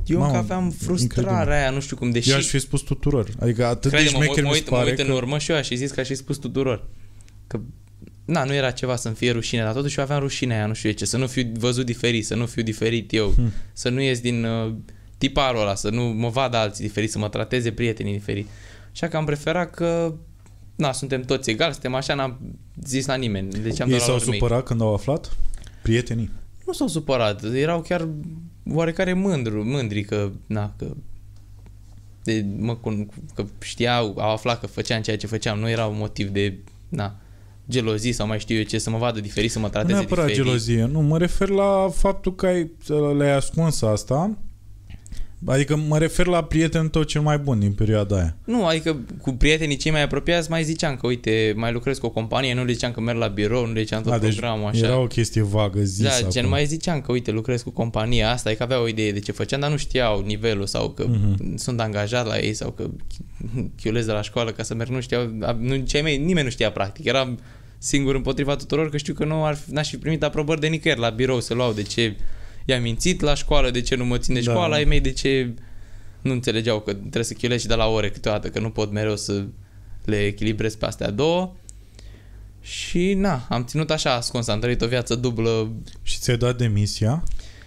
eu 0.07 0.19
Mamă, 0.19 0.27
încă 0.31 0.39
aveam 0.39 0.71
frustrarea 0.71 1.31
incredibil. 1.31 1.53
aia, 1.53 1.71
nu 1.71 1.81
știu 1.81 1.97
cum, 1.97 2.11
deși... 2.11 2.31
Eu 2.31 2.37
aș 2.37 2.47
fi 2.47 2.59
spus 2.59 2.81
tuturor. 2.81 3.31
Adică 3.41 3.67
atât 3.67 3.91
de 3.91 3.97
Crede-mă, 3.97 4.19
mă, 4.19 4.25
șmecher 4.25 4.43
mă, 4.45 4.49
mi 4.49 4.55
se 4.55 4.61
uit, 4.61 4.71
mă 4.71 4.77
pare 4.77 4.91
uit 4.91 4.99
în 4.99 5.07
că... 5.07 5.12
urmă 5.12 5.39
și 5.39 5.51
eu 5.51 5.57
aș 5.57 5.67
fi 5.67 5.77
zis 5.77 5.91
că 5.91 6.01
aș 6.01 6.07
fi 6.07 6.14
spus 6.14 6.37
tuturor. 6.37 6.85
Că, 7.47 7.61
na, 8.27 8.45
nu 8.45 8.55
era 8.55 8.70
ceva 8.70 8.97
să-mi 8.97 9.14
fie 9.14 9.31
rușine, 9.31 9.62
dar 9.62 9.72
totuși 9.72 9.99
eu 9.99 10.05
aveam 10.05 10.20
rușine 10.20 10.55
aia, 10.55 10.66
nu 10.66 10.74
știu 10.74 10.91
ce, 10.91 11.05
să 11.05 11.16
nu 11.16 11.27
fiu 11.27 11.51
văzut 11.59 11.87
diferit, 11.87 12.27
să 12.27 12.35
nu 12.35 12.47
fiu 12.47 12.62
diferit 12.62 13.12
eu, 13.12 13.31
Hmm. 13.35 13.53
să 13.72 13.89
nu 13.89 14.01
ies 14.01 14.20
din 14.20 14.45
uh, 14.45 14.74
tiparul 15.18 15.61
ăla, 15.61 15.74
să 15.74 15.91
nu 15.91 16.03
mă 16.03 16.29
vadă 16.29 16.57
alții 16.57 16.85
diferit, 16.85 17.11
să 17.11 17.18
mă 17.18 17.29
trateze 17.29 17.72
prietenii 17.72 18.12
diferit. 18.12 18.47
Așa 18.93 19.09
că 19.09 19.16
am 19.16 19.24
preferat 19.24 19.70
că, 19.70 20.14
na, 20.77 20.93
suntem 20.93 21.22
toți 21.22 21.51
egali, 21.51 21.72
suntem 21.72 21.95
așa, 21.95 22.14
n-am 22.14 22.39
zis 22.85 23.07
la 23.07 23.14
nimeni. 23.14 23.51
Deci 23.51 23.81
am 23.81 23.87
Ei 23.91 23.93
dat 23.99 24.01
la 24.01 24.07
s-au 24.07 24.16
lor 24.16 24.29
mei. 24.29 24.39
supărat 24.39 24.64
când 24.64 24.81
au 24.81 24.95
aflat? 24.95 25.37
Prietenii. 25.83 26.31
Nu 26.66 26.72
s-au 26.72 26.87
supărat, 26.87 27.45
erau 27.55 27.81
chiar 27.81 28.09
oarecare 28.72 29.12
mândru, 29.12 29.64
mândri 29.64 30.03
că, 30.03 30.31
na, 30.47 30.74
că 30.79 30.87
de, 32.22 32.45
mă, 32.59 32.77
cun- 32.77 33.07
că 33.35 33.45
știau, 33.62 34.14
au 34.18 34.31
aflat 34.33 34.61
că 34.61 34.66
făceam 34.66 35.03
ceea 35.03 35.16
ce 35.16 35.27
făceam, 35.27 35.59
nu 35.59 35.68
era 35.68 35.87
un 35.87 35.97
motiv 35.99 36.29
de, 36.29 36.59
na, 36.89 37.16
gelozii 37.71 38.12
sau 38.12 38.27
mai 38.27 38.39
știu 38.39 38.57
eu 38.57 38.62
ce, 38.62 38.79
să 38.79 38.91
mă 38.91 38.99
vadă 38.99 39.21
diferit, 39.21 39.51
să 39.51 39.59
mă 39.59 39.64
Nu 39.64 39.71
trateze 39.73 39.93
neapărat 39.95 40.27
diferit. 40.27 40.47
gelozie. 40.47 40.85
Nu, 40.93 41.01
mă 41.01 41.19
refer 41.19 41.49
la 41.49 41.89
faptul 41.95 42.35
că 42.35 42.47
ai, 42.47 42.71
le-ai 43.19 43.35
ascuns 43.37 43.83
asta. 43.83 44.39
Adică 45.47 45.77
mă 45.77 45.99
refer 45.99 46.27
la 46.27 46.45
prietenul 46.45 46.89
tău 46.89 47.03
cel 47.03 47.21
mai 47.21 47.39
bun 47.39 47.59
din 47.59 47.73
perioada 47.73 48.17
aia. 48.17 48.37
Nu, 48.45 48.67
adică 48.67 48.97
cu 49.21 49.31
prietenii 49.33 49.77
cei 49.77 49.91
mai 49.91 50.03
apropiați 50.03 50.51
mai 50.51 50.64
ziceam 50.64 50.97
că, 50.97 51.07
uite, 51.07 51.53
mai 51.57 51.73
lucrez 51.73 51.99
cu 51.99 52.07
o 52.07 52.11
companie, 52.11 52.55
nu 52.55 52.64
le 52.64 52.73
ziceam 52.73 52.93
că 52.93 53.01
merg 53.01 53.19
la 53.19 53.27
birou, 53.27 53.67
nu 53.67 53.73
le 53.73 53.81
ziceam 53.81 54.03
tot 54.03 54.12
A, 54.12 54.19
deci 54.19 54.33
programul 54.33 54.69
așa. 54.69 54.87
era 54.87 54.99
o 54.99 55.07
chestie 55.07 55.43
vagă, 55.43 55.81
zis 55.81 56.05
Da, 56.05 56.11
acum. 56.14 56.31
gen 56.31 56.49
mai 56.49 56.67
ziceam 56.67 57.01
că, 57.01 57.12
uite, 57.12 57.31
lucrez 57.31 57.62
cu 57.62 57.71
compania 57.71 58.31
asta, 58.31 58.51
e 58.51 58.55
că 58.55 58.62
avea 58.62 58.81
o 58.83 58.89
idee 58.89 59.12
de 59.12 59.19
ce 59.19 59.33
făceam, 59.33 59.61
dar 59.61 59.71
nu 59.71 59.77
știau 59.77 60.21
nivelul 60.21 60.67
sau 60.67 60.91
că 60.91 61.07
Mhm. 61.09 61.57
sunt 61.57 61.81
angajat 61.81 62.27
la 62.27 62.39
ei 62.39 62.55
sau 62.55 62.71
că 62.71 62.87
chiulez 63.83 64.05
de 64.07 64.12
la 64.12 64.23
școală 64.23 64.51
ca 64.53 64.62
să 64.62 64.75
merg, 64.75 64.91
nu 64.91 65.01
știau, 65.01 65.31
nu, 65.59 65.77
cei 65.77 66.03
mei, 66.03 66.17
nimeni 66.19 66.45
nu 66.45 66.51
știa 66.51 66.71
practic, 66.71 67.05
eram 67.05 67.39
singur 67.79 68.14
împotriva 68.14 68.57
tuturor 68.57 68.91
că 68.91 68.97
știu 68.97 69.14
că 69.14 69.24
nu 69.24 69.45
ar 69.45 69.55
fi, 69.55 69.72
n-aș 69.72 69.89
fi 69.89 69.97
primit 69.97 70.22
aprobări 70.22 70.61
de 70.61 70.66
nicăieri 70.66 71.01
la 71.01 71.11
birou 71.11 71.41
să 71.41 71.55
luau 71.55 71.72
de 71.72 71.83
ce 71.83 72.16
i-am 72.64 72.83
mințit 72.83 73.20
la 73.20 73.35
școală, 73.35 73.70
de 73.70 73.81
ce 73.81 73.95
nu 73.95 74.05
mă 74.05 74.18
ține 74.18 74.41
Da. 74.41 74.51
școala, 74.51 74.74
ai 74.74 74.85
mei 74.85 75.01
de 75.01 75.12
ce 75.12 75.55
nu 76.20 76.33
înțelegeau 76.33 76.81
că 76.81 76.93
trebuie 76.93 77.24
să 77.24 77.35
chiulez 77.35 77.61
și 77.61 77.66
de 77.66 77.74
la 77.74 77.87
ore 77.87 78.11
câteodată, 78.11 78.49
că 78.49 78.59
nu 78.61 78.70
pot 78.70 78.93
mereu 78.93 79.16
să 79.16 79.45
le 80.05 80.24
echilibrez 80.24 80.74
pe 80.74 80.87
astea 80.87 81.11
două. 81.11 81.55
Și 82.61 83.14
na, 83.14 83.47
am 83.49 83.64
ținut 83.64 83.91
așa 83.91 84.12
ascuns, 84.14 84.49
am 84.49 84.61
trăit 84.61 84.83
o 84.83 84.87
viață 84.87 85.14
dublă 85.14 85.72
Și 86.03 86.18
ți-ai 86.18 86.37
dat 86.37 86.57
demisia? 86.59 87.22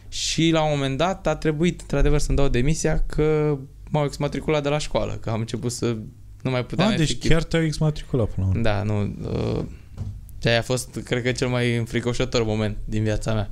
și 0.09 0.49
la 0.49 0.61
un 0.63 0.69
moment 0.71 0.97
dat 0.97 1.27
a 1.27 1.35
trebuit, 1.35 1.81
într-adevăr, 1.81 2.19
să-mi 2.19 2.37
dau 2.37 2.47
demisia 2.47 3.03
că 3.07 3.57
m-au 3.89 4.05
exmatriculat 4.05 4.63
de 4.63 4.69
la 4.69 4.77
școală, 4.77 5.13
că 5.13 5.29
am 5.29 5.39
început 5.39 5.71
să 5.71 5.97
nu 6.41 6.49
mai 6.51 6.65
puteam 6.65 6.87
A, 6.87 6.95
deci 6.95 7.09
efectiv. 7.09 7.31
chiar 7.31 7.43
te-au 7.43 7.63
exmatriculat 7.63 8.29
până 8.29 8.45
la 8.45 8.51
urmă. 8.51 8.61
Da, 8.61 8.83
nu. 8.83 9.15
Uh, 9.21 9.63
și 10.41 10.47
aia 10.47 10.59
a 10.59 10.61
fost, 10.61 10.99
cred 11.03 11.23
că, 11.23 11.31
cel 11.31 11.47
mai 11.47 11.75
înfricoșător 11.75 12.43
moment 12.43 12.77
din 12.85 13.03
viața 13.03 13.33
mea. 13.33 13.49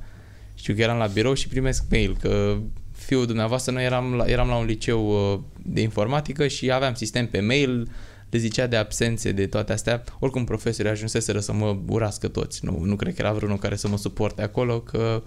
Știu 0.54 0.74
că 0.74 0.80
eram 0.80 0.98
la 0.98 1.06
birou 1.06 1.34
și 1.34 1.48
primesc 1.48 1.84
mail 1.90 2.16
că 2.20 2.56
fiul 2.92 3.26
dumneavoastră, 3.26 3.72
noi 3.72 3.84
eram 3.84 4.14
la, 4.14 4.24
eram 4.24 4.48
la 4.48 4.56
un 4.56 4.66
liceu 4.66 5.32
uh, 5.32 5.40
de 5.62 5.80
informatică 5.80 6.46
și 6.46 6.70
aveam 6.70 6.94
sistem 6.94 7.26
pe 7.26 7.40
mail, 7.40 7.90
le 8.30 8.38
zicea 8.38 8.66
de 8.66 8.76
absențe, 8.76 9.32
de 9.32 9.46
toate 9.46 9.72
astea. 9.72 10.04
Oricum 10.18 10.44
profesorii 10.44 10.90
ajunseseră 10.90 11.40
să 11.40 11.52
mă 11.52 11.76
urască 11.88 12.28
toți. 12.28 12.64
Nu, 12.64 12.80
nu 12.82 12.96
cred 12.96 13.14
că 13.14 13.20
era 13.20 13.32
vreunul 13.32 13.58
care 13.58 13.76
să 13.76 13.88
mă 13.88 13.96
suporte 13.96 14.42
acolo, 14.42 14.80
că 14.80 15.22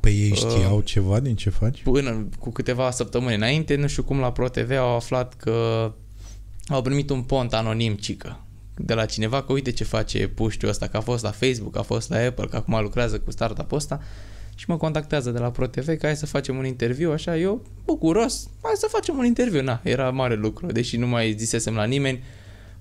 Păi 0.00 0.12
ei 0.12 0.30
Uh. 0.30 0.36
știau 0.36 0.80
ceva 0.80 1.20
din 1.20 1.36
ce 1.36 1.50
faci? 1.50 1.82
până 1.82 2.26
cu 2.38 2.50
câteva 2.50 2.90
săptămâni 2.90 3.34
înainte, 3.34 3.76
nu 3.76 3.86
știu 3.86 4.02
cum 4.02 4.18
la 4.18 4.32
ProTV 4.32 4.70
au 4.70 4.94
aflat 4.94 5.34
că 5.34 5.92
au 6.68 6.82
primit 6.82 7.10
un 7.10 7.22
pont 7.22 7.52
anonim, 7.52 7.94
cică, 7.94 8.40
de 8.84 8.94
la 8.94 9.04
cineva 9.04 9.42
că 9.42 9.52
uite 9.52 9.70
ce 9.70 9.84
face 9.84 10.28
puștiul 10.28 10.70
ăsta, 10.70 10.86
că 10.86 10.96
a 10.96 11.00
fost 11.00 11.22
la 11.22 11.30
Facebook, 11.30 11.76
a 11.76 11.82
fost 11.82 12.10
la 12.10 12.16
Apple, 12.16 12.46
că 12.46 12.56
acum 12.56 12.80
lucrează 12.82 13.18
cu 13.18 13.30
startup-ul 13.30 13.76
ăsta 13.76 14.00
și 14.54 14.64
mă 14.68 14.76
contactează 14.76 15.30
de 15.30 15.38
la 15.38 15.50
ProTV 15.50 15.86
că 15.86 16.06
hai 16.06 16.16
să 16.16 16.26
facem 16.26 16.56
un 16.56 16.66
interviu, 16.66 17.12
așa, 17.12 17.36
eu 17.36 17.62
bucuros, 17.84 18.48
hai 18.62 18.72
să 18.76 18.86
facem 18.90 19.18
un 19.18 19.24
interviu, 19.24 19.62
na, 19.62 19.80
era 19.84 20.10
mare 20.10 20.34
lucru, 20.34 20.66
deși 20.66 20.96
nu 20.96 21.06
mai 21.06 21.34
zisesem 21.38 21.74
la 21.74 21.84
nimeni, 21.84 22.22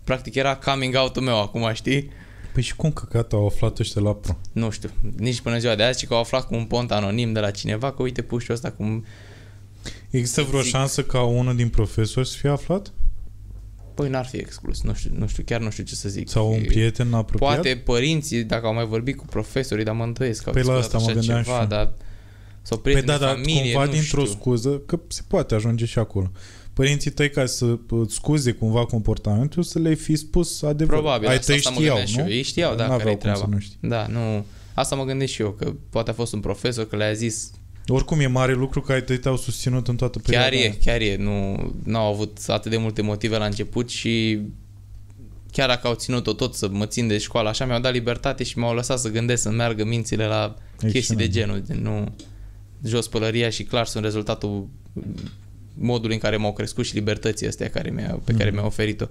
practic 0.04 0.36
era 0.36 0.56
coming 0.56 0.96
out-ul 0.96 1.24
meu 1.24 1.42
acum, 1.42 1.70
știi? 1.74 2.10
Păi 2.54 2.64
și 2.64 2.76
cum 2.76 2.92
căcat 2.92 3.34
au 3.34 3.46
aflat 3.46 3.80
ăștia 3.80 4.02
la 4.02 4.14
pro? 4.14 4.38
Nu 4.52 4.70
știu, 4.70 4.90
nici 5.18 5.42
până 5.42 5.58
ziua 5.58 5.76
de 5.76 5.84
azi, 5.84 6.00
ci 6.00 6.08
că 6.08 6.14
au 6.14 6.20
aflat 6.20 6.48
cu 6.48 6.56
un 6.56 6.66
pont 6.66 6.92
anonim 6.92 7.34
de 7.34 7.40
la 7.40 7.52
cineva 7.52 7.92
că 7.92 8.02
uite 8.02 8.22
pușul 8.22 8.54
ăsta 8.54 8.72
cum... 8.72 9.06
Există 10.10 10.42
vreo 10.42 10.62
Zic. 10.62 10.70
șansă 10.70 11.04
ca 11.04 11.24
unul 11.24 11.56
din 11.56 11.70
profesori 11.70 12.28
să 12.28 12.38
fie 12.38 12.50
aflat? 12.50 12.94
Păi 14.02 14.10
n-ar 14.10 14.26
fi 14.26 14.38
exclus, 14.38 14.82
nu 14.82 14.94
știu, 14.94 15.12
nu 15.18 15.28
știu, 15.28 15.44
chiar 15.46 15.62
nu 15.62 15.70
știu 15.70 15.84
ce 15.84 15.96
să 15.96 16.10
zic. 16.10 16.30
Sau 16.30 16.50
un 16.52 16.60
E- 16.60 16.66
prieten 16.66 17.14
apropiat? 17.14 17.54
Poate 17.54 17.76
părinții, 17.86 18.44
dacă 18.44 18.66
au 18.66 18.74
mai 18.74 18.86
vorbit 18.86 19.18
cu 19.18 19.26
profesorii, 19.26 19.84
dar 19.84 19.96
mă 19.96 20.04
îndoiesc 20.04 20.44
că 20.44 20.50
au 20.50 20.54
Păi 20.56 20.64
la 20.64 20.76
discutat 20.76 20.96
asta 21.02 21.12
mă 21.12 21.20
așa 21.20 21.20
gândeam 21.20 21.44
ceva, 21.44 21.56
și 21.56 21.62
eu. 21.62 21.68
dar... 21.68 21.94
Sau 22.62 22.78
Păi 22.78 22.92
prieteni 22.92 23.18
da, 23.20 23.26
de 23.26 23.32
dar 23.32 23.34
familie, 23.44 23.62
cumva 23.72 23.86
nu 23.86 23.92
dintr-o 23.92 24.22
știu. 24.26 24.34
scuză, 24.40 24.82
că 24.86 25.00
se 25.08 25.22
poate 25.28 25.56
ajunge 25.56 25.86
și 25.86 26.00
acolo. 26.00 26.32
Părinții 26.74 27.12
tăi 27.12 27.30
ca 27.30 27.46
să 27.46 27.78
îți 27.90 28.14
scuze 28.16 28.52
cumva 28.52 28.86
comportamentul, 28.86 29.64
să 29.64 29.80
le 29.80 29.94
fi 29.94 30.16
spus 30.16 30.62
adevărul. 30.62 31.02
Probabil, 31.02 31.28
Ai 31.28 31.34
asta, 31.36 31.46
tăi 31.46 31.56
asta 31.56 31.70
mă 31.70 31.76
știau, 31.80 31.96
gândeam 31.96 32.14
și 32.14 32.18
nu? 32.18 32.24
eu. 32.32 32.36
Ei 32.38 32.42
știau, 32.44 32.76
da, 32.76 32.88
N-aveau 32.88 32.98
care-i 32.98 33.18
cum 33.18 33.30
să 33.30 33.36
treaba. 33.36 33.54
nu 33.54 33.60
știi. 33.60 33.78
Da, 33.82 34.08
nu... 34.08 34.46
Asta 34.74 34.96
mă 34.96 35.04
gândesc 35.04 35.34
și 35.34 35.42
eu, 35.42 35.52
că 35.52 35.74
poate 35.90 36.10
a 36.10 36.14
fost 36.14 36.34
un 36.34 36.40
profesor 36.40 36.88
că 36.88 36.96
le-a 36.96 37.14
zis 37.14 37.52
Oricum 37.92 38.20
e 38.20 38.28
mare 38.28 38.54
lucru 38.54 38.82
că 38.82 38.92
ai 38.92 39.04
tăi 39.04 39.18
te-au 39.18 39.38
susținut 39.38 39.88
în 39.88 39.96
toată 39.96 40.20
perioada 40.20 40.50
Chiar 40.50 40.58
e, 40.60 40.62
aia. 40.62 40.74
chiar 40.84 41.02
e. 41.02 41.16
Nu, 41.16 41.56
nu 41.84 41.98
au 41.98 42.14
avut 42.14 42.38
atât 42.48 42.72
de 42.72 42.78
multe 42.78 43.02
motive 43.02 43.38
la 43.38 43.46
început 43.46 43.90
și 43.90 44.40
chiar 45.52 45.68
dacă 45.68 45.88
au 45.88 45.94
ținut-o 45.94 46.34
tot 46.34 46.56
să 46.56 46.70
mă 46.72 46.86
țin 46.86 47.08
de 47.08 47.18
școală, 47.18 47.50
așa 47.50 47.66
mi-au 47.66 47.80
dat 47.80 47.94
libertate 47.94 48.44
și 48.44 48.58
m-au 48.58 48.74
lăsat 48.74 49.00
să 49.00 49.10
gândesc, 49.10 49.42
să 49.42 49.50
meargă 49.52 49.86
mințile 49.86 50.26
la 50.26 50.56
chestii 50.92 51.16
de 51.16 51.24
Excelent. 51.24 51.32
genul. 51.32 51.62
De 51.68 51.74
nu 51.90 52.16
jos 52.84 53.08
pălăria 53.08 53.50
și 53.50 53.64
clar 53.64 53.86
sunt 53.86 54.04
rezultatul 54.04 54.68
modului 55.74 56.14
în 56.16 56.22
care 56.22 56.38
m-au 56.38 56.54
crescut 56.54 56.86
și 56.86 56.94
libertății 56.96 57.48
astea 57.48 57.70
care 57.70 57.90
mi-a, 57.90 58.20
pe 58.24 58.32
care 58.32 58.46
Mhm. 58.50 58.54
mi-a 58.58 58.66
oferit-o. 58.66 59.06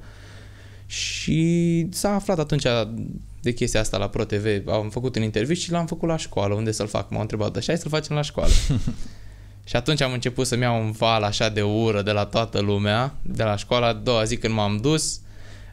Și 0.86 1.86
s-a 1.90 2.14
aflat 2.14 2.38
atunci 2.38 2.64
de 3.42 3.52
chestia 3.52 3.80
asta 3.80 3.96
la 3.98 4.08
ProTV. 4.08 4.68
Am 4.68 4.88
făcut 4.90 5.16
un 5.16 5.22
interviu 5.22 5.54
și 5.54 5.70
l-am 5.70 5.86
făcut 5.86 6.08
la 6.08 6.16
școală. 6.16 6.54
Unde 6.54 6.72
să-l 6.72 6.86
fac? 6.86 7.10
M-au 7.10 7.20
întrebat, 7.20 7.56
așa 7.56 7.66
hai 7.66 7.78
să-l 7.80 7.90
facem 7.90 8.16
la 8.16 8.22
școală. 8.22 8.50
și 9.68 9.76
atunci 9.76 10.00
am 10.00 10.12
început 10.12 10.46
să-mi 10.46 10.62
iau 10.62 10.80
un 10.84 10.90
val 10.90 11.22
așa 11.22 11.48
de 11.48 11.62
ură 11.62 12.02
de 12.02 12.10
la 12.10 12.24
toată 12.24 12.60
lumea. 12.60 13.16
De 13.22 13.42
la 13.42 13.56
școala 13.56 13.86
a 13.86 13.92
doua 13.92 14.24
zi 14.24 14.36
când 14.36 14.54
m-am 14.54 14.76
dus, 14.76 15.20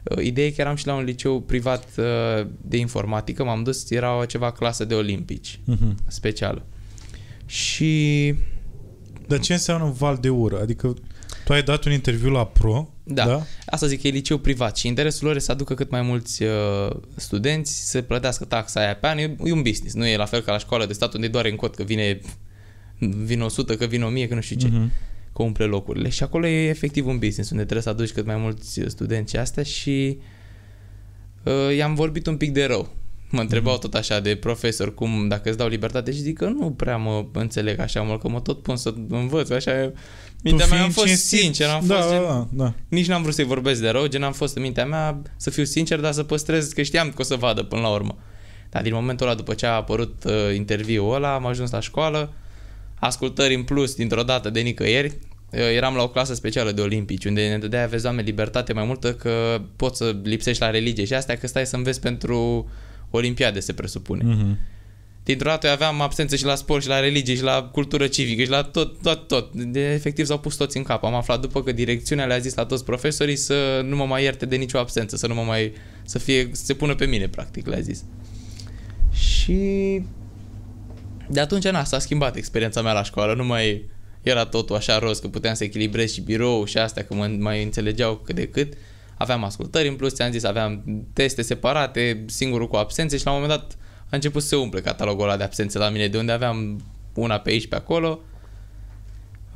uh, 0.02 0.24
ideea 0.24 0.46
e 0.46 0.50
că 0.50 0.60
eram 0.60 0.74
și 0.74 0.86
la 0.86 0.94
un 0.94 1.04
liceu 1.04 1.40
privat 1.40 1.84
uh, 1.96 2.46
de 2.60 2.76
informatică. 2.76 3.44
M-am 3.44 3.62
dus, 3.62 3.90
era 3.90 4.16
o 4.18 4.24
ceva 4.24 4.52
clasă 4.52 4.84
de 4.84 4.94
olimpici 4.94 5.60
Mhm. 5.64 5.96
specială. 6.06 6.62
Și 7.46 8.34
Dar 9.28 9.38
ce 9.40 9.52
înseamnă 9.52 9.94
val 9.98 10.16
de 10.20 10.28
ură? 10.28 10.60
Adică 10.60 10.94
tu 11.46 11.52
ai 11.52 11.62
dat 11.62 11.84
un 11.84 11.92
interviu 11.92 12.30
la 12.30 12.46
pro, 12.46 12.88
Da. 13.02 13.24
da? 13.26 13.42
Asta 13.66 13.86
zic 13.86 14.00
că 14.00 14.06
e 14.06 14.10
liceu 14.10 14.38
privat 14.38 14.76
și 14.76 14.86
interesul 14.86 15.26
lor 15.26 15.36
e 15.36 15.38
să 15.38 15.52
aducă 15.52 15.74
cât 15.74 15.90
mai 15.90 16.02
mulți 16.02 16.42
uh, 16.42 16.90
studenți 17.16 17.90
să 17.90 18.02
plătească 18.02 18.44
taxa 18.44 18.80
aia 18.80 18.94
pe 18.96 19.06
an. 19.06 19.18
E, 19.18 19.36
e 19.44 19.52
un 19.52 19.62
business, 19.62 19.94
nu 19.94 20.06
e 20.06 20.16
la 20.16 20.24
fel 20.24 20.40
ca 20.40 20.52
la 20.52 20.58
școală 20.58 20.86
de 20.86 20.92
stat 20.92 21.14
unde 21.14 21.28
doar 21.28 21.44
în 21.44 21.56
cod 21.56 21.74
că 21.74 21.82
vine 21.82 22.20
vin 22.98 23.40
100, 23.42 23.76
că 23.76 23.84
vin 23.86 24.02
1000, 24.02 24.28
că 24.28 24.34
nu 24.34 24.40
știu 24.40 24.56
ce, 24.56 24.66
Mhm. 24.66 24.90
că 25.34 25.42
umple 25.42 25.64
locurile. 25.64 26.08
Și 26.08 26.22
acolo 26.22 26.46
e 26.46 26.68
efectiv 26.68 27.06
un 27.06 27.18
business 27.18 27.50
unde 27.50 27.62
trebuie 27.62 27.82
să 27.82 27.88
aduci 27.88 28.12
cât 28.12 28.26
mai 28.26 28.36
mulți 28.36 28.80
studenți 28.86 29.32
și 29.32 29.36
astea 29.38 29.62
și 29.62 30.18
uh, 31.42 31.76
i-am 31.76 31.94
vorbit 31.94 32.26
un 32.26 32.36
pic 32.36 32.52
de 32.52 32.64
rău. 32.64 32.88
Mă 33.30 33.40
întrebau 33.40 33.78
tot 33.78 33.94
așa 33.94 34.20
de 34.20 34.34
profesor 34.34 34.94
cum 34.94 35.28
dacă 35.28 35.48
îți 35.48 35.58
dau 35.58 35.68
libertate 35.68 36.12
și 36.12 36.18
zic 36.18 36.38
că 36.38 36.46
nu 36.46 36.70
prea 36.70 36.96
mă 36.96 37.26
înțeleg 37.32 37.78
așa 37.78 38.02
mult, 38.02 38.20
că 38.20 38.28
mă 38.28 38.40
tot 38.40 38.62
pun 38.62 38.76
să 38.76 38.94
învăț, 39.08 39.50
așa 39.50 39.92
Mintea 40.42 40.66
Tu 40.66 40.72
mea 40.72 40.82
am 40.82 40.90
fiind 40.90 40.92
fost 40.92 41.06
cinstit- 41.06 41.38
sincer, 41.40 41.68
am 41.68 41.86
da, 41.86 41.94
fost 41.94 42.08
gen, 42.08 42.22
da, 42.22 42.28
da, 42.28 42.64
da. 42.64 42.74
nici 42.88 43.06
n-am 43.06 43.22
vrut 43.22 43.34
să-i 43.34 43.44
vorbesc 43.44 43.80
de 43.80 43.88
rău, 43.88 44.06
gen 44.06 44.22
am 44.22 44.32
fost 44.32 44.56
în 44.56 44.62
mintea 44.62 44.86
mea 44.86 45.22
să 45.36 45.50
fiu 45.50 45.64
sincer, 45.64 46.00
dar 46.00 46.12
să 46.12 46.22
păstrez 46.22 46.72
că 46.72 46.82
știam 46.82 47.08
că 47.08 47.14
o 47.18 47.22
să 47.22 47.34
vadă 47.34 47.62
până 47.62 47.80
la 47.80 47.88
urmă. 47.88 48.16
Dar 48.70 48.82
din 48.82 48.94
momentul 48.94 49.26
ăla, 49.26 49.36
după 49.36 49.54
ce 49.54 49.66
a 49.66 49.70
apărut 49.70 50.24
uh, 50.24 50.54
interviul 50.54 51.14
ăla, 51.14 51.34
am 51.34 51.46
ajuns 51.46 51.70
la 51.70 51.80
școală, 51.80 52.32
ascultări 52.94 53.54
în 53.54 53.62
plus 53.62 53.94
dintr-o 53.94 54.22
dată 54.22 54.50
de 54.50 54.60
nicăieri, 54.60 55.06
uh, 55.06 55.60
eram 55.74 55.94
la 55.94 56.02
o 56.02 56.08
clasă 56.08 56.34
specială 56.34 56.72
de 56.72 56.80
olimpici, 56.80 57.24
unde 57.24 57.48
ne 57.48 57.58
dădea, 57.58 57.86
vezi, 57.86 58.02
Doamne, 58.02 58.22
libertate 58.22 58.72
mai 58.72 58.84
multă 58.84 59.14
că 59.14 59.60
poți 59.76 59.96
să 59.96 60.16
lipsești 60.22 60.62
la 60.62 60.70
religie 60.70 61.04
și 61.04 61.14
astea, 61.14 61.36
că 61.36 61.46
stai 61.46 61.66
să 61.66 61.76
înveți 61.76 62.00
pentru 62.00 62.68
olimpiade, 63.10 63.60
se 63.60 63.72
presupune. 63.72 64.22
Mhm. 64.24 64.58
Dintr-o 65.24 65.48
dată 65.48 65.66
eu 65.66 65.72
aveam 65.72 66.00
absență 66.00 66.36
și 66.36 66.44
la 66.44 66.54
sport 66.54 66.82
și 66.82 66.88
la 66.88 67.00
religie 67.00 67.34
și 67.34 67.42
la 67.42 67.62
cultură 67.72 68.06
civică 68.06 68.42
și 68.42 68.50
la 68.50 68.62
tot, 68.62 69.02
tot, 69.02 69.28
tot. 69.28 69.52
De, 69.52 69.92
efectiv 69.92 70.26
s-au 70.26 70.38
pus 70.38 70.54
toți 70.54 70.76
în 70.76 70.82
cap. 70.82 71.04
Am 71.04 71.14
aflat 71.14 71.40
după 71.40 71.62
că 71.62 71.72
direcțiunea 71.72 72.26
le-a 72.26 72.38
zis 72.38 72.54
la 72.54 72.64
toți 72.64 72.84
profesorii 72.84 73.36
să 73.36 73.80
nu 73.84 73.96
mă 73.96 74.04
mai 74.04 74.22
ierte 74.22 74.46
de 74.46 74.56
nicio 74.56 74.78
absență, 74.78 75.16
să 75.16 75.26
nu 75.26 75.34
mă 75.34 75.42
mai, 75.42 75.72
să 76.04 76.18
fie, 76.18 76.48
să 76.52 76.64
se 76.64 76.74
pună 76.74 76.94
pe 76.94 77.06
mine, 77.06 77.28
practic, 77.28 77.66
le-a 77.66 77.80
zis. 77.80 78.04
Și 79.12 80.02
de 81.28 81.40
atunci, 81.40 81.68
na, 81.68 81.84
s-a 81.84 81.98
schimbat 81.98 82.36
experiența 82.36 82.82
mea 82.82 82.92
la 82.92 83.02
școală, 83.02 83.34
nu 83.34 83.44
mai 83.44 83.84
era 84.22 84.44
totul 84.44 84.76
așa 84.76 84.98
roz, 84.98 85.18
că 85.18 85.28
puteam 85.28 85.54
să 85.54 85.64
echilibrez 85.64 86.12
și 86.12 86.20
birou 86.20 86.64
și 86.64 86.78
astea, 86.78 87.04
că 87.04 87.14
mă 87.14 87.26
mai 87.38 87.62
înțelegeau 87.62 88.16
cât 88.16 88.34
de 88.34 88.48
cât. 88.48 88.72
Aveam 89.18 89.44
ascultări 89.44 89.88
în 89.88 89.94
plus, 89.94 90.14
ți-am 90.14 90.30
zis, 90.30 90.44
aveam 90.44 90.82
teste 91.12 91.42
separate, 91.42 92.24
singurul 92.26 92.68
cu 92.68 92.76
absențe 92.76 93.16
și 93.16 93.24
la 93.24 93.30
un 93.32 93.40
moment 93.40 93.58
dat 93.58 93.76
a 94.04 94.08
început 94.10 94.42
să 94.42 94.48
se 94.48 94.56
umple 94.56 94.80
catalogul 94.80 95.24
ăla 95.24 95.36
de 95.36 95.44
absențe 95.44 95.78
la 95.78 95.88
mine, 95.88 96.08
de 96.08 96.18
unde 96.18 96.32
aveam 96.32 96.84
una 97.14 97.38
pe 97.38 97.50
aici, 97.50 97.66
pe 97.66 97.76
acolo. 97.76 98.20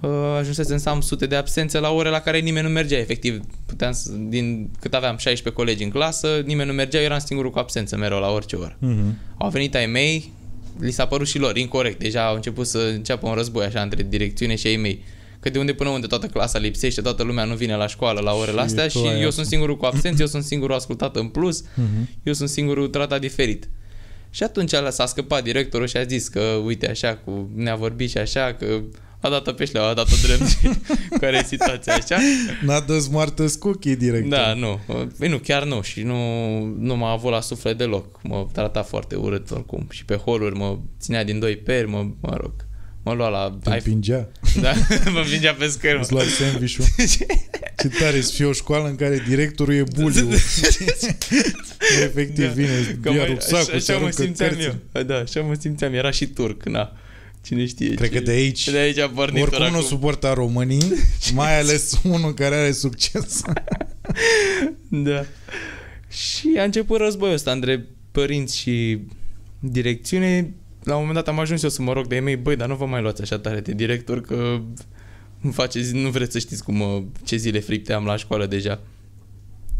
Uh, 0.01 0.11
Ajunsesem 0.39 0.79
să 0.79 0.89
am 0.89 1.01
sute 1.01 1.27
de 1.27 1.37
absențe 1.37 1.79
la 1.79 1.91
ore 1.91 2.09
la 2.09 2.21
care 2.21 2.39
nimeni 2.39 2.67
nu 2.67 2.73
mergea, 2.73 2.99
efectiv. 2.99 3.41
Puteam 3.67 3.93
să, 3.93 4.11
din 4.13 4.71
cât 4.81 4.95
aveam 4.95 5.17
16 5.17 5.63
colegi 5.63 5.85
în 5.85 5.91
clasă, 5.91 6.43
nimeni 6.45 6.69
nu 6.69 6.75
mergea, 6.75 6.99
eu 6.99 7.05
eram 7.05 7.19
singurul 7.19 7.51
cu 7.51 7.59
absență 7.59 7.97
mereu 7.97 8.19
la 8.19 8.31
orice 8.31 8.57
oră. 8.57 8.77
Mhm. 8.79 9.19
Au 9.39 9.49
venit 9.49 9.75
ai 9.75 9.87
mei, 9.87 10.33
li 10.79 10.91
s-a 10.91 11.07
părut 11.07 11.27
și 11.27 11.39
lor 11.39 11.57
incorrect. 11.57 11.99
Deja 11.99 12.27
au 12.27 12.35
început 12.35 12.67
să 12.67 12.79
înceapă 12.79 13.29
un 13.29 13.35
război 13.35 13.65
așa 13.65 13.81
între 13.81 14.03
direcțiune 14.09 14.55
și 14.55 14.67
ai 14.67 14.77
mei. 14.77 15.03
Că 15.41 15.51
de 15.51 15.59
unde 15.59 15.73
până 15.73 15.89
unde 15.91 16.07
toată 16.07 16.27
clasa 16.27 16.59
lipsește, 16.59 17.01
toată 17.01 17.23
lumea 17.23 17.45
nu 17.45 17.55
vine 17.55 17.77
la 17.77 17.87
școală 17.87 18.21
la 18.21 18.33
orele 18.33 18.57
Și 18.59 18.63
astea 18.65 18.87
tu 18.87 18.91
și 18.99 19.07
ai 19.07 19.13
eu 19.13 19.19
asta. 19.21 19.31
sunt 19.31 19.47
singurul 19.47 19.77
cu 19.77 19.85
absență, 19.85 20.21
eu 20.23 20.27
sunt 20.29 20.45
singurul 20.45 20.75
ascultat 20.75 21.17
în 21.17 21.29
plus, 21.29 21.63
Mhm. 21.75 22.09
eu 22.23 22.33
sunt 22.33 22.49
singurul 22.49 22.89
tratat 22.89 23.21
diferit. 23.21 23.69
Și 24.31 24.43
atunci 24.43 24.71
s-a 24.91 25.07
scăpat 25.07 25.43
directorul 25.43 25.87
și 25.87 25.97
a 25.97 26.03
zis 26.05 26.29
că, 26.29 26.41
uite, 26.41 26.89
așa, 26.89 27.17
cu, 27.17 27.51
ne-a 27.55 27.77
vorbit 27.77 28.11
și 28.11 28.19
așa, 28.19 28.55
că 28.59 28.81
a 29.21 29.29
dat 29.29 29.53
pe 29.55 29.65
șleau, 29.65 29.85
a 29.89 29.95
dat-o 29.95 30.15
drept. 30.27 30.59
Care 31.21 31.37
e 31.37 31.43
situația 31.45 31.95
așa? 31.95 32.17
N-a 32.65 32.81
dă 32.81 32.99
smartă 32.99 33.45
cookie 33.59 33.95
direct. 33.95 34.29
Da, 34.29 34.55
nu. 34.55 34.81
Păi 35.19 35.29
nu, 35.29 35.39
chiar 35.39 35.65
nu. 35.65 35.81
Și 35.83 36.03
nu, 36.03 36.15
nu 36.79 36.97
m-a 36.97 37.11
avut 37.11 37.31
la 37.31 37.41
suflet 37.41 37.79
deloc. 37.79 38.21
Mă 38.23 38.47
trata 38.53 38.83
foarte 38.83 39.15
urât 39.15 39.51
oricum. 39.51 39.87
Și 39.91 40.05
pe 40.05 40.15
holuri 40.15 40.55
mă 40.57 40.79
ținea 41.01 41.25
din 41.25 41.39
doi 41.39 41.57
peri, 41.57 41.89
mă, 41.89 42.07
mă 42.21 42.37
rog. 42.41 42.53
Mă 43.11 43.17
lua 43.17 43.29
la... 43.29 43.59
Te 43.63 43.71
împingea. 43.71 44.29
da, 44.63 44.73
mă 45.13 45.19
împingea 45.19 45.53
pe 45.53 45.67
scări. 45.67 45.99
Îți 46.01 46.13
mă. 46.13 46.19
lua 46.19 46.29
sandwich-ul. 46.29 46.85
Ce 47.83 47.89
tare 47.99 48.21
să 48.21 48.33
fie 48.33 48.45
o 48.45 48.53
școală 48.53 48.89
în 48.89 48.95
care 48.97 49.23
directorul 49.29 49.75
e 49.75 49.83
buliu. 50.01 50.29
Efectiv 52.03 52.45
Da. 52.47 52.53
vine, 52.53 52.99
Că 53.03 53.09
ia 53.09 53.17
mai- 53.17 53.27
rucsacul, 53.27 53.57
așa, 53.57 53.65
se 53.71 53.77
așa 53.77 53.93
mă 53.93 53.99
aruncă 53.99 54.23
simțeam 54.23 54.51
cărți. 54.51 54.65
eu. 54.93 55.03
Da, 55.03 55.17
așa 55.17 55.41
mă 55.41 55.55
simțeam. 55.61 55.95
Era 55.95 56.11
și 56.11 56.27
turc, 56.27 56.65
na. 56.65 56.93
Cine 57.45 57.67
știe. 57.67 57.95
Cred 57.95 58.11
ce- 58.11 58.19
că 58.19 58.25
de 58.25 58.31
aici, 58.31 58.69
De 58.69 58.79
aici 58.79 58.99
a 58.99 59.09
pornit 59.09 59.43
oricum 59.43 59.59
nu 59.61 59.67
acum. 59.77 59.81
suporta 59.83 60.33
românii, 60.33 60.93
mai 61.35 61.59
ales 61.59 62.01
unul 62.05 62.35
care 62.35 62.55
are 62.55 62.73
succes. 62.73 63.41
Da. 64.89 65.25
Și 66.11 66.55
a 66.59 66.63
început 66.63 66.99
războiul 67.01 67.35
ăsta 67.35 67.51
între 67.53 67.87
părinți 68.13 68.59
și 68.59 68.99
direcțiune. 69.59 70.55
La 70.83 70.95
un 70.95 70.99
moment 70.99 71.15
dat 71.15 71.29
am 71.29 71.39
ajuns 71.39 71.63
eu 71.63 71.69
să 71.69 71.83
mă 71.83 71.93
rog 71.93 72.07
de 72.07 72.15
ei 72.15 72.21
mei, 72.21 72.37
băi, 72.37 72.57
dar 72.57 72.69
nu 72.69 72.77
vă 72.77 72.87
mai 72.87 73.03
luați 73.03 73.23
așa 73.23 73.39
tare 73.39 73.61
de 73.61 73.73
director 73.73 74.21
că 74.21 74.61
îmi 75.43 75.53
face 75.53 75.81
zi, 75.81 75.95
nu 75.97 76.09
vreți 76.11 76.33
să 76.33 76.39
știți 76.39 76.65
cum, 76.65 76.77
mă- 76.77 77.03
ce 77.25 77.37
zile 77.37 77.61
fripte 77.61 77.93
am 77.93 78.05
la 78.05 78.17
școală 78.17 78.47
deja. 78.47 78.81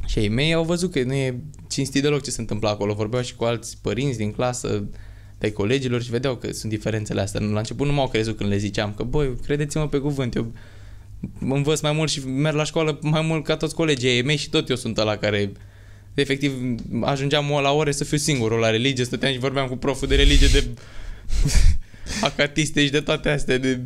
Și 0.07 0.19
ei 0.19 0.29
mei 0.29 0.53
au 0.53 0.65
văzut 0.65 0.91
că 0.91 1.03
nu 1.03 1.13
e 1.13 1.41
cinstit 1.69 2.03
deloc 2.03 2.23
ce 2.23 2.31
se 2.31 2.41
întâmplă 2.41 2.69
acolo. 2.69 2.95
Vorbeau 2.95 3.23
și 3.23 3.35
cu 3.35 3.45
alți 3.45 3.79
părinți 3.83 4.19
din 4.19 4.33
clasă, 4.33 4.85
de 5.39 5.53
colegilor 5.53 6.03
și 6.03 6.11
vedeau 6.11 6.37
că 6.37 6.53
sunt 6.53 6.73
diferențele 6.73 7.21
astea. 7.21 7.41
La 7.41 7.59
început 7.59 7.87
nu 7.87 7.93
m-au 7.93 8.09
crezut 8.09 8.37
când 8.37 8.51
le 8.51 8.57
ziceam 8.57 8.95
că, 8.95 9.03
băi, 9.03 9.37
credeți-mă 9.45 9.89
pe 9.89 9.99
cuvânt, 9.99 10.35
eu 10.35 10.53
învăț 11.41 11.81
mai 11.81 11.93
mult 11.93 12.11
și 12.11 12.27
merg 12.27 12.57
la 12.57 12.65
școală 12.65 12.99
mai 13.03 13.23
mult 13.23 13.45
ca 13.45 13.57
toți 13.57 13.75
colegii 13.75 14.09
ei 14.09 14.23
mei 14.23 14.37
și 14.37 14.51
tot 14.51 14.69
eu 14.69 14.77
sunt 14.77 14.99
ăla 14.99 15.17
care 15.17 15.53
efectiv 16.21 16.53
ajungeam 17.03 17.59
la 17.63 17.73
ore 17.73 17.93
să 17.93 18.05
fiu 18.05 18.17
singurul 18.17 18.59
la 18.59 18.71
religie, 18.71 19.05
stăteam 19.05 19.33
și 19.33 19.39
vorbeam 19.39 19.69
cu 19.69 19.77
proful 19.77 20.09
de 20.09 20.15
religie 20.15 20.47
de 20.47 20.65
acatiste 22.29 22.85
și 22.85 22.91
de 22.91 23.01
toate 23.01 23.29
astea 23.29 23.59
de... 23.59 23.81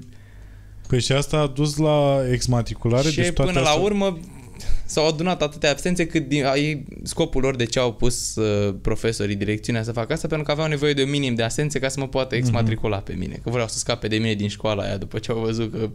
Păi 0.89 1.01
și 1.01 1.13
asta 1.13 1.39
a 1.39 1.47
dus 1.47 1.77
la 1.77 2.23
exmatriculare? 2.33 3.09
și 3.09 3.17
deci 3.17 3.31
toate 3.31 3.51
până 3.51 3.65
la 3.65 3.71
astea... 3.71 3.83
urmă 3.83 4.19
s-au 4.85 5.09
adunat 5.09 5.43
atâtea 5.43 5.71
absențe 5.71 6.07
cât 6.07 6.29
din, 6.29 6.45
a, 6.45 6.57
ei, 6.57 6.85
scopul 7.03 7.43
lor 7.43 7.57
de 7.57 7.65
ce 7.65 7.79
au 7.79 7.93
pus 7.93 8.37
uh, 8.37 8.75
profesorii 8.83 9.35
direcțiunea 9.35 9.83
să 9.83 9.93
facă 9.93 10.13
asta 10.13 10.29
pentru 10.29 10.47
că 10.47 10.53
aveau 10.53 10.69
nevoie 10.69 10.93
de 10.93 11.03
un 11.03 11.11
minim 11.11 11.35
de 11.35 11.43
absențe 11.43 11.79
ca 11.79 11.89
să 11.89 12.01
mă 12.01 12.09
poată 12.09 12.35
exmatricula 12.35 12.99
pe 12.99 13.13
mine. 13.13 13.41
Că 13.43 13.51
vreau 13.51 13.69
să 13.69 13.79
scape 13.79 14.09
de 14.09 14.17
mine 14.17 14.35
din 14.35 14.49
școala 14.49 14.83
aia 14.83 14.97
după 14.97 15.19
ce 15.19 15.31
au 15.31 15.39
văzut 15.39 15.73
că 15.73 15.91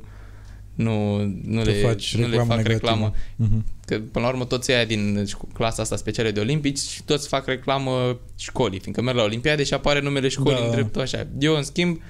Nu, 0.83 1.17
nu, 1.43 1.61
Tu 1.63 1.69
le, 1.69 1.73
faci 1.73 2.15
nu 2.15 2.21
le 2.21 2.27
reclamă 2.27 2.47
fac 2.53 2.57
negativă. 2.57 2.89
reclamă. 2.91 3.13
Mhm. 3.35 3.65
Că 3.85 3.99
până 4.11 4.25
la 4.25 4.31
urmă 4.31 4.45
toți 4.45 4.71
aia 4.71 4.85
din 4.85 5.27
clasa 5.53 5.81
asta 5.81 5.95
specială 5.95 6.31
de 6.31 6.39
olimpici 6.39 6.77
și 6.77 7.03
toți 7.03 7.27
fac 7.27 7.45
reclamă 7.45 8.19
școlii, 8.37 8.79
fiindcă 8.79 9.01
merg 9.01 9.17
la 9.17 9.23
olimpiade 9.23 9.63
și 9.63 9.73
apare 9.73 10.01
numele 10.01 10.27
școlii 10.27 10.57
Da. 10.59 10.65
în 10.65 10.71
dreptul 10.71 11.01
așa. 11.01 11.27
Eu, 11.39 11.55
în 11.55 11.63
schimb, 11.63 12.01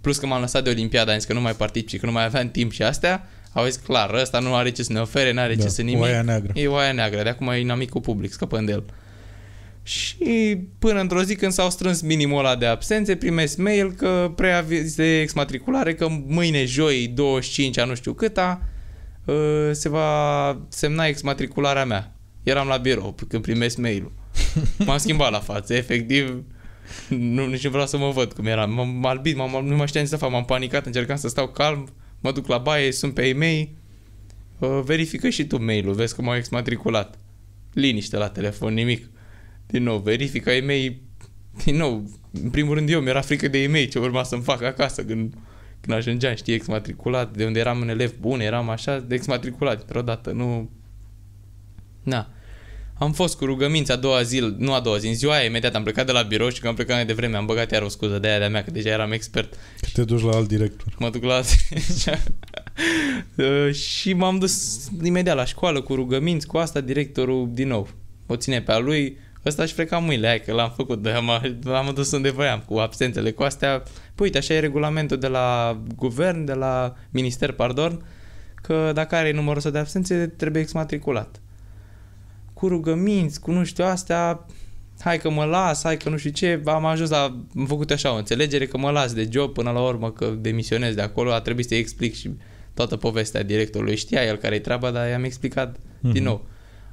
plus 0.00 0.18
că 0.18 0.26
m-am 0.26 0.40
lăsat 0.40 0.64
de 0.64 0.70
olimpiada, 0.70 1.12
am 1.12 1.18
zis 1.18 1.26
că 1.26 1.32
nu 1.32 1.40
mai 1.40 1.52
particip 1.52 1.88
și 1.88 1.96
că 1.98 2.06
nu 2.06 2.12
mai 2.12 2.24
aveam 2.24 2.50
timp 2.50 2.72
și 2.72 2.82
astea, 2.82 3.28
au 3.52 3.64
zis 3.64 3.76
clar, 3.76 4.14
ăsta 4.14 4.38
nu 4.38 4.54
are 4.54 4.70
ce 4.70 4.82
să 4.82 4.92
ne 4.92 5.00
ofere, 5.00 5.32
nu 5.32 5.40
are 5.40 5.54
Da, 5.54 5.62
ce 5.62 5.68
să 5.68 5.82
nimic. 5.82 6.02
oaia 6.02 6.22
neagră. 6.22 6.52
E 6.54 6.66
oaia 6.66 6.92
neagră, 6.92 7.22
de 7.22 7.28
acum 7.28 7.48
e 7.48 7.58
inamicul 7.58 8.00
public, 8.00 8.32
scăpăm 8.32 8.64
de 8.64 8.72
el. 8.72 8.84
Și 9.82 10.58
până 10.78 11.00
într-o 11.00 11.22
zi 11.22 11.34
când 11.34 11.52
s-au 11.52 11.70
strâns 11.70 12.00
minimul 12.00 12.38
ăla 12.38 12.56
de 12.56 12.66
absențe, 12.66 13.16
primesc 13.16 13.56
mail 13.56 13.92
că 13.92 14.32
preaviz 14.36 14.94
de 14.94 15.20
exmatriculare, 15.20 15.94
că 15.94 16.08
mâine, 16.26 16.64
joi, 16.64 17.10
25 17.14 17.78
a 17.78 17.84
nu 17.84 17.94
știu 17.94 18.12
câta, 18.12 18.62
uh, 19.24 19.68
se 19.72 19.88
va 19.88 20.60
semna 20.68 21.06
exmatricularea 21.06 21.84
mea. 21.84 22.16
Eram 22.42 22.66
la 22.66 22.76
birou 22.76 23.14
când 23.28 23.42
primesc 23.42 23.76
mail-ul. 23.76 24.12
M-am 24.86 24.98
schimbat 24.98 25.30
la 25.30 25.40
față, 25.40 25.74
efectiv. 25.74 26.44
Nu, 27.08 27.46
nici 27.46 27.64
nu 27.64 27.70
vreau 27.70 27.86
să 27.86 27.96
mă 27.96 28.10
văd 28.10 28.32
cum 28.32 28.46
eram. 28.46 28.72
M-am 28.72 29.04
albit, 29.04 29.36
m-am, 29.36 29.64
nu 29.66 29.76
mai 29.76 29.86
știam 29.86 30.04
ce 30.04 30.10
să 30.10 30.16
fac, 30.16 30.30
m-am 30.30 30.44
panicat, 30.44 30.86
încercam 30.86 31.16
să 31.16 31.28
stau 31.28 31.48
calm, 31.48 31.88
mă 32.20 32.32
duc 32.32 32.46
la 32.46 32.58
baie, 32.58 32.92
sunt 32.92 33.14
pe 33.14 33.28
e-mail, 33.28 33.68
uh, 34.58 34.80
verifică 34.84 35.28
și 35.28 35.46
tu 35.46 35.62
mail-ul, 35.62 35.94
vezi 35.94 36.14
că 36.14 36.22
m-au 36.22 36.36
exmatriculat. 36.36 37.18
Liniște 37.72 38.16
la 38.16 38.28
telefon, 38.28 38.74
nimic. 38.74 39.10
Din 39.72 39.82
nou, 39.82 39.98
verifică 39.98 40.50
e-mail, 40.50 41.00
din 41.64 41.76
nou, 41.76 42.10
în 42.42 42.50
primul 42.50 42.74
rând 42.74 42.88
eu, 42.90 43.00
mi-era 43.00 43.20
frică 43.20 43.48
de 43.48 43.62
e-mail, 43.62 43.88
ce 43.88 43.98
urma 43.98 44.22
să-mi 44.22 44.42
fac 44.42 44.62
acasă 44.62 45.04
când, 45.04 45.34
când 45.80 45.96
ajungeam, 45.96 46.34
știi, 46.34 46.54
exmatriculat, 46.54 47.36
de 47.36 47.44
unde 47.44 47.58
eram 47.58 47.80
un 47.80 47.88
elev 47.88 48.12
bun, 48.20 48.40
eram 48.40 48.68
așa, 48.68 48.98
de 48.98 49.14
exmatriculat, 49.14 49.80
într-o 49.80 50.02
dată, 50.02 50.30
nu... 50.30 50.70
Na. 52.02 52.28
Am 52.98 53.12
fost 53.12 53.36
cu 53.36 53.44
rugăminți 53.44 53.92
a 53.92 53.96
doua 53.96 54.22
zi, 54.22 54.54
nu 54.58 54.72
a 54.72 54.80
doua 54.80 54.96
zi, 54.98 55.08
în 55.08 55.14
ziua 55.14 55.34
aia, 55.34 55.44
imediat 55.44 55.74
am 55.74 55.82
plecat 55.82 56.06
de 56.06 56.12
la 56.12 56.22
birou 56.22 56.48
și 56.48 56.54
când 56.54 56.66
am 56.66 56.74
plecat 56.74 56.96
mai 56.96 57.06
devreme, 57.06 57.36
am 57.36 57.46
băgat 57.46 57.70
iar 57.70 57.82
o 57.82 57.88
scuză 57.88 58.18
de 58.18 58.28
aia 58.28 58.38
de-a 58.38 58.48
mea, 58.48 58.64
că 58.64 58.70
deja 58.70 58.88
eram 58.88 59.12
expert 59.12 59.52
Că 59.80 59.88
te 59.92 60.04
duci 60.04 60.22
la 60.22 60.36
alt 60.36 60.48
director. 60.48 60.94
mă 60.98 61.10
duc 61.10 61.22
la 61.22 61.40
Uh, 63.36 63.74
și 63.74 64.12
m-am 64.12 64.38
dus 64.38 64.88
imediat 65.02 65.36
la 65.36 65.44
școală 65.44 65.80
cu 65.80 65.94
rugăminți, 65.94 66.46
cu 66.46 66.56
asta 66.56 66.80
directorul 66.80 67.48
din 67.52 67.68
nou. 67.68 67.88
O 68.26 68.36
ține 68.36 68.62
pe 68.62 68.72
a 68.72 68.78
lui, 68.78 69.18
ăsta 69.46 69.62
își 69.62 69.72
freca 69.72 69.98
mâinile, 69.98 70.26
hai 70.26 70.40
că 70.40 70.52
l-am 70.52 70.72
făcut, 70.76 71.02
de 71.02 71.10
am, 71.10 71.30
l-am 71.62 71.90
dus 71.94 72.10
unde 72.10 72.30
voiam, 72.30 72.62
cu 72.66 72.78
absențele, 72.78 73.30
cu 73.30 73.42
astea. 73.42 73.78
Păi 74.14 74.26
uite, 74.26 74.38
așa 74.38 74.54
e 74.54 74.58
regulamentul 74.58 75.18
de 75.18 75.26
la 75.26 75.78
guvern, 75.96 76.44
de 76.44 76.52
la 76.52 76.94
minister, 77.10 77.52
pardon, 77.52 78.04
că 78.54 78.90
dacă 78.94 79.14
are 79.14 79.32
numărul 79.32 79.56
ăsta 79.56 79.70
de 79.70 79.78
absențe, 79.78 80.26
trebuie 80.26 80.62
exmatriculat. 80.62 81.40
Cu 82.52 82.68
rugăminți, 82.68 83.40
cu 83.40 83.50
nu 83.50 83.64
știu 83.64 83.84
astea, 83.84 84.46
hai 85.00 85.18
că 85.18 85.30
mă 85.30 85.44
las, 85.44 85.82
hai 85.82 85.96
că 85.96 86.08
nu 86.08 86.16
știu 86.16 86.30
ce, 86.30 86.62
am 86.64 86.84
ajuns 86.84 87.10
la, 87.10 87.22
am 87.56 87.66
făcut 87.66 87.90
așa 87.90 88.12
o 88.12 88.16
înțelegere 88.16 88.66
că 88.66 88.78
mă 88.78 88.90
las 88.90 89.12
de 89.12 89.28
job 89.32 89.52
până 89.52 89.70
la 89.70 89.80
urmă 89.80 90.10
că 90.10 90.26
demisionez 90.26 90.94
de 90.94 91.02
acolo, 91.02 91.32
a 91.32 91.40
trebuit 91.40 91.66
să-i 91.66 91.78
explic 91.78 92.14
și 92.14 92.30
toată 92.74 92.96
povestea 92.96 93.42
directorului, 93.42 93.96
știa 93.96 94.24
el 94.24 94.36
care 94.36 94.54
e 94.54 94.60
treaba, 94.60 94.90
dar 94.90 95.08
i-am 95.08 95.24
explicat 95.24 95.76
mm-hmm. 95.76 96.12
din 96.12 96.22
nou. 96.22 96.46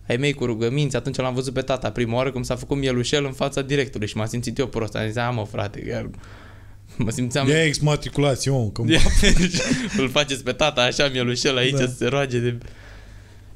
Ai 0.09 0.17
mei 0.17 0.33
cu 0.33 0.45
rugăminți, 0.45 0.95
atunci 0.95 1.15
l-am 1.15 1.33
văzut 1.33 1.53
pe 1.53 1.61
tata 1.61 1.91
prima 1.91 2.15
oară 2.15 2.31
cum 2.31 2.43
s-a 2.43 2.55
făcut 2.55 2.77
mielușel 2.77 3.25
în 3.25 3.31
fața 3.31 3.61
directorului 3.61 4.07
și 4.07 4.17
m-a 4.17 4.25
simțit 4.25 4.57
eu 4.57 4.67
prost, 4.67 4.95
am 4.95 5.05
zis, 5.07 5.15
a 5.15 5.29
mă 5.29 5.45
frate, 5.45 5.81
chiar 5.81 6.09
mă 6.97 7.09
simțeam... 7.09 7.47
Ia 7.47 7.63
exmatriculați, 7.63 8.49
om, 8.49 8.69
că 8.69 8.81
Îl 10.01 10.09
faceți 10.09 10.43
pe 10.43 10.51
tata 10.51 10.81
așa 10.81 11.07
mielușel 11.07 11.57
aici 11.57 11.71
Da. 11.71 11.77
să 11.77 11.93
se 11.97 12.05
roage 12.05 12.39
de... 12.39 12.57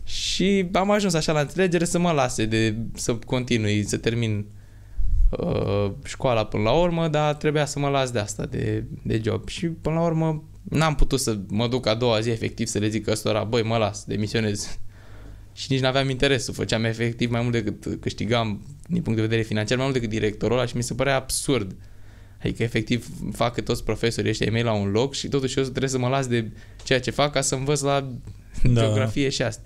Și 0.04 0.70
am 0.72 0.92
ajuns 0.92 1.14
așa 1.14 1.32
la 1.32 1.40
înțelegere 1.40 1.86
să 1.86 2.00
mă 2.00 2.12
lase 2.12 2.46
de 2.46 2.76
să 2.94 3.16
continui, 3.16 3.84
să 3.84 3.98
termin 3.98 4.46
uh, 5.30 5.92
școala 6.04 6.46
până 6.46 6.64
la 6.64 6.72
urmă, 6.72 7.08
dar 7.08 7.36
trebuia 7.36 7.66
să 7.66 7.80
mă 7.80 7.90
las 7.90 8.12
de 8.12 8.20
asta, 8.20 8.46
de, 8.46 8.84
de 9.04 9.22
job. 9.24 9.48
Și 9.48 9.68
până 9.68 9.96
la 9.96 10.02
urmă 10.02 10.44
n-am 10.64 10.96
putut 10.96 11.20
să 11.20 11.38
mă 11.48 11.68
duc 11.68 11.88
a 11.88 11.94
doua 11.96 12.20
zi 12.20 12.30
efectiv 12.30 12.68
să 12.68 12.80
le 12.80 12.88
zic 12.88 13.08
ăstora, 13.08 13.44
băi, 13.44 13.64
mă 13.64 13.78
las, 13.78 14.04
demisionez. 14.06 14.78
Și 15.54 15.72
nici 15.72 15.80
n-aveam 15.80 16.10
interesul, 16.10 16.54
făceam 16.54 16.84
efectiv 16.84 17.32
mai 17.32 17.42
mult 17.42 17.54
decât 17.54 18.02
câștigam 18.02 18.62
din 18.88 19.02
punct 19.02 19.18
de 19.18 19.26
vedere 19.26 19.42
financiar, 19.42 19.78
mai 19.78 19.86
mult 19.86 20.00
decât 20.00 20.14
directorul 20.14 20.58
ăla 20.58 20.66
și 20.66 20.76
mi 20.76 20.84
se 20.84 20.94
părea 20.94 21.16
absurd. 21.16 21.76
Adică 22.44 22.64
efectiv 22.64 23.08
fac 23.34 23.62
toți 23.62 23.84
profesorii 23.84 24.30
ăștia 24.30 24.46
ei 24.46 24.52
mei 24.52 24.64
la 24.64 24.74
un 24.74 24.92
loc 24.92 25.14
și 25.14 25.28
totuși 25.28 25.58
eu 25.58 25.64
trebuie 25.64 25.90
să 25.90 25.98
mă 25.98 26.08
las 26.08 26.28
de 26.28 26.52
ceea 26.84 27.00
ce 27.00 27.12
fac 27.12 27.32
ca 27.32 27.42
să 27.42 27.56
învăț 27.56 27.82
la 27.82 28.10
Da. 28.64 28.82
geografie 28.82 29.30
și 29.30 29.42
asta. 29.42 29.62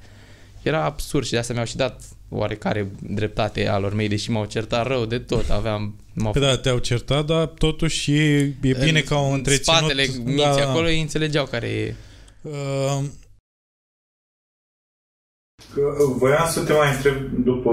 Era 0.62 0.84
absurd 0.84 1.26
și 1.26 1.32
de 1.32 1.38
asta 1.38 1.54
mi-au 1.54 1.66
și 1.66 1.76
dat 1.76 2.02
oarecare 2.30 2.92
dreptate 3.02 3.68
alor 3.68 3.94
mei, 3.94 4.08
deși 4.08 4.32
m-au 4.32 4.46
certat 4.46 4.88
rău 4.88 5.06
de 5.06 5.20
tot. 5.20 5.50
Aveam... 5.50 5.96
M-au 6.14 6.32
Păi 6.32 6.42
da, 6.42 6.58
te-au 6.58 6.78
certat, 6.78 7.26
dar 7.26 7.46
totuși 7.46 8.12
e, 8.12 8.40
e 8.62 8.78
bine 8.84 9.02
că 9.02 9.14
au 9.14 9.28
în 9.28 9.34
întreținut... 9.34 9.80
spatele 9.80 10.08
minții 10.24 10.36
da, 10.36 10.70
acolo 10.70 10.90
ei 10.90 11.02
înțelegeau 11.02 11.46
care 11.46 11.68
e... 11.68 11.96
Uh, 12.42 13.04
Că, 15.74 15.82
Voiam 16.18 16.45
să 16.47 16.63
te 16.63 16.74
mai 16.74 16.93
întreb 16.95 17.15
după 17.43 17.72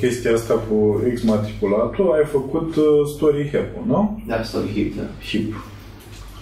chestia 0.00 0.32
asta 0.32 0.54
cu 0.54 1.02
exmatriculatul, 1.10 2.12
ai 2.12 2.24
făcut 2.24 2.76
uh, 2.76 2.84
story 3.14 3.48
hep 3.50 3.86
nu? 3.86 4.22
Da, 4.26 4.42
story 4.42 4.72
hip, 4.72 4.96
da. 4.96 5.02
Hip. 5.28 5.54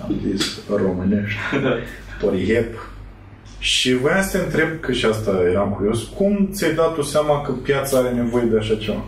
Am 0.03 0.15
zis 0.27 0.61
românești. 0.77 1.39
Story 2.19 2.47
hep. 2.47 2.93
Și 3.59 3.95
voiam 3.95 4.23
să 4.23 4.39
te 4.39 4.45
întreb, 4.45 4.81
că 4.81 4.93
și 4.93 5.07
asta 5.07 5.31
eram 5.51 5.71
curios, 5.71 6.03
cum 6.03 6.49
ți-ai 6.53 6.75
dat 6.75 6.95
tu 6.95 7.03
seama 7.03 7.41
că 7.41 7.53
piața 7.53 7.99
are 7.99 8.11
nevoie 8.11 8.45
de 8.45 8.59
așa 8.59 8.75
ceva? 8.75 9.05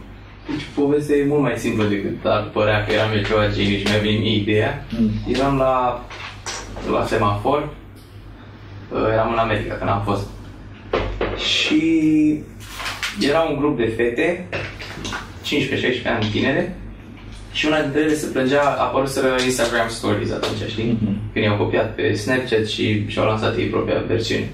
Deci 0.49 0.67
povestea 0.75 1.17
e 1.17 1.27
mult 1.27 1.43
mai 1.43 1.55
simplă 1.57 1.85
decât 1.85 2.25
ar 2.25 2.51
părea 2.53 2.85
că 2.85 2.93
eram 2.93 3.13
eu 3.17 3.23
ceva 3.23 3.49
geniu 3.49 3.77
și 3.77 3.87
mi-a 3.91 3.99
venit 3.99 4.21
mie 4.21 4.37
ideea. 4.37 4.87
Mm. 4.99 5.11
Eram 5.27 5.57
la, 5.57 6.05
la 6.93 7.05
semafor, 7.05 7.69
uh, 8.93 9.09
eram 9.13 9.33
în 9.33 9.39
America 9.39 9.75
când 9.75 9.91
am 9.91 10.03
fost. 10.05 10.27
Și 11.39 11.83
era 13.21 13.41
un 13.41 13.57
grup 13.59 13.77
de 13.77 13.93
fete, 13.97 14.47
15-16 15.45 16.07
ani 16.07 16.31
tinere, 16.33 16.77
și 17.53 17.67
una 17.67 17.81
dintre 17.81 18.01
ele 18.01 18.15
se 18.15 18.27
plângea, 18.27 18.63
apăruseră 18.63 19.37
Instagram 19.45 19.89
Stories 19.89 20.33
atunci, 20.33 20.71
știi? 20.71 20.99
Mhm. 21.01 21.19
Când 21.33 21.45
i-au 21.45 21.57
copiat 21.57 21.95
pe 21.95 22.13
Snapchat 22.13 22.67
și 22.67 23.09
și-au 23.09 23.27
lansat 23.27 23.57
ei 23.57 23.67
propria 23.67 24.05
versiune. 24.07 24.49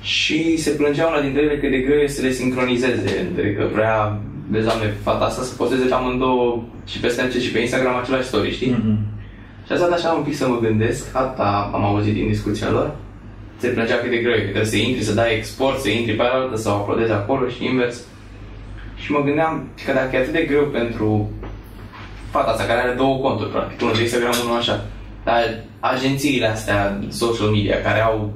Și 0.00 0.56
se 0.56 0.70
plângea 0.70 1.06
una 1.06 1.20
dintre 1.20 1.42
ele 1.42 1.58
cât 1.58 1.70
de 1.70 1.78
greu 1.78 1.98
e 1.98 2.06
să 2.06 2.22
le 2.22 2.30
sincronizeze, 2.30 3.26
între 3.28 3.54
că 3.54 3.68
vrea, 3.72 4.20
vezi, 4.48 4.66
doamne, 4.66 4.94
fata 5.02 5.24
asta 5.24 5.42
să 5.42 5.54
posteze 5.54 5.84
pe 5.84 5.94
amândouă 5.94 6.62
și 6.86 6.98
pe 6.98 7.08
Snapchat 7.08 7.40
și 7.40 7.50
pe 7.50 7.58
Instagram 7.58 7.96
același 7.96 8.26
story, 8.26 8.52
știi? 8.52 8.70
Mhm. 8.70 8.98
Și 9.66 9.72
asta 9.72 9.94
așa 9.94 10.12
un 10.12 10.22
pic 10.22 10.36
să 10.36 10.48
mă 10.48 10.58
gândesc, 10.60 11.16
asta 11.16 11.70
am 11.72 11.84
auzit 11.84 12.14
din 12.14 12.28
discuția 12.28 12.70
lor, 12.70 12.96
se 13.60 13.68
plângea 13.68 13.96
cât 13.98 14.10
de 14.10 14.16
greu 14.16 14.32
e, 14.32 14.36
că 14.36 14.42
trebuie 14.42 14.64
să 14.64 14.76
intri, 14.76 15.04
să 15.04 15.14
dai 15.14 15.36
export, 15.36 15.78
să 15.80 15.88
intri 15.88 16.14
pe 16.14 16.22
altă, 16.22 16.56
să 16.56 16.68
o 16.68 16.72
uploadezi 16.72 17.12
acolo 17.12 17.48
și 17.48 17.64
invers. 17.64 18.00
Și 18.96 19.12
mă 19.12 19.22
gândeam 19.22 19.68
că 19.84 19.92
dacă 19.92 20.16
e 20.16 20.18
atât 20.18 20.32
de 20.32 20.42
greu 20.42 20.64
pentru 20.64 21.30
fata 22.30 22.50
asta 22.50 22.64
care 22.64 22.80
are 22.80 22.94
două 22.96 23.16
conturi, 23.18 23.50
practic, 23.50 23.80
unul 23.80 23.94
de 23.94 24.02
Instagram, 24.02 24.32
unul 24.44 24.56
așa, 24.56 24.84
dar 25.24 25.42
agențiile 25.80 26.46
astea 26.46 26.98
social 27.08 27.48
media 27.48 27.82
care 27.82 28.00
au 28.00 28.32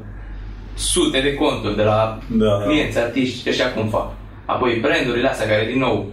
sute 0.75 1.20
de 1.20 1.35
conturi 1.35 1.77
de 1.77 1.83
la 1.83 2.18
Da, 2.27 2.45
da. 2.45 2.64
clienți, 2.64 2.99
artiști, 2.99 3.49
așa 3.49 3.66
cum 3.66 3.89
fac. 3.89 4.12
Apoi 4.45 4.79
brandurile 4.83 5.29
astea 5.29 5.47
care, 5.47 5.66
din 5.70 5.79
nou, 5.79 6.12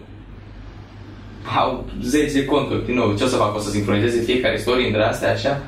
au 1.57 1.85
zeci 2.03 2.31
de 2.31 2.45
conturi, 2.45 2.85
din 2.85 2.95
nou, 2.95 3.15
ce 3.17 3.23
o 3.23 3.27
să 3.27 3.35
fac? 3.35 3.55
O 3.55 3.59
să 3.59 3.69
sincronizeze 3.69 4.21
fiecare 4.21 4.57
story 4.57 4.85
între 4.85 5.03
astea, 5.03 5.31
așa? 5.31 5.61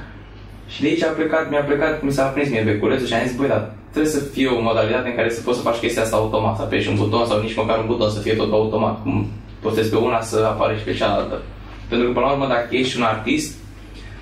Și 0.74 0.82
de 0.82 0.88
aici 0.88 1.03
a 1.03 1.07
plecat, 1.07 1.49
mi-a 1.49 1.63
plecat, 1.69 2.03
mi 2.03 2.11
s-a 2.11 2.24
prins 2.24 2.49
mie 2.49 2.69
beculețul 2.71 3.07
și 3.07 3.13
am 3.13 3.28
zis, 3.28 3.36
băi, 3.36 3.47
dar 3.47 3.71
trebuie 3.91 4.11
să 4.11 4.19
fie 4.19 4.47
o 4.47 4.61
modalitate 4.61 5.09
în 5.09 5.15
care 5.15 5.30
să 5.30 5.41
poți 5.41 5.57
să 5.57 5.63
faci 5.63 5.84
chestia 5.84 6.01
asta 6.01 6.15
automat, 6.15 6.55
să 6.55 6.61
apeși 6.61 6.89
un 6.89 6.95
buton 6.95 7.26
sau 7.26 7.41
nici 7.41 7.55
măcar 7.55 7.78
un 7.80 7.86
buton 7.86 8.09
să 8.09 8.19
fie 8.19 8.34
tot 8.34 8.51
automat, 8.51 9.01
cum 9.01 9.28
postezi 9.61 9.89
pe 9.89 9.95
una 9.95 10.21
să 10.21 10.38
apare 10.38 10.78
și 10.78 10.84
pe 10.84 10.93
cealaltă. 10.93 11.41
Pentru 11.89 12.07
că, 12.07 12.13
până 12.13 12.26
la 12.26 12.32
urmă, 12.32 12.47
dacă 12.47 12.67
ești 12.69 12.97
un 12.97 13.03
artist, 13.03 13.55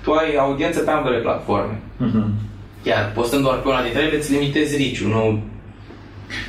tu 0.02 0.12
ai 0.12 0.36
audiență 0.36 0.80
pe 0.80 0.90
ambele 0.90 1.18
platforme. 1.18 1.80
Mhm. 1.96 2.32
Iar 2.82 3.12
postând 3.14 3.42
doar 3.42 3.58
pe 3.58 3.68
una 3.68 3.82
dintre 3.82 4.02
ele, 4.02 4.16
îți 4.16 4.32
limitezi 4.32 4.76
riciul, 4.76 5.08
nu 5.08 5.42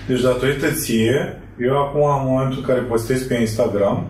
Deci 0.08 0.22
datorită 0.22 0.72
ție, 0.72 1.42
eu 1.60 1.78
acum 1.82 2.02
în 2.02 2.32
momentul 2.32 2.58
în 2.58 2.66
care 2.66 2.80
postez 2.80 3.22
pe 3.24 3.36
Instagram, 3.40 4.08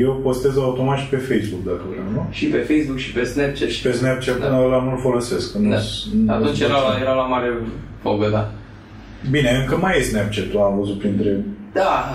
eu 0.00 0.20
postez 0.22 0.56
automat 0.56 0.98
și 0.98 1.06
pe 1.06 1.16
Facebook 1.16 1.62
dacă 1.64 1.82
vreau, 1.90 2.04
nu? 2.12 2.26
și 2.30 2.46
pe 2.46 2.56
Facebook 2.58 2.98
și 2.98 3.12
pe 3.12 3.24
Snapchat 3.24 3.68
Și 3.68 3.82
pe 3.82 3.92
Snapchat 3.92 4.38
Da. 4.40 4.48
da. 4.48 4.60
ăla 4.64 4.82
nu-l 4.82 4.98
folosesc. 5.00 5.52
că 5.52 5.58
Da. 5.58 5.68
nu-s- 5.68 6.06
nu- 6.24 6.32
Atunci 6.32 6.60
era 6.60 6.72
la, 6.88 6.98
era 7.00 7.12
la 7.12 7.22
mare 7.22 7.52
fogă, 8.02 8.28
da. 8.28 8.50
Bine, 9.30 9.50
încă 9.50 9.76
mai 9.76 9.98
e 9.98 10.02
Snapchat-ul, 10.02 10.60
am 10.60 10.78
văzut 10.78 10.98
printre... 10.98 11.44
Da, 11.72 12.12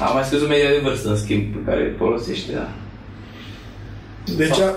am 0.00 0.10
mai 0.14 0.22
scăzut 0.24 0.48
media 0.48 0.68
de 0.68 0.80
vârstă, 0.82 1.08
în 1.08 1.16
schimb, 1.16 1.42
pe 1.54 1.70
care 1.70 1.94
folosește, 1.98 2.52
da. 2.52 2.68
Deci, 4.36 4.58
a, 4.60 4.64
a, 4.64 4.74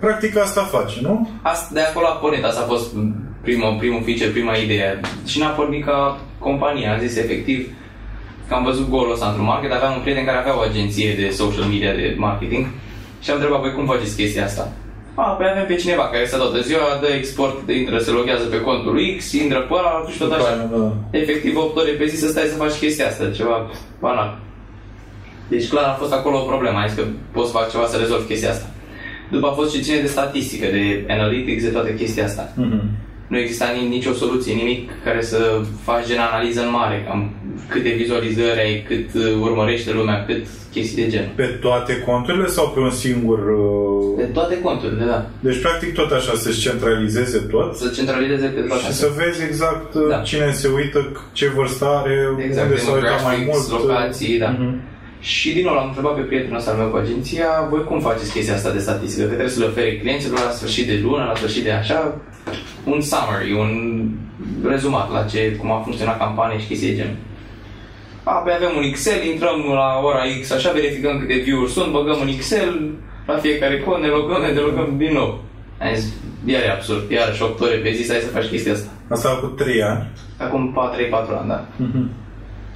practic 0.00 0.36
asta 0.38 0.60
face, 0.62 0.98
nu? 1.02 1.28
Asta, 1.42 1.70
de 1.74 1.80
acolo 1.80 2.06
a 2.06 2.10
pornit, 2.10 2.44
asta 2.44 2.60
a 2.62 2.66
fost 2.66 2.94
primul, 3.42 3.76
primul 3.78 4.02
feature, 4.04 4.28
prima 4.30 4.56
idee. 4.56 5.00
Și 5.26 5.38
n-a 5.38 5.48
pornit 5.48 5.84
ca 5.84 6.20
companie, 6.38 6.86
am 6.88 6.98
zis 7.00 7.16
efectiv 7.16 7.68
că 8.48 8.54
am 8.54 8.64
văzut 8.64 8.88
golul 8.88 9.12
ăsta 9.12 9.26
într-un 9.26 9.44
market, 9.44 9.72
aveam 9.72 9.92
un 9.94 10.00
prieten 10.02 10.24
care 10.24 10.38
avea 10.38 10.58
o 10.58 10.60
agenție 10.60 11.14
de 11.20 11.28
social 11.28 11.64
media 11.72 11.92
de 11.94 12.14
marketing 12.18 12.64
și 13.22 13.30
am 13.30 13.36
întrebat, 13.36 13.60
voi 13.60 13.72
cum 13.72 13.86
faceți 13.86 14.16
chestia 14.16 14.44
asta? 14.44 14.72
A, 15.14 15.22
păi 15.22 15.46
avem 15.50 15.66
pe 15.66 15.74
cineva 15.74 16.08
care 16.12 16.26
se 16.26 16.36
toată 16.36 16.60
ziua, 16.60 16.98
dă 17.00 17.06
export, 17.06 17.70
intră, 17.70 17.98
se 17.98 18.10
loghează 18.10 18.44
pe 18.44 18.60
contul 18.60 18.98
X, 19.16 19.32
intră 19.32 19.60
pe 19.60 19.72
ăla 19.74 20.04
și 20.12 20.18
tot 20.18 20.32
așa. 20.32 20.54
Da, 20.56 20.76
da. 20.76 20.92
Efectiv 21.10 21.56
8 21.56 21.76
ore 21.76 21.90
pe 21.90 22.06
zi 22.06 22.16
să 22.16 22.28
stai 22.28 22.42
să 22.52 22.56
faci 22.56 22.72
chestia 22.72 23.06
asta, 23.06 23.30
ceva 23.30 23.70
banal. 24.00 24.38
Deci 25.48 25.68
clar 25.68 25.84
a 25.84 25.96
fost 26.02 26.12
acolo 26.12 26.36
o 26.38 26.44
problemă, 26.52 26.78
am 26.78 26.86
zis 26.88 26.96
că 26.96 27.04
pot 27.32 27.46
să 27.46 27.52
fac 27.52 27.70
ceva 27.70 27.86
să 27.86 27.96
rezolv 27.96 28.26
chestia 28.26 28.50
asta. 28.50 28.66
După 29.30 29.46
a 29.46 29.50
fost 29.50 29.74
și 29.74 29.82
ține 29.82 30.00
de 30.00 30.06
statistică, 30.06 30.66
de 30.66 31.04
analytics, 31.08 31.62
de 31.62 31.68
toată 31.68 31.88
chestia 31.90 32.24
asta. 32.24 32.52
Mhm. 32.54 32.82
Nu 33.26 33.38
exista 33.38 33.66
ni- 33.76 33.88
nicio 33.88 34.12
soluție, 34.12 34.54
nimic 34.54 34.90
care 35.04 35.22
să 35.22 35.60
faci 35.82 36.06
gen 36.06 36.18
analiză 36.18 36.60
în 36.62 36.70
mare, 36.70 37.04
cam 37.08 37.30
câte 37.68 37.88
vizualizări 37.88 38.60
ai, 38.60 38.84
cât 38.88 39.14
uh, 39.14 39.40
urmărește 39.40 39.92
lumea, 39.92 40.24
cât 40.24 40.44
chestii 40.72 41.02
de 41.02 41.10
genul. 41.10 41.30
Pe 41.34 41.44
toate 41.44 41.98
conturile 42.06 42.46
sau 42.46 42.68
pe 42.68 42.80
un 42.80 42.90
singur... 42.90 43.38
Pe 44.16 44.22
uh, 44.22 44.32
toate 44.32 44.60
conturile, 44.60 45.04
da. 45.04 45.26
Deci, 45.40 45.60
practic, 45.60 45.94
tot 45.94 46.10
așa 46.10 46.34
să-și 46.34 46.60
centralizeze 46.60 47.38
tot 47.50 47.76
Să 47.76 47.92
centralizeze 47.96 48.46
pe 48.46 48.60
toate 48.60 48.82
și 48.82 48.88
astea. 48.88 49.08
să 49.08 49.14
vezi 49.24 49.42
exact 49.44 49.94
uh, 49.94 50.02
Da. 50.08 50.16
cine 50.18 50.52
se 50.52 50.68
uită, 50.68 50.98
ce 51.32 51.48
vârstă 51.48 51.84
are, 52.00 52.16
Exact, 52.44 52.68
unde 52.68 52.80
s-a 52.80 52.92
uitat 52.92 53.22
mai 53.24 53.36
demographics, 53.36 53.70
mult. 53.70 53.82
locații, 53.82 54.38
da. 54.38 54.48
Mhm. 54.58 54.80
Și 55.20 55.52
din 55.52 55.64
nou 55.64 55.74
l-am 55.74 55.86
întrebat 55.88 56.14
pe 56.14 56.20
prietenul 56.20 56.56
ăsta 56.56 56.70
al 56.70 56.76
meu 56.76 56.88
cu 56.88 56.96
agenția, 56.96 57.48
voi 57.70 57.84
cum 57.84 58.00
faceți 58.00 58.32
chestia 58.32 58.54
asta 58.54 58.72
de 58.72 58.78
statistică? 58.78 59.22
Că 59.22 59.28
trebuie 59.32 59.54
să 59.56 59.60
le 59.60 59.66
ofere 59.66 59.96
clienților 59.98 60.38
la 60.44 60.50
sfârșit 60.50 60.86
de 60.86 61.00
lună, 61.02 61.24
la 61.24 61.34
sfârșit 61.34 61.64
de 61.64 61.70
așa, 61.70 62.20
un 62.84 63.00
summary, 63.00 63.52
un 63.52 63.70
rezumat 64.64 65.12
la 65.12 65.22
ce, 65.22 65.56
cum 65.60 65.70
a 65.72 65.80
funcționat 65.84 66.18
campania 66.18 66.58
și 66.58 66.66
chestii 66.66 66.88
de 66.88 66.96
genul. 66.96 67.16
Apoi 68.34 68.52
avem 68.56 68.72
un 68.76 68.82
Excel, 68.82 69.20
intrăm 69.32 69.58
la 69.80 69.88
ora 70.08 70.22
X, 70.40 70.50
așa 70.50 70.70
verificăm 70.72 71.18
câte 71.20 71.34
view-uri 71.46 71.70
sunt, 71.70 71.92
băgăm 71.92 72.18
în 72.20 72.28
Excel, 72.28 72.90
la 73.26 73.36
fiecare 73.36 73.80
cont 73.80 74.02
ne 74.02 74.08
logăm, 74.08 74.40
ne 74.42 74.52
delogăm 74.52 74.94
din 74.96 75.12
nou. 75.12 75.30
Am 75.82 75.94
zis, 75.94 76.12
iar 76.44 76.62
e 76.62 76.70
absurd, 76.70 77.10
iar 77.10 77.28
8 77.40 77.60
ore 77.60 77.74
pe 77.76 77.92
zi 77.92 78.02
să 78.06 78.12
ai 78.12 78.20
să 78.20 78.26
faci 78.26 78.46
chestia 78.46 78.72
asta. 78.72 78.88
Asta 79.10 79.28
a 79.28 79.34
cu 79.40 79.46
3 79.46 79.82
ani. 79.82 80.06
Acum 80.38 80.78
3-4 81.08 81.38
ani, 81.40 81.48
da. 81.48 81.64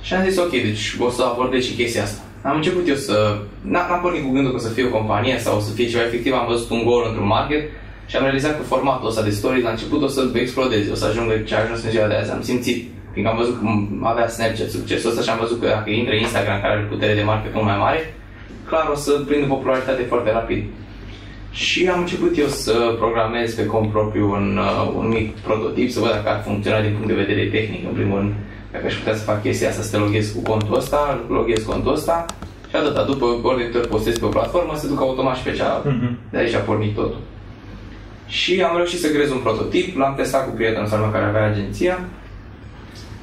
Și 0.02 0.14
am 0.14 0.24
zis, 0.28 0.39
ok, 0.39 0.51
deci 0.51 0.97
o 0.98 1.10
să 1.10 1.22
abordez 1.22 1.64
și 1.64 1.74
chestia 1.74 2.02
asta. 2.02 2.20
Am 2.43 2.56
început 2.56 2.89
eu 2.89 2.94
să... 2.94 3.36
n- 3.40 3.70
N-am 3.70 4.01
pornit 4.02 4.22
cu 4.24 4.32
gândul 4.32 4.51
că 4.51 4.56
o 4.56 4.60
să 4.66 4.68
fie 4.68 4.86
o 4.86 4.97
companie 4.98 5.39
sau 5.39 5.56
o 5.56 5.60
să 5.60 5.72
fie 5.72 5.89
ceva 5.89 6.02
efectiv, 6.02 6.32
am 6.32 6.47
văzut 6.48 6.70
un 6.70 6.82
gol 6.85 7.05
într-un 7.09 7.27
market 7.27 7.62
și 8.06 8.16
am 8.16 8.22
realizat 8.22 8.56
că 8.56 8.62
formatul 8.62 9.09
ăsta 9.09 9.22
de 9.22 9.31
stories 9.31 9.62
la 9.64 9.70
început 9.70 10.02
o 10.02 10.06
să 10.06 10.31
explodeze, 10.35 10.90
o 10.90 10.94
să 10.94 11.06
ajungă 11.06 11.35
ce 11.39 11.55
a 11.55 11.62
ajuns 11.62 11.82
în 11.85 11.90
ziua 11.90 12.06
de 12.06 12.14
azi. 12.14 12.31
Am 12.31 12.43
simțit, 12.43 12.89
fiindcă 13.12 13.32
am 13.32 13.39
văzut 13.39 13.57
că 13.61 13.66
avea 14.12 14.28
Snapchat 14.28 14.69
succesul 14.69 15.11
ăsta 15.11 15.23
și 15.23 15.31
am 15.31 15.39
văzut 15.45 15.61
că 15.61 15.66
dacă 15.66 15.91
intră 15.91 16.15
Instagram 16.15 16.61
care 16.61 16.73
are 16.74 16.93
putere 16.95 17.15
de 17.15 17.23
market 17.23 17.55
mult 17.55 17.66
mai 17.66 17.78
mare, 17.78 18.15
clar 18.69 18.89
o 18.93 18.95
să 18.95 19.12
prindă 19.27 19.47
popularitate 19.47 20.03
foarte 20.03 20.31
rapid. 20.32 20.62
Și 21.51 21.89
am 21.89 22.01
început 22.01 22.39
eu 22.39 22.47
să 22.47 22.95
programez 22.99 23.55
pe 23.55 23.66
cont 23.66 23.91
propriu 23.91 24.31
un, 24.31 24.59
uh, 24.59 24.93
un 24.97 25.09
mic 25.09 25.37
prototip, 25.37 25.91
să 25.91 26.01
văd 26.01 26.11
dacă 26.11 26.28
ar 26.28 26.43
funcționa 26.43 26.81
din 26.81 26.93
punct 26.93 27.07
de 27.07 27.23
vedere 27.23 27.45
tehnic, 27.47 27.85
în 27.89 27.95
primul 27.95 28.19
rând, 28.19 28.32
dacă 28.73 28.87
aș 28.87 28.95
putea 28.95 29.15
să 29.15 29.24
fac 29.24 29.43
chestia 29.43 29.69
asta, 29.69 29.82
să 29.82 29.91
te 29.91 29.97
loghez 29.97 30.32
cu 30.32 30.43
contul 30.51 30.77
ăsta, 30.77 31.20
loghez 31.28 31.62
contul 31.62 31.93
ăsta 31.93 32.27
și 32.69 32.77
atâta. 32.77 33.03
După 33.03 33.24
ori 33.43 33.59
de 33.59 33.65
câte 33.65 33.78
ori 33.78 33.89
postezi 33.89 34.19
pe 34.19 34.24
o 34.24 34.28
platformă, 34.28 34.73
se 34.77 34.89
duc 34.89 35.01
automat 35.01 35.37
și 35.37 35.43
pe 35.43 35.53
cealaltă. 35.53 35.89
Mhm. 35.89 36.19
De 36.31 36.39
aici 36.39 36.55
a 36.55 36.59
pornit 36.59 36.95
totul. 36.95 37.20
Și 38.27 38.62
am 38.62 38.77
reușit 38.77 39.01
să 39.01 39.09
creez 39.09 39.31
un 39.31 39.39
prototip, 39.39 39.97
l-am 39.99 40.15
testat 40.15 40.45
cu 40.45 40.55
prietenul 40.55 40.85
ăsta 40.85 40.97
al 40.97 41.03
meu 41.03 41.11
care 41.11 41.24
avea 41.24 41.47
agenția. 41.47 41.99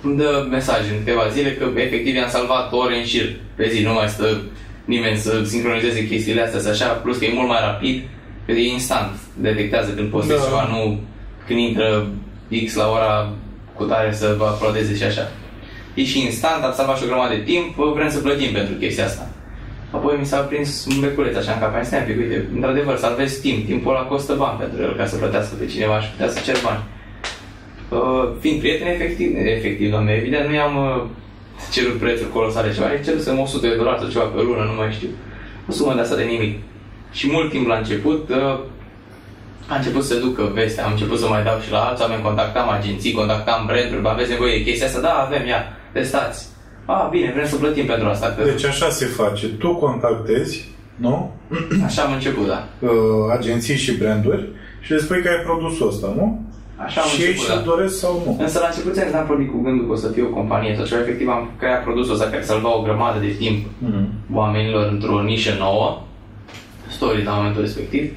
Îmi 0.07 0.17
dă 0.17 0.45
mesaj 0.49 0.81
în 0.91 0.97
câteva 0.97 1.27
zile 1.35 1.51
că 1.53 1.65
efectiv 1.75 2.15
i-am 2.15 2.29
salvat 2.29 2.71
ore 2.71 2.97
în 2.97 3.05
șir 3.05 3.27
pe 3.55 3.69
zi, 3.71 3.84
nu 3.84 3.93
mai 3.93 4.07
stă 4.07 4.41
nimeni 4.85 5.17
să 5.17 5.31
sincronizeze 5.45 6.07
chestiile 6.07 6.41
astea, 6.41 6.59
să 6.59 6.69
așa, 6.69 6.88
plus 6.88 7.17
că 7.17 7.25
e 7.25 7.34
mult 7.34 7.47
mai 7.47 7.61
rapid, 7.61 8.03
că 8.45 8.51
e 8.51 8.71
instant, 8.71 9.11
detectează 9.47 9.91
când 9.91 10.09
postezi 10.09 10.39
Da. 10.39 10.45
ceva, 10.45 10.67
nu 10.73 10.99
când 11.47 11.59
intră 11.59 12.07
X 12.65 12.75
la 12.75 12.88
ora 12.91 13.29
cu 13.73 13.84
tare 13.84 14.13
să 14.13 14.35
vă 14.38 14.43
uploadeze 14.55 14.95
și 14.95 15.03
așa. 15.03 15.31
E 15.93 16.03
și 16.03 16.23
instant, 16.23 16.63
am 16.63 16.73
salvat 16.73 16.97
și 16.97 17.03
o 17.03 17.07
grămadă 17.07 17.34
de 17.35 17.41
timp, 17.41 17.75
vrem 17.95 18.09
să 18.09 18.19
plătim 18.19 18.51
pentru 18.51 18.73
chestia 18.73 19.05
asta. 19.05 19.29
Apoi 19.91 20.15
mi 20.19 20.25
s-a 20.25 20.38
prins 20.38 20.85
un 20.85 20.99
beculeț 20.99 21.35
așa 21.35 21.51
în 21.51 21.59
cap, 21.59 21.73
am 21.75 21.79
zis, 21.79 21.88
"Stai 21.88 21.99
un 21.99 22.05
pic, 22.07 22.17
uite, 22.23 22.45
într-adevăr, 22.55 22.95
salvezi 22.97 23.41
timp, 23.41 23.65
timpul 23.65 23.91
ăla 23.95 24.03
costă 24.03 24.34
bani 24.34 24.59
pentru 24.59 24.81
el 24.81 24.95
ca 24.95 25.05
să 25.05 25.15
plătească 25.15 25.53
pe 25.59 25.65
cineva 25.65 26.01
și 26.01 26.09
putea 26.11 26.29
să 26.29 26.39
cer 26.45 26.57
bani. 26.63 26.84
Uh, 27.89 28.30
fiind 28.39 28.59
prieten, 28.59 28.88
efectiv, 28.88 29.35
efectiv, 29.38 29.89
doamne, 29.91 30.11
evident, 30.11 30.47
nu 30.47 30.53
i-am 30.53 30.76
uh, 30.77 31.03
cerut 31.72 31.97
prețuri 31.97 32.30
colosale 32.30 32.73
ceva, 32.73 32.93
i 32.93 33.03
cerut 33.03 33.22
să 33.22 33.35
100 33.41 33.68
de 33.68 33.76
dolari 33.76 33.99
sau 33.99 34.09
ceva 34.09 34.23
pe 34.23 34.41
lună, 34.41 34.64
nu 34.64 34.76
mai 34.77 34.91
știu. 34.91 35.07
O 35.69 35.72
sumă 35.72 35.93
de 35.93 35.99
asta 35.99 36.15
de 36.15 36.23
nimic. 36.23 36.59
Și 37.11 37.31
mult 37.31 37.49
timp 37.51 37.68
la 37.68 37.77
început, 37.77 38.30
uh, 38.30 38.59
a 39.68 39.76
început 39.76 40.03
să 40.03 40.15
ducă 40.15 40.51
vestea, 40.53 40.85
am 40.85 40.91
început 40.91 41.19
să 41.19 41.27
mai 41.27 41.43
dau 41.43 41.59
și 41.59 41.72
la 41.72 41.80
alți 41.80 42.01
oameni, 42.01 42.22
contactam 42.22 42.69
agenții, 42.69 43.11
contactam 43.11 43.65
branduri, 43.65 44.01
bă, 44.01 44.09
aveți 44.09 44.30
nevoie 44.30 44.57
de 44.57 44.64
chestia 44.64 44.88
asta? 44.88 44.99
Da, 44.99 45.14
avem, 45.14 45.47
ia, 45.47 45.64
testați. 45.93 46.47
A, 46.85 47.07
bine, 47.11 47.31
vrem 47.34 47.47
să 47.47 47.55
plătim 47.55 47.85
pentru 47.85 48.07
asta, 48.07 48.35
că 48.38 48.43
Deci 48.43 48.65
așa 48.65 48.89
se 48.89 49.05
face. 49.05 49.47
Tu 49.47 49.76
contactezi, 49.76 50.65
nu? 50.95 51.31
așa 51.85 52.01
am 52.01 52.14
început, 52.14 52.47
da. 52.47 52.68
Uh, 52.80 52.89
agenții 53.38 53.76
și 53.76 53.97
branduri 53.97 54.47
și 54.81 54.91
le 54.91 54.97
spui 54.97 55.22
că 55.22 55.27
ai 55.30 55.43
produsul 55.45 55.88
ăsta, 55.88 56.14
nu? 56.15 56.46
Așa 56.85 57.01
am 57.01 57.07
și 57.07 57.21
ei 57.21 57.27
început, 57.27 57.45
și-l 57.47 57.55
da. 57.55 57.69
doresc 57.71 57.99
sau 57.99 58.13
nu. 58.25 58.37
Însă 58.43 58.59
la 58.59 58.67
început 58.67 58.93
ți-am 58.93 59.09
n-am 59.11 59.25
pornit 59.25 59.51
cu 59.51 59.61
gândul 59.61 59.85
că 59.85 59.91
o 59.91 59.95
să 59.95 60.07
fie 60.07 60.23
o 60.23 60.35
companie 60.39 60.75
sau 60.75 60.85
ceva, 60.85 61.01
efectiv 61.01 61.27
am 61.27 61.49
creat 61.59 61.83
produsul 61.83 62.13
ăsta 62.13 62.25
care 62.29 62.43
salva 62.43 62.77
o 62.77 62.81
grămadă 62.81 63.19
de 63.19 63.35
timp 63.39 63.57
Mhm. 63.79 64.07
oamenilor 64.33 64.87
într-o 64.91 65.21
nișă 65.21 65.55
nouă, 65.59 66.01
story 66.87 67.23
la 67.23 67.31
momentul 67.35 67.61
respectiv, 67.61 68.11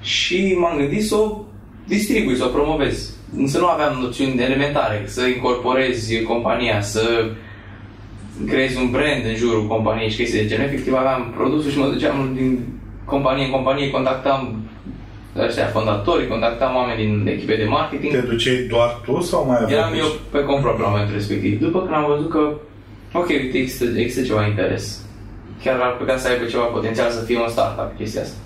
și 0.00 0.56
m-am 0.60 0.76
gândit 0.76 1.04
să 1.06 1.14
o 1.16 1.38
distribui, 1.86 2.36
să 2.36 2.44
o 2.44 2.48
promovez. 2.48 3.16
Însă 3.36 3.58
nu 3.58 3.66
aveam 3.66 3.98
noțiuni 4.02 4.42
elementare, 4.42 5.02
să 5.06 5.26
incorporezi 5.26 6.22
compania, 6.22 6.80
să 6.80 7.30
creezi 8.46 8.76
un 8.82 8.90
brand 8.90 9.24
în 9.28 9.34
jurul 9.36 9.66
companiei 9.66 10.10
și 10.10 10.16
chestii 10.16 10.40
de 10.40 10.46
genul. 10.46 10.66
Efectiv 10.66 10.94
aveam 10.94 11.32
produsul 11.36 11.70
și 11.70 11.78
mă 11.78 11.86
duceam 11.86 12.30
din 12.34 12.58
companie 13.04 13.44
în 13.44 13.50
companie, 13.50 13.90
contactam 13.90 14.62
ăștia 15.46 15.66
fondatori, 15.66 16.28
contactam 16.28 16.74
oameni 16.76 17.00
din 17.04 17.26
echipe 17.34 17.56
de 17.56 17.64
marketing. 17.64 18.12
Te 18.12 18.20
duceai 18.20 18.66
doar 18.70 19.00
tu 19.04 19.20
sau 19.20 19.46
mai 19.46 19.58
aveai? 19.62 19.78
Eram 19.78 19.92
eu 19.94 20.06
pe 20.30 20.44
cont 20.44 20.60
propriu 20.62 20.84
la 20.84 20.90
momentul 20.90 21.14
respectiv. 21.14 21.60
După 21.60 21.78
când 21.80 21.94
am 21.94 22.06
văzut 22.12 22.30
că, 22.30 22.52
ok, 23.12 23.28
uite, 23.28 23.58
există, 23.58 23.84
există 24.00 24.22
ceva 24.22 24.46
interes. 24.46 24.84
Chiar 25.62 25.80
ar 25.80 25.96
putea 25.96 26.16
să 26.18 26.28
aibă 26.28 26.44
ceva 26.44 26.62
potențial 26.64 27.10
să 27.10 27.24
fie 27.24 27.38
un 27.40 27.48
startup 27.48 27.96
chestia 27.98 28.22
asta. 28.22 28.36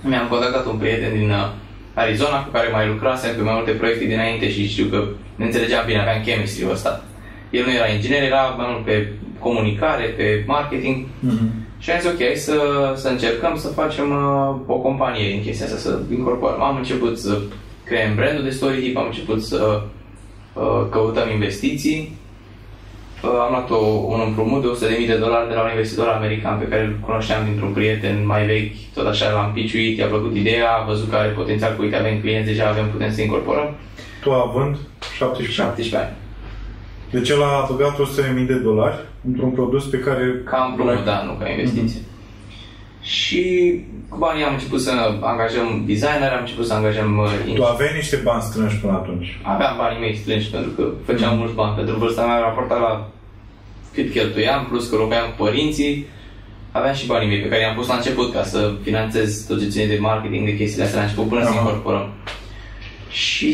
Mi-am 0.00 0.28
contactat 0.28 0.66
un 0.66 0.76
prieten 0.76 1.12
din 1.18 1.30
uh, 1.30 1.48
Arizona 1.94 2.44
cu 2.44 2.50
care 2.50 2.68
mai 2.72 2.86
lucrasem 2.88 3.34
pe 3.36 3.42
mai 3.42 3.54
multe 3.54 3.70
proiecte 3.70 4.04
dinainte 4.04 4.50
și 4.50 4.68
știu 4.68 4.86
că 4.86 5.04
ne 5.36 5.44
înțelegeam 5.44 5.82
bine, 5.86 6.00
aveam 6.00 6.22
chemistry 6.22 6.66
ăsta. 6.70 7.04
El 7.50 7.64
nu 7.64 7.72
era 7.72 7.88
inginer, 7.88 8.22
era 8.22 8.42
mai 8.42 8.66
mult 8.72 8.84
pe 8.84 9.12
comunicare, 9.38 10.04
pe 10.04 10.44
marketing 10.46 11.06
Mhm. 11.20 11.48
Și 11.84 11.90
am 11.90 12.00
zis 12.00 12.10
ok, 12.10 12.18
hai 12.18 12.34
să, 12.36 12.58
să 12.96 13.08
încercăm 13.08 13.56
să 13.56 13.68
facem 13.68 14.10
uh, 14.10 14.56
o 14.66 14.78
companie 14.78 15.30
din 15.30 15.42
chestia 15.42 15.66
asta, 15.66 15.78
să 15.78 15.98
incorporăm. 16.10 16.62
Am 16.62 16.76
început 16.76 17.18
să 17.18 17.40
creăm 17.84 18.14
brandul 18.14 18.44
de 18.44 18.50
Storytip, 18.50 18.96
am 18.96 19.06
început 19.06 19.42
să 19.42 19.82
uh, 20.52 20.86
căutăm 20.90 21.30
investiții. 21.30 22.18
Uh, 23.22 23.30
am 23.30 23.50
luat 23.50 23.70
o, 23.70 23.84
un 24.14 24.20
împrumut 24.26 24.62
de 24.62 24.86
100.000 25.02 25.06
de 25.06 25.16
dolari 25.16 25.48
de 25.48 25.54
la 25.54 25.62
un 25.62 25.70
investitor 25.70 26.08
american 26.08 26.58
pe 26.58 26.68
care 26.68 26.84
îl 26.84 26.98
cunoșteam 27.00 27.44
dintr-un 27.44 27.72
prieten 27.72 28.26
mai 28.26 28.46
vechi, 28.46 28.76
tot 28.94 29.06
așa 29.06 29.30
l-am 29.30 29.52
piciuit, 29.52 29.98
i-a 29.98 30.06
plăcut 30.06 30.36
ideea, 30.36 30.70
a 30.72 30.84
văzut 30.84 31.10
că 31.10 31.16
are 31.16 31.28
potențial, 31.28 31.74
că 31.74 31.82
uite 31.82 31.96
avem 31.96 32.20
clienți, 32.20 32.50
deja 32.50 32.68
avem, 32.68 32.90
putem 32.90 33.12
să 33.12 33.22
incorporăm. 33.22 33.74
Tu 34.22 34.32
având 34.32 34.76
17 35.16 35.62
ani. 35.62 35.70
17 35.70 35.96
ani. 35.96 36.23
Deci 37.14 37.28
el 37.28 37.42
a 37.42 37.68
băgat 37.70 37.94
100.000 37.96 38.46
de 38.46 38.54
dolari 38.54 38.96
într-un 39.28 39.50
produs 39.50 39.84
pe 39.84 39.98
care... 39.98 40.42
Ca 40.44 40.66
împrumut, 40.68 41.04
da, 41.04 41.22
nu 41.22 41.32
ca 41.32 41.48
investiție. 41.48 42.00
Și 43.00 43.42
cu 44.08 44.16
banii 44.18 44.44
am 44.44 44.52
început 44.52 44.80
să 44.80 44.90
angajăm 45.20 45.82
designer, 45.86 46.32
am 46.32 46.40
început 46.40 46.66
să 46.66 46.74
angajăm 46.74 47.18
uh, 47.18 47.54
Tu 47.54 47.64
aveai 47.64 47.92
niște 47.94 48.16
bani 48.16 48.42
strânși 48.42 48.76
până 48.76 48.92
atunci. 48.92 49.40
Aveam 49.42 49.76
banii 49.76 50.00
mei 50.00 50.16
strânși 50.16 50.50
pentru 50.50 50.70
că 50.70 50.84
făceam 51.04 51.38
mulți 51.38 51.54
bani 51.54 51.76
pentru 51.76 51.96
vârsta 51.96 52.26
mea, 52.26 52.38
raportat 52.38 52.80
la 52.80 53.08
cât 53.94 54.10
cheltuiam, 54.10 54.66
plus 54.68 54.88
că 54.88 54.96
locuiam 54.96 55.26
cu 55.28 55.42
părinții, 55.44 56.06
aveam 56.72 56.94
și 56.94 57.06
banii 57.06 57.28
mei 57.28 57.40
pe 57.40 57.48
care 57.48 57.60
i-am 57.60 57.74
pus 57.74 57.86
la 57.88 57.94
început 57.94 58.32
ca 58.32 58.42
să 58.42 58.72
finanțez 58.82 59.46
tot 59.48 59.60
ce 59.60 59.68
ține 59.68 59.86
de 59.86 59.98
marketing, 60.00 60.44
de 60.44 60.56
chestiile 60.56 60.84
astea 60.84 60.98
la 60.98 61.04
început 61.04 61.28
până 61.28 61.42
să 61.42 61.48
Aha. 61.48 61.58
incorporăm. 61.58 62.08
Și 63.14 63.50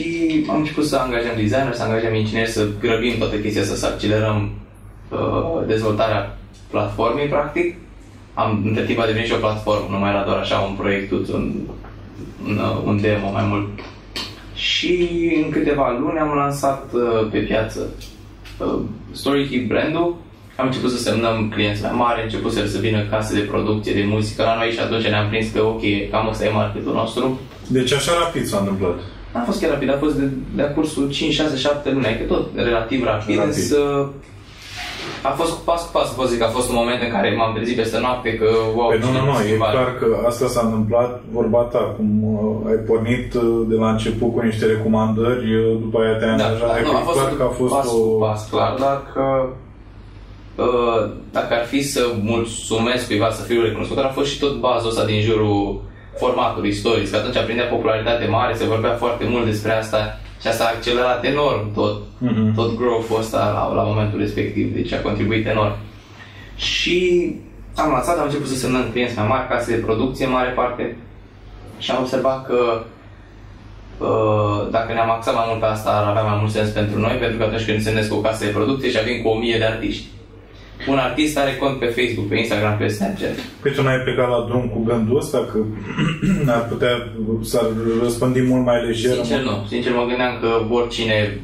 am 0.48 0.56
început 0.56 0.86
să 0.86 0.96
angajăm 0.96 1.34
designer, 1.36 1.74
să 1.74 1.82
angajăm 1.82 2.14
ingineri, 2.14 2.50
să 2.50 2.68
grăbim 2.80 3.18
toată 3.18 3.36
chestia 3.36 3.62
asta, 3.62 3.74
să 3.74 3.86
accelerăm 3.86 4.50
uh, 5.08 5.66
dezvoltarea 5.66 6.38
platformei, 6.70 7.26
practic. 7.26 7.76
Am, 8.34 8.62
între 8.64 8.84
timp 8.84 8.98
a 8.98 9.06
devenit 9.06 9.26
și 9.26 9.34
o 9.34 9.38
platformă, 9.38 9.86
nu 9.90 9.98
mai 9.98 10.10
era 10.10 10.22
doar 10.24 10.38
așa 10.38 10.58
un 10.58 10.74
proiect, 10.74 11.10
un, 11.10 11.52
un, 12.44 12.56
uh, 12.56 12.82
un 12.84 13.00
demo 13.00 13.30
mai 13.30 13.44
mult. 13.44 13.68
Și 14.54 15.08
în 15.44 15.50
câteva 15.50 15.98
luni 16.00 16.18
am 16.18 16.36
lansat 16.36 16.92
uh, 16.92 17.28
pe 17.30 17.38
piață 17.38 17.80
uh, 18.58 18.80
Story 19.12 19.46
Hit 19.46 19.68
brandul. 19.68 20.16
Am 20.56 20.66
început 20.66 20.90
să 20.90 20.98
semnăm 20.98 21.50
clienți 21.54 21.82
mai 21.82 21.92
mari, 21.94 22.22
început 22.22 22.52
să 22.52 22.78
vină 22.80 23.04
case 23.04 23.34
de 23.34 23.40
producție 23.40 23.92
de 23.92 24.04
muzică 24.08 24.42
la 24.42 24.56
noi 24.56 24.70
și 24.70 24.80
atunci 24.80 25.06
ne-am 25.06 25.28
prins 25.28 25.50
că 25.50 25.62
ok, 25.62 25.82
cam 26.10 26.28
ăsta 26.28 26.44
e 26.44 26.50
marketul 26.50 26.92
nostru. 26.92 27.40
Deci 27.68 27.92
așa 27.92 28.12
rapid 28.18 28.46
s-a 28.46 28.58
întâmplat. 28.58 29.00
N-a 29.34 29.40
fost 29.40 29.60
chiar 29.60 29.70
rapid, 29.70 29.90
a 29.90 29.96
fost 29.98 30.14
de, 30.14 30.28
de 30.54 30.62
cursul 30.74 31.10
5, 31.10 31.32
6, 31.34 31.56
7 31.56 31.90
luni, 31.90 32.06
adică 32.06 32.24
tot 32.24 32.46
relativ 32.54 33.04
rapid, 33.04 33.36
Rapid. 33.36 33.52
însă 33.52 34.08
a 35.22 35.28
fost 35.28 35.50
cu 35.52 35.60
pas 35.64 35.82
cu 35.84 35.90
pas, 35.92 36.08
pot 36.14 36.28
zic 36.28 36.38
că 36.38 36.44
a 36.44 36.48
fost 36.58 36.68
un 36.68 36.74
moment 36.74 37.02
în 37.02 37.10
care 37.10 37.34
m-am 37.36 37.54
trezit 37.54 37.76
peste 37.76 37.98
noapte 38.00 38.34
că 38.34 38.46
wow, 38.76 38.88
Păi 38.88 38.98
nu, 38.98 39.06
cine 39.06 39.18
nu, 39.18 39.24
nu, 39.24 39.38
e 39.38 39.42
schimbare. 39.46 39.72
clar 39.76 39.98
că 39.98 40.06
asta 40.26 40.46
s-a 40.46 40.60
întâmplat, 40.64 41.22
vorba 41.32 41.58
ta, 41.58 41.94
cum 41.96 42.08
uh, 42.34 42.68
ai 42.70 42.76
pornit 42.86 43.34
uh, 43.34 43.42
de 43.68 43.74
la 43.74 43.90
început 43.90 44.32
cu 44.32 44.40
niște 44.40 44.66
recomandări, 44.66 45.54
uh, 45.56 45.76
după 45.80 45.98
aia 46.02 46.14
te-ai 46.16 46.36
Da, 46.36 46.44
angajat, 46.44 46.68
da, 46.68 46.78
e 46.78 46.82
nu, 46.82 46.96
a 46.96 47.00
fost, 47.10 47.18
clar 47.18 47.32
că 47.36 47.42
a 47.42 47.52
fost 47.60 47.74
pas 47.74 47.86
o... 47.92 47.96
cu 47.96 48.18
pas, 48.18 48.48
clar, 48.50 48.74
dacă, 48.78 49.48
uh, 50.56 51.10
dacă 51.32 51.54
ar 51.54 51.64
fi 51.66 51.82
să 51.82 52.00
mulțumesc 52.22 53.06
cuiva 53.06 53.30
să 53.30 53.42
fiu 53.42 53.62
recunoscător, 53.62 54.04
a 54.04 54.08
fost 54.18 54.30
și 54.30 54.38
tot 54.38 54.54
bazul 54.60 54.88
ăsta 54.88 55.04
din 55.04 55.20
jurul 55.20 55.80
formatului 56.18 56.72
stories, 56.72 57.10
că 57.10 57.16
atunci 57.16 57.44
prindea 57.44 57.64
popularitate 57.66 58.26
mare, 58.26 58.54
se 58.54 58.64
vorbea 58.66 58.94
foarte 58.94 59.24
mult 59.28 59.44
despre 59.44 59.72
asta 59.72 60.18
și 60.40 60.46
asta 60.48 60.64
a 60.64 60.72
accelerat 60.76 61.24
enorm 61.24 61.74
tot, 61.74 61.96
Mhm. 62.18 62.54
tot 62.54 62.76
growth-ul 62.76 63.18
ăsta 63.18 63.38
la, 63.52 63.74
la 63.74 63.82
momentul 63.88 64.18
respectiv, 64.18 64.74
deci 64.74 64.92
a 64.92 65.00
contribuit 65.00 65.46
enorm. 65.46 65.72
Și 66.56 67.34
am 67.76 67.90
lansat, 67.90 68.18
am 68.18 68.24
început 68.24 68.46
să 68.48 68.54
semnăm 68.56 68.88
clienți 68.90 69.18
mai 69.18 69.26
mari, 69.26 69.48
case 69.48 69.74
de 69.76 69.82
producție 69.82 70.24
în 70.26 70.30
mare 70.32 70.48
parte 70.50 70.96
și 71.78 71.90
am 71.90 72.02
observat 72.02 72.46
că 72.46 72.82
uh, 73.98 74.70
dacă 74.70 74.92
ne-am 74.92 75.10
axat 75.10 75.34
mai 75.34 75.44
mult 75.48 75.60
pe 75.60 75.66
asta, 75.66 75.90
ar 75.90 76.04
avea 76.08 76.22
mai 76.22 76.38
mult 76.40 76.52
sens 76.52 76.68
pentru 76.68 76.98
noi, 77.00 77.12
pentru 77.14 77.38
că 77.38 77.44
atunci 77.44 77.64
când 77.64 77.80
semnezi 77.82 78.08
cu 78.08 78.14
o 78.14 78.20
casă 78.20 78.44
de 78.44 78.50
producție 78.50 78.90
și 78.90 78.98
avem 78.98 79.22
cu 79.22 79.28
o 79.28 79.38
mie 79.38 79.58
de 79.58 79.64
artiști. 79.64 80.04
Un 80.88 80.98
artist 80.98 81.38
are 81.38 81.56
cont 81.56 81.78
pe 81.78 81.86
Facebook, 81.86 82.28
pe 82.28 82.38
Instagram, 82.38 82.76
pe 82.76 82.86
Snapchat. 82.86 83.34
Păi 83.62 83.72
tu 83.72 83.82
n-ai 83.82 83.98
plecat 83.98 84.28
la 84.28 84.44
drum 84.48 84.68
cu 84.68 84.82
gândul 84.82 85.16
ăsta 85.16 85.38
că 85.52 85.58
ar 86.56 86.64
putea, 86.68 87.12
s-ar 87.42 87.66
răspândi 88.02 88.40
mult 88.40 88.64
mai 88.64 88.86
lejer? 88.86 89.14
Sincer 89.14 89.42
nu. 89.42 89.64
Sincer 89.68 89.92
mă 89.92 90.04
gândeam 90.08 90.38
că 90.40 90.74
oricine... 90.74 91.40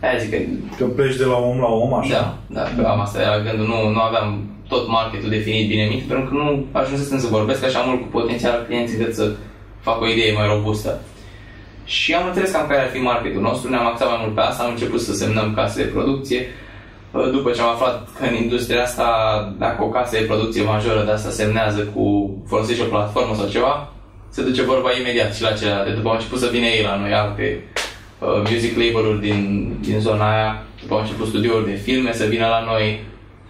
Aia 0.00 0.18
zic 0.18 0.30
că... 0.30 0.36
Că 0.78 0.84
pleci 0.84 1.16
de 1.16 1.24
la 1.24 1.36
om 1.36 1.58
la 1.58 1.66
om, 1.66 1.94
așa? 1.94 2.08
Da, 2.08 2.38
da, 2.48 2.64
că 2.76 2.86
am 2.88 3.00
asta 3.00 3.20
era 3.20 3.40
gândul. 3.40 3.66
Nu, 3.66 3.88
nu 3.88 4.00
aveam 4.00 4.28
tot 4.68 4.88
marketul 4.88 5.28
definit 5.28 5.68
bine 5.68 5.82
în 5.82 5.88
minte, 5.88 6.04
pentru 6.08 6.28
că 6.28 6.34
nu 6.34 6.66
ajunsesem 6.72 7.18
să 7.18 7.26
vorbesc 7.26 7.64
așa 7.64 7.80
mult 7.80 8.00
cu 8.00 8.06
potențial 8.06 8.64
clienții 8.66 8.98
decât 8.98 9.14
să 9.14 9.34
fac 9.80 10.00
o 10.00 10.08
idee 10.08 10.32
mai 10.32 10.46
robustă. 10.46 11.00
Și 11.84 12.14
am 12.14 12.26
înțeles 12.26 12.50
cam 12.50 12.66
care 12.66 12.80
ar 12.80 12.88
fi 12.88 12.98
marketul 12.98 13.42
nostru, 13.42 13.70
ne-am 13.70 13.86
axat 13.86 14.08
mai 14.08 14.18
mult 14.22 14.34
pe 14.34 14.40
asta, 14.40 14.62
am 14.62 14.70
început 14.70 15.00
să 15.00 15.12
semnăm 15.14 15.54
case 15.54 15.82
de 15.82 15.90
producție. 15.90 16.46
După 17.24 17.50
ce 17.50 17.60
am 17.60 17.68
aflat 17.68 18.08
că 18.18 18.24
în 18.24 18.34
industria 18.34 18.82
asta, 18.82 19.06
dacă 19.58 19.82
o 19.82 19.88
casă 19.88 20.16
de 20.18 20.24
producție 20.24 20.62
majoră 20.62 21.02
de 21.04 21.10
asta 21.10 21.30
semnează 21.30 21.80
cu 21.94 22.36
folosește 22.46 22.82
o 22.82 22.86
platformă 22.86 23.34
sau 23.34 23.48
ceva, 23.48 23.92
se 24.28 24.42
duce 24.42 24.62
vorba 24.62 24.90
imediat 25.00 25.34
și 25.34 25.42
la 25.42 25.52
celelalte. 25.52 25.90
După 25.90 26.08
au 26.08 26.14
început 26.14 26.38
să 26.38 26.48
vină 26.52 26.64
ei 26.64 26.82
la 26.82 26.96
noi, 27.00 27.12
alte 27.12 27.62
uh, 28.18 28.50
music 28.50 28.76
label-uri 28.76 29.20
din, 29.20 29.72
din 29.80 30.00
zona 30.00 30.34
aia, 30.34 30.62
după 30.80 30.94
au 30.94 31.00
început 31.00 31.26
studiouri 31.26 31.70
de 31.70 31.74
filme 31.74 32.12
să 32.12 32.24
vină 32.24 32.46
la 32.46 32.64
noi, 32.64 33.00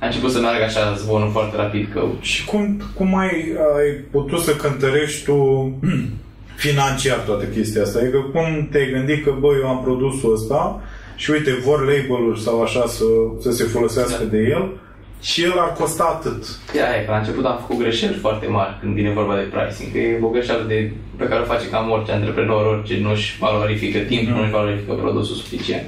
a 0.00 0.06
început 0.06 0.30
să 0.30 0.40
meargă 0.40 0.64
așa 0.64 0.94
zvonul 0.94 1.30
foarte 1.30 1.56
rapid 1.56 1.88
că 1.92 2.02
Și 2.20 2.44
cum, 2.44 2.80
cum 2.94 3.18
ai, 3.18 3.32
ai 3.76 3.90
putut 4.10 4.40
să 4.40 4.56
cântărești 4.56 5.24
tu 5.24 5.70
financiar 6.66 7.18
toată 7.18 7.44
chestia 7.44 7.82
asta? 7.82 7.98
Adică 7.98 8.18
cum 8.32 8.68
te-ai 8.70 8.90
gândit 8.90 9.24
că, 9.24 9.34
băi, 9.40 9.58
eu 9.62 9.68
am 9.68 9.82
produsul 9.82 10.32
ăsta 10.32 10.80
și 11.16 11.30
uite, 11.30 11.52
vor 11.64 11.78
label-uri 11.80 12.40
sau 12.40 12.62
așa 12.62 12.86
să, 12.86 13.04
să 13.40 13.50
se 13.50 13.64
folosească 13.64 14.22
Da. 14.24 14.30
de 14.30 14.38
el 14.38 14.68
și 15.22 15.42
el 15.42 15.52
ar 15.58 15.72
costa 15.72 16.04
atât. 16.04 16.42
Aia 16.74 17.00
e, 17.00 17.04
că 17.04 17.10
la 17.10 17.18
început 17.18 17.44
am 17.44 17.58
făcut 17.60 17.78
greșeli 17.82 18.14
foarte 18.14 18.46
mari 18.46 18.76
când 18.80 18.94
vine 18.94 19.10
vorba 19.10 19.34
de 19.34 19.40
pricing, 19.54 19.92
că 19.92 19.98
e 19.98 20.18
o 20.22 20.28
greșeală 20.28 20.64
de, 20.68 20.92
pe 21.16 21.24
care 21.24 21.40
o 21.40 21.44
face 21.44 21.68
cam 21.68 21.90
orice 21.90 22.12
antreprenor, 22.12 22.66
orice 22.66 22.98
nu-și 23.02 23.38
valorifică 23.38 23.98
timpul, 23.98 24.32
Mhm. 24.32 24.38
nu-și 24.40 24.50
valorifică 24.52 24.92
produsul 24.92 25.36
suficient. 25.36 25.84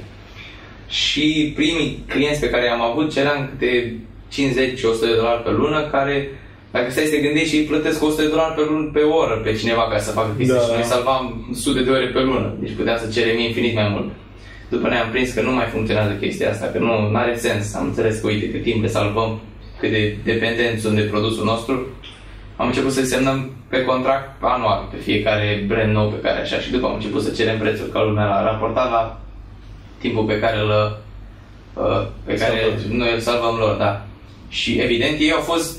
Și 0.87 1.53
primii 1.55 2.03
clienți 2.07 2.39
pe 2.39 2.49
care 2.49 2.65
i-am 2.65 2.81
avut 2.81 3.11
ceream 3.13 3.49
câte 3.49 3.93
50 4.29 4.83
100 4.83 5.05
de 5.05 5.15
dolari 5.15 5.43
pe 5.43 5.51
lună, 5.51 5.87
care 5.91 6.29
dacă 6.71 6.91
stai 6.91 7.03
să 7.03 7.11
te 7.11 7.21
gândești 7.21 7.49
și 7.49 7.55
îi 7.57 7.63
plătesc 7.71 8.03
100 8.03 8.21
de 8.21 8.27
dolari 8.27 8.53
pe 8.53 8.61
lună 8.69 8.89
pe 8.93 8.99
oră 8.99 9.35
pe 9.43 9.53
cineva 9.53 9.87
ca 9.91 9.97
să 9.97 10.11
facă 10.11 10.31
chestia 10.37 10.55
Da. 10.55 10.61
și 10.61 10.71
noi 10.73 10.83
salvam 10.83 11.49
sute 11.53 11.81
de 11.83 11.89
ore 11.89 12.07
pe 12.07 12.19
lună. 12.19 12.53
Deci 12.59 12.71
puteam 12.77 12.97
să 12.97 13.07
cerem 13.19 13.39
infinit 13.39 13.73
mai 13.75 13.87
mult. 13.91 14.09
După 14.69 14.87
ne-am 14.87 15.09
prins 15.09 15.31
că 15.31 15.41
nu 15.41 15.51
mai 15.51 15.65
funcționează 15.65 16.11
chestia 16.11 16.49
asta, 16.49 16.65
că 16.67 16.79
nu 16.79 17.11
are 17.13 17.35
sens. 17.35 17.73
Am 17.73 17.85
înțeles 17.85 18.19
că, 18.19 18.27
uite, 18.27 18.51
cât 18.51 18.63
timp 18.63 18.81
le 18.81 18.87
salvăm, 18.87 19.39
cât 19.79 19.89
de 19.91 20.17
dependenți 20.23 20.81
sunt 20.81 20.95
de 20.95 21.01
produsul 21.01 21.45
nostru, 21.45 21.87
am 22.55 22.67
început 22.67 22.91
să 22.91 23.03
semnăm 23.05 23.49
pe 23.69 23.83
contract 23.83 24.43
anual 24.43 24.87
pe 24.91 24.97
fiecare 24.97 25.63
brand 25.67 25.93
nou 25.93 26.09
pe 26.09 26.21
care 26.21 26.39
așa 26.39 26.59
și 26.59 26.71
după 26.71 26.87
am 26.87 26.93
început 26.93 27.21
să 27.21 27.31
cerem 27.31 27.59
prețuri 27.59 27.91
ca 27.91 28.03
lumea 28.03 28.25
la 28.25 28.43
raportat 28.43 28.91
la 28.91 29.21
timpul 29.97 30.23
pe 30.23 30.39
care 30.39 30.57
îl 30.59 31.01
uh, 31.73 32.05
pe 32.25 32.33
care 32.33 32.59
Salvați. 32.59 32.87
noi 32.89 33.13
îl 33.13 33.19
salvăm 33.19 33.55
lor, 33.55 33.75
da. 33.75 34.05
Și 34.49 34.79
evident 34.79 35.19
ei 35.19 35.31
au 35.31 35.41
fost 35.41 35.77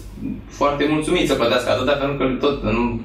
foarte 0.48 0.86
mulțumiți 0.90 1.26
să 1.26 1.34
plătească 1.34 1.70
atâta 1.70 1.92
pentru 1.92 2.16
că 2.16 2.46
tot 2.46 2.62
în, 2.62 2.98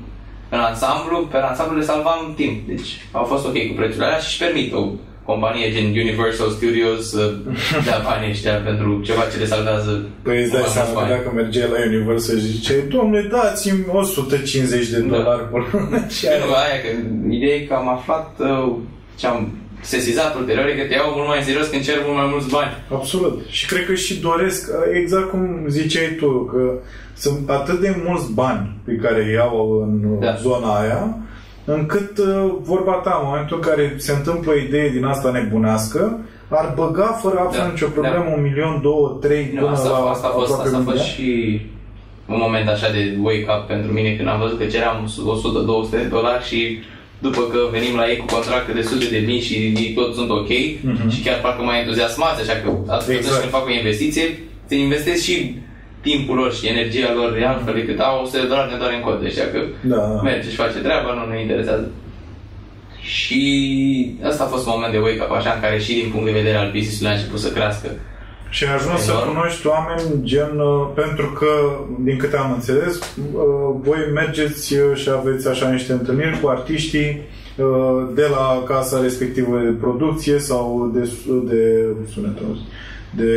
în 0.50 0.60
ansamblu, 0.60 1.28
pe 1.32 1.38
ansamblu 1.38 1.78
le 1.78 1.84
salvam 1.84 2.34
timp. 2.36 2.68
Deci 2.68 3.06
au 3.12 3.24
fost 3.24 3.46
ok 3.46 3.68
cu 3.68 3.74
prețurile 3.76 4.06
alea 4.06 4.18
și 4.18 4.28
își 4.28 4.38
permit 4.38 4.74
o 4.74 4.88
companie 5.26 5.72
gen 5.74 5.86
Universal 6.06 6.50
Studios 6.50 7.10
să 7.10 7.34
dea 7.88 8.00
banii 8.10 8.30
ăștia 8.30 8.54
pentru 8.70 8.90
ceva 9.08 9.22
ce 9.32 9.38
le 9.38 9.46
salvează 9.46 9.92
Păi 10.26 10.42
îți 10.42 10.52
dai 10.52 10.62
mai 10.62 10.70
seama 10.70 10.90
mulți 10.90 11.04
că 11.04 11.14
bani. 11.14 11.24
dacă 11.24 11.36
mergeai 11.42 11.70
la 11.74 11.80
Universal 11.92 12.38
și 12.40 12.46
ziceai, 12.56 12.84
domnule, 12.96 13.22
dați-mi 13.36 13.86
150 13.92 14.88
de 14.88 15.00
Da. 15.00 15.16
dolari 15.16 15.44
pe 15.52 15.58
lună 15.72 16.00
și 16.16 16.26
Nu, 16.42 16.54
aia 16.64 16.78
că 16.84 16.90
ideea 17.38 17.56
e 17.56 17.60
că 17.70 17.74
am 17.74 17.90
aflat 17.98 18.28
uh, 18.40 18.74
ce 19.20 19.28
am 19.28 19.40
sesizat 19.82 20.36
ulterior 20.36 20.66
e 20.68 20.76
că 20.82 20.86
te 20.88 20.94
iau 20.94 21.14
mult 21.16 21.28
mai 21.28 21.42
serios 21.42 21.68
când 21.68 21.84
cer 21.84 21.96
mult 22.06 22.18
mai 22.18 22.28
mulți 22.32 22.50
bani. 22.50 22.72
Absolut. 22.94 23.38
Și 23.50 23.66
cred 23.68 23.86
că 23.86 23.94
și 23.94 24.20
doresc, 24.20 24.72
exact 25.02 25.30
cum 25.30 25.66
ziceai 25.68 26.16
tu, 26.20 26.30
că 26.52 26.74
sunt 27.16 27.50
atât 27.50 27.80
de 27.80 27.96
mulți 28.08 28.34
bani 28.34 28.76
pe 28.86 28.94
care 28.94 29.24
îi 29.24 29.34
iau 29.34 29.80
în 29.84 30.20
Da. 30.20 30.36
zona 30.42 30.80
aia, 30.82 31.18
încât 31.66 32.18
uh, 32.18 32.52
vorba 32.62 32.92
ta, 32.94 33.20
în 33.22 33.28
momentul 33.30 33.56
în 33.62 33.68
care 33.70 33.94
se 33.98 34.12
întâmplă 34.12 34.52
o 34.52 34.56
idee 34.56 34.90
din 34.90 35.04
asta 35.06 35.32
nebunească, 35.32 36.20
ar 36.50 36.74
băga 36.76 37.06
fără 37.22 37.38
absolut 37.40 37.66
Da, 37.68 37.72
nicio 37.72 37.88
problemă 37.88 38.34
un 38.36 38.42
milion, 38.42 38.80
două, 38.82 39.18
trei, 39.22 39.50
Nu, 39.54 39.60
până 39.62 39.72
asta, 39.72 39.90
la 39.90 40.10
asta, 40.10 40.28
a 40.28 40.30
fost, 40.30 40.52
aproape 40.52 40.64
asta 40.68 40.76
a 40.78 40.80
un 40.80 40.86
fost 40.86 40.98
milion. 40.98 41.14
și 41.14 41.62
un 42.34 42.38
moment 42.46 42.68
așa 42.68 42.90
de 42.92 43.02
wake-up 43.22 43.62
pentru 43.68 43.92
mine 43.92 44.12
când 44.16 44.28
am 44.28 44.40
văzut 44.40 44.58
că 44.60 44.66
ceream 44.66 44.98
100-200 45.08 45.90
de 45.90 46.04
dolari 46.18 46.44
și 46.50 46.80
după 47.20 47.42
că 47.52 47.58
venim 47.72 47.96
la 47.96 48.10
ei 48.10 48.18
cu 48.18 48.26
contracte 48.36 48.72
de 48.74 48.82
sute 48.82 49.06
de 49.16 49.22
mii 49.30 49.42
și 49.48 49.54
ei 49.54 49.94
tot 49.98 50.14
sunt 50.16 50.30
ok 50.30 50.52
Mhm. 50.82 51.10
și 51.14 51.22
chiar 51.26 51.40
parcă 51.42 51.62
mai 51.64 51.80
entuziasmați, 51.80 52.42
așa 52.42 52.56
că 52.64 52.70
atunci 52.96 53.18
Exact. 53.18 53.40
când 53.40 53.52
fac 53.52 53.66
o 53.66 53.72
investiție, 53.82 54.26
se 54.68 54.76
investesc 54.76 55.22
și 55.24 55.36
timpul 56.10 56.36
lor 56.42 56.52
și 56.58 56.68
energia 56.74 57.12
lor 57.20 57.30
e 57.38 57.48
altfel 57.48 57.74
decât 57.74 58.00
au 58.00 58.16
100 58.24 58.38
de 58.42 58.48
dolari 58.52 58.72
ne 58.72 58.78
doar 58.82 58.92
în 58.98 59.04
cont, 59.06 59.20
deci 59.22 59.38
că 59.54 59.60
Da. 59.94 60.02
merge 60.30 60.50
și 60.50 60.56
face 60.64 60.78
treaba, 60.88 61.10
nu 61.14 61.24
ne 61.32 61.42
interesează. 61.42 61.88
Și 63.02 63.42
asta 64.24 64.44
a 64.44 64.48
fost 64.54 64.66
un 64.66 64.72
moment 64.76 64.92
de 64.94 65.00
wake-up 65.00 65.32
așa 65.32 65.52
în 65.54 65.62
care 65.62 65.78
și 65.80 65.94
din 66.02 66.10
punct 66.12 66.26
de 66.26 66.32
vedere 66.42 66.58
al 66.58 66.72
business-ului 66.76 67.12
a 67.12 67.16
început 67.16 67.40
să 67.40 67.52
crească. 67.52 67.88
Și 68.50 68.64
ai 68.66 68.74
ajuns 68.76 69.00
să 69.02 69.12
Enorm. 69.12 69.28
cunoști 69.34 69.68
oameni 69.68 70.02
gen, 70.24 70.54
uh, 70.60 70.88
pentru 70.96 71.28
că, 71.40 71.52
din 72.00 72.18
câte 72.18 72.38
am 72.38 72.52
înțeles, 72.54 72.94
uh, 73.00 73.76
voi 73.88 74.00
mergeți 74.14 74.74
uh, 74.76 74.96
și 75.02 75.10
aveți 75.10 75.48
așa 75.48 75.70
niște 75.70 75.92
întâlniri 75.92 76.40
cu 76.42 76.48
artiștii 76.48 77.22
uh, 77.58 77.66
de 78.14 78.26
la 78.36 78.64
casa 78.68 79.02
respectivă 79.02 79.60
de 79.60 79.70
producție 79.70 80.40
sau 80.40 80.92
de, 80.94 81.10
de 81.52 81.86
sunet, 82.14 82.38
de, 83.16 83.34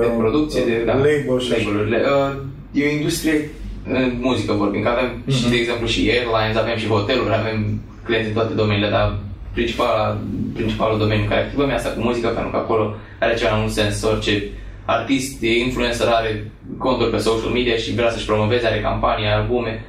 de 0.00 0.06
producție, 0.18 0.62
de 0.64 0.82
da, 0.86 0.92
label 0.94 1.40
și 1.40 1.52
așa. 1.52 1.62
label-urile. 1.62 2.00
Uh, 2.16 2.34
E 2.72 2.86
o 2.86 2.90
industrie 2.90 3.50
în 3.88 4.12
muzică 4.20 4.52
vorbim, 4.52 4.82
că 4.82 4.88
avem 4.88 5.22
și, 5.34 5.40
Mhm. 5.42 5.50
de 5.50 5.56
exemplu, 5.56 5.86
și 5.86 6.10
airlines, 6.10 6.56
avem 6.56 6.76
și 6.76 6.86
hoteluri, 6.86 7.34
avem 7.34 7.80
clienți 8.04 8.28
în 8.28 8.34
toate 8.34 8.54
domeniile, 8.54 8.88
dar 8.88 9.16
principala, 9.52 10.16
principalul 10.54 10.98
domeniu 10.98 11.22
în 11.22 11.28
care 11.28 11.40
activăm 11.40 11.68
e 11.68 11.74
asta 11.74 11.88
cu 11.90 12.00
muzica, 12.00 12.28
pentru 12.28 12.50
că 12.50 12.56
acolo 12.56 12.94
are 13.20 13.34
cel 13.34 13.50
mai 13.50 13.60
mult 13.60 13.72
sens. 13.72 14.02
Orice 14.02 14.42
artist, 14.84 15.42
e 15.42 15.58
influencer, 15.58 16.06
are 16.08 16.50
conturi 16.78 17.10
pe 17.10 17.16
social 17.28 17.50
media 17.50 17.76
și 17.76 17.94
vrea 17.94 18.10
să-și 18.10 18.26
promoveze, 18.26 18.66
are 18.66 18.80
campanii, 18.80 19.26
are 19.26 19.40
albume. 19.40 19.84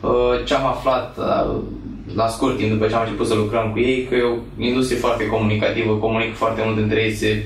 Uh, 0.00 0.44
Ce 0.44 0.54
am 0.54 0.66
aflat 0.66 1.16
uh, 1.18 1.54
la 2.14 2.26
scurt 2.26 2.56
timp 2.56 2.70
după 2.70 2.86
ce 2.86 2.94
am 2.94 3.02
început 3.04 3.26
să 3.26 3.34
lucrăm 3.34 3.70
cu 3.72 3.78
ei, 3.78 4.06
că 4.08 4.14
e 4.14 4.22
o 4.22 4.62
industrie 4.62 4.98
foarte 4.98 5.26
comunicativă, 5.26 5.92
comunică 5.94 6.34
foarte 6.34 6.60
mult 6.64 6.76
între 6.78 7.02
ei, 7.02 7.12
se, 7.12 7.42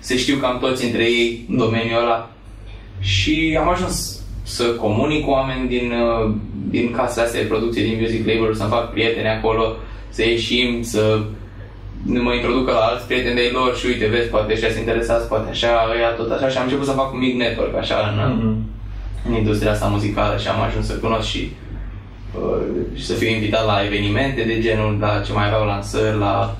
se 0.00 0.16
știu 0.16 0.36
cam 0.36 0.58
toți 0.58 0.84
între 0.84 1.02
ei 1.02 1.44
în 1.48 1.56
domeniul 1.56 2.02
ăla 2.02 2.30
și 3.00 3.58
am 3.60 3.68
ajuns 3.68 4.22
să 4.42 4.64
comunic 4.64 5.24
cu 5.24 5.30
oameni 5.30 5.68
din, 5.68 5.92
uh, 5.92 6.34
din 6.68 6.90
casele 6.90 7.24
astea 7.24 7.40
de 7.40 7.46
producție, 7.46 7.82
din 7.82 7.98
music 8.00 8.26
label 8.26 8.54
să-mi 8.54 8.70
fac 8.70 8.90
prieteni 8.92 9.28
acolo, 9.28 9.76
să 10.08 10.22
ieșim, 10.24 10.82
să 10.82 11.20
mă 12.02 12.32
introducă 12.34 12.70
la 12.72 12.78
alți 12.78 13.06
prieteni 13.06 13.34
de 13.34 13.50
lor 13.52 13.76
și 13.76 13.86
uite, 13.86 14.06
vezi, 14.06 14.28
poate 14.28 14.52
ăștia 14.52 14.68
sunt 14.68 14.80
interesați, 14.80 15.28
poate 15.28 15.50
așa, 15.50 15.90
ăia 15.96 16.08
tot 16.10 16.30
așa 16.30 16.48
și 16.48 16.56
am 16.56 16.62
început 16.64 16.86
să 16.86 16.92
fac 16.92 17.12
un 17.12 17.18
mic 17.18 17.36
network 17.36 17.76
așa 17.76 17.96
în, 18.10 18.36
Mhm. 18.36 18.56
în 19.28 19.34
industria 19.34 19.70
asta 19.70 19.86
muzicală 19.86 20.38
și 20.38 20.48
am 20.48 20.60
ajuns 20.60 20.86
să 20.86 20.94
cunosc 20.94 21.28
și 21.28 21.50
uh, 22.40 22.62
și 22.94 23.04
să 23.06 23.14
fiu 23.14 23.28
invitat 23.28 23.66
la 23.66 23.84
evenimente 23.84 24.42
de 24.42 24.60
genul, 24.60 24.96
la 25.00 25.22
ce 25.26 25.32
mai 25.32 25.46
aveau 25.46 25.64
lansări, 25.66 26.18
la 26.18 26.56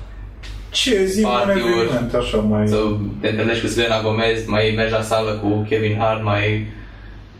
Ce 0.71 1.05
zi 1.05 1.23
un 1.23 1.29
Party-uri. 1.29 1.71
eveniment 1.71 2.13
așa 2.13 2.37
mai... 2.37 2.67
să 2.67 2.77
te 3.21 3.27
întâlnești 3.29 3.61
cu 3.65 3.67
Selena 3.69 4.01
Gomez, 4.01 4.45
mai 4.45 4.73
mergi 4.75 4.93
la 4.93 5.01
sală 5.01 5.31
cu 5.31 5.65
Kevin 5.69 5.95
Hart, 5.99 6.23
mai... 6.23 6.65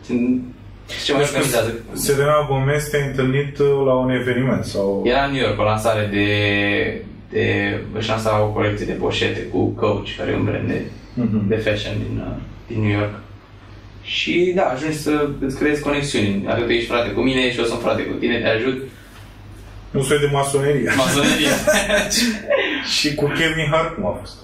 Ce 0.06 0.12
mai 0.12 0.40
Deci 0.86 1.10
că 1.30 1.36
organizează? 1.36 1.74
Selena 1.92 2.46
Gomez 2.48 2.84
te-ai 2.88 3.06
întâlnit 3.06 3.58
uh, 3.58 3.66
la 3.86 3.92
un 3.94 4.10
eveniment 4.10 4.64
sau... 4.64 5.02
Era 5.06 5.24
în 5.24 5.32
New 5.32 5.42
York 5.42 5.60
o 5.60 5.62
lansare 5.62 6.08
de, 6.12 6.26
de 7.30 7.44
își 7.98 8.08
lansa 8.08 8.42
o 8.42 8.46
colecție 8.46 8.86
de 8.86 8.92
poșete 8.92 9.40
cu 9.40 9.64
Coach, 9.66 10.08
care 10.18 10.30
e 10.30 10.34
un 10.36 10.44
brand 10.44 10.68
de, 10.68 10.80
Mhm. 11.14 11.48
de 11.48 11.56
fashion 11.56 11.94
din, 11.98 12.18
uh, 12.26 12.36
din 12.66 12.80
New 12.80 12.98
York. 12.98 13.14
Și 14.02 14.52
da, 14.56 14.62
ajungi 14.62 14.96
să 14.96 15.28
îți 15.40 15.58
creezi 15.58 15.82
conexiuni. 15.82 16.44
Atât 16.48 16.68
ești 16.68 16.86
frate 16.90 17.10
cu 17.10 17.20
mine 17.20 17.52
și 17.52 17.58
eu 17.58 17.64
sunt 17.64 17.80
frate 17.80 18.02
cu 18.02 18.12
tine, 18.14 18.38
te 18.40 18.46
ajut. 18.48 18.82
Un 19.92 20.02
soi 20.02 20.18
de 20.18 20.28
masonerie. 20.32 20.90
Masonerie. 20.96 21.48
și 22.84 23.14
cu 23.14 23.26
Kevin 23.26 23.68
Hart 23.70 23.94
cum 23.94 24.06
a 24.06 24.16
fost? 24.20 24.42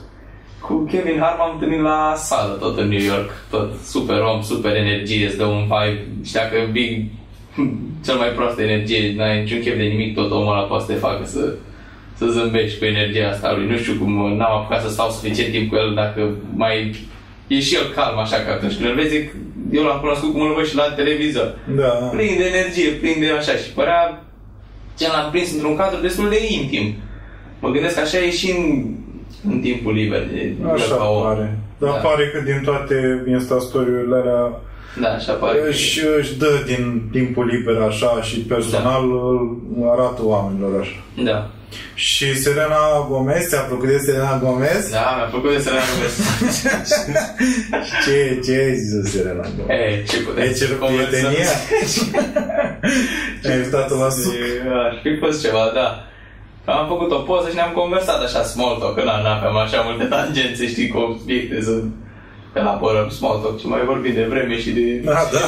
cu 0.68 0.84
Kevin 0.90 1.18
Hart 1.20 1.38
m-am 1.38 1.52
întâlnit 1.52 1.80
la 1.80 2.14
sală, 2.16 2.52
tot 2.52 2.78
în 2.78 2.88
New 2.88 3.04
York. 3.12 3.30
Tot 3.50 3.70
super 3.84 4.20
om, 4.20 4.42
super 4.42 4.76
energie, 4.76 5.26
îți 5.26 5.36
dă 5.36 5.44
un 5.44 5.62
vibe. 5.62 6.06
Și 6.24 6.32
dacă 6.32 6.56
Big, 6.72 7.04
cel 8.06 8.16
mai 8.16 8.28
proastă 8.28 8.62
energie, 8.62 9.14
n-ai 9.16 9.40
niciun 9.40 9.60
chef 9.60 9.76
de 9.76 9.82
nimic, 9.82 10.14
tot 10.14 10.30
omul 10.30 10.52
ăla 10.52 10.62
poate 10.62 10.84
să 10.84 10.92
te 10.92 10.98
facă 10.98 11.24
să, 11.24 11.54
să 12.14 12.26
zâmbești 12.26 12.78
cu 12.78 12.84
energia 12.84 13.28
asta 13.28 13.54
lui. 13.54 13.66
Nu 13.66 13.76
știu 13.76 13.94
cum, 14.00 14.36
n-am 14.36 14.52
apucat 14.56 14.82
să 14.82 14.90
stau 14.90 15.10
suficient 15.10 15.52
timp 15.52 15.68
cu 15.70 15.76
el, 15.76 15.94
dacă 15.94 16.30
mai... 16.54 16.96
E 17.46 17.60
și 17.60 17.74
el 17.74 17.92
calm 17.94 18.18
așa, 18.18 18.36
că 18.36 18.50
atunci 18.50 18.74
când 18.74 18.88
îl 18.88 18.94
vezi, 18.94 19.16
eu 19.72 19.82
l-am 19.82 20.00
cunoscut 20.00 20.32
cum 20.32 20.40
îl 20.40 20.54
văd 20.54 20.66
și 20.66 20.76
la 20.76 20.82
televizor. 20.82 21.58
Da. 21.76 21.88
Plin 21.88 22.36
de 22.36 22.44
energie, 22.44 22.90
plin 22.90 23.16
de 23.20 23.30
așa 23.30 23.52
și 23.52 23.70
părea 23.74 24.24
ce 24.98 25.08
l-am 25.08 25.30
prins 25.30 25.52
într-un 25.52 25.76
cadru 25.76 26.00
destul 26.00 26.28
de 26.28 26.38
intim. 26.48 26.94
Mă 27.60 27.70
gândesc 27.70 27.98
așa 27.98 28.18
e 28.18 28.30
și 28.30 28.50
în, 28.50 28.84
în 29.50 29.60
timpul 29.60 29.92
liber 29.94 30.26
de 30.32 30.54
Așa 30.72 30.94
ca 30.96 31.04
om. 31.08 31.22
pare. 31.22 31.58
Dar 31.78 31.90
Da. 31.90 31.96
pare 31.96 32.28
că 32.28 32.40
din 32.44 32.60
toate 32.64 33.24
Insta-story-urile 33.28 34.16
alea 34.16 34.60
Da, 35.00 35.08
așa 35.08 35.32
pare. 35.32 35.58
își, 35.68 36.00
își 36.18 36.38
dă 36.38 36.62
din 36.66 37.08
timpul 37.12 37.46
liber 37.46 37.76
așa 37.88 38.22
și 38.22 38.38
personal 38.38 39.02
îl 39.80 39.88
arată 39.90 40.20
oamenilor 40.24 40.80
așa. 40.80 40.96
Da. 41.24 41.50
Și 41.94 42.38
Selena 42.38 43.06
Gomez, 43.10 43.46
ți-a 43.48 43.60
plăcut 43.60 43.88
de 43.88 43.98
Selena 43.98 44.38
Gomez? 44.44 44.88
Da, 44.90 45.14
mi-a 45.16 45.24
plăcut 45.30 45.50
de 45.52 45.58
să 45.62 45.70
le 45.70 45.78
Ce, 48.04 48.40
ce 48.44 48.52
ai 48.64 48.74
zis 48.76 48.92
de 49.00 49.08
Selena 49.08 49.46
Gomez? 49.56 49.78
E, 49.78 50.02
ce 50.08 50.20
putem 50.22 50.42
Ai 50.42 50.52
cerut 50.52 50.78
prietenia? 50.78 51.48
Ai 53.48 53.56
invitat-o 53.56 53.96
la 53.98 54.08
suc? 54.10 54.32
Ar 54.72 54.98
fi 55.02 55.16
fost 55.18 55.42
ceva, 55.44 55.70
da. 55.74 56.04
Am 56.76 56.86
făcut 56.92 57.10
o 57.18 57.18
poză 57.28 57.46
și 57.48 57.54
ne-am 57.54 57.72
conversat 57.80 58.20
așa 58.22 58.42
small 58.52 58.76
talk, 58.80 58.94
că 58.96 59.02
n 59.04 59.08
aveam 59.36 59.56
așa 59.56 59.80
multe 59.86 60.04
tangențe, 60.14 60.64
știi, 60.72 60.88
cu 60.92 60.98
obiecte 60.98 61.56
să 61.68 61.74
elaborăm 62.60 63.08
small 63.18 63.38
talk, 63.42 63.56
ce 63.60 63.66
mai 63.66 63.82
vorbim 63.90 64.14
de 64.14 64.26
vreme 64.32 64.54
și 64.64 64.70
de... 64.70 64.84
Da, 65.10 65.22
da. 65.34 65.44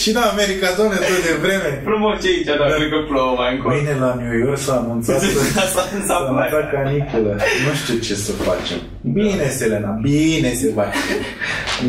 și 0.00 0.08
în 0.14 0.18
America, 0.32 0.66
doamne, 0.76 0.96
tot 1.08 1.22
de 1.28 1.34
vreme. 1.44 1.68
Frumos 1.88 2.14
ce 2.22 2.28
aici, 2.28 2.44
dar 2.60 2.68
cred 2.78 2.88
că 2.94 2.98
plouă 3.10 3.32
mai 3.40 3.50
încolo. 3.54 3.74
Mâine 3.74 3.94
la 4.04 4.10
New 4.22 4.34
York 4.44 4.58
s-a 4.66 4.74
anunțat 4.82 5.20
Da, 5.20 5.62
s-a 5.74 5.82
anunțat 5.88 6.06
s-a 6.08 6.16
anunțat 6.28 6.48
ploaia. 6.48 6.68
caniculă. 6.74 7.32
Nu 7.66 7.72
știu 7.80 7.96
ce 8.06 8.14
să 8.26 8.32
facem. 8.32 8.78
Bine, 9.18 9.46
Selena, 9.58 9.90
bine 10.02 10.50
se 10.60 10.68
va. 10.74 10.86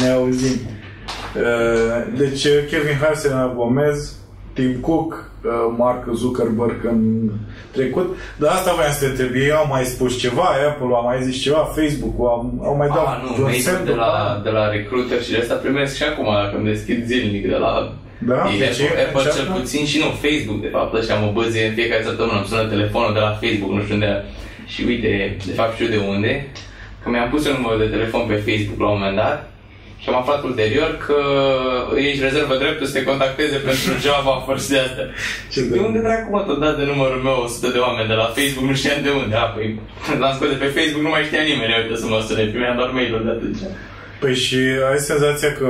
Ne 0.01 0.09
auzim. 0.09 0.57
Uh, 1.35 2.17
Deci 2.21 2.43
Kevin 2.69 2.97
Hart, 3.01 3.17
Selena 3.19 3.53
Gomez, 3.55 3.97
Tim 4.57 4.73
Cook, 4.87 5.11
uh, 5.43 5.51
Mark 5.77 6.01
Zuckerberg 6.21 6.79
în 6.93 6.99
trecut. 7.75 8.07
Dar 8.41 8.49
asta 8.51 8.73
voiam 8.77 8.91
să 8.91 8.99
te 9.03 9.09
întreb. 9.11 9.31
Ei 9.43 9.51
au 9.51 9.67
mai 9.75 9.83
spus 9.93 10.11
ceva, 10.25 10.47
Apple 10.69 10.91
a 10.99 11.03
mai 11.09 11.19
zis 11.27 11.35
ceva, 11.45 11.61
Facebook-ul 11.79 12.27
au, 12.33 12.41
au 12.67 12.75
mai 12.81 12.87
dat 12.87 13.05
Ah, 13.07 13.19
nu, 13.23 13.29
vreun 13.33 13.49
mail 13.49 13.61
semn 13.67 13.85
de 13.85 13.95
la, 14.03 14.11
după- 14.13 14.41
de 14.43 14.49
la 14.57 14.63
recruiter 14.75 15.19
și 15.23 15.31
de 15.31 15.37
asta 15.37 15.55
primesc 15.65 15.91
și 15.99 16.03
acum, 16.03 16.27
dacă 16.43 16.53
îmi 16.57 16.69
deschid 16.73 16.99
zilnic 17.11 17.45
de 17.53 17.59
la 17.65 17.71
Da? 18.31 18.39
E 18.53 18.57
Deci 18.65 18.81
Apple, 18.81 19.01
Apple 19.05 19.21
încearcă? 19.21 19.37
cel 19.39 19.47
puțin 19.59 19.83
și 19.91 19.97
nu, 20.03 20.09
Facebook, 20.25 20.59
de 20.67 20.71
fapt, 20.77 20.91
ăștia 20.99 21.17
mă 21.23 21.29
băzie 21.39 21.63
în 21.67 21.73
fiecare 21.79 22.03
săptămână, 22.09 22.37
îmi 22.39 22.49
sună 22.51 22.65
telefonul 22.75 23.13
de 23.17 23.23
la 23.27 23.33
Facebook, 23.41 23.71
nu 23.75 23.81
știu 23.83 23.97
unde 23.99 24.11
Și 24.73 24.79
uite, 24.91 25.11
de 25.49 25.55
fapt 25.59 25.73
știu 25.77 25.87
de 25.95 26.01
unde, 26.13 26.33
că 27.01 27.07
mi-am 27.09 27.29
pus 27.33 27.41
un 27.47 27.55
număr 27.57 27.75
de 27.83 27.93
telefon 27.95 28.23
pe 28.27 28.43
Facebook 28.47 28.79
la 28.85 28.89
un 28.89 28.97
moment 28.99 29.17
dat 29.23 29.37
și 30.01 30.09
am 30.09 30.17
aflat 30.21 30.41
ulterior 30.49 30.91
că 31.05 31.19
ei 32.01 32.11
își 32.11 32.25
rezervă 32.27 32.55
dreptul 32.57 32.85
să 32.87 32.93
te 32.97 33.03
contacteze 33.09 33.57
pentru 33.67 33.89
Java 34.05 34.33
și 34.63 34.69
de 34.73 34.79
astea. 34.85 35.07
Și 35.53 35.59
de 35.61 35.79
unde 35.87 35.99
dracu 36.05 36.27
mă 36.31 36.41
tot 36.47 36.59
dat 36.65 36.75
de 36.79 36.85
numărul 36.91 37.21
meu 37.27 37.37
100 37.43 37.67
de 37.75 37.79
oameni 37.87 38.07
de 38.11 38.17
la 38.23 38.27
Facebook, 38.37 38.65
nu 38.69 38.75
știam 38.79 39.01
de 39.07 39.11
unde. 39.21 39.35
A, 39.35 39.45
păi 39.55 39.67
l-am 40.21 40.33
scos 40.35 40.49
de 40.53 40.59
pe 40.63 40.73
Facebook, 40.77 41.03
nu 41.07 41.13
mai 41.15 41.23
știa 41.29 41.43
nimeni, 41.51 41.73
uite 41.81 41.95
să 42.01 42.07
mă 42.13 42.19
sune, 42.27 42.43
primeam 42.53 42.75
doar 42.79 42.89
mail-uri 42.97 43.27
de 43.27 43.33
atunci. 43.37 43.61
Păi 44.21 44.35
și 44.45 44.59
ai 44.91 44.99
senzația 45.11 45.51
că 45.59 45.69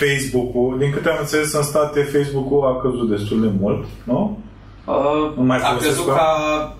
Facebook-ul, 0.00 0.78
din 0.78 0.90
câte 0.94 1.08
am 1.08 1.16
înțeles 1.20 1.52
în 1.52 1.62
state, 1.72 2.00
Facebook-ul 2.16 2.60
a 2.70 2.80
căzut 2.82 3.08
destul 3.14 3.38
de 3.46 3.50
mult, 3.60 3.82
nu? 4.10 4.20
Uh, 4.84 5.32
Nu 5.36 5.42
mai 5.42 5.56
a 5.56 5.60
folosesc 5.60 5.96
căzut 5.96 6.14
ca- 6.14 6.76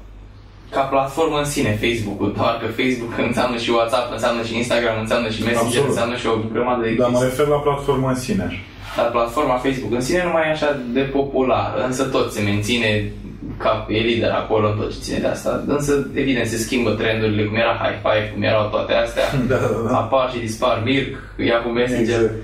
ca, 0.70 0.80
ca 0.80 0.82
platformă 0.94 1.36
în 1.38 1.48
sine 1.54 1.72
Facebook-ul, 1.84 2.30
doar 2.38 2.54
că 2.60 2.66
Facebook 2.80 3.12
înseamnă 3.28 3.56
și 3.64 3.70
WhatsApp, 3.70 4.12
înseamnă 4.16 4.42
și 4.48 4.56
Instagram, 4.62 4.96
înseamnă 5.04 5.28
și 5.34 5.40
Messenger, 5.42 5.64
Absolut. 5.66 5.88
înseamnă 5.92 6.16
și 6.22 6.26
o 6.26 6.34
grămadă 6.52 6.80
de 6.82 6.90
Dar 6.90 7.08
mă 7.10 7.18
chestii. 7.18 7.28
refer 7.30 7.46
la 7.54 7.60
platforma 7.66 8.08
în 8.14 8.20
sine. 8.26 8.42
așa. 8.48 8.60
Dar 8.96 9.08
platforma 9.16 9.54
Facebook 9.64 9.92
în 10.00 10.04
sine 10.08 10.22
nu 10.26 10.32
mai 10.36 10.44
e 10.48 10.50
așa 10.56 10.70
de 10.96 11.00
populară, 11.16 11.78
însă 11.88 12.02
tot 12.14 12.26
se 12.32 12.40
menține 12.50 12.90
ca 13.58 13.86
e 13.88 13.98
lider 13.98 14.30
acolo 14.30 14.68
în 14.70 14.76
tot 14.80 14.90
ce 14.92 14.98
ține 15.00 15.18
de 15.18 15.26
asta. 15.26 15.64
Însă, 15.66 15.92
evident, 16.14 16.46
se 16.46 16.56
schimbă 16.56 16.90
trendurile, 16.90 17.44
cum 17.44 17.56
era 17.56 17.74
High 17.82 17.98
Five, 18.04 18.30
cum 18.32 18.42
erau 18.42 18.68
toate 18.68 18.92
astea. 18.92 19.22
Da, 19.50 19.54
da, 19.56 19.68
da. 19.88 19.96
Apar 19.96 20.30
și 20.32 20.38
dispar 20.38 20.82
Mirc, 20.84 21.16
Yahoo 21.50 21.72
Messenger. 21.72 22.20
Exact. 22.20 22.34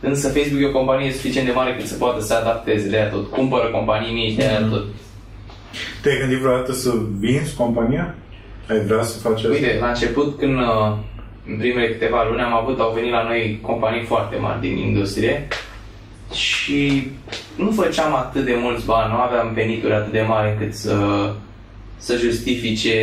Însă 0.00 0.28
Facebook 0.28 0.62
e 0.62 0.66
o 0.66 0.70
companie 0.78 1.12
suficient 1.12 1.46
de 1.46 1.52
mare 1.52 1.74
cât 1.76 1.86
să 1.86 1.94
poată 1.94 2.20
să 2.20 2.34
adapteze 2.34 2.88
de 2.88 2.96
aia 2.96 3.08
tot. 3.08 3.26
Cumpără 3.30 3.64
companii 3.72 4.12
mici 4.12 4.32
de 4.36 4.44
aia 4.46 4.58
Mhm. 4.60 4.70
tot. 4.70 4.84
Te-ai 6.02 6.18
gândit 6.18 6.38
vreodată 6.38 6.72
să 6.72 6.90
vinzi 7.18 7.56
compania? 7.56 8.14
Ai 8.70 8.80
vrea 8.80 9.02
să 9.02 9.18
faci 9.18 9.36
asta? 9.38 9.48
Uite, 9.48 9.78
la 9.80 9.88
început, 9.88 10.38
când 10.38 10.58
uh, 10.58 10.96
în 11.46 11.56
primele 11.58 11.88
câteva 11.88 12.26
luni 12.28 12.42
am 12.42 12.54
avut, 12.54 12.80
au 12.80 12.92
venit 12.94 13.10
la 13.10 13.22
noi 13.22 13.58
companii 13.62 14.04
foarte 14.04 14.36
mari 14.36 14.60
din 14.60 14.76
industrie 14.76 15.48
și 16.32 17.10
nu 17.56 17.70
făceam 17.70 18.14
atât 18.14 18.44
de 18.44 18.56
mulți 18.60 18.86
bani, 18.86 19.12
nu 19.12 19.18
aveam 19.18 19.52
venituri 19.54 19.92
atât 19.92 20.12
de 20.12 20.24
mari 20.28 20.50
încât 20.50 20.74
să, 20.74 20.96
să 21.96 22.16
justifice 22.16 22.94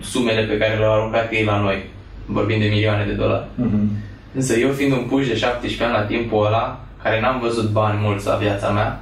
sumele 0.00 0.42
pe 0.42 0.58
care 0.58 0.78
le-au 0.78 0.92
aruncat 0.92 1.32
ei 1.32 1.44
la 1.44 1.60
noi. 1.60 1.84
Vorbim 2.26 2.58
de 2.58 2.66
milioane 2.66 3.04
de 3.04 3.12
dolari. 3.12 3.46
Mhm. 3.54 3.88
Însă 4.34 4.58
eu 4.58 4.70
fiind 4.70 4.92
un 4.92 5.06
puș 5.08 5.26
de 5.26 5.36
17 5.36 5.84
ani 5.84 5.92
la 5.92 6.16
timpul 6.16 6.46
ăla, 6.46 6.80
care 7.02 7.20
n-am 7.20 7.40
văzut 7.40 7.70
bani 7.70 7.98
mulți 8.02 8.26
la 8.26 8.34
viața 8.34 8.70
mea, 8.70 9.00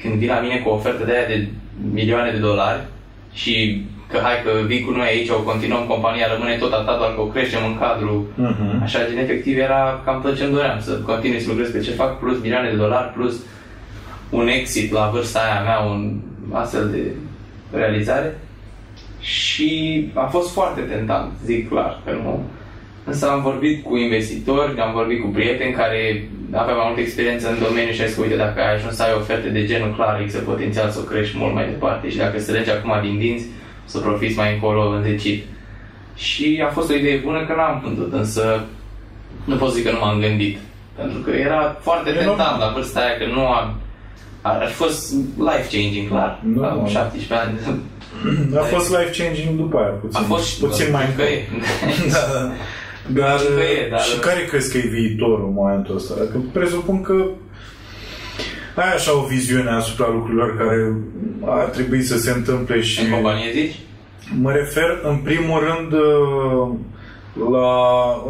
când 0.00 0.14
vin 0.14 0.28
la 0.28 0.40
mine 0.40 0.56
cu 0.58 0.68
o 0.68 0.74
ofertă 0.74 1.04
de 1.04 1.12
aia 1.12 1.26
de 1.26 1.48
milioane 1.92 2.30
de 2.30 2.38
dolari 2.38 2.80
și 3.32 3.82
că 4.10 4.18
hai 4.22 4.34
că 4.44 4.50
vii 4.66 4.80
cu 4.80 4.90
noi 4.90 5.06
aici, 5.06 5.28
o 5.28 5.42
continuăm, 5.42 5.84
compania 5.86 6.32
rămâne 6.32 6.56
tot 6.56 6.72
atât, 6.72 6.98
doar 6.98 7.14
că 7.14 7.20
o 7.20 7.26
creștem 7.26 7.64
în 7.64 7.78
cadru 7.78 8.26
Mhm. 8.34 8.82
Așa, 8.82 8.98
gen, 9.08 9.18
efectiv, 9.18 9.58
era 9.58 10.02
cam 10.04 10.22
tot 10.22 10.36
ce-mi 10.36 10.52
doream, 10.52 10.80
să 10.80 10.92
continui 10.92 11.40
să 11.40 11.48
lucrez 11.48 11.70
pe 11.70 11.80
ce 11.80 11.90
fac, 11.90 12.18
plus 12.18 12.40
milioane 12.40 12.70
de 12.70 12.76
dolari, 12.76 13.12
plus 13.12 13.40
un 14.30 14.48
exit 14.48 14.92
la 14.92 15.10
vârsta 15.12 15.38
aia 15.38 15.62
mea, 15.62 15.78
un 15.78 16.20
astfel 16.52 16.88
de 16.90 17.12
realizare. 17.78 18.38
Și 19.20 20.04
a 20.14 20.24
fost 20.24 20.52
foarte 20.52 20.80
tentant, 20.80 21.32
zic 21.44 21.68
clar, 21.68 22.00
că 22.04 22.12
nu. 22.12 22.42
Însă 23.04 23.30
am 23.30 23.42
vorbit 23.42 23.84
cu 23.84 23.96
investitori, 23.96 24.80
am 24.80 24.92
vorbit 24.92 25.20
cu 25.22 25.28
prieteni 25.28 25.72
care 25.72 26.28
aveau 26.60 26.76
mai 26.76 26.86
multă 26.86 27.00
experiență 27.00 27.48
în 27.48 27.58
domeniu 27.66 27.92
și 27.92 28.02
a 28.02 28.06
zis 28.06 28.14
că, 28.14 28.22
uite, 28.22 28.36
dacă 28.36 28.60
ai 28.60 28.74
ajuns 28.74 28.94
să 28.96 29.02
ai 29.02 29.14
oferte 29.20 29.48
de 29.48 29.64
genul 29.66 29.94
clar, 29.94 30.20
există 30.20 30.42
potențial 30.42 30.90
să 30.90 30.98
o 31.00 31.08
crești 31.10 31.36
mult 31.38 31.54
mai 31.54 31.66
departe 31.66 32.10
și 32.10 32.16
dacă 32.16 32.38
se 32.38 32.52
lege 32.52 32.70
acum 32.70 32.92
din 33.02 33.18
dinți, 33.18 33.44
să 33.84 33.98
profiți 33.98 34.36
mai 34.36 34.52
încolo 34.54 34.88
înzecit. 34.88 35.44
Și 36.14 36.62
a 36.66 36.70
fost 36.70 36.90
o 36.90 36.94
idee 36.94 37.16
bună 37.16 37.46
că 37.46 37.54
n-am 37.56 37.80
vândut, 37.84 38.12
însă 38.12 38.64
nu 39.44 39.56
pot 39.56 39.68
să 39.68 39.74
zic 39.74 39.84
că 39.84 39.92
nu 39.92 39.98
m-am 39.98 40.20
gândit. 40.20 40.58
Pentru 40.96 41.18
că 41.18 41.30
era 41.30 41.76
foarte 41.80 42.10
E 42.10 42.12
tentant 42.12 42.36
normal. 42.38 42.58
la 42.58 42.72
vârsta 42.74 43.00
aia, 43.00 43.16
că 43.18 43.24
nu 43.34 43.46
a, 43.48 43.74
ar 44.42 44.66
fi 44.66 44.72
fost 44.74 45.12
life-changing, 45.38 46.08
clar. 46.08 46.40
Nu, 46.42 46.60
la 46.60 46.72
nu. 46.72 46.88
17 46.88 47.34
ani. 47.34 47.58
A 48.60 48.62
fost 48.62 48.88
life-changing 48.90 49.56
după 49.56 49.78
aia, 49.78 49.88
puțin. 49.88 50.20
A 50.20 50.22
fost 50.22 50.44
și 50.48 50.58
puțin 50.60 50.86
mai 50.90 51.06
că 51.16 51.22
e. 51.22 51.42
Da, 52.12 52.18
da. 52.32 52.52
Dar, 53.12 53.36
Că 53.36 53.60
e, 53.60 53.88
dar- 53.90 54.00
și 54.00 54.18
care 54.18 54.44
crezi 54.44 54.72
că 54.72 54.78
e 54.78 54.90
viitorul 54.90 55.44
în 55.46 55.52
momentul 55.52 55.96
ăsta? 55.96 56.14
Că 56.14 56.38
presupun 56.52 57.02
că 57.02 57.26
ai 58.74 58.92
așa 58.94 59.16
o 59.16 59.26
viziune 59.26 59.70
asupra 59.70 60.08
lucrurilor 60.12 60.56
care 60.56 60.96
ar 61.44 61.64
trebui 61.64 62.02
să 62.02 62.18
se 62.18 62.30
întâmple 62.30 62.80
și 62.80 63.04
În 63.04 63.10
companie 63.10 63.52
zici? 63.52 63.78
Mă 64.40 64.52
refer 64.52 65.00
în 65.02 65.16
primul 65.16 65.60
rând 65.60 65.92
uh, 65.92 66.68
la, 67.52 67.68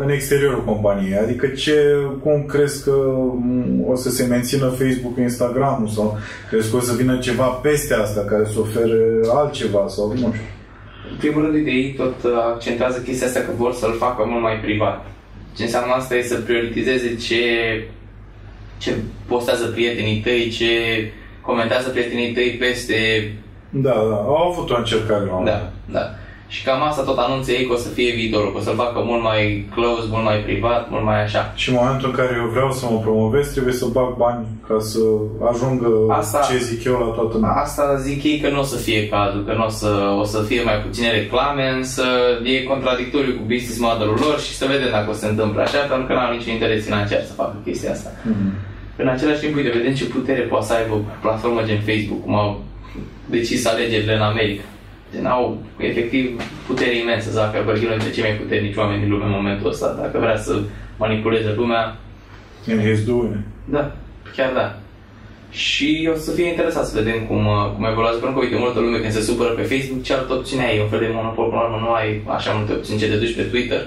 în 0.01 0.11
exteriorul 0.11 0.65
companiei. 0.65 1.19
Adică 1.19 1.47
ce, 1.47 1.97
cum 2.23 2.45
crezi 2.47 2.85
că 2.85 2.91
mm, 3.35 3.85
o 3.89 3.97
să 3.97 4.11
se 4.11 4.25
mențină 4.25 4.67
Facebook, 4.67 5.19
Instagram 5.19 5.91
sau 5.95 6.19
crezi 6.51 6.71
că 6.71 6.77
o 6.77 6.81
să 6.81 6.95
vină 6.95 7.19
ceva 7.19 7.45
peste 7.45 7.95
asta 7.95 8.21
care 8.21 8.45
să 8.53 8.61
ofere 8.61 9.21
altceva 9.35 9.85
sau 9.89 10.09
nu 10.09 10.17
știu. 10.17 10.33
În 11.11 11.17
primul 11.17 11.43
rând, 11.43 11.67
ei 11.67 11.95
tot 11.97 12.23
uh, 12.23 12.31
accentuează 12.55 13.01
chestia 13.01 13.27
asta 13.27 13.41
că 13.41 13.51
vor 13.57 13.73
să-l 13.73 13.97
facă 13.99 14.25
mult 14.27 14.43
mai 14.43 14.61
privat. 14.61 15.07
Ce 15.57 15.63
înseamnă 15.63 15.95
asta 15.95 16.15
e 16.15 16.23
să 16.23 16.37
prioritizeze 16.37 17.17
ce, 17.17 17.43
ce 18.79 18.95
postează 19.27 19.67
prietenii 19.67 20.21
tăi, 20.21 20.49
ce 20.49 20.69
comentează 21.41 21.89
prietenii 21.89 22.33
tăi 22.33 22.57
peste... 22.59 23.33
Da, 23.71 23.91
da, 23.91 24.15
au 24.15 24.51
avut 24.51 24.71
o 24.71 24.77
încercare 24.77 25.25
la 25.25 25.33
un 25.33 25.37
moment 25.37 25.57
Da, 25.57 25.73
da. 25.99 26.15
Și 26.55 26.63
cam 26.65 26.83
asta 26.83 27.03
tot 27.03 27.19
anunță 27.19 27.51
ei 27.53 27.67
că 27.67 27.73
o 27.73 27.77
să 27.77 27.89
fie 27.89 28.15
viitorul, 28.21 28.53
că 28.53 28.59
o 28.59 28.65
să-l 28.67 28.83
facă 28.85 28.99
mult 29.11 29.23
mai 29.23 29.43
close, 29.75 30.07
mult 30.15 30.25
mai 30.31 30.39
privat, 30.49 30.91
mult 30.91 31.05
mai 31.11 31.23
așa. 31.23 31.43
Și 31.61 31.69
în 31.71 31.77
momentul 31.81 32.09
în 32.09 32.15
care 32.21 32.33
eu 32.43 32.49
vreau 32.55 32.71
să 32.79 32.85
mă 32.91 32.99
promovez, 33.07 33.47
trebuie 33.55 33.75
să 33.81 33.87
bag 33.97 34.11
bani 34.25 34.45
ca 34.69 34.77
să 34.81 35.03
ajungă 35.51 35.89
Asta- 36.09 36.47
ce 36.51 36.57
zic 36.71 36.85
eu 36.85 36.97
la 37.05 37.11
toată 37.19 37.33
lumea. 37.35 37.51
Asta 37.67 37.85
zic 38.07 38.23
ei 38.31 38.39
că 38.43 38.49
nu 38.51 38.61
o 38.61 38.63
să 38.73 38.77
fie 38.77 39.09
cazul, 39.09 39.43
că 39.47 39.53
nu 39.59 39.65
o 39.65 39.69
să, 39.69 39.91
o 40.23 40.25
să 40.25 40.39
fie 40.49 40.63
mai 40.63 40.79
puține 40.87 41.11
reclame, 41.11 41.65
însă 41.79 42.05
e 42.43 42.63
contradictoriu 42.73 43.33
cu 43.39 43.43
business 43.53 43.79
modelul 43.79 44.19
lor 44.25 44.37
și 44.47 44.53
să 44.61 44.65
vedem 44.75 44.91
dacă 44.91 45.11
o 45.11 45.13
să 45.13 45.19
se 45.25 45.27
întâmple 45.33 45.63
așa, 45.63 45.79
pentru 45.91 46.07
că 46.07 46.13
n-au 46.13 46.33
niciun 46.33 46.53
interes 46.53 46.85
financiar 46.85 47.23
să 47.29 47.33
facă 47.43 47.55
chestia 47.65 47.91
asta. 47.97 48.11
Mhm. 48.33 48.49
În 48.97 49.09
același 49.09 49.41
timp, 49.41 49.55
uite, 49.57 49.77
vedem 49.79 49.95
ce 49.95 50.05
putere 50.05 50.41
poate 50.41 50.67
să 50.67 50.73
aibă 50.75 50.95
o 50.95 51.01
platformă 51.23 51.61
gen 51.69 51.81
Facebook, 51.89 52.23
cum 52.25 52.35
au 52.43 52.51
decis 53.37 53.67
alegerile 53.67 54.15
în 54.15 54.23
America. 54.33 54.65
Gen, 55.15 55.27
au 55.27 55.59
efectiv 55.77 56.41
putere 56.67 56.97
imensă. 56.97 57.31
Zuckerberg 57.31 57.83
e 57.83 57.87
unul 57.87 57.99
dintre 57.99 58.15
cei 58.15 58.23
mai 58.29 58.39
puternici 58.43 58.77
oameni 58.77 59.01
din 59.03 59.11
lume 59.11 59.25
în 59.25 59.31
momentul 59.31 59.69
ăsta. 59.69 59.97
Dacă 60.01 60.19
vrea 60.19 60.37
să 60.37 60.61
manipuleze 60.97 61.53
lumea, 61.57 61.97
In 62.69 62.81
his 62.81 63.05
doing. 63.05 63.37
da, 63.65 63.93
chiar 64.37 64.53
da. 64.53 64.79
Și 65.51 66.09
o 66.15 66.17
să 66.17 66.31
fie 66.31 66.47
interesat 66.49 66.87
să 66.87 67.01
vedem 67.03 67.19
cum, 67.29 67.47
uh, 67.47 67.71
cum 67.75 67.85
evoluează, 67.85 68.19
pentru 68.19 68.39
că, 68.39 68.45
uite, 68.45 68.59
multă 68.59 68.81
lume 68.81 68.99
când 68.99 69.13
se 69.13 69.21
supără 69.21 69.51
pe 69.51 69.63
Facebook, 69.63 70.03
ce 70.03 70.13
altă 70.13 70.33
opțiune 70.33 70.65
ai? 70.65 70.77
E 70.77 70.83
un 70.83 70.89
fel 70.89 70.99
de 70.99 71.11
monopol, 71.13 71.49
până 71.49 71.61
la 71.61 71.67
urmă 71.67 71.79
nu 71.87 71.93
ai 71.93 72.23
așa 72.37 72.53
multe 72.53 72.73
opțiuni 72.73 73.01
ce 73.01 73.09
te 73.09 73.17
duci 73.17 73.37
pe 73.37 73.43
Twitter. 73.43 73.83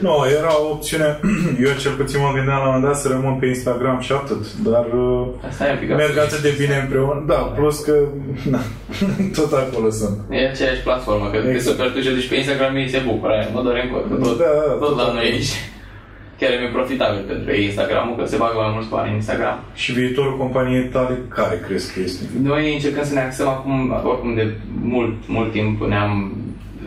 Nu, 0.00 0.12
era 0.38 0.52
o 0.62 0.70
opțiune, 0.74 1.20
eu 1.66 1.72
cel 1.82 1.92
puțin 2.00 2.20
mă 2.20 2.30
gândeam 2.34 2.58
la 2.58 2.68
un 2.68 2.72
moment 2.74 2.84
dat 2.84 2.98
să 3.02 3.08
rămân 3.08 3.34
pe 3.40 3.46
Instagram 3.46 3.98
și 4.00 4.12
atât, 4.12 4.42
dar 4.68 4.86
uh, 5.04 5.26
Asta 5.48 5.66
e 5.68 5.70
un 5.74 5.78
pic 5.78 5.88
merg 5.88 6.16
atât 6.18 6.40
de 6.46 6.52
bine 6.60 6.76
împreună, 6.82 7.24
da, 7.26 7.40
plus 7.56 7.76
că 7.86 7.94
na, 8.52 8.60
tot 9.38 9.52
acolo 9.52 9.90
sunt. 9.90 10.16
E 10.30 10.48
aceeași 10.48 10.82
platformă, 10.88 11.26
că 11.30 11.36
exact. 11.36 11.54
Exact. 11.54 11.64
te 11.64 11.70
super 11.70 11.88
tu 11.92 11.98
și 12.06 12.14
duci 12.16 12.28
pe 12.28 12.36
Instagram, 12.36 12.76
ei 12.76 12.88
se 12.94 13.02
bucură, 13.08 13.32
aia, 13.32 13.48
mă 13.54 13.62
doare 13.62 13.80
în 13.84 13.90
cot, 13.92 14.04
că 14.08 14.14
tot, 14.24 14.38
Da, 14.38 14.50
da, 14.66 14.72
tot 14.84 14.96
la 14.96 15.02
tot 15.04 15.12
noi 15.14 15.24
acolo. 15.24 15.34
aici. 15.36 15.52
Chiar 16.38 16.52
e 16.52 16.58
mai 16.62 16.76
profitabil 16.78 17.22
pentru 17.32 17.46
ei 17.54 17.64
Instagramul, 17.64 18.16
că 18.16 18.24
se 18.26 18.36
bagă 18.36 18.56
mai 18.58 18.70
mulți 18.74 18.88
bani 18.88 19.08
în 19.08 19.14
Instagram. 19.14 19.58
Și 19.74 19.92
viitorul 19.92 20.36
companiei 20.38 20.84
tale, 20.96 21.14
care 21.28 21.56
crezi 21.66 21.92
că 21.92 21.98
este? 22.00 22.22
Noi 22.42 22.72
încercăm 22.74 23.04
să 23.04 23.14
ne 23.14 23.20
axăm 23.20 23.48
acum, 23.48 23.74
oricum 24.04 24.34
de 24.34 24.46
mult, 24.94 25.14
mult 25.26 25.50
timp 25.52 25.86
ne-am 25.86 26.36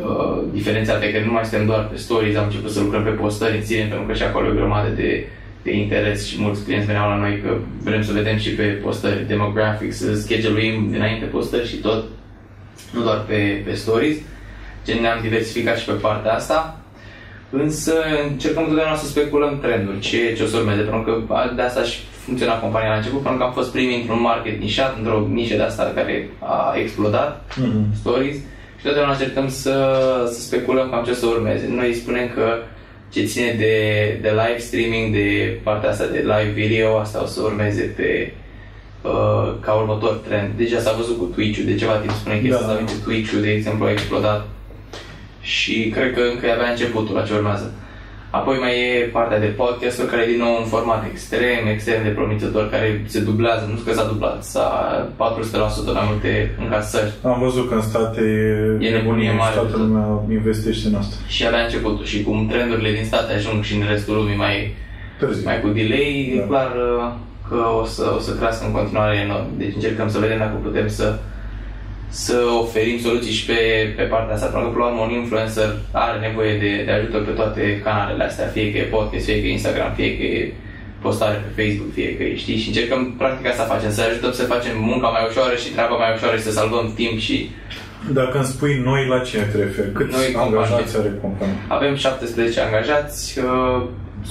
uh, 0.06 0.44
diferențiat, 0.54 1.00
că 1.00 1.20
nu 1.26 1.32
mai 1.32 1.46
suntem 1.46 1.66
doar 1.68 1.88
pe 1.88 1.98
stories, 1.98 2.38
am 2.38 2.44
început 2.46 2.72
să 2.72 2.80
lucrăm 2.82 3.04
pe 3.04 3.10
postări 3.10 3.58
în 3.58 3.64
sine, 3.66 3.86
pentru 3.86 4.06
că 4.08 4.14
și 4.14 4.24
acolo 4.24 4.46
e 4.48 4.50
o 4.50 4.54
grămadă 4.54 4.90
de, 4.90 5.28
de 5.64 5.76
interes 5.76 6.28
și 6.28 6.42
mulți 6.42 6.64
clienți 6.64 6.86
veneau 6.86 7.10
la 7.10 7.16
noi 7.16 7.42
că 7.46 7.58
vrem 7.84 8.04
să 8.04 8.12
vedem 8.14 8.38
și 8.38 8.50
pe 8.50 8.64
postări 8.64 9.28
demographics, 9.28 9.98
să 9.98 10.16
schedulim 10.16 10.92
dinainte 10.92 11.26
postări 11.26 11.68
și 11.68 11.76
tot, 11.76 12.04
nu 12.94 13.02
doar 13.02 13.24
pe, 13.28 13.62
pe 13.66 13.74
stories. 13.74 14.18
Gen 14.86 15.02
ne-am 15.02 15.20
diversificat 15.22 15.78
și 15.78 15.86
pe 15.86 15.92
partea 15.92 16.34
asta. 16.34 16.76
Însă 17.50 17.94
încercăm 18.32 18.66
totdeauna 18.66 18.96
să 18.96 19.06
speculăm 19.08 19.60
trenduri, 19.62 20.00
ce, 20.00 20.34
ce 20.38 20.44
o 20.44 20.46
să 20.46 20.58
urmeze, 20.58 20.82
pentru 20.82 21.24
că 21.28 21.52
de 21.56 21.62
asta 21.62 21.84
și 21.84 22.00
funcționa 22.26 22.60
compania 22.60 22.90
la 22.90 22.96
început, 22.96 23.22
pentru 23.22 23.40
că 23.40 23.46
am 23.46 23.54
fost 23.54 23.72
primii 23.72 24.00
într-un 24.00 24.22
market 24.22 24.60
nișat, 24.60 24.98
într-o 24.98 25.28
nișă 25.32 25.56
de 25.56 25.62
asta 25.62 25.92
care 25.96 26.30
a 26.40 26.74
explodat, 26.78 27.54
Mhm. 27.58 27.96
stories, 28.00 28.36
și 28.82 28.88
totdeauna 28.88 29.12
încercăm 29.12 29.50
să, 29.50 29.76
să 30.34 30.40
speculăm 30.42 30.90
cam 30.90 31.04
ce 31.04 31.12
o 31.12 31.14
să 31.14 31.26
urmeze. 31.26 31.68
Noi 31.70 31.94
spunem 31.94 32.30
că 32.36 32.58
ce 33.10 33.24
ține 33.24 33.56
de, 33.58 33.76
de 34.22 34.30
live 34.30 34.58
streaming, 34.58 35.14
de 35.14 35.60
partea 35.64 35.90
asta 35.90 36.06
de 36.06 36.18
live 36.18 36.52
video, 36.54 36.98
asta 36.98 37.22
o 37.24 37.26
să 37.26 37.42
urmeze 37.42 37.82
pe 37.96 38.34
uh, 39.02 39.54
ca 39.60 39.74
următor 39.74 40.14
trend. 40.16 40.52
Deja 40.58 40.80
s-a 40.80 40.92
văzut 40.92 41.18
cu 41.18 41.24
Twitch-ul, 41.24 41.66
de 41.66 41.76
ceva 41.76 41.96
timp 41.96 42.14
spune 42.14 42.40
că 42.40 42.48
Da. 42.48 42.56
da. 42.56 42.62
să 42.66 42.72
aminte 42.72 42.94
Twitch-ul, 43.04 43.42
de 43.42 43.52
exemplu, 43.52 43.86
a 43.86 43.92
explodat 43.92 44.48
și 45.42 45.90
cred 45.94 46.14
că 46.14 46.22
încă 46.32 46.46
e 46.46 46.52
abia 46.52 46.70
începutul 46.70 47.16
la 47.16 47.24
ce 47.24 47.34
urmează. 47.34 47.74
Apoi 48.32 48.58
mai 48.60 48.74
e 48.80 49.10
partea 49.18 49.40
de 49.40 49.46
podcast 49.46 50.06
care 50.10 50.22
e 50.22 50.32
din 50.34 50.38
nou 50.46 50.54
un 50.62 50.66
format 50.76 51.02
extrem, 51.12 51.62
extrem 51.74 52.04
de 52.04 52.10
promițător, 52.10 52.70
care 52.70 53.04
se 53.08 53.20
dublează, 53.20 53.66
nu 53.70 53.76
știu 53.78 53.92
că 53.92 53.98
s-a 53.98 54.08
dublat, 54.08 54.44
s-a 54.44 54.68
400% 55.18 55.94
mai 55.94 56.08
multe 56.12 56.56
încasări. 56.64 57.12
Am 57.24 57.40
văzut 57.40 57.70
că 57.70 57.76
în 57.76 57.82
state 57.82 58.22
E 58.80 58.90
nebunie 58.90 59.32
mare 59.32 59.54
toată 59.54 59.68
de 59.68 59.74
tot. 59.74 59.82
lumea 59.82 60.08
investește 60.32 60.88
în 60.88 60.96
asta. 60.96 61.16
Și 61.28 61.46
abia 61.46 61.60
începutul 61.64 62.06
și 62.06 62.24
cum 62.24 62.48
trendurile 62.48 62.92
din 62.92 63.06
state 63.06 63.34
ajung 63.34 63.64
și 63.64 63.76
în 63.76 63.84
restul 63.90 64.16
lumii 64.16 64.36
mai, 64.46 64.74
Târziu. 65.20 65.44
mai 65.46 65.62
cu 65.62 65.68
delay, 65.68 66.34
Da. 66.36 66.42
e 66.44 66.46
clar 66.48 66.72
uh, 66.76 67.12
că 67.50 67.62
o 67.82 67.86
să, 67.86 68.14
o 68.18 68.20
să 68.20 68.32
crească 68.36 68.66
în 68.66 68.72
continuare 68.72 69.16
enorm. 69.18 69.46
Deci 69.58 69.74
încercăm 69.76 70.10
să 70.10 70.20
vedem 70.20 70.38
dacă 70.38 70.56
putem 70.64 70.88
să 70.88 71.18
să 72.12 72.36
oferim 72.64 73.00
soluții 73.00 73.38
și 73.40 73.46
pe, 73.46 73.60
pe 73.96 74.04
partea 74.04 74.34
asta, 74.36 74.48
pentru 74.48 74.68
că, 74.70 74.74
până 74.74 74.86
la 74.86 74.92
urmă, 74.92 75.04
un 75.04 75.20
influencer 75.22 75.70
are 75.92 76.20
nevoie 76.28 76.54
de, 76.64 76.72
de 76.86 76.92
ajutor 76.92 77.22
pe 77.26 77.32
toate 77.32 77.82
canalele 77.84 78.24
astea, 78.24 78.48
fie 78.56 78.72
că 78.72 78.78
e 78.78 78.96
podcast, 78.98 79.26
fie 79.26 79.40
că 79.42 79.48
e 79.48 79.52
Instagram, 79.60 79.92
fie 79.96 80.18
că 80.18 80.24
e 80.24 80.54
postare 81.02 81.38
pe 81.44 81.62
Facebook, 81.62 81.94
fie 81.94 82.18
că 82.18 82.24
e, 82.24 82.36
știi, 82.36 82.58
și 82.62 82.68
încercăm 82.68 83.02
practic 83.18 83.48
asta 83.48 83.64
facem, 83.64 83.92
să 83.92 84.02
ajutăm 84.02 84.32
să 84.32 84.44
facem 84.44 84.76
munca 84.90 85.08
mai 85.08 85.26
ușoară 85.30 85.56
și 85.56 85.70
treaba 85.70 85.96
mai 85.96 86.14
ușoară 86.16 86.36
și 86.38 86.44
să 86.44 86.52
salvăm 86.52 86.92
timp 86.96 87.18
și 87.20 87.50
Dacă 88.20 88.38
îmi 88.38 88.52
spui 88.54 88.82
noi, 88.84 89.08
la 89.08 89.20
cine 89.20 89.42
te 89.52 89.58
referi? 89.58 89.92
Câți 89.92 90.16
Noi, 90.16 90.34
angajați 90.36 90.94
companie. 90.94 91.10
are 91.10 91.20
compania? 91.22 91.56
Avem 91.68 91.96
17 91.96 92.60
angajați, 92.62 93.40
uh, 93.40 93.82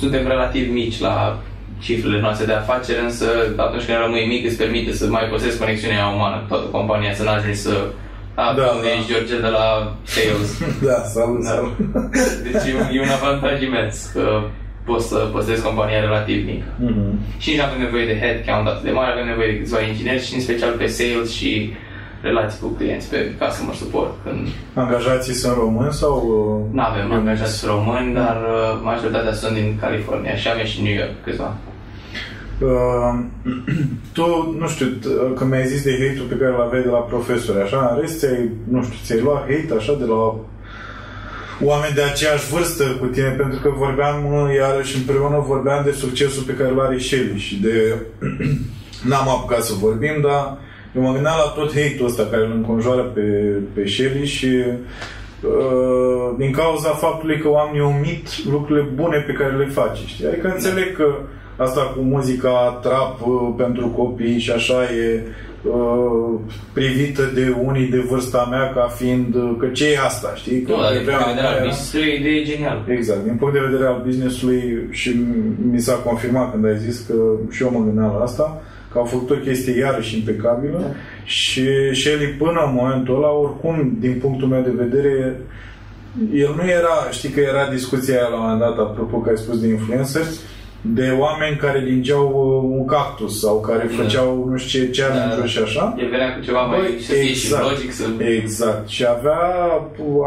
suntem 0.01 0.27
relativ 0.27 0.73
mici 0.73 0.99
la 1.01 1.43
cifrele 1.81 2.21
noastre 2.21 2.47
de 2.47 2.53
afaceri, 2.53 3.01
însă 3.09 3.27
atunci 3.57 3.85
când 3.87 3.99
rămâi 4.05 4.27
mic 4.33 4.43
îți 4.47 4.57
permite 4.63 4.93
să 4.93 5.05
mai 5.07 5.25
păstrezi 5.31 5.59
conexiunea 5.59 6.07
umană 6.17 6.37
cu 6.41 6.47
toată 6.49 6.67
compania, 6.77 7.15
să 7.15 7.23
n-ajungi 7.23 7.59
să 7.59 7.75
a, 8.35 8.55
Da, 8.57 8.67
unde 8.77 8.87
da. 8.89 8.93
ești 8.97 9.11
George 9.13 9.37
de 9.47 9.51
la 9.59 9.67
sales. 10.15 10.51
Da, 10.89 10.99
salut, 11.15 11.43
Da. 11.45 11.49
salut. 11.51 11.75
Deci 12.45 12.65
e 12.71 12.75
un, 12.81 12.87
e 12.97 13.01
un 13.07 13.13
avantaj 13.21 13.63
imens 13.63 14.11
că 14.15 14.25
poți 14.89 15.09
să 15.09 15.17
păstrezi 15.33 15.63
compania 15.63 16.01
relativ 16.01 16.47
mică. 16.47 16.69
Mhm. 16.89 17.19
Și 17.39 17.49
nici 17.49 17.59
nu 17.59 17.65
avem 17.65 17.81
nevoie 17.81 18.07
de 18.07 18.19
headcount 18.23 18.67
atât 18.67 18.85
de 18.85 18.91
mare, 18.99 19.13
avem 19.13 19.27
nevoie 19.27 19.51
de 19.53 19.59
câțiva 19.59 19.81
ingineri 19.81 20.25
și 20.27 20.35
în 20.35 20.41
special 20.41 20.73
pe 20.81 20.87
sales 20.87 21.29
și 21.39 21.51
relații 22.23 22.61
cu 22.61 22.67
clienți, 22.79 23.11
pe 23.11 23.19
customer 23.41 23.75
support. 23.75 24.13
Când 24.25 24.47
Angajații 24.75 25.35
sunt 25.43 25.57
români 25.57 25.93
sau... 25.93 26.15
uh, 26.17 26.75
nu 26.77 26.83
avem 26.83 27.11
eu- 27.11 27.17
angajați 27.19 27.67
români, 27.67 28.15
dar 28.15 28.37
uh, 28.57 28.81
majoritatea 28.91 29.33
sunt 29.33 29.55
din 29.55 29.69
California 29.81 30.35
și 30.41 30.49
avem 30.49 30.65
și 30.73 30.83
New 30.83 30.97
York 31.03 31.15
câțiva. 31.25 31.51
Uh, 32.61 33.19
tu, 34.17 34.57
nu 34.59 34.69
știu, 34.69 34.87
t- 34.87 35.37
că 35.37 35.45
mi-ai 35.45 35.67
zis 35.67 35.83
de 35.83 35.91
hate-ul 35.91 36.27
pe 36.29 36.35
care 36.35 36.55
îl 36.55 36.61
aveai 36.61 36.83
de 36.83 36.89
la 36.89 36.99
profesori, 36.99 37.61
așa, 37.61 37.91
în 37.95 38.01
rest 38.01 38.19
ți-ai, 38.19 38.51
nu 38.69 38.83
știu, 38.83 38.97
ți-ai 39.05 39.21
luat 39.21 39.41
hate 39.41 39.75
așa 39.77 39.95
de 39.99 40.05
la 40.05 40.37
oameni 41.63 41.95
de 41.95 42.03
aceeași 42.03 42.51
vârstă 42.53 42.85
cu 42.85 43.07
tine, 43.07 43.29
pentru 43.29 43.59
că 43.63 43.69
vorbeam, 43.77 44.33
uh, 44.33 44.55
iarăși 44.55 44.97
împreună, 44.97 45.45
vorbeam 45.47 45.85
de 45.85 45.93
succesul 45.93 46.43
pe 46.43 46.55
care 46.55 46.71
îl 46.71 46.81
are 46.81 46.99
Shelly 46.99 47.39
și 47.39 47.61
de... 47.61 47.97
N-am 49.09 49.29
apucat 49.29 49.63
să 49.63 49.73
vorbim, 49.75 50.21
dar 50.23 50.59
eu 50.97 51.03
mă 51.03 51.13
gândeam 51.13 51.35
la 51.45 51.53
tot 51.61 51.69
hate-ul 51.69 52.07
ăsta 52.07 52.29
care 52.31 52.45
îl 52.45 52.53
înconjoară 52.53 53.03
pe, 53.03 53.21
pe 53.75 53.89
Shelly 53.89 54.27
și 54.27 54.47
uh, 54.47 56.35
din 56.39 56.53
cauza 56.53 56.89
faptului 56.89 57.39
că 57.39 57.49
oamenii 57.49 57.81
omit 57.81 58.45
lucrurile 58.45 58.89
bune 58.95 59.19
pe 59.19 59.33
care 59.33 59.57
le 59.57 59.67
face, 59.67 60.03
știi? 60.07 60.27
Adică 60.27 60.49
înțeleg 60.49 60.97
că 60.97 61.15
asta 61.65 61.81
cu 61.97 62.01
muzica 62.03 62.79
trap 62.83 63.21
uh, 63.27 63.55
pentru 63.57 63.87
copii 63.89 64.39
și 64.39 64.51
așa 64.51 64.83
e 64.83 65.23
uh, 65.63 66.39
privită 66.73 67.23
de 67.35 67.55
unii 67.65 67.87
de 67.87 68.05
vârsta 68.11 68.47
mea 68.51 68.73
ca 68.75 68.81
fiind 68.97 69.35
uh, 69.35 69.51
că 69.59 69.67
ce 69.67 69.93
e 69.93 69.99
asta, 70.05 70.33
știi? 70.37 70.61
Că 70.63 70.71
Nu, 70.73 70.81
dar 70.83 70.93
din 70.93 71.03
vremea 71.03 71.21
punct 71.23 71.35
de 71.37 71.41
vedere 71.41 71.49
mea 71.49 71.57
al 71.57 71.57
era- 71.57 71.67
business-ului, 71.67 72.09
e 72.09 72.13
o 72.13 72.19
idee 72.21 72.45
genială. 72.45 72.81
Exact. 72.89 73.23
Din 73.25 73.37
punct 73.39 73.55
de 73.55 73.67
vedere 73.69 73.89
al 73.89 74.03
business-ului 74.07 74.87
și 74.91 75.11
mi 75.71 75.81
s-a 75.81 75.95
confirmat 75.95 76.51
când 76.51 76.65
ai 76.67 76.79
zis 76.79 76.99
că 77.07 77.15
și 77.51 77.63
eu 77.63 77.71
mă 77.71 77.85
gândeam 77.85 78.15
la 78.19 78.23
asta, 78.25 78.63
că 78.93 78.99
au 78.99 79.05
făcut 79.05 79.31
o 79.31 79.35
chestie 79.35 79.79
iarăși 79.79 80.17
impecabilă 80.19 80.79
Da. 80.81 80.87
și 81.25 81.65
Shelly 81.93 82.27
până 82.39 82.61
în 82.67 82.75
momentul 82.75 83.15
ăla, 83.17 83.31
oricum, 83.33 83.97
din 84.01 84.19
punctul 84.21 84.49
meu 84.49 84.63
de 84.63 84.73
vedere, 84.85 85.41
el 86.35 86.53
nu 86.57 86.69
era, 86.71 86.97
știi 87.11 87.29
că 87.29 87.41
era 87.41 87.69
discuția 87.73 88.15
aia 88.15 88.29
la 88.29 88.35
un 88.37 88.41
moment 88.43 88.61
dat, 88.61 88.79
apropo 88.79 89.17
că 89.19 89.29
ai 89.29 89.37
spus 89.37 89.61
de 89.61 89.69
influencer, 89.69 90.23
de 90.83 91.15
oameni 91.19 91.57
care 91.57 91.79
lingeau 91.79 92.27
uh, 92.29 92.79
un 92.79 92.85
cactus 92.87 93.41
sau 93.41 93.61
care 93.61 93.85
făceau 93.97 94.49
nu 94.51 94.57
știu 94.57 94.85
ce 94.85 95.01
challenge 95.01 95.41
Da. 95.41 95.47
și 95.47 95.59
așa. 95.59 95.95
El 95.99 96.09
venea 96.11 96.35
cu 96.35 96.41
ceva 96.45 96.61
mai 96.61 96.79
Băi, 96.81 97.01
să 97.01 97.13
fie 97.13 97.23
și 97.23 97.47
exact. 97.47 97.65
logic 97.71 97.93
să... 97.93 98.05
Exact. 98.19 98.89
Și 98.89 99.07
avea, 99.07 99.41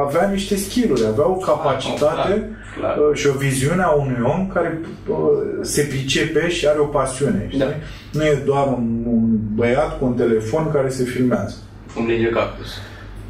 avea 0.08 0.30
niște 0.30 0.56
skill-uri, 0.56 1.06
avea 1.06 1.28
o 1.30 1.34
capacitate 1.36 2.50
clar, 2.78 2.96
clar. 2.96 2.98
uh, 3.10 3.16
și 3.18 3.28
o 3.28 3.38
viziune 3.38 3.82
a 3.84 3.90
unui 3.90 4.18
om 4.24 4.48
care 4.54 4.80
uh, 5.08 5.18
se 5.62 5.82
pricepe 5.90 6.50
și 6.50 6.68
are 6.68 6.80
o 6.80 6.86
pasiune. 6.86 7.46
Știi? 7.48 7.60
Da. 7.60 7.66
Nu 8.12 8.24
e 8.24 8.42
doar 8.46 8.68
un, 8.68 9.04
un 9.06 9.30
băiat 9.56 10.00
cu 10.00 10.06
un 10.06 10.14
telefon 10.14 10.72
care 10.72 10.90
se 10.90 11.04
filmează. 11.04 11.56
Cum 11.96 12.06
linge 12.08 12.30
cactus. 12.30 12.68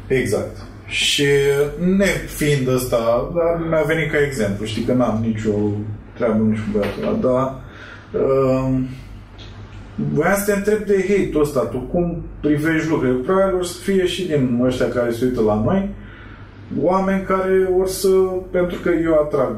Exact. 0.06 0.56
Și 0.86 1.26
ne 1.96 2.04
fiind 2.26 2.68
ăsta, 2.68 3.30
dar 3.34 3.66
mi-a 3.68 3.82
venit 3.86 4.10
ca 4.10 4.18
exemplu. 4.26 4.64
Știi 4.64 4.82
că 4.82 4.92
n-am 4.92 5.24
nicio 5.26 5.50
treabă 6.16 6.42
nici 6.42 6.58
cu 6.58 6.64
băiatul 6.72 7.02
ăla, 7.02 7.16
dar 7.16 7.54
uh, 8.22 8.80
voiam 9.94 10.36
să 10.36 10.44
te 10.44 10.56
întreb 10.56 10.86
de 10.86 11.04
hate-ul 11.08 11.42
ăsta, 11.42 11.60
tu 11.60 11.78
cum 11.78 12.22
privești 12.40 12.88
lucrurile? 12.88 13.18
Probabil 13.18 13.58
o 13.58 13.62
să 13.62 13.78
fie 13.82 14.06
și 14.06 14.26
din 14.26 14.60
ăștia 14.62 14.88
care 14.88 15.10
se 15.10 15.24
uită 15.24 15.40
la 15.40 15.62
noi, 15.64 15.88
oameni 16.80 17.22
care 17.22 17.68
or 17.78 17.88
să, 17.88 18.08
pentru 18.50 18.78
că 18.82 18.90
eu 19.02 19.14
atrag 19.14 19.56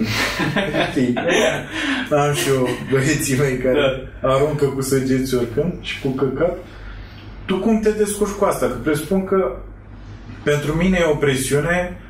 știi, 0.90 1.14
am 2.10 2.32
și 2.32 2.48
eu 2.48 2.68
băieții 2.90 3.38
mei 3.38 3.56
care 3.56 4.12
aruncă 4.22 4.64
cu 4.64 4.80
săgeți 4.80 5.34
oricând 5.34 5.72
și 5.80 6.00
cu 6.00 6.08
căcat. 6.08 6.56
Tu 7.44 7.58
cum 7.58 7.80
te 7.80 7.90
descurci 7.90 8.30
cu 8.30 8.44
asta? 8.44 8.66
Că 8.66 8.74
presupun 8.82 9.24
că 9.24 9.56
pentru 10.42 10.72
mine 10.72 10.98
e 11.00 11.10
o 11.10 11.16
presiune 11.16 12.00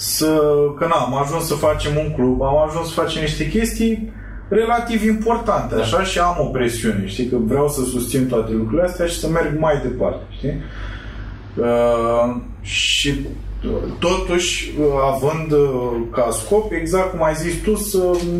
să, 0.00 0.42
că 0.78 0.86
na, 0.86 0.94
am 0.94 1.16
ajuns 1.16 1.46
să 1.46 1.54
facem 1.54 1.92
un 1.96 2.14
club, 2.14 2.42
am 2.42 2.68
ajuns 2.68 2.86
să 2.86 3.00
facem 3.00 3.22
niște 3.22 3.48
chestii 3.48 4.12
relativ 4.48 5.04
importante, 5.04 5.74
Da. 5.74 5.80
așa, 5.80 6.02
și 6.02 6.18
am 6.18 6.36
o 6.40 6.44
presiune, 6.44 7.06
știi, 7.06 7.26
că 7.26 7.36
vreau 7.40 7.68
să 7.68 7.84
susțin 7.84 8.26
toate 8.26 8.52
lucrurile 8.52 8.82
astea 8.82 9.06
și 9.06 9.18
să 9.18 9.28
merg 9.28 9.56
mai 9.58 9.80
departe, 9.82 10.22
știi? 10.30 10.54
Uh, 11.56 12.36
și 12.60 13.14
totuși, 13.98 14.72
uh, 14.78 14.86
având 15.14 15.52
uh, 15.52 15.92
ca 16.12 16.28
scop, 16.30 16.72
exact 16.72 17.10
cum 17.10 17.24
ai 17.24 17.34
zis 17.34 17.62
tu, 17.62 17.76
să 17.76 17.98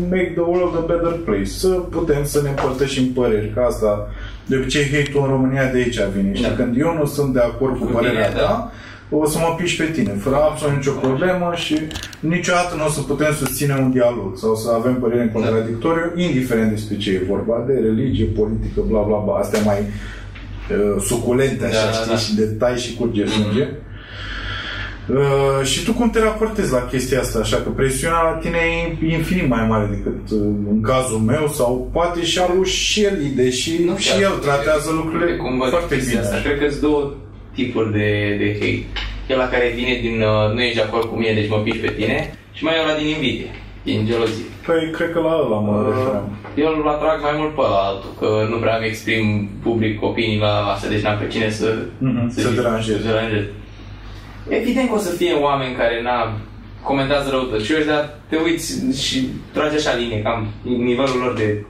make 0.09 0.31
the 0.35 0.41
world 0.41 0.75
a 0.75 0.85
better 0.87 1.19
place, 1.25 1.45
să 1.45 1.67
putem 1.67 2.23
să 2.23 2.41
ne 2.41 2.49
împărtășim 2.49 3.13
păreri, 3.13 3.53
că 3.53 3.59
asta, 3.59 4.07
de 4.45 4.55
obicei, 4.55 4.83
hate-ul 4.83 5.23
în 5.23 5.29
România 5.29 5.65
de 5.65 5.77
aici 5.77 5.99
vine, 6.15 6.33
știi? 6.33 6.49
Da. 6.49 6.55
Când 6.55 6.77
eu 6.77 6.95
nu 6.97 7.05
sunt 7.05 7.33
de 7.33 7.39
acord 7.39 7.77
cu 7.77 7.85
Cu 7.85 7.91
părerea 7.91 8.27
tine, 8.27 8.39
ta, 8.39 8.47
da. 8.47 8.71
O 9.11 9.25
să 9.25 9.37
mă 9.37 9.55
piși 9.57 9.77
pe 9.77 9.91
tine, 9.91 10.11
fără 10.19 10.35
absolut 10.35 10.75
nicio 10.75 10.91
problemă 10.91 11.51
și 11.55 11.75
niciodată 12.19 12.75
nu 12.75 12.85
o 12.85 12.89
să 12.89 13.01
putem 13.01 13.33
susține 13.33 13.75
un 13.79 13.91
dialog 13.91 14.37
sau 14.37 14.55
să 14.55 14.71
avem 14.71 14.95
părere 14.95 15.21
în 15.21 15.31
contradictoriu, 15.31 16.11
indiferent 16.15 16.69
despre 16.69 16.97
ce 16.97 17.11
e 17.11 17.25
vorba, 17.27 17.63
de 17.67 17.73
religie, 17.73 18.25
politică, 18.25 18.81
bla 18.87 19.01
bla 19.01 19.17
bla, 19.17 19.33
astea 19.33 19.61
mai 19.61 19.79
uh, 19.79 21.01
suculente, 21.01 21.65
așa, 21.65 21.85
Da, 21.85 21.91
da, 21.91 21.97
știi, 21.97 22.11
da. 22.11 22.17
și 22.17 22.35
detai 22.35 22.77
și 22.77 22.95
curge 22.95 23.25
sânge. 23.25 23.67
Uh, 25.09 25.65
și 25.65 25.83
tu 25.83 25.93
cum 25.93 26.09
te 26.09 26.19
raportezi 26.19 26.71
la 26.71 26.79
chestia 26.79 27.19
asta? 27.19 27.39
Așa 27.39 27.57
că 27.57 27.69
presiunea 27.69 28.21
la 28.21 28.39
tine 28.41 28.57
e 29.01 29.13
infinit 29.13 29.47
mai 29.47 29.65
mare 29.67 29.89
decât 29.89 30.29
uh, 30.29 30.39
în 30.69 30.81
cazul 30.81 31.17
meu 31.17 31.47
sau 31.47 31.89
poate 31.93 32.23
și 32.23 32.39
al 32.39 32.51
lui 32.55 32.69
Shelly, 32.69 33.29
deși 33.35 33.83
Nu 33.83 33.97
și 33.97 34.07
știu, 34.07 34.21
el 34.21 34.37
tratează 34.41 34.89
de 34.89 34.95
lucrurile 34.95 35.35
cum 35.35 35.57
văd 35.57 35.69
foarte 35.69 35.95
chestia 35.95 36.19
bine. 36.19 36.31
Asta. 36.31 36.49
Cred 36.49 36.59
că 36.59 36.69
sunt 36.69 36.81
două 36.81 37.13
tipuri 37.55 37.91
de, 37.91 38.35
de 38.39 38.53
hate. 38.59 38.83
El 39.29 39.37
la 39.37 39.47
care 39.47 39.71
vine 39.75 39.99
din 40.01 40.21
uh, 40.21 40.53
nu 40.53 40.61
ești 40.61 40.75
de 40.75 40.81
acord 40.81 41.07
cu 41.09 41.15
mine, 41.15 41.33
deci 41.33 41.49
mă 41.49 41.57
piși 41.57 41.77
pe 41.79 41.89
tine 41.91 42.33
și 42.53 42.63
mai 42.63 42.73
ăla 42.83 42.97
din 42.97 43.07
invidie, 43.07 43.49
din 43.83 44.05
gelozie. 44.05 44.43
Păi, 44.65 44.89
cred 44.91 45.11
că 45.11 45.19
la 45.19 45.33
ăla 45.45 45.59
mă 45.59 45.73
Uh, 45.77 45.85
referam. 45.89 46.37
Eu 46.55 46.67
îl 46.81 46.87
atrag 46.87 47.21
mai 47.21 47.31
mult 47.37 47.55
pe 47.55 47.61
ăla 47.65 47.81
altul, 47.89 48.11
că 48.19 48.47
nu 48.49 48.57
prea 48.57 48.75
îmi 48.77 48.85
exprim 48.87 49.49
public 49.63 50.03
opinii 50.03 50.37
la 50.39 50.53
asta, 50.73 50.87
deci 50.89 51.01
n-am 51.01 51.17
pe 51.17 51.27
cine 51.27 51.49
să, 51.49 51.77
Mhm, 51.97 52.29
să 52.29 52.41
zic- 52.41 52.55
deranjezi. 52.55 53.01
să 53.01 53.07
deranjez. 53.07 53.43
Evident 54.49 54.87
că 54.89 54.95
o 54.95 54.97
să 54.97 55.15
fie 55.15 55.33
oameni 55.33 55.75
care 55.75 56.01
n 56.01 56.07
comentează 56.83 57.29
răutăciuni, 57.29 57.85
dar 57.85 58.09
te 58.29 58.35
uiți 58.43 59.01
și 59.07 59.27
tragi 59.53 59.75
așa 59.75 59.95
linie, 59.95 60.21
cam 60.21 60.47
nivelul 60.63 61.19
lor 61.23 61.33
de 61.33 61.65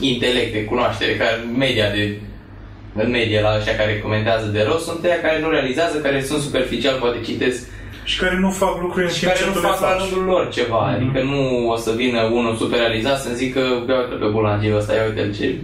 intelect, 0.00 0.52
de 0.52 0.64
cunoaștere, 0.64 1.12
care 1.16 1.44
media 1.58 1.90
de 1.90 2.18
în 2.94 3.10
medie 3.10 3.40
la 3.40 3.54
ăștia 3.58 3.76
care 3.76 4.00
comentează 4.00 4.46
de 4.46 4.62
rău 4.62 4.78
sunt 4.78 5.04
ăia 5.04 5.20
care 5.20 5.40
nu 5.40 5.48
realizează, 5.50 5.98
care 5.98 6.22
sunt 6.22 6.40
superficial, 6.42 6.98
poate 7.00 7.18
citesc 7.24 7.68
Și 8.04 8.18
care 8.18 8.38
nu 8.38 8.50
fac 8.50 8.80
lucruri 8.80 9.04
în 9.04 9.12
și 9.12 9.18
timp 9.18 9.30
care 9.30 9.42
ce 9.42 9.48
nu 9.48 9.52
tu 9.52 9.60
le 9.60 9.66
fac 9.66 9.80
la 9.80 9.86
faci. 9.86 10.00
rândul 10.00 10.24
lor 10.24 10.48
ceva, 10.48 10.82
adică 10.96 11.22
nu 11.22 11.68
o 11.68 11.76
să 11.76 11.90
vină 11.96 12.20
unul 12.22 12.56
super 12.56 12.78
realizat 12.78 13.18
să-mi 13.20 13.34
zică, 13.34 13.58
ia 13.88 13.98
uite 14.00 14.14
pe 14.20 14.28
bulangiul 14.30 14.76
ăsta, 14.76 14.94
ia 14.94 15.04
uite 15.04 15.30
ce... 15.38 15.56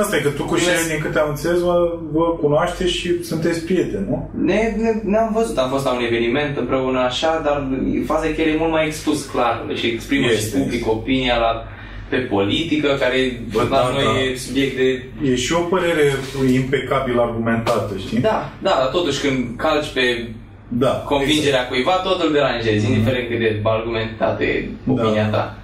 Asta 0.00 0.16
e 0.16 0.20
că 0.20 0.28
tu 0.28 0.44
cu 0.44 0.56
Shelly, 0.56 0.88
din 0.88 1.00
câte 1.02 1.18
am 1.18 1.28
înțeles, 1.28 1.60
vă, 1.60 1.98
vă 2.12 2.24
cunoașteți 2.40 2.92
și 2.92 3.24
sunteți 3.24 3.64
prieteni, 3.64 4.06
nu? 4.08 4.30
Ne, 4.44 4.74
ne, 4.76 4.90
ne-am 5.04 5.30
văzut, 5.34 5.58
am 5.58 5.68
fost 5.70 5.84
la 5.84 5.92
un 5.92 6.04
eveniment 6.04 6.56
împreună 6.56 6.98
așa, 7.00 7.40
dar 7.44 7.68
faza 8.06 8.26
e 8.26 8.30
că 8.30 8.40
el 8.40 8.54
e 8.54 8.56
mult 8.58 8.70
mai 8.70 8.86
expus 8.86 9.24
clar 9.24 9.64
și 9.74 9.86
exprimă 9.86 10.26
Este. 10.26 10.56
și 10.56 10.62
public 10.62 10.90
opinia 10.90 11.36
la, 11.36 11.64
pe 12.08 12.16
politică, 12.16 12.96
care 13.00 13.40
Bă, 13.52 13.62
la 13.70 13.76
da, 13.76 13.90
noi 13.92 14.04
da. 14.04 14.20
e 14.20 14.36
subiect 14.36 14.76
de... 14.76 15.02
E 15.30 15.36
și 15.36 15.52
o 15.52 15.58
părere 15.60 16.12
impecabil 16.52 17.18
argumentată, 17.18 17.94
știi? 18.06 18.18
Da, 18.20 18.52
da, 18.62 18.70
dar 18.78 18.88
totuși 18.92 19.20
când 19.20 19.38
calci 19.56 19.88
pe 19.94 20.26
Da. 20.68 20.88
convingerea 20.88 21.66
cuiva, 21.68 21.92
tot 21.92 22.22
îl 22.22 22.32
deranjezi, 22.32 22.86
indiferent 22.90 23.28
cât 23.28 23.38
de 23.38 23.60
argumentate 23.62 24.44
e 24.44 24.68
opinia 24.90 25.28
Da. 25.30 25.36
ta. 25.36 25.58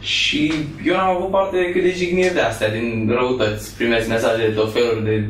Și 0.00 0.52
eu 0.84 0.96
am 0.96 1.16
avut 1.16 1.30
parte 1.30 1.56
de 1.56 1.70
cât 1.72 1.82
de 1.82 1.94
jigniri 1.96 2.34
de 2.34 2.40
astea, 2.40 2.70
din 2.70 3.10
răutăți. 3.18 3.76
Primesc 3.76 4.08
mesaje 4.08 4.46
de 4.46 4.52
tot 4.52 4.72
felul 4.72 5.00
de... 5.04 5.24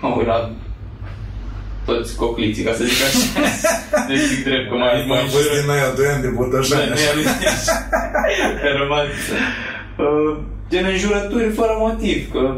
Mă 0.00 0.14
uit 0.18 0.26
la 0.26 0.50
toți 1.86 2.16
cocliții, 2.16 2.64
ca 2.64 2.72
să 2.72 2.84
zic 2.84 3.00
așa. 3.06 3.20
deci 4.08 4.18
zic 4.18 4.44
drept, 4.44 4.68
că 4.68 4.74
mai, 4.74 4.92
Mai 4.94 5.04
mai 5.08 5.18
am 5.20 5.26
fost 5.28 5.50
din 5.60 5.70
aia 5.70 5.90
2 5.96 6.06
ani 6.12 6.22
de 6.22 6.28
botășani. 6.28 6.90
Că 8.62 8.68
rămas 8.78 9.06
uh, 9.98 10.36
gen 10.70 10.84
înjurături 10.92 11.48
fără 11.60 11.74
motiv, 11.78 12.32
că 12.32 12.54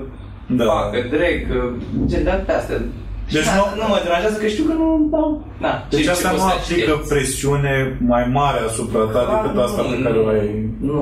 Da. 0.46 0.64
fac, 0.64 0.90
că 0.92 0.98
dreg, 1.16 1.36
că 1.50 1.58
gen 2.06 2.24
de 2.24 2.30
astea. 2.30 2.78
Deci 2.78 3.32
Deci 3.32 3.44
nu- 3.44 3.68
nu, 3.76 3.82
nu 3.82 3.88
mă 3.88 3.98
deranjează 4.04 4.36
că 4.40 4.46
știu 4.46 4.64
că 4.64 4.72
nu 4.72 5.08
dau. 5.10 5.46
Na, 5.64 5.72
Deci 5.90 6.02
ce- 6.04 6.10
asta 6.10 6.28
ce 6.28 6.34
nu 6.34 6.40
poți 6.40 6.52
să 6.52 6.58
aplică 6.72 6.90
aștepți? 6.90 7.08
presiune 7.14 7.74
mai 8.06 8.24
mare 8.38 8.58
asupra 8.68 9.00
ta 9.14 9.22
decât 9.42 9.60
asta 9.66 9.82
pe 9.82 10.02
care 10.04 10.18
o 10.18 10.26
ai. 10.28 10.68
Nu, 10.80 11.00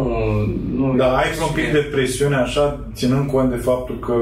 nu. 0.78 0.94
Da, 0.96 1.09
ai 1.16 1.28
un 1.48 1.52
pic 1.54 1.72
de 1.72 1.82
presiune 1.94 2.36
așa, 2.36 2.64
ținând 2.98 3.30
cont 3.30 3.50
de 3.50 3.56
faptul 3.56 3.96
că 4.06 4.14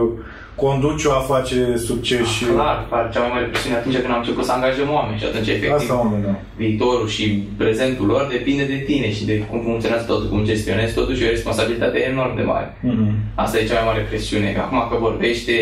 conduci 0.61 1.05
o 1.05 1.13
afacere 1.13 1.65
de 1.65 1.77
succes 1.77 2.27
și... 2.27 2.45
Clar, 2.45 2.87
clar, 2.89 3.11
cea 3.13 3.21
mai 3.21 3.29
mare 3.33 3.45
presiune 3.45 3.77
atunci 3.77 3.95
când 4.03 4.13
am 4.13 4.19
început 4.19 4.45
să 4.45 4.53
angajăm 4.53 4.89
oameni 4.93 5.19
și 5.19 5.25
atunci 5.25 5.49
efectiv 5.49 5.73
Asta 5.73 5.95
mă 5.95 6.11
gândeam. 6.11 6.39
viitorul 6.57 7.09
și 7.09 7.25
prezentul 7.57 8.07
lor 8.07 8.27
depinde 8.31 8.65
de 8.65 8.79
tine 8.89 9.13
și 9.13 9.25
de 9.25 9.39
cum 9.39 9.61
funcționează 9.63 10.05
totul, 10.07 10.29
cum 10.29 10.45
gestionezi 10.45 10.95
totul 10.95 11.15
și 11.17 11.23
e 11.23 11.27
o 11.27 11.31
responsabilitate 11.31 11.99
enorm 12.11 12.37
de 12.37 12.43
mare. 12.43 12.77
Mhm. 12.81 13.15
Asta 13.35 13.59
e 13.59 13.65
cea 13.67 13.75
mai 13.75 13.83
mare 13.87 14.07
presiune. 14.09 14.53
Că 14.53 14.61
acum 14.61 14.87
că 14.91 14.97
vorbește 15.01 15.55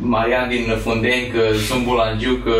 Marian 0.00 0.48
din 0.48 0.64
Fundeni 0.84 1.30
că 1.34 1.40
sunt 1.68 1.84
bulangiu, 1.84 2.34
că 2.44 2.54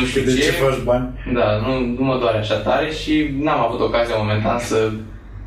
nu 0.00 0.06
știu 0.08 0.22
De 0.22 0.34
ce. 0.34 0.40
ce 0.42 0.50
faci 0.50 0.82
bani? 0.84 1.08
Da, 1.32 1.46
nu, 1.66 1.78
nu 1.98 2.04
mă 2.04 2.16
doare 2.20 2.38
așa 2.38 2.54
tare 2.54 2.90
și 2.90 3.28
n-am 3.40 3.60
avut 3.60 3.80
ocazia 3.80 4.14
momentan 4.16 4.58
să, 4.58 4.90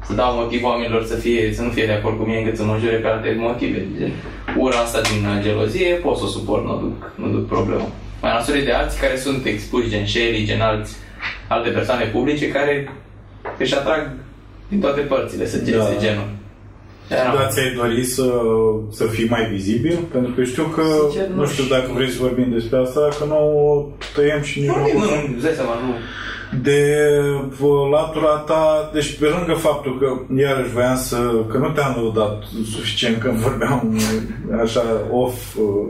să 0.07 0.13
dau 0.13 0.35
motiv 0.35 0.63
oamenilor 0.63 1.05
să, 1.05 1.15
fie, 1.15 1.53
să 1.53 1.61
nu 1.61 1.69
fie 1.69 1.85
de 1.85 1.91
acord 1.91 2.17
cu 2.17 2.23
mine 2.23 2.39
încât 2.39 2.57
să 2.57 2.63
mă 2.63 2.77
jure 2.79 2.95
pe 2.95 3.07
alte 3.07 3.35
motive. 3.39 3.85
Gen, 3.99 4.11
ura 4.57 4.77
asta 4.77 5.01
din 5.01 5.25
uh, 5.25 5.43
gelozie 5.43 5.93
pot 5.93 6.17
să 6.17 6.23
o 6.23 6.27
suport, 6.27 6.65
nu 6.65 6.77
duc, 6.79 7.11
nu 7.15 7.27
duc 7.27 7.47
problemă. 7.47 7.87
Mai 8.21 8.31
alături 8.31 8.63
de 8.63 8.71
alții 8.71 8.99
care 8.99 9.17
sunt 9.17 9.45
expuși, 9.45 9.89
gen 9.89 10.05
Shelly, 10.05 10.45
gen 10.45 10.61
alți, 10.61 10.95
alte 11.47 11.69
persoane 11.69 12.03
publice 12.03 12.47
care 12.51 12.91
își 13.57 13.75
atrag 13.75 14.11
din 14.67 14.79
toate 14.79 14.99
părțile 15.01 15.45
săgeți 15.47 15.77
Da. 15.77 15.83
de 15.83 15.95
genul. 15.99 16.27
Da, 17.09 17.15
Da, 17.15 17.47
ți-ai 17.47 17.73
dori 17.75 18.03
să, 18.03 18.31
să 18.91 19.03
fii 19.05 19.27
mai 19.29 19.45
vizibil? 19.51 19.97
Pentru 20.11 20.31
că 20.31 20.43
știu 20.43 20.63
că, 20.63 20.81
Sincer, 21.09 21.27
nu 21.29 21.35
nu 21.35 21.45
știu 21.45 21.63
știu. 21.63 21.75
dacă 21.75 21.91
vrei 21.93 22.09
să 22.09 22.17
vorbim 22.21 22.49
despre 22.51 22.77
asta, 22.79 23.07
că 23.19 23.25
nu 23.25 23.35
o 23.35 23.85
tăiem 24.15 24.41
și 24.41 24.59
nici 24.59 24.69
Nu, 24.69 24.75
nu. 24.75 24.99
nu, 24.99 25.05
nu, 25.05 25.33
îți 25.35 25.43
dai 25.43 25.53
seama, 25.55 25.73
nu. 25.85 25.93
De 26.63 26.79
uh, 27.61 27.89
latura 27.91 28.35
ta, 28.47 28.89
deci 28.93 29.17
pe 29.19 29.25
lângă 29.25 29.53
faptul 29.53 29.97
că, 29.99 30.35
iarăși 30.41 30.69
voiam 30.69 30.97
să, 30.97 31.17
că 31.51 31.57
nu 31.57 31.69
te-am 31.69 31.95
lăudat 31.97 32.43
suficient 32.71 33.17
când 33.21 33.33
vorbeam 33.33 33.93
uh, 33.95 34.59
așa 34.61 34.83
off 35.11 35.55
uh, 35.55 35.87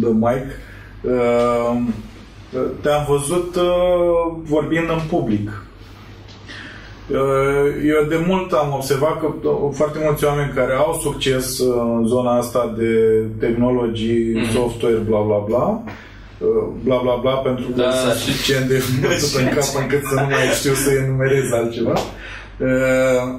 the 0.00 0.10
mic, 0.12 0.46
uh, 1.02 1.76
te-am 2.80 3.04
văzut 3.08 3.56
uh, 3.56 4.36
vorbind 4.42 4.88
în 4.90 5.00
public. 5.08 5.62
Uh, 7.10 7.18
Eu 7.86 8.04
de 8.08 8.24
mult 8.26 8.52
am 8.52 8.72
observat 8.74 9.20
că 9.20 9.26
uh, 9.26 9.70
foarte 9.72 9.98
mulți 10.04 10.24
oameni 10.24 10.52
care 10.54 10.72
au 10.72 10.98
succes 11.02 11.58
uh, 11.58 11.82
în 11.98 12.06
zona 12.06 12.36
asta 12.38 12.74
de 12.78 12.90
tehnologii, 13.38 14.32
Mhm. 14.34 14.50
software, 14.52 14.94
bla 14.94 15.20
bla 15.20 15.38
bla, 15.48 15.82
uh, 16.38 16.64
bla 16.84 17.00
bla 17.02 17.14
bla, 17.22 17.32
pentru 17.32 17.64
că 17.66 17.80
Da, 17.80 17.90
sunt 17.90 18.12
și- 18.14 18.24
suficient 18.24 18.68
de 18.68 18.82
bătut 19.00 19.34
în 19.40 19.48
cap 19.56 19.82
încât 19.82 20.02
să 20.04 20.14
nu 20.14 20.20
mai 20.26 20.46
știu 20.58 20.72
să 20.72 20.90
enumerez 21.04 21.52
altceva. 21.52 21.92
Uh, 21.92 23.38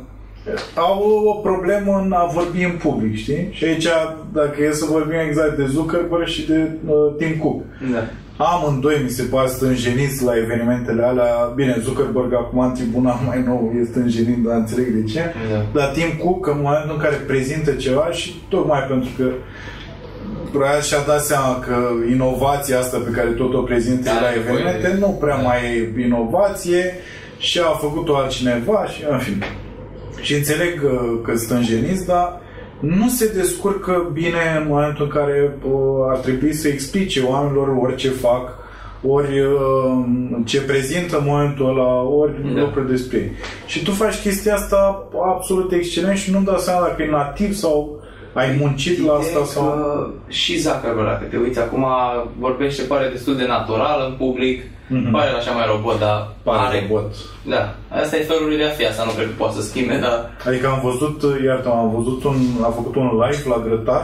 au 0.76 1.24
o 1.26 1.34
problemă 1.34 2.02
în 2.06 2.12
a 2.12 2.26
vorbi 2.26 2.64
în 2.64 2.78
public, 2.84 3.16
știi? 3.16 3.48
Și 3.52 3.64
aici, 3.66 3.88
dacă 4.34 4.64
e 4.64 4.72
să 4.72 4.86
vorbim 4.86 5.20
exact 5.28 5.58
de 5.58 5.66
Zuckerberg 5.66 6.26
și 6.26 6.48
de 6.48 6.72
uh, 6.88 6.94
Tim 7.18 7.36
Cook. 7.38 7.62
Da. 7.94 8.04
Amândoi 8.38 9.02
mi 9.04 9.10
se 9.10 9.24
pare 9.24 9.48
stânjeniți 9.48 10.24
la 10.24 10.38
evenimentele 10.38 11.04
alea. 11.04 11.52
Bine, 11.56 11.78
Zuckerberg 11.84 12.34
acum 12.34 12.60
în 12.60 12.74
tribunal 12.74 13.20
mai 13.28 13.44
nou 13.46 13.74
e 13.82 13.86
stânjenit, 13.86 14.44
dar 14.44 14.56
înțeleg 14.56 14.88
de 14.88 15.12
ce. 15.12 15.34
Da. 15.52 15.80
Dar 15.80 15.92
Tim 15.92 16.18
Cook, 16.24 16.48
în 16.48 16.60
momentul 16.62 16.92
în 16.96 17.02
care 17.02 17.16
prezintă 17.16 17.72
ceva 17.72 18.08
și 18.12 18.36
tocmai 18.50 18.80
pentru 18.90 19.10
că 19.18 19.26
Probabil 20.52 20.82
și-a 20.82 20.98
dat 21.08 21.22
seama 21.22 21.60
că 21.60 21.76
inovația 22.12 22.80
asta 22.80 22.98
pe 22.98 23.10
care 23.10 23.28
tot 23.30 23.54
o 23.54 23.60
prezintă 23.62 24.04
Da, 24.04 24.20
la 24.22 24.32
e 24.34 24.36
nevoie 24.36 24.54
evenimente 24.60 24.88
de- 24.88 24.98
nu 25.00 25.08
prea 25.08 25.36
da. 25.36 25.42
mai 25.42 25.60
e 25.98 26.02
inovație 26.06 26.94
și 27.38 27.60
a 27.60 27.78
făcut-o 27.78 28.16
altcineva 28.16 28.86
și 28.86 29.04
în 29.10 29.20
fin. 29.20 29.44
Și 30.22 30.34
înțeleg 30.34 30.82
uh, 30.84 31.20
că 31.24 31.36
stânjeniți, 31.38 32.06
dar 32.06 32.42
nu 32.86 33.10
se 33.10 33.32
descurcă 33.36 34.10
bine 34.14 34.58
în 34.62 34.68
momentul 34.68 35.04
în 35.04 35.10
care 35.10 35.58
uh, 35.64 35.72
ar 36.10 36.18
trebui 36.18 36.54
să 36.54 36.68
explice 36.68 37.22
oamenilor 37.22 37.68
orice 37.82 38.10
fac, 38.10 38.58
ori 39.08 39.40
uh, 39.40 40.06
ce 40.46 40.62
prezintă 40.62 41.18
în 41.18 41.24
momentul 41.28 41.70
ăla, 41.70 42.02
ori 42.02 42.54
Da. 42.54 42.62
lucruri 42.62 42.90
despre 42.90 43.18
ei. 43.18 43.32
Și 43.66 43.84
tu 43.84 43.92
faci 43.92 44.22
chestia 44.22 44.54
asta 44.54 45.08
absolut 45.36 45.72
excelent 45.72 46.18
și 46.18 46.32
nu-mi 46.32 46.46
dau 46.46 46.58
seama 46.58 46.88
dacă 46.88 47.02
e 47.02 47.10
nativ 47.10 47.54
sau 47.54 48.04
ai 48.34 48.58
muncit 48.60 49.06
la 49.06 49.14
asta 49.14 49.30
Ideea 49.30 49.44
e 49.44 49.48
sau... 49.48 49.64
că 49.64 50.10
și 50.28 50.60
Zuckerberg, 50.60 51.08
dacă 51.08 51.26
te 51.30 51.38
uiți 51.38 51.60
acum, 51.60 51.86
vorbește, 52.40 52.84
pare 52.84 53.10
destul 53.10 53.36
de 53.36 53.46
natural 53.46 54.06
în 54.10 54.16
public, 54.28 54.62
Mhm. 54.88 55.12
pare 55.12 55.30
așa 55.30 55.52
mai 55.52 55.66
robot, 55.74 56.00
dar 56.00 56.18
Pare 56.44 56.60
are... 56.66 56.80
robot. 56.88 57.10
Da, 57.54 57.62
asta 58.02 58.16
e 58.18 58.30
felul 58.32 58.48
lui 58.48 58.58
de 58.58 58.66
a 58.66 58.70
fi, 58.78 58.86
asta 58.86 59.04
nu 59.08 59.12
cred 59.18 59.28
că 59.28 59.34
poate 59.38 59.56
să 59.60 59.62
schimbe, 59.70 59.96
dar... 60.06 60.18
Adică 60.48 60.66
am 60.68 60.80
văzut, 60.90 61.18
iartă 61.46 61.70
am 61.70 61.90
văzut 61.98 62.24
un, 62.24 62.38
a 62.68 62.72
făcut 62.80 62.96
un 62.96 63.08
live 63.24 63.44
la 63.54 63.60
grătar 63.68 64.04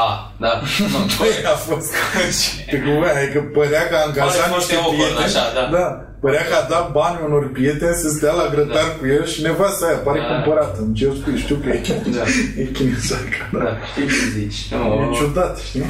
A, 0.00 0.32
da. 0.44 0.52
Nu, 0.92 0.98
Păi 1.18 1.32
a 1.54 1.56
fost 1.68 1.90
pe 2.70 2.76
cuvânt, 2.84 3.14
adică 3.20 3.38
părea 3.58 3.82
că 3.88 3.94
a 3.96 4.02
angajat 4.08 4.40
Pare 4.42 4.54
niște 4.56 4.74
foarte 4.74 4.74
awkward, 4.74 5.12
prieteni 5.14 5.28
așa, 5.30 5.44
da. 5.58 5.64
da. 5.78 5.86
Părea 6.24 6.44
că 6.50 6.54
a 6.60 6.64
dat 6.74 6.86
bani 6.98 7.18
unor 7.26 7.44
prieteni 7.56 8.00
să 8.02 8.08
stea 8.16 8.32
la 8.40 8.46
grătar 8.54 8.86
Da. 8.90 8.94
cu 8.98 9.04
el 9.16 9.24
și 9.32 9.38
nevasta 9.46 9.82
aia 9.86 10.00
pare 10.06 10.20
Da. 10.20 10.26
cumpărată. 10.32 10.76
Îmi 10.84 10.94
cer 11.00 11.10
scuze, 11.20 11.38
știu 11.44 11.56
că 11.62 11.68
e, 11.68 11.80
Da. 12.18 12.24
e 12.62 12.64
chinezacă. 12.76 13.38
Da. 13.52 13.58
Da, 13.66 13.72
știi 13.90 14.06
ce 14.16 14.24
zici. 14.38 14.58
Nu, 14.72 14.78
E 15.04 15.14
ciudat, 15.18 15.54
știi? 15.68 15.86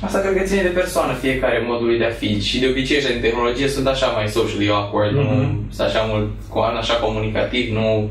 Asta 0.00 0.18
cred 0.18 0.36
că 0.36 0.42
ține 0.42 0.62
de 0.62 0.68
persoană, 0.68 1.12
fiecare 1.12 1.64
modului 1.66 1.98
de 1.98 2.04
a 2.04 2.10
fi. 2.10 2.40
Și 2.40 2.58
de 2.60 2.66
obicei 2.70 2.96
ăștia 2.96 3.12
din 3.12 3.20
tehnologie 3.22 3.68
sunt 3.68 3.86
așa 3.86 4.06
mai 4.06 4.28
socially 4.28 4.68
awkward, 4.70 5.14
Mhm. 5.16 5.26
nu 5.26 5.60
sunt 5.70 5.86
așa 5.88 6.02
mult, 6.10 6.28
cu- 6.48 6.58
așa 6.58 6.94
comunicativ, 6.94 7.72
nu 7.72 8.10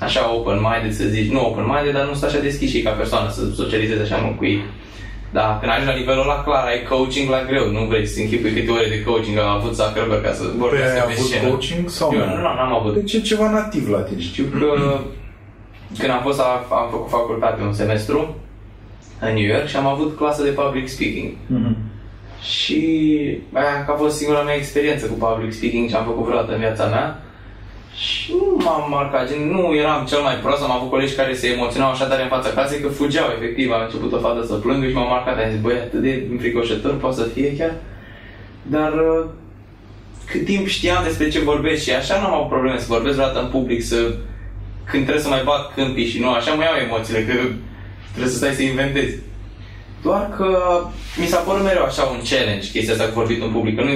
așa 0.00 0.34
open-minded 0.34 0.92
să 0.92 1.04
zici, 1.04 1.30
nu 1.30 1.46
open-minded, 1.46 1.92
dar 1.94 2.04
nu 2.06 2.14
sunt 2.14 2.30
așa 2.30 2.40
deschis 2.40 2.70
și 2.70 2.82
ca 2.82 2.90
persoană 2.90 3.30
să 3.30 3.40
socializezi 3.54 4.02
așa 4.02 4.16
mult 4.24 4.36
cu 4.36 4.44
ei. 4.44 4.60
Da, 5.32 5.56
când 5.60 5.70
ajungi 5.72 5.90
la 5.92 5.98
nivelul 5.98 6.22
ăla 6.22 6.42
clar, 6.46 6.64
ai 6.66 6.82
coaching 6.88 7.28
la 7.30 7.42
greu, 7.48 7.66
nu 7.70 7.84
vrei 7.90 8.06
să 8.06 8.20
închipui 8.20 8.50
câte 8.52 8.70
ore 8.70 8.88
de 8.88 9.02
coaching 9.02 9.38
a 9.38 9.52
avut 9.58 9.74
Zuckerberg 9.74 10.22
ca 10.24 10.32
să 10.32 10.42
Păi 10.44 10.54
vorbească 10.58 10.98
ai 11.00 11.06
pe 11.06 11.12
avut 11.12 11.26
scenă. 11.30 11.48
coaching 11.48 11.88
sau 11.88 12.08
Eu 12.14 12.18
nu? 12.26 12.34
nu, 12.34 12.40
n-am 12.42 12.74
avut. 12.78 12.94
Deci 12.94 13.12
e 13.12 13.20
ceva 13.20 13.50
nativ 13.50 13.88
la 13.88 13.98
tine. 14.00 14.20
Știu 14.20 14.44
că 14.58 14.98
când 15.98 16.10
am 16.10 16.20
fost, 16.22 16.38
la- 16.38 16.66
am 16.70 16.88
făcut 16.90 17.10
facultate 17.10 17.62
un 17.62 17.72
semestru 17.72 18.36
în 19.20 19.34
New 19.34 19.44
York 19.44 19.66
și 19.66 19.76
am 19.76 19.86
avut 19.86 20.16
clasă 20.16 20.42
de 20.42 20.48
public 20.48 20.88
speaking. 20.88 21.30
Mhm. 21.46 21.76
Și 22.42 22.80
aia 23.52 23.84
că 23.84 23.92
a 23.92 23.94
fost 23.94 24.16
singura 24.16 24.42
mea 24.42 24.54
experiență 24.54 25.06
cu 25.06 25.14
public 25.26 25.52
speaking 25.52 25.88
ce 25.88 25.96
am 25.96 26.04
făcut 26.04 26.24
vreodată 26.24 26.52
în 26.52 26.58
viața 26.58 26.86
mea. 26.86 27.22
Și 27.96 28.32
nu 28.32 28.64
m-am 28.64 28.90
marcat, 28.90 29.28
gen, 29.28 29.50
nu 29.50 29.74
eram 29.74 30.04
cel 30.04 30.20
mai 30.20 30.34
prost, 30.34 30.62
am 30.62 30.70
avut 30.70 30.90
colegi 30.90 31.14
care 31.14 31.34
se 31.34 31.48
emoționau 31.48 31.90
așa 31.90 32.06
tare 32.06 32.22
în 32.22 32.28
fața 32.28 32.48
clasei 32.48 32.80
că 32.80 32.88
fugeau, 32.88 33.26
efectiv, 33.36 33.70
a 33.70 33.82
început 33.82 34.12
o 34.12 34.18
fată 34.18 34.44
să 34.46 34.54
plângă 34.54 34.86
și 34.86 34.94
m-am 34.94 35.08
marcat, 35.08 35.38
am 35.38 35.50
zis, 35.50 35.60
băi, 35.60 35.74
atât 35.74 36.00
de 36.00 36.26
înfricoșător 36.30 36.94
poate 36.94 37.16
să 37.16 37.22
fie 37.22 37.56
chiar. 37.56 37.74
Dar 38.62 38.92
uh, 38.92 39.24
cât 40.30 40.44
timp 40.44 40.66
știam 40.66 41.04
despre 41.04 41.28
ce 41.28 41.40
vorbesc 41.40 41.82
și 41.82 41.92
așa 41.92 42.20
nu 42.20 42.26
am 42.26 42.34
avut 42.34 42.48
probleme 42.48 42.78
să 42.78 42.86
vorbesc 42.88 43.16
vreodată 43.16 43.40
în 43.40 43.48
public, 43.48 43.82
să 43.82 44.14
când 44.90 45.02
trebuie 45.02 45.24
să 45.24 45.28
mai 45.28 45.42
bat 45.44 45.74
câmpii 45.74 46.06
și 46.06 46.20
nu, 46.20 46.30
așa 46.30 46.52
mă 46.52 46.62
iau 46.62 46.86
emoțiile, 46.86 47.24
că 47.24 47.34
trebuie 48.18 48.36
să 48.36 48.42
stai 48.42 48.58
să 48.58 48.62
inventezi. 48.62 49.14
Doar 50.02 50.24
că 50.36 50.48
mi 51.20 51.26
s-a 51.26 51.40
părut 51.46 51.64
mereu 51.64 51.84
așa 51.84 52.02
un 52.02 52.20
challenge 52.30 52.70
chestia 52.74 52.94
asta 52.94 53.06
cu 53.06 53.18
vorbit 53.20 53.42
în 53.42 53.50
public, 53.56 53.76
că 53.76 53.82
nu, 53.88 53.94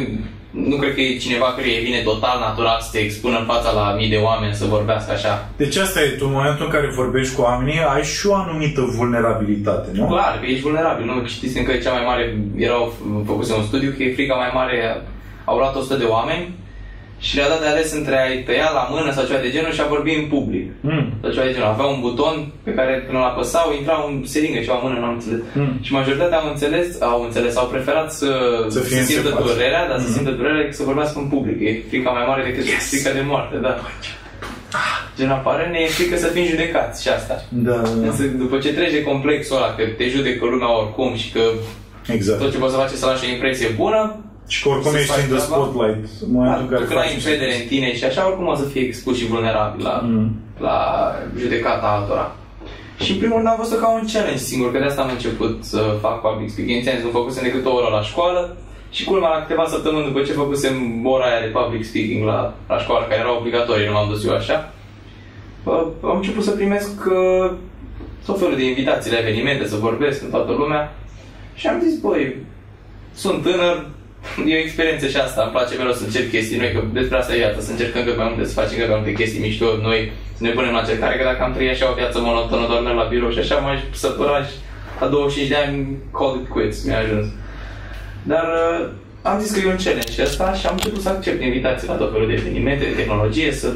nu 0.68 0.76
cred 0.76 0.94
că 0.94 1.00
e 1.00 1.24
cineva 1.26 1.48
care 1.56 1.68
îi 1.68 1.84
vine 1.86 2.00
total 2.10 2.36
natural 2.40 2.78
să 2.80 2.88
te 2.92 2.98
expună 2.98 3.36
în 3.38 3.44
fața 3.52 3.70
la 3.80 3.86
mii 3.98 4.14
de 4.14 4.20
oameni 4.28 4.54
să 4.54 4.74
vorbească 4.76 5.12
așa. 5.12 5.48
Deci 5.56 5.76
asta 5.76 6.00
e, 6.02 6.08
tu 6.18 6.24
în 6.26 6.36
momentul 6.38 6.64
în 6.64 6.70
care 6.70 6.98
vorbești 7.02 7.34
cu 7.34 7.40
oamenii, 7.42 7.80
ai 7.94 8.02
și 8.02 8.26
o 8.26 8.34
anumită 8.34 8.80
vulnerabilitate, 8.96 9.88
nu? 9.92 10.06
Clar, 10.06 10.38
că 10.40 10.46
ești 10.46 10.62
vulnerabil, 10.62 11.04
nu? 11.06 11.26
Știți 11.26 11.62
că 11.62 11.72
cea 11.72 11.92
mai 11.92 12.04
mare, 12.06 12.24
erau 12.56 12.92
făcuse 13.26 13.52
un 13.54 13.64
studiu, 13.64 13.90
că 13.96 14.02
e 14.02 14.14
frica 14.14 14.34
mai 14.34 14.50
mare, 14.54 15.02
au 15.44 15.56
luat 15.56 15.76
100 15.76 15.96
de 15.96 16.04
oameni 16.04 16.54
și 17.26 17.36
le-a 17.36 17.48
dat 17.52 17.60
de 17.64 17.66
ales 17.72 17.90
între 17.98 18.14
a-i 18.20 18.42
tăia 18.48 18.68
la 18.78 18.84
mână 18.94 19.08
sau 19.12 19.24
ceva 19.28 19.40
de 19.46 19.50
genul 19.56 19.72
și 19.76 19.80
a 19.84 19.92
vorbi 19.96 20.12
în 20.20 20.26
public. 20.34 20.66
Mm. 20.90 21.04
Sau 21.20 21.30
ceva 21.34 21.44
de 21.48 21.52
genul. 21.54 21.68
Avea 21.74 21.88
un 21.94 22.00
buton 22.06 22.36
pe 22.66 22.72
care 22.78 22.92
când 23.06 23.16
îl 23.18 23.24
apăsau, 23.32 23.66
intra 23.78 23.96
un 24.08 24.14
seringă 24.32 24.58
ceva 24.60 24.76
în 24.78 24.84
mână, 24.86 24.96
nu 24.98 25.04
am 25.10 25.16
înțeles. 25.18 25.40
Mm. 25.60 25.72
Și 25.86 25.90
majoritatea 25.98 26.38
au 26.42 26.48
înțeles, 26.54 26.88
au 27.12 27.20
înțeles, 27.26 27.52
au 27.56 27.66
preferat 27.74 28.08
să, 28.20 28.30
Să 28.76 28.80
fie 28.80 28.98
în 28.98 29.04
simtă 29.04 29.28
separat. 29.28 29.46
durerea, 29.46 29.88
dar 29.90 29.98
să 29.98 30.06
Mhm. 30.08 30.14
simtă 30.16 30.30
durerea 30.38 30.60
decât 30.62 30.74
să 30.80 30.90
vorbească 30.90 31.16
în 31.18 31.28
public. 31.34 31.56
E 31.68 31.70
frica 31.88 32.10
mai 32.10 32.24
mare 32.30 32.42
decât 32.48 32.64
Yes! 32.72 32.88
frica 32.92 33.12
de 33.18 33.24
moarte, 33.30 33.56
da. 33.66 33.72
Gen 35.18 35.30
apare, 35.30 35.66
ne 35.72 35.78
e 35.78 35.86
frică 35.86 36.16
să 36.16 36.26
fim 36.26 36.44
judecați 36.44 37.02
și 37.02 37.08
asta. 37.08 37.44
Da, 37.48 37.72
da, 37.72 37.80
da. 38.00 38.06
Însă 38.08 38.22
după 38.44 38.58
ce 38.58 38.72
treci 38.74 38.92
de 38.92 39.02
complexul 39.02 39.56
ăla, 39.56 39.74
că 39.74 39.82
te 39.98 40.08
judecă 40.08 40.44
lumea 40.44 40.78
oricum 40.78 41.14
și 41.14 41.32
că 41.32 41.40
Exact. 42.12 42.40
tot 42.40 42.50
ce 42.52 42.58
poți 42.58 42.72
să 42.72 42.78
faci 42.78 42.90
e 42.92 42.96
să 42.96 43.06
lași 43.06 43.24
o 43.28 43.32
impresie 43.32 43.68
bună, 43.76 44.24
Și 44.52 44.62
că 44.62 44.68
oricum 44.72 44.90
Să 44.92 44.98
ești 44.98 45.10
faci 45.12 45.24
în 45.24 45.30
the 45.30 45.36
treaba. 45.36 45.54
spotlight 45.54 46.04
în 46.24 46.30
da, 46.32 46.38
momentul 46.38 46.60
în 46.62 46.66
tu 46.68 46.72
care 46.74 46.84
când 46.88 46.98
ai 47.00 47.06
faci 47.08 47.16
încredere 47.18 47.52
în 47.60 47.66
tine 47.72 47.88
și 47.98 48.04
așa, 48.08 48.20
oricum 48.28 48.46
o 48.54 48.56
să 48.62 48.66
fii 48.72 48.84
expus 48.90 49.14
și 49.20 49.26
vulnerabil 49.32 49.82
la, 49.88 49.96
Mm. 50.04 50.28
la 50.66 50.76
judecata 51.40 51.86
altora. 51.96 52.26
Și 53.04 53.10
în 53.12 53.18
primul 53.20 53.36
rând 53.38 53.48
am 53.52 53.60
văzut 53.64 53.78
ca 53.82 53.88
un 53.98 54.04
challenge 54.12 54.42
singur, 54.50 54.68
că 54.72 54.78
de 54.78 54.84
asta 54.90 55.02
am 55.02 55.10
început 55.16 55.54
să 55.72 55.80
fac 56.04 56.16
public 56.26 56.50
speaking. 56.54 56.82
Ți-am 56.82 56.96
zis, 56.96 57.04
nu 57.04 57.18
făcusem 57.20 57.42
decât 57.48 57.64
o 57.66 57.72
oră 57.78 57.88
la 57.98 58.02
școală 58.10 58.42
și 58.96 59.04
culmea 59.04 59.28
la 59.34 59.42
câteva 59.42 59.64
săptămâni 59.74 60.06
după 60.10 60.20
ce 60.26 60.32
făcusem 60.42 60.74
ora 61.14 61.24
aia 61.30 61.40
de 61.46 61.50
public 61.58 61.82
speaking 61.90 62.22
la, 62.32 62.38
la 62.72 62.78
școală, 62.84 63.04
care 63.08 63.20
era 63.20 63.36
obligatorie, 63.40 63.86
nu 63.86 63.92
m-am 63.96 64.08
dus 64.12 64.24
eu 64.28 64.34
așa, 64.34 64.56
bă, 65.64 65.76
am 66.12 66.16
început 66.16 66.44
să 66.44 66.50
primesc 66.60 66.94
uh, 67.06 67.50
tot 68.26 68.38
felul 68.38 68.56
de 68.56 68.64
invitații 68.72 69.12
la 69.12 69.18
evenimente, 69.18 69.66
să 69.66 69.76
vorbesc 69.88 70.22
în 70.22 70.30
toată 70.30 70.52
lumea 70.52 70.82
și 71.54 71.66
am 71.66 71.80
zis, 71.84 71.94
băi, 72.00 72.36
sunt 73.14 73.42
tânăr, 73.42 73.86
e 74.46 74.56
o 74.56 74.64
experiență 74.66 75.06
și 75.08 75.16
asta, 75.16 75.42
îmi 75.42 75.50
place 75.50 75.76
mereu 75.76 75.92
să 75.92 76.04
încerc 76.04 76.30
chestii 76.30 76.56
noi, 76.62 76.72
că 76.72 76.80
despre 76.92 77.16
asta 77.16 77.34
e 77.34 77.42
viața, 77.44 77.60
să 77.60 77.70
încercăm 77.70 78.04
cât 78.04 78.16
mai 78.16 78.28
multe, 78.28 78.48
să 78.48 78.60
facem 78.60 78.78
cât 78.78 78.88
mai 78.88 79.00
multe 79.00 79.18
chestii 79.20 79.40
mișto 79.40 79.66
noi, 79.88 80.12
să 80.36 80.42
ne 80.42 80.50
punem 80.50 80.72
la 80.72 80.78
încercare, 80.84 81.16
că 81.16 81.24
dacă 81.24 81.42
am 81.42 81.52
trăit 81.52 81.70
așa 81.70 81.90
o 81.90 81.98
viață 82.00 82.18
monotonă, 82.20 82.66
doar 82.66 82.80
merg 82.82 82.96
la 82.96 83.10
birou 83.12 83.30
și 83.30 83.38
așa 83.38 83.56
mai 83.56 83.84
sătura 83.92 84.38
și 84.46 84.54
la 85.00 85.06
25 85.06 85.48
de 85.48 85.56
ani, 85.64 85.96
call 86.18 86.40
it 86.40 86.48
quits, 86.48 86.84
mi-a 86.84 86.98
ajuns. 86.98 87.26
Dar 88.22 88.46
uh, 88.62 88.88
am 89.22 89.40
zis 89.40 89.50
că 89.52 89.58
e 89.60 89.70
un 89.76 89.82
challenge 89.84 90.12
și 90.12 90.20
asta 90.20 90.52
și 90.52 90.66
am 90.66 90.74
început 90.74 91.02
să 91.02 91.08
accept 91.08 91.42
invitații 91.42 91.88
la 91.88 91.94
tot 91.94 92.12
felul 92.12 92.26
de 92.26 92.32
evenimente, 92.32 92.84
de 92.84 93.00
tehnologie, 93.00 93.52
să 93.52 93.68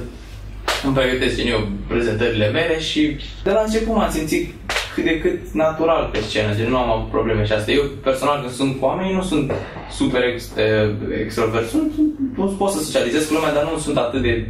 îmi 0.84 0.94
pregătesc 0.94 1.36
din 1.36 1.48
eu 1.48 1.68
prezentările 1.88 2.48
mele 2.50 2.80
și 2.80 3.16
de 3.44 3.50
la 3.50 3.62
început 3.64 3.94
m-am 3.94 4.10
simțit 4.10 4.54
cât 4.94 5.04
de 5.04 5.18
cât 5.18 5.52
natural 5.52 6.08
pe 6.12 6.20
scenă, 6.28 6.54
gen 6.56 6.70
nu 6.70 6.78
am 6.78 6.90
avut 6.90 7.10
probleme 7.10 7.44
și 7.44 7.52
asta. 7.52 7.70
Eu 7.70 7.82
personal 8.02 8.40
când 8.40 8.52
sunt 8.52 8.78
cu 8.78 8.84
oamenii 8.84 9.14
nu 9.14 9.22
sunt 9.22 9.52
super 9.90 10.22
ex, 10.22 10.56
eh, 10.56 10.90
extrovert, 11.22 11.68
sunt, 11.68 11.92
pot, 12.36 12.56
pot 12.56 12.70
să 12.70 12.82
socializez 12.82 13.26
cu 13.26 13.34
lumea, 13.34 13.52
dar 13.54 13.64
nu 13.72 13.78
sunt 13.78 13.96
atât 13.96 14.22
de 14.22 14.46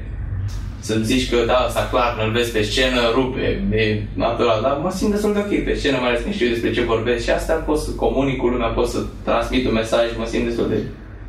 să 0.80 0.98
zici 1.02 1.30
că 1.30 1.36
da, 1.46 1.56
asta 1.56 1.88
clar, 1.90 2.14
când 2.16 2.26
îl 2.26 2.32
vezi 2.32 2.52
pe 2.52 2.62
scenă, 2.62 3.00
rupe, 3.14 3.66
e 3.70 4.02
natural, 4.12 4.62
dar 4.62 4.78
mă 4.82 4.90
simt 4.90 5.10
destul 5.10 5.32
de 5.32 5.38
ok 5.38 5.64
pe 5.64 5.74
scenă, 5.74 5.96
mai 6.00 6.08
ales 6.08 6.22
când 6.22 6.34
știu 6.34 6.48
despre 6.48 6.72
ce 6.72 6.82
vorbesc 6.82 7.24
și 7.24 7.30
asta 7.30 7.54
pot 7.54 7.78
să 7.78 7.90
comunic 7.90 8.36
cu 8.38 8.46
lumea, 8.46 8.66
pot 8.66 8.88
să 8.88 8.98
transmit 9.24 9.66
un 9.66 9.72
mesaj, 9.72 10.04
mă 10.18 10.26
simt 10.26 10.44
destul 10.44 10.68
de 10.68 10.78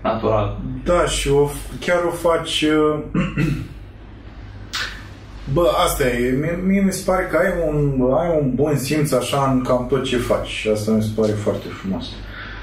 natural. 0.03 0.57
Da, 0.83 1.05
și 1.05 1.29
o, 1.29 1.49
chiar 1.79 2.03
o 2.03 2.11
faci... 2.11 2.65
uh, 5.47 5.53
Bă, 5.53 5.71
asta 5.85 6.07
e. 6.07 6.37
Mie, 6.41 6.59
mie 6.65 6.81
mi 6.81 6.91
se 6.91 7.03
pare 7.05 7.27
că 7.31 7.37
ai 7.37 7.67
un, 7.67 8.01
ai 8.19 8.39
un 8.41 8.51
bun 8.55 8.77
simț 8.77 9.11
așa 9.11 9.51
în 9.53 9.61
cam 9.61 9.85
tot 9.89 10.03
ce 10.03 10.17
faci 10.17 10.47
și 10.47 10.69
asta 10.69 10.91
mi 10.91 11.01
se 11.01 11.09
pare 11.15 11.31
foarte 11.31 11.67
frumos. 11.67 12.05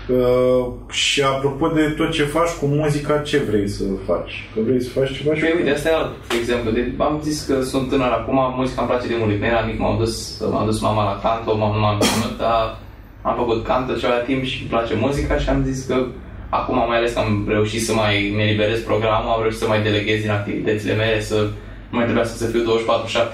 Uh, 0.08 0.72
și 0.90 1.22
apropo 1.22 1.68
de 1.68 1.94
tot 1.96 2.10
ce 2.10 2.24
faci 2.24 2.50
cu 2.60 2.66
muzica, 2.66 3.18
ce 3.18 3.38
vrei 3.38 3.68
să 3.68 3.84
faci? 4.06 4.50
Că 4.54 4.60
vrei 4.64 4.82
să 4.82 4.88
faci 4.88 5.16
ceva 5.16 5.34
și 5.34 5.40
Păi 5.40 5.54
uite, 5.56 5.70
asta 5.70 5.88
e 5.88 5.94
alt 5.94 6.12
de 6.28 6.36
exemplu. 6.40 6.70
De, 6.70 6.92
am 6.98 7.20
zis 7.22 7.44
că 7.46 7.62
sunt 7.62 7.88
tânăr 7.88 8.10
acum, 8.10 8.38
muzica 8.56 8.80
îmi 8.80 8.90
place 8.90 9.06
de 9.06 9.14
mult. 9.18 9.30
Când 9.30 9.42
eram 9.42 9.66
mic 9.66 9.78
m-am 9.78 9.98
dus, 9.98 10.40
m-am 10.50 10.66
dus 10.66 10.80
mama 10.80 11.04
la 11.04 11.20
canto, 11.22 11.56
m-am, 11.56 11.80
m-am 11.80 11.98
ținut, 12.00 12.38
dar 12.38 12.78
am 13.22 13.36
făcut 13.36 13.64
canto 13.64 13.92
ceva 13.94 14.18
timp 14.26 14.42
și 14.42 14.60
îmi 14.60 14.70
place 14.70 14.94
muzica 14.94 15.38
și 15.38 15.48
am 15.48 15.64
zis 15.64 15.84
că 15.84 16.06
acum 16.48 16.76
mai 16.76 16.96
ales 16.96 17.12
că 17.12 17.18
am 17.18 17.44
reușit 17.48 17.82
să 17.84 17.92
mai 17.94 18.32
mi 18.36 18.42
eliberez 18.42 18.80
programul, 18.80 19.30
am 19.30 19.40
reușit 19.40 19.60
să 19.60 19.66
mai 19.66 19.82
deleghez 19.82 20.20
din 20.20 20.30
activitățile 20.30 20.94
mele, 20.94 21.20
să 21.20 21.48
Nu 21.94 22.00
mai 22.00 22.08
trebuia 22.08 22.30
să 22.32 22.36
se 22.36 22.50
fiu 22.52 22.62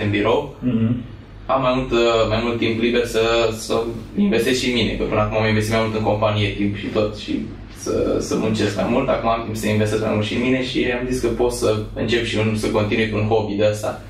24-7 0.01 0.05
în 0.05 0.11
birou. 0.11 0.57
Mhm. 0.59 1.03
Am 1.47 1.63
mai 1.63 1.73
mult, 1.77 1.91
uh, 1.91 2.29
mai 2.29 2.41
mult 2.43 2.59
timp 2.59 2.81
liber 2.81 3.07
să, 3.07 3.23
să 3.57 3.83
investesc 4.17 4.61
și 4.61 4.69
în 4.69 4.75
mine, 4.75 4.93
că 4.93 5.05
până 5.05 5.21
acum 5.21 5.37
am 5.37 5.49
investit 5.49 5.73
mai 5.73 5.83
mult 5.83 5.95
în 5.95 6.03
companie, 6.03 6.49
timp 6.49 6.77
și 6.77 6.87
tot 6.87 7.17
și 7.17 7.47
să, 7.77 8.17
să 8.19 8.37
muncesc 8.37 8.77
mai 8.77 8.87
mult. 8.91 9.09
Acum 9.09 9.29
am 9.29 9.43
timp 9.45 9.57
să 9.57 9.69
investesc 9.69 10.03
mai 10.03 10.15
mult 10.15 10.27
și 10.27 10.35
în 10.35 10.43
mine 10.43 10.65
și 10.65 10.87
am 11.01 11.07
zis 11.11 11.21
că 11.21 11.29
pot 11.29 11.53
să 11.53 11.79
încep 11.95 12.25
și 12.25 12.37
un, 12.37 12.57
să 12.57 12.67
continui 12.69 13.11
cu 13.11 13.17
un 13.17 13.29
hobby 13.29 13.55
de 13.55 13.67
asta. 13.67 14.03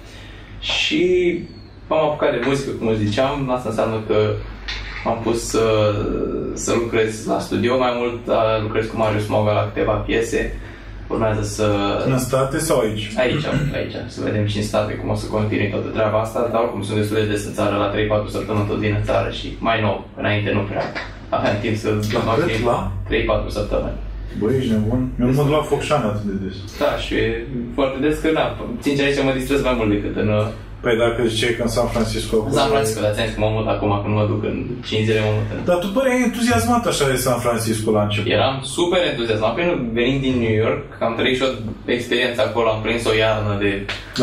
Și 0.60 1.04
m-am 1.88 2.04
apucat 2.04 2.30
de 2.30 2.44
muzică, 2.46 2.70
cum 2.70 2.94
ziceam, 2.94 3.50
asta 3.50 3.68
înseamnă 3.68 4.02
că 4.06 4.34
m-am 5.04 5.18
pus 5.22 5.48
să, 5.48 5.94
să 6.54 6.74
lucrez 6.82 7.26
la 7.26 7.38
studio 7.38 7.78
mai 7.78 7.92
mult, 7.98 8.20
uh, 8.26 8.62
lucrez 8.62 8.86
cu 8.86 8.96
Marius 8.96 9.26
Moga 9.26 9.52
la 9.52 9.70
câteva 9.72 9.92
piese, 9.92 10.60
urmează 11.10 11.42
să... 11.42 11.66
În 12.06 12.18
state 12.18 12.58
sau 12.58 12.78
aici? 12.78 13.12
Aici, 13.16 13.44
aici, 13.74 13.96
să 14.06 14.20
vedem 14.24 14.46
și 14.46 14.56
în 14.56 14.62
state 14.62 14.92
cum 14.92 15.08
o 15.08 15.14
să 15.14 15.26
continui 15.26 15.70
toată 15.70 15.88
treaba 15.88 16.20
asta, 16.20 16.48
dar 16.52 16.60
oricum 16.60 16.82
sunt 16.82 16.98
destul 16.98 17.16
de 17.16 17.26
des 17.26 17.44
în 17.46 17.52
țară, 17.52 17.76
la 17.76 17.92
3-4 18.26 18.30
săptămâni 18.30 18.66
tot 18.66 18.80
din 18.80 18.96
țară 19.04 19.30
și 19.30 19.56
mai 19.58 19.80
nou, 19.80 20.08
înainte 20.16 20.52
nu 20.52 20.60
prea 20.60 20.84
aveam 21.36 21.56
timp 21.60 21.76
să 21.76 21.88
La 22.26 22.34
cât? 22.34 22.64
La? 22.64 22.92
3-4 23.46 23.48
săptămâni. 23.48 23.98
Băi, 24.38 24.56
ești 24.56 24.70
nebun? 24.70 25.00
Eu 25.20 25.26
nu 25.26 25.32
mă 25.32 25.42
duc 25.42 25.52
la 25.52 25.62
Focșani 25.62 26.04
atât 26.04 26.22
de 26.30 26.44
des. 26.44 26.54
Da, 26.78 26.96
și 26.96 27.14
e 27.14 27.46
foarte 27.74 27.98
des 28.06 28.18
că, 28.18 28.28
da, 28.32 28.56
sincer 28.80 29.04
aici 29.04 29.24
mă 29.24 29.32
distrez 29.32 29.62
mai 29.62 29.74
mult 29.78 29.90
decât 29.90 30.16
în 30.16 30.28
uh, 30.28 30.46
Păi 30.84 30.96
dacă 31.04 31.20
ziceai 31.32 31.54
că 31.56 31.62
în 31.62 31.72
San 31.76 31.88
Francisco... 31.94 32.34
San 32.50 32.68
Francisco, 32.68 33.00
dar 33.00 33.12
ți-am 33.14 33.26
zis 33.26 33.34
că 33.34 33.40
mă 33.40 33.50
mut 33.56 33.68
acum, 33.74 33.90
când 34.02 34.14
mă 34.14 34.24
duc 34.32 34.42
în 34.44 34.56
5 34.86 35.04
zile 35.08 35.20
mă 35.26 35.32
mut 35.38 35.48
în 35.54 35.64
Dar 35.68 35.78
tu 35.82 35.88
păreai 35.96 36.26
entuziasmat 36.28 36.84
așa 36.86 37.04
de 37.12 37.16
San 37.16 37.38
Francisco 37.44 37.90
la 37.90 38.02
început. 38.02 38.32
Eram 38.32 38.54
super 38.76 39.00
entuziasmat, 39.12 39.54
pentru 39.54 39.74
venind 39.98 40.20
din 40.26 40.36
New 40.44 40.56
York, 40.64 40.80
că 40.98 41.04
am 41.04 41.14
trăit 41.18 41.36
și 41.36 41.44
o 41.46 41.50
experiență 41.96 42.40
acolo, 42.42 42.68
am 42.68 42.80
prins 42.86 43.02
o 43.10 43.14
iarnă 43.22 43.52
de 43.64 43.70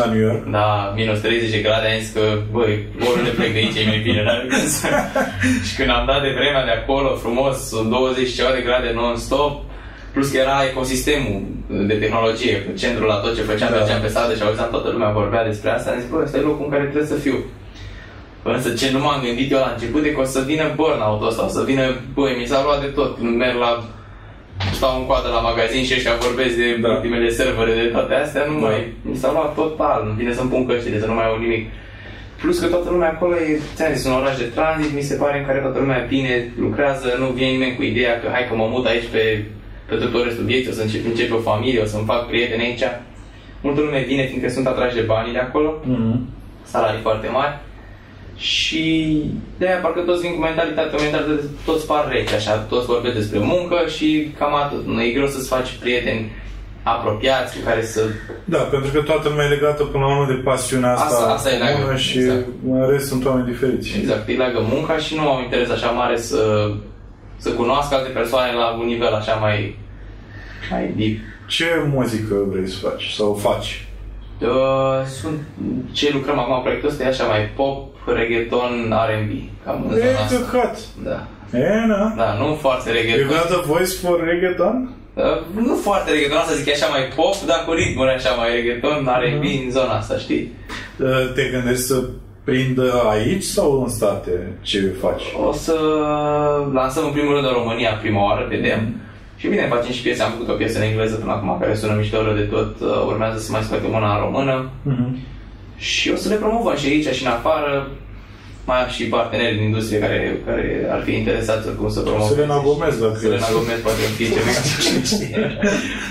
La 0.00 0.06
New 0.12 0.22
York. 0.28 0.42
Da, 0.56 0.92
minus 0.96 1.18
30 1.20 1.50
de 1.50 1.64
grade, 1.66 1.86
am 1.86 1.98
zis 2.02 2.12
că, 2.16 2.24
băi, 2.54 2.72
oriunde 3.08 3.30
plec 3.38 3.52
de 3.52 3.60
aici 3.62 3.78
e 3.80 3.90
mai 3.92 4.02
bine, 4.08 4.20
n-are 4.22 4.46
cum 4.50 4.66
să... 4.78 4.86
și 5.66 5.72
când 5.78 5.90
am 5.90 6.04
dat 6.10 6.20
de 6.26 6.36
vremea 6.38 6.64
de 6.68 6.74
acolo, 6.80 7.08
frumos, 7.24 7.58
20 7.88 8.34
ceva 8.34 8.52
de 8.56 8.66
grade 8.66 8.90
non-stop, 8.94 9.52
plus 10.12 10.30
că 10.30 10.36
era 10.36 10.56
ecosistemul 10.70 11.40
de 11.90 11.94
tehnologie, 11.94 12.54
pe 12.56 12.72
centrul 12.78 13.06
la 13.06 13.14
tot 13.14 13.34
ce 13.36 13.42
făceam, 13.42 13.68
Da. 13.70 13.74
da. 13.74 13.80
mergeam 13.80 14.00
pe 14.00 14.08
stradă 14.08 14.34
și 14.34 14.42
auzeam 14.42 14.70
toată 14.70 14.88
lumea 14.90 15.10
vorbea 15.10 15.46
despre 15.46 15.70
asta, 15.70 15.90
am 15.90 16.00
zis, 16.00 16.08
băi, 16.10 16.22
ăsta 16.24 16.38
e 16.38 16.40
locul 16.40 16.64
în 16.64 16.70
care 16.70 16.82
trebuie 16.84 17.12
să 17.14 17.14
fiu. 17.26 17.36
Însă 18.42 18.68
ce 18.80 18.90
nu 18.92 18.98
m-am 18.98 19.20
gândit 19.24 19.50
eu 19.52 19.58
la 19.58 19.72
început 19.74 20.04
e 20.04 20.08
că 20.16 20.20
o 20.20 20.24
să 20.24 20.40
vină 20.50 20.64
burnout 20.74 21.22
ăsta, 21.28 21.44
o 21.44 21.48
să 21.56 21.62
vină, 21.70 21.84
băi, 22.14 22.36
mi 22.40 22.46
s-a 22.50 22.62
luat 22.64 22.80
de 22.80 22.86
tot, 22.98 23.10
când 23.16 23.36
merg 23.36 23.56
la 23.58 23.72
stau 24.78 24.92
în 25.00 25.06
coadă 25.06 25.28
la 25.28 25.40
magazin 25.50 25.82
și 25.84 25.94
ăștia 25.96 26.14
vorbesc 26.26 26.54
de 26.62 26.68
Da. 26.80 26.88
da. 26.88 26.94
ultimele 26.94 27.28
servere, 27.30 27.72
de 27.82 27.86
toate 27.94 28.14
astea, 28.14 28.44
nu 28.50 28.54
Da. 28.60 28.66
mai, 28.66 28.78
mi 29.02 29.16
s-a 29.16 29.30
luat 29.32 29.54
total, 29.54 30.00
nu 30.06 30.12
vine 30.20 30.32
să-mi 30.34 30.50
pun 30.50 30.66
căștile, 30.66 31.00
să 31.00 31.06
nu 31.06 31.14
mai 31.14 31.26
au 31.30 31.38
nimic. 31.38 31.64
Plus 32.40 32.58
că 32.58 32.66
toată 32.66 32.88
lumea 32.90 33.08
acolo 33.10 33.34
e, 33.36 33.60
ți-am 33.74 33.92
zis, 33.94 34.04
un 34.06 34.12
oraș 34.20 34.36
de 34.36 34.44
tranzit, 34.56 34.92
mi 34.94 35.00
se 35.10 35.14
pare, 35.14 35.38
în 35.38 35.46
care 35.46 35.58
toată 35.58 35.78
lumea 35.78 36.04
bine 36.08 36.52
lucrează, 36.64 37.08
nu 37.18 37.26
vine 37.26 37.50
nimeni 37.50 37.76
cu 37.76 37.82
ideea 37.82 38.20
că 38.20 38.26
hai 38.32 38.46
că 38.48 38.54
mă 38.54 38.66
mut 38.70 38.86
aici 38.86 39.08
pe, 39.14 39.44
pe 39.88 39.94
tot 39.94 40.24
restul 40.24 40.44
vieții, 40.44 40.70
o 40.70 40.74
să 40.74 40.82
încep, 40.82 41.04
încep 41.06 41.32
o 41.32 41.38
familie, 41.50 41.80
o 41.80 41.86
să-mi 41.86 42.04
fac 42.06 42.26
prieteni 42.26 42.62
aici. 42.62 42.82
Multă 43.60 43.80
lume 43.80 44.04
vine 44.08 44.26
fiindcă 44.26 44.48
sunt 44.50 44.66
atrași 44.66 44.94
de 44.94 45.00
banii 45.00 45.32
de 45.32 45.38
acolo, 45.38 45.74
Mhm. 45.84 46.28
salarii 46.64 47.00
foarte 47.00 47.28
mari 47.28 47.58
și 48.36 48.84
de 49.58 49.66
aia 49.66 49.76
parcă 49.76 50.00
toți 50.00 50.20
vin 50.20 50.34
cu 50.34 50.40
mentalitate, 50.40 50.96
o 50.96 51.02
mentalitate 51.02 51.40
toți 51.64 51.86
par 51.86 52.08
reci, 52.10 52.32
așa, 52.32 52.56
toți 52.56 52.86
vorbesc 52.86 53.14
despre 53.14 53.38
muncă 53.38 53.76
și 53.96 54.32
cam 54.38 54.54
atât. 54.54 54.86
Nu 54.86 55.02
e 55.02 55.10
greu 55.10 55.26
să-ți 55.26 55.48
faci 55.48 55.70
prieteni 55.80 56.32
apropiați 56.82 57.56
cu 57.56 57.62
care 57.64 57.82
să... 57.84 58.00
Da, 58.44 58.58
pentru 58.58 58.90
că 58.92 59.00
toată 59.00 59.28
lumea 59.28 59.44
e 59.46 59.48
legată 59.48 59.82
până 59.84 60.04
la 60.04 60.10
urmă 60.18 60.32
de 60.32 60.40
pasiunea 60.44 60.92
asta, 60.92 61.04
Asta- 61.04 61.32
asta 61.32 61.50
e 61.50 61.58
comună 61.58 61.84
leagă, 61.84 61.96
și 61.96 62.18
exact. 62.18 62.46
în 62.70 62.90
rest 62.90 63.06
sunt 63.06 63.24
oameni 63.24 63.46
diferiți. 63.46 63.96
Exact, 63.98 64.28
îi 64.28 64.36
leagă 64.36 64.60
munca 64.72 64.96
și 64.96 65.14
nu 65.14 65.28
au 65.30 65.40
interes 65.42 65.70
așa 65.70 65.90
mare 65.90 66.16
să, 66.16 66.70
să 67.38 67.50
cunoască 67.50 67.94
alte 67.94 68.08
persoane 68.08 68.52
la 68.52 68.66
un 68.80 68.86
nivel 68.86 69.14
așa 69.14 69.34
mai, 69.34 69.78
mai 70.70 70.92
deep. 70.96 71.16
Ce 71.46 71.64
muzică 71.94 72.34
vrei 72.50 72.68
să 72.68 72.88
faci 72.88 73.12
sau 73.12 73.34
faci? 73.34 73.86
Uh, 74.40 75.06
sunt, 75.20 75.38
ce 75.92 76.10
lucrăm 76.12 76.38
acum 76.38 76.62
proiectul 76.62 76.88
ăsta 76.88 77.02
e 77.02 77.06
așa 77.06 77.24
mai 77.24 77.50
pop, 77.56 77.94
reggaeton, 78.06 78.94
R&B, 79.08 79.30
cam 79.64 79.82
în 79.88 79.90
zona 79.90 80.04
E 80.04 80.14
asta. 80.14 80.36
căcat. 80.50 80.78
Da. 81.04 81.26
E, 81.58 81.86
na. 81.86 82.14
Da, 82.16 82.32
nu 82.40 82.54
foarte 82.54 82.88
You 82.90 82.98
reggaeton. 82.98 83.26
got 83.28 83.58
a 83.58 83.66
voice 83.66 83.92
for 84.02 84.24
reggaeton? 84.24 84.94
Uh, 85.14 85.24
nu 85.66 85.74
foarte 85.76 86.10
reggaeton, 86.10 86.42
să 86.46 86.54
zic, 86.54 86.66
e 86.66 86.72
așa 86.72 86.86
mai 86.86 87.00
pop, 87.16 87.34
dar 87.46 87.64
cu 87.66 87.72
ritmuri 87.72 88.10
așa 88.10 88.30
mai 88.30 88.50
reggaeton, 88.54 89.08
R&B 89.22 89.42
Mhm. 89.44 89.64
în 89.64 89.70
zona 89.70 89.92
asta, 89.96 90.16
știi? 90.18 90.52
Uh, 90.98 91.32
Te 91.34 91.42
gândești 91.52 91.82
să 91.82 92.04
prindă 92.48 93.02
aici 93.10 93.42
sau 93.42 93.82
în 93.82 93.88
state 93.88 94.30
ce 94.60 94.94
faci? 95.00 95.22
O 95.48 95.52
să 95.52 95.76
lansăm 96.72 97.04
în 97.04 97.12
primul 97.12 97.34
rând 97.34 97.46
în 97.46 97.52
România 97.52 97.90
prima 97.90 98.24
oară, 98.24 98.46
vedem. 98.48 98.94
Și 99.36 99.48
bine, 99.48 99.66
facem 99.66 99.92
și 99.92 100.02
piese, 100.02 100.22
am 100.22 100.30
făcut 100.30 100.48
o 100.48 100.52
piesă 100.60 100.78
în 100.78 100.84
engleză 100.84 101.16
până 101.16 101.32
acum 101.32 101.56
care 101.60 101.74
sună 101.74 101.94
mișto 101.94 102.22
rău 102.22 102.34
de 102.34 102.40
tot, 102.40 102.80
Uh, 102.80 103.04
urmează 103.06 103.38
să 103.38 103.52
mai 103.52 103.62
scoatem 103.62 103.92
una 103.94 104.14
în 104.14 104.20
română. 104.20 104.70
Mhm. 104.82 105.18
Și 105.76 106.10
o 106.10 106.16
să 106.16 106.28
le 106.28 106.34
promovăm 106.34 106.76
și 106.76 106.86
aici 106.86 107.14
și 107.14 107.24
în 107.24 107.30
afară. 107.30 107.88
Mai 108.68 108.78
am 108.82 108.88
și 108.96 109.04
parteneri 109.16 109.54
din 109.56 109.64
industrie 109.70 109.98
care, 110.04 110.18
care 110.46 110.64
ar 110.94 111.00
fi 111.06 111.12
interesați 111.20 111.66
oricum 111.68 111.88
să 111.96 112.00
promoveze. 112.00 112.34
Selena 112.34 112.58
Gomez, 112.66 112.94
dacă 113.04 113.18
Selena 113.24 113.46
e. 113.50 113.54
Gomez 113.56 113.78
poate 113.86 114.02
fi 114.16 114.24
ceva, 114.34 114.50
cine 114.84 115.00
știe. 115.12 115.38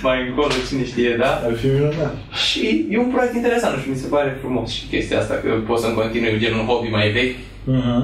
Mai 0.07 0.17
încolo, 0.27 0.53
cine 0.67 0.85
știe, 0.91 1.11
da? 1.23 1.31
Ar 1.47 1.53
fi 1.61 1.67
minunat. 1.75 2.13
Și 2.47 2.61
e 2.93 2.97
un 3.05 3.11
proiect 3.13 3.35
interesant 3.41 3.75
și 3.81 3.89
mi 3.93 4.01
se 4.03 4.07
pare 4.15 4.29
frumos 4.43 4.67
și 4.77 4.83
chestia 4.93 5.19
asta, 5.19 5.35
că 5.43 5.49
pot 5.69 5.79
să-mi 5.83 5.97
continui 6.01 6.39
gen 6.43 6.53
un 6.61 6.65
hobby 6.69 6.89
mai 6.97 7.07
vechi, 7.17 7.37
Mhm. 7.77 7.99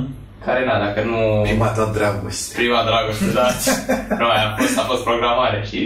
care, 0.45 0.61
na, 0.69 0.75
dacă 0.85 0.99
nu... 1.11 1.19
Prima 1.49 1.67
ta 1.77 1.85
dragoste. 1.97 2.51
Prima 2.61 2.81
dragoste, 2.89 3.27
da. 3.39 3.47
nu, 4.21 4.27
aia 4.34 4.45
a 4.49 4.55
fost, 4.59 4.75
a 4.81 4.84
fost 4.91 5.03
programare 5.09 5.59
și... 5.69 5.80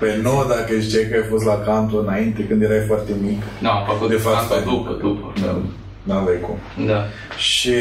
Păi 0.00 0.12
nu, 0.26 0.34
dacă 0.54 0.70
ziceai 0.84 1.06
că 1.10 1.14
ai 1.20 1.26
fost 1.32 1.44
la 1.52 1.56
canto 1.68 1.96
înainte, 2.04 2.40
când 2.48 2.60
erai 2.62 2.82
foarte 2.90 3.12
mic. 3.26 3.40
Nu, 3.64 3.70
am 3.70 3.82
făcut 3.90 4.08
De 4.14 4.20
fapt, 4.26 4.36
asta 4.36 4.54
stai. 4.60 4.68
după, 4.72 4.90
după. 5.06 5.26
Da. 5.44 5.52
N-aveai 6.06 6.40
cum. 6.40 6.86
da. 6.86 7.04
Și 7.36 7.72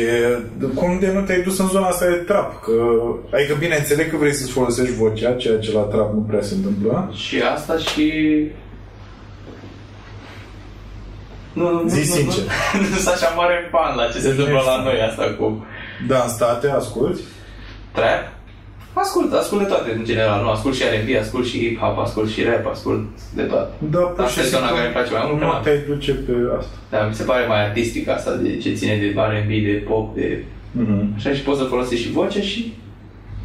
cum 0.75 0.99
de 0.99 1.11
nu 1.13 1.21
te-ai 1.21 1.41
dus 1.41 1.59
în 1.59 1.67
zona 1.67 1.87
asta 1.87 2.05
de 2.05 2.15
trap? 2.15 2.63
Că, 2.63 2.71
adică 3.33 3.55
bine, 3.59 3.75
înțeleg 3.75 4.09
că 4.09 4.17
vrei 4.17 4.33
să-ți 4.33 4.51
folosești 4.51 4.93
vocea, 4.95 5.31
ceea 5.33 5.59
ce 5.59 5.71
la 5.71 5.79
trap 5.79 6.13
nu 6.13 6.19
prea 6.19 6.41
se 6.41 6.53
întâmplă. 6.55 7.11
Și 7.15 7.41
asta 7.55 7.77
și... 7.77 8.13
Nu, 11.53 11.71
nu, 11.71 11.87
Zi 11.87 11.99
nu, 11.99 12.15
sincer. 12.15 12.43
Nu, 12.73 12.79
nu 12.79 12.95
sunt 12.95 13.13
așa 13.13 13.29
mare 13.35 13.69
fan 13.71 13.95
la 13.95 14.05
ce 14.05 14.19
se 14.19 14.23
Nu 14.25 14.29
întâmplă 14.29 14.55
ești 14.55 14.67
la 14.67 14.73
fan. 14.75 14.83
noi 14.83 15.01
asta 15.09 15.35
cu 15.39 15.65
Da, 16.07 16.21
în 16.23 16.29
state, 16.29 16.69
asculti? 16.69 17.21
trap. 17.91 18.33
Ascult, 19.03 19.33
ascult 19.33 19.61
de 19.61 19.67
toate 19.67 19.91
în 19.97 20.03
general, 20.05 20.41
nu, 20.43 20.49
ascult 20.49 20.75
și 20.75 20.83
R&B, 20.83 21.09
ascult 21.21 21.45
și 21.45 21.57
hip-hop, 21.63 21.95
ascult 22.05 22.29
și 22.33 22.43
rap, 22.43 22.65
ascult 22.71 23.03
de 23.33 23.41
toate. 23.41 23.71
Da, 23.93 23.99
pur 23.99 24.23
Asta 24.23 24.41
și 24.41 24.47
e 24.47 24.49
zona 24.49 24.57
simplu 24.65 24.75
care 24.75 24.87
îmi 24.87 24.95
place 24.97 25.11
mai 25.17 25.23
mult, 25.27 25.41
Nu 25.41 25.47
că- 25.49 25.59
te-ai 25.63 25.79
duce 25.91 26.11
pe 26.13 26.31
asta. 26.59 26.75
Da, 26.91 26.99
mi 27.09 27.13
se 27.19 27.23
pare 27.23 27.45
mai 27.45 27.61
artistic 27.67 28.07
asta, 28.09 28.31
de 28.43 28.57
ce 28.57 28.69
ține 28.79 28.95
de 29.01 29.07
R&B, 29.31 29.49
de 29.69 29.83
pop, 29.89 30.15
de... 30.15 30.43
Mhm. 30.71 31.13
Așa 31.15 31.29
și 31.33 31.41
poți 31.41 31.59
să 31.59 31.65
folosești 31.65 32.03
și 32.05 32.11
voce 32.11 32.41
și 32.41 32.73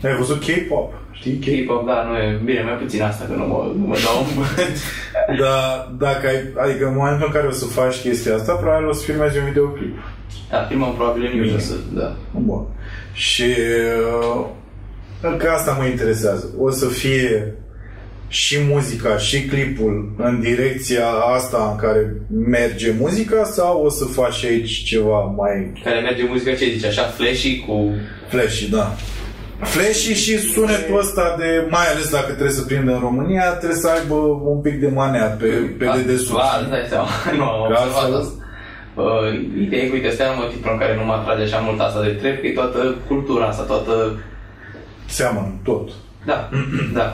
Ai 0.05 0.17
văzut 0.17 0.39
K-pop, 0.47 0.93
știi? 1.19 1.33
K-pop. 1.45 1.67
K-pop, 1.67 1.87
da, 1.87 1.99
nu 2.09 2.17
e 2.17 2.41
bine, 2.45 2.63
mai 2.63 2.79
puțin 2.83 3.03
asta, 3.03 3.25
că 3.29 3.35
nu 3.41 3.47
mă, 3.47 3.59
nu 3.81 3.87
mă 3.87 3.97
dau 4.05 4.17
în 4.23 4.31
băt. 4.39 4.75
Dar 5.43 5.89
dacă 5.99 6.27
ai, 6.27 6.39
adică 6.65 6.87
în 6.87 6.95
momentul 6.97 7.27
în 7.27 7.33
care 7.33 7.47
o 7.47 7.51
să 7.51 7.65
faci 7.67 7.97
chestia 8.01 8.35
asta, 8.35 8.53
probabil 8.53 8.89
o 8.89 8.93
să 8.93 9.05
filmezi 9.05 9.39
un 9.39 9.45
videoclip. 9.45 9.95
Da, 10.51 10.59
filmăm 10.69 10.95
probabil 10.95 11.23
în 11.25 11.31
iunie, 11.37 11.51
Bine. 11.51 11.61
să, 11.63 11.75
da. 11.95 12.17
Bun. 12.31 12.63
Și 13.13 13.45
uh, 14.33 14.45
că 15.39 15.49
asta 15.55 15.77
mă 15.81 15.85
interesează. 15.87 16.51
O 16.59 16.71
să 16.71 16.87
fie 16.87 17.55
și 18.29 18.59
muzica 18.69 19.17
și 19.19 19.43
clipul 19.45 20.15
în 20.19 20.41
direcția 20.41 21.07
asta 21.35 21.69
în 21.73 21.79
care 21.87 22.15
merge 22.47 22.95
muzica 22.99 23.45
sau 23.45 23.83
o 23.85 23.89
să 23.91 24.05
faci 24.05 24.45
aici 24.45 24.83
ceva 24.85 25.21
mai 25.21 25.73
Care 25.85 26.01
merge 26.01 26.25
muzica, 26.29 26.51
ce 26.51 26.65
zici, 26.65 26.85
așa, 26.85 27.03
flashy 27.03 27.65
cu... 27.67 27.91
flashy, 28.29 28.71
da. 28.71 28.95
Flashy 29.63 30.13
și 30.13 30.39
sunetul 30.39 30.99
ăsta 30.99 31.35
de, 31.39 31.67
mai 31.71 31.87
ales 31.93 32.11
dacă 32.11 32.31
trebuie 32.33 32.51
să 32.55 32.63
prindă 32.63 32.93
în 32.93 33.01
România, 33.01 33.51
trebuie 33.51 33.79
să 33.79 33.89
aibă 33.89 34.15
un 34.55 34.61
pic 34.61 34.81
de 34.81 34.89
manea 34.89 35.25
pe, 35.27 35.47
pe 35.79 35.87
dedesubt. 35.97 36.39
Clar, 36.39 36.61
îți 36.61 36.71
dai 36.71 36.87
seama, 36.89 37.09
nu 37.39 37.45
am 37.45 37.69
Că 37.73 37.79
observat 37.79 38.03
altfel- 38.03 38.21
asta. 38.21 38.35
Uh, 38.95 39.27
ideea 39.65 39.83
e 39.83 39.87
că, 39.87 39.95
uite, 39.95 40.09
ăsta 40.09 40.23
e 40.25 40.29
un 40.29 40.41
motiv 40.43 40.61
pentru 40.63 40.81
care 40.83 40.95
nu 40.97 41.05
mă 41.05 41.13
atrage 41.13 41.43
așa 41.43 41.59
mult 41.59 41.81
asta 41.81 42.01
de 42.03 42.13
trap, 42.21 42.37
că 42.41 42.47
e 42.47 42.61
toată 42.63 42.81
cultura 43.09 43.45
asta, 43.47 43.63
toată... 43.63 43.93
Seamănă 45.19 45.53
tot. 45.65 45.87
Da, 46.27 46.49
da. 46.99 47.07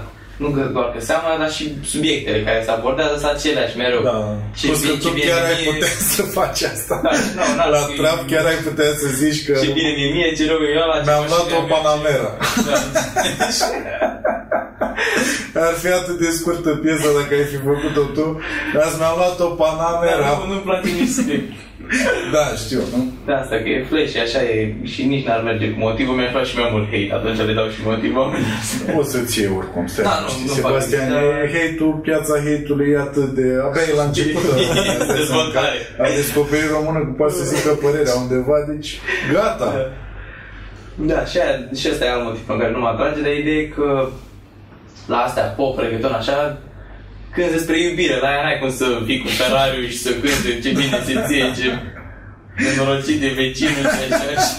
Nu 0.42 0.48
că 0.56 0.60
doar 0.76 0.88
că 0.94 1.00
seamănă, 1.10 1.34
dar 1.42 1.50
și 1.56 1.64
subiectele 1.92 2.38
care 2.46 2.60
se 2.64 2.70
abordează 2.70 3.14
sunt 3.18 3.30
aceleași 3.36 3.76
mereu. 3.82 4.02
Da. 4.10 4.16
Și 4.58 4.66
Plus 4.66 4.80
că 4.80 4.86
bine- 4.86 4.98
tu 5.02 5.06
ce 5.08 5.14
bine 5.18 5.26
chiar 5.30 5.42
ai 5.50 5.56
mie- 5.62 5.70
putea 5.72 5.92
să 6.14 6.22
faci 6.38 6.60
asta. 6.74 6.94
Da, 7.04 7.10
nu, 7.36 7.42
n-ar 7.56 7.68
La 7.76 7.82
fi- 7.88 7.96
trap 8.00 8.20
chiar 8.30 8.44
ai 8.52 8.58
putea 8.68 8.90
să 9.02 9.06
zici 9.22 9.40
că 9.46 9.52
Ce 9.64 9.70
bine 9.78 9.90
mi-e 9.96 10.08
mie, 10.16 10.28
ce 10.36 10.44
rău 10.50 10.60
e 10.68 10.80
ăla, 10.84 10.96
ce 10.98 11.04
mi-am 11.08 11.20
mașină 11.22 11.34
luat 11.36 11.48
o 11.56 11.58
am 11.60 11.66
eu, 11.68 11.72
Panamera. 11.74 12.30
Da. 12.68 12.76
ar 15.68 15.74
fi 15.82 15.86
atât 16.00 16.18
de 16.24 16.30
scurtă 16.38 16.70
piesa 16.82 17.08
dacă 17.18 17.32
ai 17.38 17.46
fi 17.52 17.58
făcut-o 17.70 18.04
tu. 18.16 18.26
Dar 18.74 18.88
mi-am 18.98 19.14
luat 19.20 19.38
o 19.40 19.48
Panamera. 19.62 20.20
Dar 20.28 20.36
nu- 20.40 20.48
nu-mi 20.50 20.64
place 20.68 20.88
nici 21.00 21.14
script. 21.20 21.52
Da, 22.34 22.44
știu, 22.64 22.80
nu? 22.92 23.00
De 23.26 23.32
asta, 23.32 23.56
că 23.62 23.68
e 23.68 23.86
flash, 23.90 24.14
așa 24.26 24.40
e, 24.42 24.74
și 24.92 25.00
nici 25.12 25.26
n-ar 25.26 25.42
merge 25.42 25.66
cu 25.72 25.78
motivul, 25.78 26.14
mi-aș 26.14 26.32
lua 26.32 26.42
și 26.42 26.58
mai 26.58 26.70
mult 26.72 26.86
hate, 26.92 27.12
atunci 27.18 27.46
le 27.48 27.58
dau 27.60 27.68
și 27.74 27.80
motivul 27.90 28.20
oamenilor. 28.22 28.58
O 29.00 29.02
să-ți 29.12 29.34
iei 29.40 29.52
oricum, 29.58 29.86
stai. 29.86 30.04
Da, 30.08 30.16
nu, 30.22 30.28
știi, 30.28 30.46
nu 30.46 30.52
Sebastian, 30.52 31.08
fac 31.10 31.22
e 31.22 31.52
hate-ul, 31.56 31.94
piața 32.06 32.34
hate-ului 32.46 32.88
e 32.94 32.98
atât 33.08 33.28
de... 33.38 33.46
Abia 33.66 33.84
e 33.90 34.00
la 34.02 34.06
început. 34.10 34.44
Dezvoltare. 35.20 35.78
A 36.04 36.06
descoperit 36.20 36.70
română 36.76 36.98
cu 37.06 37.12
poate 37.20 37.34
să 37.38 37.44
zică 37.52 37.70
părerea 37.84 38.16
undeva, 38.22 38.56
deci 38.70 38.90
gata. 39.32 39.70
Da, 41.10 41.20
și, 41.30 41.36
aia, 41.42 41.54
și 41.80 41.88
ăsta 41.92 42.04
e 42.04 42.10
alt 42.10 42.24
motiv 42.24 42.44
în 42.54 42.58
care 42.58 42.72
nu 42.72 42.80
mă 42.84 42.88
atrage, 42.88 43.20
dar 43.26 43.32
ideea 43.32 43.60
e 43.64 43.74
că 43.76 43.88
la 45.06 45.16
astea 45.16 45.42
pop, 45.42 45.78
reggaeton, 45.78 46.12
așa, 46.12 46.58
când 47.36 47.50
despre 47.56 47.76
iubire, 47.86 48.16
la 48.22 48.28
aia 48.32 48.42
n-ai 48.44 48.58
cum 48.62 48.70
să 48.80 48.86
fii 49.06 49.20
cu 49.22 49.28
Ferrari 49.40 49.88
și 49.94 49.98
să 50.06 50.10
cânte 50.22 50.50
ce 50.62 50.68
bine 50.80 50.98
se 51.08 51.14
ție, 51.26 51.46
ce 51.58 51.68
nenorocit 52.64 53.18
de 53.24 53.30
vecinul 53.40 53.86
și 53.96 54.02
așa. 54.06 54.30
și 54.44 54.54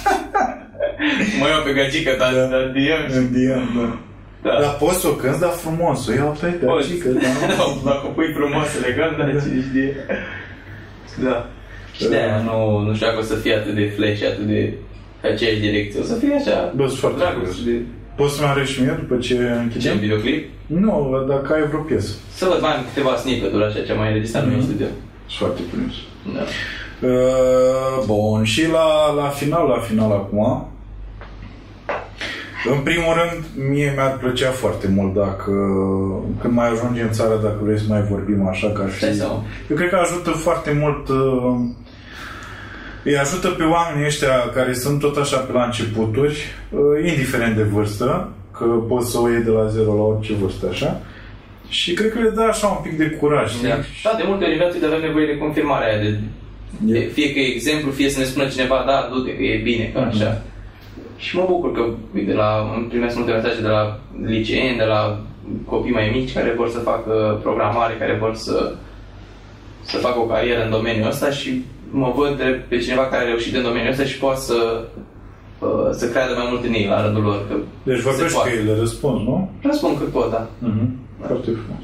Mă 1.39 1.45
iau 1.47 1.61
pe 1.65 1.71
gagică 1.79 2.11
ta, 2.19 2.27
Da. 2.37 2.43
dar 2.53 2.63
diem 2.75 3.01
și... 3.11 3.15
Indian, 3.21 3.65
da. 3.77 3.87
Da. 4.45 4.53
Dar 4.61 4.73
poți 4.83 4.99
să 5.01 5.07
o 5.07 5.11
cânti, 5.21 5.39
dar 5.39 5.53
frumos. 5.63 5.99
O 6.07 6.11
iau 6.13 6.31
pe 6.41 6.47
Poți. 6.47 6.87
gagică, 6.87 7.09
da. 7.09 7.29
Da, 7.57 7.63
dacă 7.89 8.05
pui 8.15 8.29
frumos 8.37 8.65
să 8.73 8.77
legăm, 8.87 9.11
dar 9.17 9.27
cine 9.41 9.59
știe. 9.69 9.91
Da. 11.27 11.37
Și 11.97 12.07
de-aia 12.11 12.37
nu, 12.47 12.57
nu 12.85 12.93
știu 12.95 13.07
dacă 13.07 13.19
o 13.19 13.29
să 13.31 13.35
fie 13.35 13.53
atât 13.55 13.75
de 13.75 13.91
flash, 13.95 14.21
atât 14.31 14.45
de 14.53 14.61
pe 15.21 15.27
aceeași 15.27 15.59
direcție. 15.59 15.99
O 15.99 16.03
să 16.03 16.15
fie 16.21 16.33
așa. 16.39 16.71
Bă, 16.75 16.83
sunt 16.87 16.99
foarte 16.99 17.17
Dragoste 17.19 17.61
curios. 17.61 17.63
de... 17.65 17.75
Poți 18.17 18.35
să-mi 18.35 18.47
arăți 18.47 18.71
și 18.71 18.81
mie 18.81 18.97
după 18.99 19.15
ce 19.21 19.27
Ce, 19.27 19.39
în 19.41 19.57
închidem? 19.61 19.97
videoclip? 19.97 20.49
Nu, 20.65 21.25
dacă 21.27 21.53
ai 21.53 21.67
vreo 21.67 21.79
piesă. 21.79 22.11
Să 22.33 22.45
văd 22.51 22.61
mai 22.61 22.75
am 22.75 22.83
câteva 22.93 23.15
snippet-uri 23.15 23.63
așa 23.63 23.79
ce 23.85 23.91
am 23.91 23.97
mai 23.97 24.07
înregistrat 24.07 24.45
noi 24.45 24.55
în 24.55 24.61
studio. 24.61 24.85
Sunt 24.85 25.39
foarte 25.39 25.61
curios. 25.69 25.93
Da. 26.35 26.43
Uh, 27.07 28.05
bun, 28.05 28.43
și 28.43 28.69
la, 28.71 29.13
la 29.21 29.27
final, 29.27 29.67
la 29.67 29.79
final 29.79 30.11
acum, 30.11 30.67
în 32.73 32.79
primul 32.83 33.13
rând, 33.13 33.69
mie 33.69 33.91
mi-ar 33.95 34.17
plăcea 34.17 34.49
foarte 34.51 34.87
mult 34.95 35.13
dacă, 35.13 35.51
când 36.41 36.53
mai 36.53 36.69
ajungi 36.69 37.01
în 37.01 37.11
țară, 37.11 37.39
dacă 37.43 37.57
vrei 37.61 37.77
să 37.79 37.85
mai 37.87 38.01
vorbim 38.01 38.47
așa, 38.47 38.67
că 38.71 38.81
ar 38.81 38.89
fi... 38.89 39.01
Dai 39.01 39.13
seama. 39.13 39.43
Eu 39.69 39.75
cred 39.75 39.89
că 39.89 39.95
ajută 39.95 40.29
foarte 40.29 40.77
mult, 40.81 41.07
uh, 41.09 41.55
îi 43.07 43.17
ajută 43.17 43.47
pe 43.47 43.63
oamenii 43.63 44.05
ăștia 44.05 44.49
care 44.53 44.73
sunt 44.73 44.99
tot 44.99 45.17
așa 45.17 45.37
pe 45.37 45.51
la 45.51 45.63
începuturi, 45.63 46.37
uh, 46.69 47.09
indiferent 47.09 47.55
de 47.55 47.63
vârstă, 47.63 48.31
că 48.51 48.63
poți 48.63 49.11
să 49.11 49.19
o 49.19 49.29
iei 49.29 49.43
de 49.43 49.49
la 49.49 49.67
zero 49.67 49.95
la 49.95 50.01
orice 50.01 50.33
vârstă, 50.33 50.67
așa, 50.71 51.01
și 51.69 51.93
cred 51.93 52.11
că 52.11 52.19
le 52.19 52.29
dă 52.29 52.41
așa 52.41 52.67
un 52.67 52.81
pic 52.83 52.97
de 52.97 53.09
curaj, 53.09 53.51
știi? 53.51 53.67
Da. 53.67 53.75
da, 54.03 54.13
de 54.17 54.23
multe 54.27 54.43
ori 54.43 54.53
în 54.53 54.59
viață 54.59 54.85
avem 54.85 55.01
nevoie 55.01 55.25
de 55.25 55.37
confirmarea 55.37 55.87
aia 55.87 56.01
de, 56.03 56.19
de, 56.79 56.99
fie 56.99 57.33
că 57.33 57.39
e 57.39 57.53
exemplu, 57.53 57.91
fie 57.91 58.09
să 58.09 58.19
ne 58.19 58.25
spună 58.25 58.47
cineva, 58.47 58.83
da, 58.87 59.09
du-te, 59.11 59.35
că 59.35 59.43
e 59.43 59.57
bine, 59.57 59.91
că 59.93 59.99
așa. 59.99 60.41
Și 61.17 61.35
mă 61.35 61.45
bucur 61.47 61.71
că, 61.73 61.83
uite, 62.15 62.33
la, 62.33 62.73
îmi 62.75 62.87
primesc 62.87 63.15
multe 63.15 63.31
mesaje 63.31 63.61
de 63.61 63.67
la 63.67 63.99
liceeni, 64.25 64.77
de 64.77 64.83
la 64.83 65.21
copii 65.65 65.91
mai 65.91 66.11
mici 66.13 66.33
care 66.33 66.53
vor 66.57 66.69
să 66.69 66.79
facă 66.79 67.39
programare, 67.41 67.95
care 67.99 68.17
vor 68.19 68.35
să, 68.35 68.73
să 69.83 69.97
facă 69.97 70.19
o 70.19 70.25
carieră 70.25 70.63
în 70.63 70.69
domeniul 70.69 71.07
ăsta 71.07 71.29
și 71.29 71.63
mă 71.91 72.13
văd 72.15 72.37
de 72.37 72.63
pe 72.67 72.77
cineva 72.77 73.05
care 73.05 73.23
a 73.23 73.27
reușit 73.27 73.55
în 73.55 73.63
domeniul 73.63 73.91
ăsta 73.91 74.03
și 74.03 74.17
poate 74.17 74.39
să, 74.39 74.85
uh, 75.59 75.89
să 75.91 76.09
creadă 76.09 76.33
mai 76.35 76.47
mult 76.49 76.63
în 76.65 76.73
ei 76.73 76.87
la 76.87 77.01
rândul 77.05 77.23
lor. 77.23 77.47
Că 77.47 77.55
Deci 77.83 77.95
se 77.97 78.01
vorbești 78.09 78.33
cu 78.33 78.39
poate. 78.41 78.57
ei, 78.57 78.65
le 78.65 78.75
răspunzi, 78.79 79.23
nu? 79.23 79.49
Răspund 79.61 79.97
cât 79.97 80.07
pot, 80.07 80.31
da. 80.31 80.47
Mhm. 80.59 80.95
Foarte 81.27 81.49
frumos. 81.51 81.83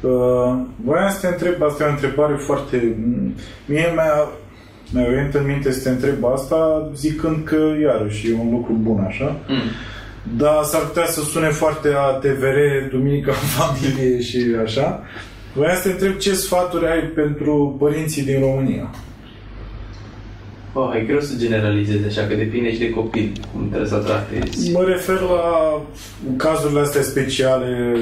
Uh, 0.00 0.58
voiam 0.84 1.10
să 1.10 1.18
te 1.20 1.26
întreb, 1.26 1.62
asta 1.62 1.84
e 1.84 1.86
o 1.86 1.90
întrebare 1.90 2.34
foarte... 2.46 2.96
Mie 3.66 3.92
mi-a, 3.94 4.28
mi-a 4.92 5.08
venit 5.08 5.34
în 5.34 5.46
minte 5.46 5.72
să 5.72 5.82
te 5.82 5.88
întreb 5.90 6.24
asta 6.24 6.90
zicând 6.94 7.44
că 7.44 7.72
iarăși 7.82 8.30
e 8.30 8.34
un 8.40 8.50
lucru 8.50 8.72
bun 8.72 9.04
așa. 9.08 9.36
Mm. 9.48 9.56
Dar 10.36 10.62
s-ar 10.62 10.82
putea 10.82 11.06
să 11.06 11.20
sune 11.20 11.48
foarte 11.48 11.88
ATVR, 11.88 12.56
Duminica 12.90 13.30
în 13.30 13.46
familie 13.58 14.20
și 14.20 14.44
așa. 14.64 15.02
Voiam 15.54 15.76
să 15.76 15.82
te 15.82 15.90
întreb 15.90 16.16
ce 16.16 16.34
sfaturi 16.34 16.86
ai 16.86 17.00
pentru 17.00 17.76
părinții 17.78 18.22
din 18.22 18.40
România. 18.40 18.90
Oh, 20.74 20.90
e 20.96 21.00
greu 21.00 21.20
să 21.20 21.34
generalizezi 21.38 22.06
așa, 22.06 22.26
că 22.28 22.34
depinde 22.34 22.72
și 22.72 22.78
de 22.78 22.90
copil, 22.90 23.32
cum 23.52 23.68
trebuie 23.68 23.88
să 23.88 23.96
tratezi. 23.96 24.72
Mă 24.72 24.84
refer 24.86 25.20
la 25.20 25.80
cazurile 26.36 26.80
astea 26.80 27.02
speciale 27.02 27.96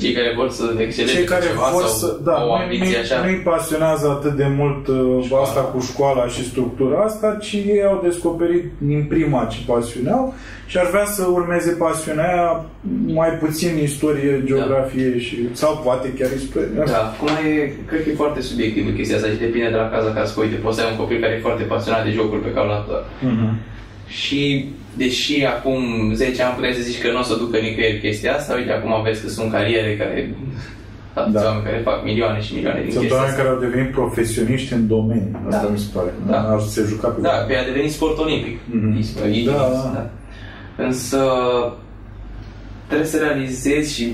Cei 0.00 0.12
care 0.12 0.32
vor 0.36 0.50
să 0.50 0.64
exceleze 0.78 1.14
cei 1.14 1.24
care 1.24 1.44
ceva 1.46 1.68
vor 1.72 1.82
sau 1.82 1.90
să... 1.98 2.16
Da, 2.24 2.32
au 2.32 2.46
nu- 2.46 2.52
ambiție 2.52 2.96
nu- 2.96 3.02
așa. 3.02 3.24
nu-i 3.24 3.40
pasionează 3.44 4.06
atât 4.08 4.32
de 4.36 4.46
mult 4.56 4.86
uh, 4.86 5.24
Școala. 5.24 5.44
asta 5.44 5.60
cu 5.60 5.80
școala 5.80 6.26
și 6.28 6.44
structura 6.48 6.98
asta, 7.02 7.38
ci 7.40 7.52
ei 7.52 7.82
au 7.84 8.00
descoperit 8.04 8.64
din 8.78 9.04
prima 9.08 9.44
ce 9.44 9.58
pasiune 9.66 10.10
au 10.10 10.34
și 10.66 10.78
ar 10.78 10.88
vrea 10.90 11.04
să 11.04 11.26
urmeze 11.32 11.70
pasiunea 11.70 12.24
aia 12.32 12.64
mai 13.06 13.28
puțin 13.30 13.78
istorie, 13.82 14.42
geografie 14.44 15.18
și... 15.18 15.36
sau 15.52 15.80
poate 15.84 16.12
chiar 16.18 16.30
istorie. 16.36 16.68
Da, 16.86 16.98
acum 17.12 17.28
e, 17.28 17.72
cred 17.86 18.02
că 18.04 18.10
e 18.10 18.14
foarte 18.14 18.40
subiectivă 18.40 18.90
chestia 18.90 19.16
asta 19.16 19.28
și 19.28 19.38
depinde 19.46 19.68
de 19.68 19.76
la 19.76 19.88
caz 19.88 20.04
la 20.04 20.12
caz. 20.12 20.32
Că, 20.34 20.40
Uite, 20.40 20.54
poți 20.54 20.76
să 20.76 20.82
ai 20.84 20.90
un 20.92 20.98
copil 21.02 21.20
care 21.20 21.34
e 21.34 21.46
foarte 21.48 21.62
pasionat 21.62 22.04
de 22.04 22.10
jocuri 22.14 22.42
pe 22.42 22.52
calculator. 22.52 23.04
Mhm. 23.20 23.58
Și 24.08 24.68
deși 24.96 25.44
acum 25.44 25.80
10 26.14 26.42
ani 26.42 26.54
puteai 26.54 26.72
să 26.72 26.82
zici 26.82 27.00
că 27.02 27.10
nu 27.12 27.18
o 27.18 27.22
să 27.22 27.34
ducă 27.36 27.56
nicăieri 27.58 28.00
chestia 28.00 28.34
asta, 28.34 28.54
uite, 28.54 28.72
acum 28.72 29.02
vezi 29.02 29.22
că 29.22 29.28
sunt 29.28 29.50
cariere 29.52 29.96
care 29.96 30.34
atâți 31.14 31.34
Da. 31.34 31.44
oameni 31.48 31.64
care 31.64 31.80
fac 31.84 32.04
milioane 32.04 32.40
și 32.40 32.54
milioane 32.54 32.80
din 32.80 32.90
Sunt 32.90 33.00
chestia 33.00 33.16
oameni 33.18 33.32
asta. 33.32 33.42
care 33.44 33.54
au 33.54 33.60
devenit 33.66 33.90
profesioniști 33.92 34.72
în 34.72 34.86
domeniu. 34.86 35.30
Asta 35.48 35.62
Da. 35.66 35.68
mi 35.72 35.78
se 35.78 35.86
pare. 35.94 36.10
Da. 36.26 36.38
Ar 36.52 36.60
se 36.60 36.82
juca 36.88 37.08
pe 37.08 37.20
Da, 37.20 37.28
pe 37.48 37.56
a 37.56 37.64
devenit 37.64 37.90
sport 37.92 38.18
olimpic. 38.18 38.58
Mhm. 38.70 38.98
Mm-hmm. 38.98 39.44
Da, 39.44 39.52
Da, 39.52 39.56
da. 39.58 39.90
da. 39.94 40.10
Însă 40.84 41.20
trebuie 42.86 43.08
să 43.08 43.18
realizezi 43.18 43.94
și 43.94 44.12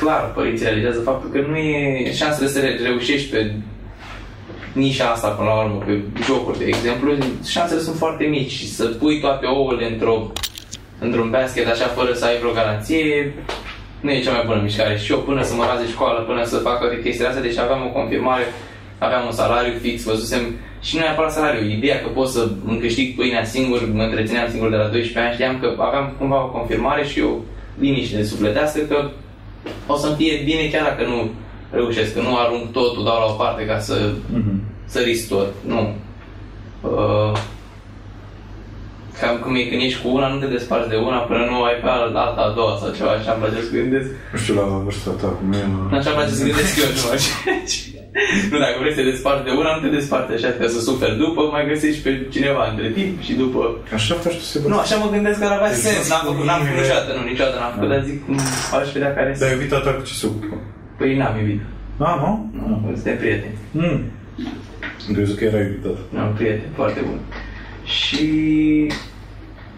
clar 0.00 0.32
părinții 0.34 0.64
realizează 0.64 1.00
faptul 1.00 1.30
că 1.30 1.40
nu 1.48 1.56
e 1.56 2.12
șansele 2.12 2.48
să 2.48 2.60
re- 2.60 2.78
reușești 2.82 3.30
pe 3.30 3.54
nișa 4.72 5.10
asta 5.10 5.28
până 5.28 5.48
la 5.48 5.62
urmă, 5.62 5.82
pe 5.86 6.00
jocuri, 6.24 6.58
de 6.58 6.64
exemplu, 6.64 7.14
șansele 7.46 7.80
sunt 7.80 7.96
foarte 7.96 8.24
mici 8.24 8.50
și 8.50 8.68
să 8.68 8.84
pui 8.84 9.20
toate 9.20 9.46
ouăle 9.46 9.86
într-o, 9.92 10.32
într-un 10.98 11.30
basket 11.30 11.66
așa 11.68 11.86
fără 11.86 12.12
să 12.12 12.24
ai 12.24 12.38
vreo 12.38 12.52
garanție 12.52 13.34
nu 14.02 14.10
e 14.10 14.20
cea 14.20 14.32
mai 14.32 14.44
bună 14.46 14.60
mișcare. 14.62 14.98
Și 14.98 15.12
eu 15.12 15.18
până 15.18 15.42
să 15.42 15.54
mă 15.54 15.64
raze 15.72 15.88
școală, 15.88 16.20
până 16.20 16.44
să 16.44 16.56
fac 16.56 16.78
toate 16.78 17.00
chestiile 17.02 17.28
astea, 17.28 17.42
deci 17.42 17.58
aveam 17.58 17.86
o 17.86 17.98
confirmare, 17.98 18.44
aveam 18.98 19.26
un 19.26 19.32
salariu 19.32 19.78
fix, 19.80 20.02
văzusem 20.02 20.42
și 20.80 20.94
nu 20.96 21.00
neapărat 21.00 21.32
salariu, 21.32 21.68
ideea 21.68 22.00
că 22.00 22.08
pot 22.08 22.28
să 22.28 22.48
îmi 22.66 22.80
câștig 22.80 23.16
pâinea 23.16 23.44
singur, 23.44 23.88
mă 23.92 24.02
întrețineam 24.02 24.48
singur 24.50 24.70
de 24.70 24.76
la 24.76 24.88
12 24.88 25.18
ani, 25.18 25.32
știam 25.32 25.58
că 25.60 25.82
aveam 25.82 26.14
cumva 26.18 26.44
o 26.44 26.50
confirmare 26.50 27.04
și 27.06 27.20
o 27.20 27.32
liniște 27.78 28.24
sufletească 28.24 28.80
că 28.80 29.10
o 29.86 29.96
să-mi 29.96 30.16
fie 30.16 30.42
bine 30.44 30.68
chiar 30.72 30.82
dacă 30.82 31.08
nu 31.08 31.30
reușesc, 31.72 32.14
că 32.14 32.20
nu 32.20 32.36
arunc 32.36 32.72
totul, 32.72 33.04
dau 33.04 33.18
la 33.18 33.32
o 33.32 33.36
parte 33.42 33.62
ca 33.64 33.78
să, 33.78 33.96
Mhm. 34.32 34.60
să 34.84 34.98
risc 34.98 35.28
tot. 35.28 35.46
Nu. 35.66 35.94
Uh, 36.80 37.32
cam 39.20 39.36
cum 39.42 39.54
e 39.54 39.62
când 39.70 39.82
ești 39.82 40.00
cu 40.02 40.08
una, 40.16 40.28
nu 40.32 40.38
te 40.40 40.46
desparți 40.56 40.88
de 40.88 40.96
una 41.08 41.18
până 41.28 41.42
nu 41.50 41.62
ai 41.68 41.76
pe 41.82 41.88
alta 41.88 42.22
a 42.46 42.52
doua 42.58 42.74
sau 42.80 42.88
ceva, 42.96 43.10
așa 43.10 43.30
îmi 43.32 43.40
place 43.42 43.60
să 43.66 43.72
gândesc. 43.78 44.08
Nu 44.32 44.38
știu 44.42 44.54
la 44.54 44.64
vârsta 44.86 45.10
ta 45.20 45.28
cum 45.38 45.52
e. 45.52 45.62
la- 45.90 45.96
Așa 45.98 46.08
îmi 46.10 46.18
place 46.18 46.34
să 46.40 46.44
gândesc 46.48 46.72
eu, 46.82 46.90
nu 46.98 47.04
așa. 47.16 47.32
Nu, 48.50 48.58
dacă 48.64 48.76
vrei 48.80 48.94
să 48.96 49.00
te 49.00 49.10
desparți 49.12 49.44
de 49.48 49.52
una, 49.60 49.70
nu 49.76 49.80
te 49.84 49.94
desparți 49.98 50.32
așa, 50.36 50.50
că 50.58 50.64
să 50.74 50.80
suferi 50.88 51.16
după, 51.24 51.40
mai 51.54 51.64
găsești 51.70 52.00
pe 52.06 52.10
cineva 52.34 52.62
între 52.72 52.88
timp 52.98 53.14
și 53.26 53.32
după... 53.42 53.60
Așa 53.96 54.14
faci 54.24 54.32
tu, 54.40 54.44
Nu, 54.44 54.50
Sebastian. 54.52 54.78
așa 54.86 54.96
mă 55.02 55.08
gândesc 55.14 55.38
că 55.40 55.46
ar 55.46 55.54
avea 55.58 55.70
Deci 55.72 55.84
sens, 55.86 56.02
nu 56.08 56.10
n-am 56.12 56.24
făcut, 56.30 56.44
n-am 56.48 56.60
făcut 56.60 56.72
nimeni- 56.72 56.82
niciodată, 56.86 57.10
nu, 57.16 57.22
niciodată 57.30 57.56
n-am 57.60 57.72
făcut, 57.76 57.88
dar 57.92 58.00
zic, 58.08 58.18
cum 58.26 58.36
aș 58.78 58.86
vedea 58.96 59.12
care 59.18 59.30
Dar 59.30 59.38
sunt. 59.48 59.50
iubita 59.54 59.78
ta 59.86 59.90
cu 59.98 60.02
ce 60.08 60.14
se 60.20 60.26
ocupă? 60.30 60.56
Păi 61.02 61.16
n-am 61.16 61.38
iubit, 61.38 61.60
A, 61.98 62.14
nu? 62.14 62.50
nu, 62.68 62.92
suntem 62.94 63.16
prieteni. 63.16 63.56
Mm. 63.70 64.00
Am 65.08 65.14
crezut 65.14 65.36
că 65.36 65.44
era 65.44 65.58
iubita 65.58 65.88
ta. 65.88 66.20
Am 66.20 66.26
un 66.26 66.34
prieten 66.34 66.70
foarte 66.74 67.00
bun. 67.00 67.18
Și 67.84 68.26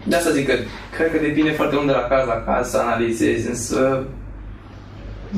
de 0.03 0.15
asta 0.15 0.29
zic 0.29 0.47
că 0.47 0.53
cred 0.95 1.11
că 1.11 1.17
depinde 1.17 1.51
foarte 1.51 1.75
mult 1.75 1.87
de 1.87 1.93
la 1.93 2.07
caz 2.11 2.27
la 2.27 2.43
caz 2.45 2.69
să 2.69 2.77
analizezi, 2.77 3.47
însă 3.47 4.03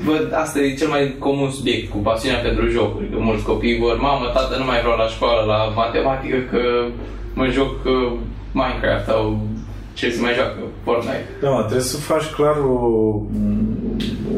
văd, 0.05 0.33
asta 0.33 0.59
e 0.59 0.73
cel 0.73 0.87
mai 0.87 1.15
comun 1.19 1.51
subiect 1.51 1.91
cu 1.91 1.97
pasiunea 1.97 2.39
pentru 2.39 2.69
jocuri, 2.69 3.09
că 3.09 3.17
mulți 3.19 3.43
copii 3.43 3.79
vor, 3.79 3.97
mamă, 3.99 4.25
tată, 4.33 4.57
nu 4.57 4.65
mai 4.65 4.79
vreau 4.79 4.97
la 4.97 5.07
școală, 5.07 5.41
la 5.45 5.63
matematică, 5.75 6.37
că 6.51 6.85
mă 7.33 7.45
joc 7.47 7.71
uh, 7.85 8.11
Minecraft 8.51 9.05
sau 9.05 9.47
ce 9.93 10.09
se 10.09 10.21
mai 10.21 10.33
joacă, 10.33 10.57
Fortnite. 10.83 11.29
Da, 11.41 11.49
mă, 11.49 11.59
trebuie 11.59 11.81
să 11.81 11.97
faci 11.97 12.25
clar 12.25 12.55
o, 12.57 12.75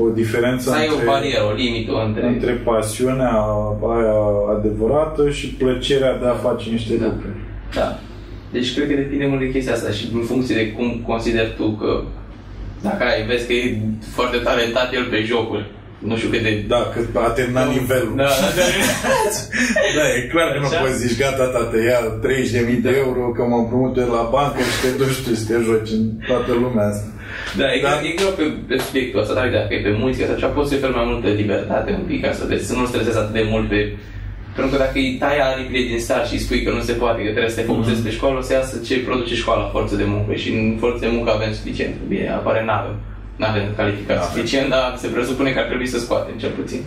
o 0.02 0.10
diferență 0.10 0.70
Să 0.70 0.76
ai 0.76 0.88
între, 0.88 1.06
o 1.08 1.12
barieră, 1.12 1.44
o 1.52 1.54
limită 1.54 1.92
între... 2.08 2.26
între 2.28 2.52
pasiunea 2.52 3.34
aia 3.96 4.18
adevărată 4.58 5.30
și 5.30 5.48
plăcerea 5.48 6.18
de 6.18 6.26
a 6.28 6.34
face 6.48 6.70
niște 6.70 6.94
Da. 6.96 7.06
lucruri. 7.06 7.38
Da. 7.76 8.00
Deci 8.52 8.74
cred 8.76 8.88
că 8.90 8.96
depinde 8.96 9.26
mult 9.26 9.40
de 9.40 9.52
chestia 9.52 9.74
asta 9.74 9.92
și 9.92 10.04
în 10.14 10.22
funcție 10.22 10.56
de 10.56 10.72
cum 10.72 11.04
consideri 11.08 11.54
tu 11.58 11.68
că 11.82 12.02
Dacă 12.82 13.04
ai, 13.04 13.26
vezi 13.28 13.48
că 13.48 13.54
e 13.54 13.78
foarte 14.18 14.38
talentat 14.38 14.94
el 14.94 15.04
pe 15.12 15.20
jocuri. 15.32 15.66
Nu 16.10 16.16
știu 16.18 16.30
cât 16.30 16.42
de... 16.48 16.64
Da, 16.68 16.82
cât 16.96 17.16
a 17.16 17.30
terminat 17.40 17.68
nivelul. 17.78 18.14
Da, 18.16 18.24
da, 18.24 18.50
da. 18.60 18.66
Da, 19.98 20.04
e 20.18 20.28
clar 20.34 20.48
că 20.54 20.60
nu 20.60 20.66
Așa? 20.66 20.80
poți 20.82 20.98
zici, 21.06 21.18
gata, 21.24 21.46
tata, 21.56 21.78
ia 21.90 22.02
30.000 22.76 22.82
de 22.88 22.94
euro 23.04 23.22
că 23.36 23.42
m-am 23.50 23.60
împrumut 23.64 23.94
de 24.00 24.06
la 24.16 24.22
bancă 24.36 24.60
și 24.70 24.78
te 24.84 24.90
duci 25.02 25.20
tu 25.26 25.32
să 25.40 25.46
te 25.50 25.58
joci 25.68 25.92
în 26.00 26.04
toată 26.28 26.52
lumea 26.64 26.86
asta. 26.92 27.08
Da, 27.58 27.74
e, 27.74 27.82
Da. 27.82 27.90
da. 27.90 28.08
e 28.08 28.14
greu 28.20 28.32
pe, 28.38 28.44
pe 28.68 28.78
subiectul 28.78 29.20
ăsta, 29.22 29.34
dar 29.34 29.44
uite, 29.46 29.58
dacă 29.58 29.74
e 29.74 29.82
pe 29.82 29.96
muzică 30.04 30.26
sau 30.26 30.36
ceva, 30.36 30.52
poți 30.52 30.70
să 30.70 30.76
oferi 30.76 30.94
mai 31.00 31.06
multă 31.12 31.28
libertate 31.28 31.90
un 32.00 32.06
pic, 32.12 32.26
asta, 32.26 32.46
deci 32.46 32.62
să 32.70 32.76
nu 32.76 32.86
stresezi 32.86 33.18
atât 33.18 33.34
de 33.34 33.46
mult 33.52 33.68
pe... 33.70 33.80
Pentru 34.56 34.72
că 34.78 34.84
dacă 34.84 34.98
îi 34.98 35.16
tai 35.20 35.38
aripile 35.40 35.88
din 35.92 36.00
start 36.00 36.26
și 36.28 36.34
îi 36.34 36.40
spui 36.46 36.64
că 36.64 36.72
nu 36.72 36.82
se 36.82 36.94
poate, 36.94 37.20
că 37.24 37.30
trebuie 37.30 37.50
să 37.56 37.60
te 37.60 37.70
focusezi 37.72 38.02
pe 38.02 38.10
școală, 38.18 38.38
o 38.38 38.42
să 38.42 38.54
iasă 38.54 38.76
ce 38.88 39.00
produce 39.00 39.36
școala, 39.36 39.64
forță 39.76 39.96
de 39.96 40.04
muncă 40.08 40.34
și 40.34 40.50
în 40.54 40.78
forță 40.80 41.00
de 41.06 41.12
muncă 41.16 41.30
avem 41.32 41.52
suficient. 41.54 41.94
Bine, 42.08 42.30
apare 42.30 42.64
n 42.66 42.68
avem. 42.68 42.96
Nu 43.36 43.46
avem 43.46 43.64
calificat 43.76 44.16
N-avem. 44.18 44.32
suficient, 44.34 44.70
dar 44.70 44.94
se 44.98 45.08
presupune 45.08 45.52
că 45.52 45.60
ar 45.60 45.66
trebui 45.66 45.88
să 45.88 46.00
scoatem 46.00 46.36
cel 46.38 46.50
puțin. 46.50 46.82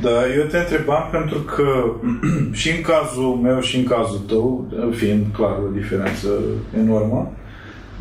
Da, 0.00 0.10
eu 0.38 0.44
te 0.44 0.58
întrebam 0.58 1.08
pentru 1.10 1.38
că 1.38 1.68
și 2.60 2.68
în 2.70 2.80
cazul 2.80 3.38
meu 3.42 3.60
și 3.60 3.76
în 3.76 3.84
cazul 3.84 4.20
tău, 4.28 4.68
fiind 4.94 5.24
clar 5.36 5.56
o 5.66 5.72
diferență 5.74 6.28
enormă, 6.82 7.32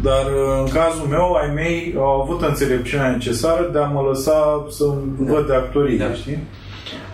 dar 0.01 0.25
în 0.59 0.67
cazul 0.73 1.07
meu, 1.09 1.33
ai 1.33 1.51
mei 1.53 1.93
au 1.97 2.21
avut 2.21 2.41
înțelepciunea 2.41 3.11
necesară 3.11 3.69
de 3.71 3.79
a 3.79 3.85
mă 3.85 4.01
lăsa 4.09 4.65
să 4.69 4.83
văd 5.17 5.47
de 5.47 5.53
actorie, 5.53 5.97
Da. 5.97 6.13
știi? 6.13 6.37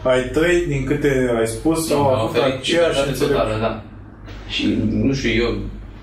Ai 0.03 0.21
tăi, 0.33 0.65
din 0.67 0.83
câte 0.85 1.35
ai 1.39 1.47
spus, 1.47 1.91
au 1.91 2.01
Mi-a 2.01 2.17
avut 2.17 2.29
oferit 2.29 2.59
aceeași 2.59 2.87
libertate 2.87 3.09
înțelepciune. 3.09 3.41
totală, 3.43 3.61
da. 3.61 3.81
Și 4.47 4.77
nu 5.07 5.13
știu, 5.13 5.31
eu 5.43 5.49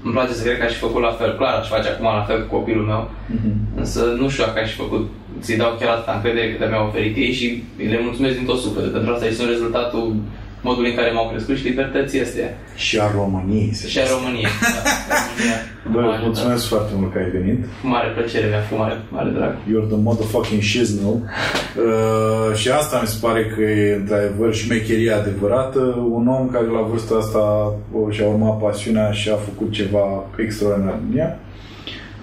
îmi 0.04 0.12
place 0.14 0.32
să 0.32 0.42
cred 0.44 0.58
că 0.58 0.64
aș 0.64 0.72
fi 0.72 0.78
făcut 0.78 1.02
la 1.02 1.10
fel. 1.20 1.30
Clar, 1.36 1.54
aș 1.60 1.68
face 1.68 1.88
acum 1.88 2.04
la 2.04 2.24
fel 2.28 2.46
cu 2.46 2.56
copilul 2.56 2.84
meu. 2.92 3.10
Mhm. 3.34 3.50
Însă 3.76 4.00
nu 4.20 4.28
știu 4.28 4.44
dacă 4.44 4.58
aș 4.60 4.70
fi 4.70 4.76
făcut, 4.84 5.04
să-i 5.38 5.56
dau 5.62 5.72
chiar 5.80 5.88
atâta 5.94 6.12
încredere 6.14 6.54
cât 6.54 6.68
mi-au 6.68 6.86
oferit 6.86 7.16
ei 7.16 7.32
și 7.32 7.62
le 7.92 8.00
mulțumesc 8.02 8.36
din 8.36 8.46
tot 8.46 8.58
sufletul. 8.60 8.90
Pentru 8.96 9.12
asta 9.12 9.26
este 9.26 9.42
un 9.42 9.48
rezultatul 9.48 10.14
modului 10.68 10.90
în 10.90 10.96
care 10.96 11.10
m-au 11.10 11.28
crescut 11.30 11.56
și 11.56 11.64
libertății 11.70 12.20
astea. 12.26 12.48
Și 12.84 12.94
a 13.04 13.06
României. 13.20 13.70
să 13.80 13.86
Și 13.92 13.98
a 13.98 14.06
României. 14.16 14.50
Da, 14.76 14.82
România 15.24 15.58
Bă, 15.92 15.98
m-a 16.00 16.06
îți 16.06 16.14
ajutat. 16.14 16.24
mulțumesc 16.26 16.64
foarte 16.74 16.92
mult 16.98 17.12
că 17.12 17.18
ai 17.18 17.30
venit. 17.38 17.60
Cu 17.82 17.86
mare 17.94 18.08
plăcere, 18.16 18.46
mi-a 18.52 18.60
făcut 18.66 18.78
mare, 18.84 18.96
mare 19.16 19.30
drag. 19.38 19.52
You're 19.70 19.88
the 19.92 20.00
motherfucking 20.08 20.62
shiznell. 20.70 21.16
Uh, 21.86 22.54
și 22.56 22.68
asta 22.70 22.98
mi 23.02 23.08
se 23.08 23.18
pare 23.20 23.42
că 23.54 23.60
e 23.62 23.94
într-adevăr 23.94 24.54
șmecheria 24.54 25.16
adevărată. 25.16 25.80
Un 26.18 26.28
om 26.28 26.48
care 26.48 26.64
la 26.66 26.80
vârsta 26.90 27.14
asta 27.16 27.72
o, 27.98 28.10
și-a 28.10 28.26
urmat 28.26 28.58
pasiunea 28.60 29.10
și 29.10 29.28
a 29.30 29.36
făcut 29.36 29.70
ceva 29.72 30.24
extraordinar 30.36 30.98
în 31.10 31.18
ea. 31.18 31.38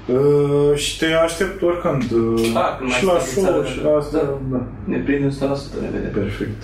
Uh, 0.07 0.75
și 0.77 0.97
te 0.97 1.05
aștept 1.05 1.61
oricând. 1.61 2.03
Uh, 2.11 2.49
Da, 2.53 2.75
când 2.77 2.89
mai 2.89 2.97
și 2.99 3.05
la 3.05 3.17
stăm 3.19 3.43
în 3.43 3.49
show 3.49 3.61
țară, 3.61 3.65
și 3.65 3.79
da. 3.83 3.89
asta. 3.97 4.39
Da. 4.51 4.61
Ne 4.83 4.97
prindem 4.97 5.29
100%, 5.29 5.33
ne 5.81 5.87
vedem. 5.95 6.11
Perfect. 6.21 6.61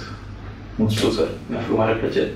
Mulțumesc. 0.79 1.15
Super, 1.17 1.29
mi-a 1.49 1.59
făcut 1.59 1.77
mare 1.77 1.93
plăcere. 1.93 2.31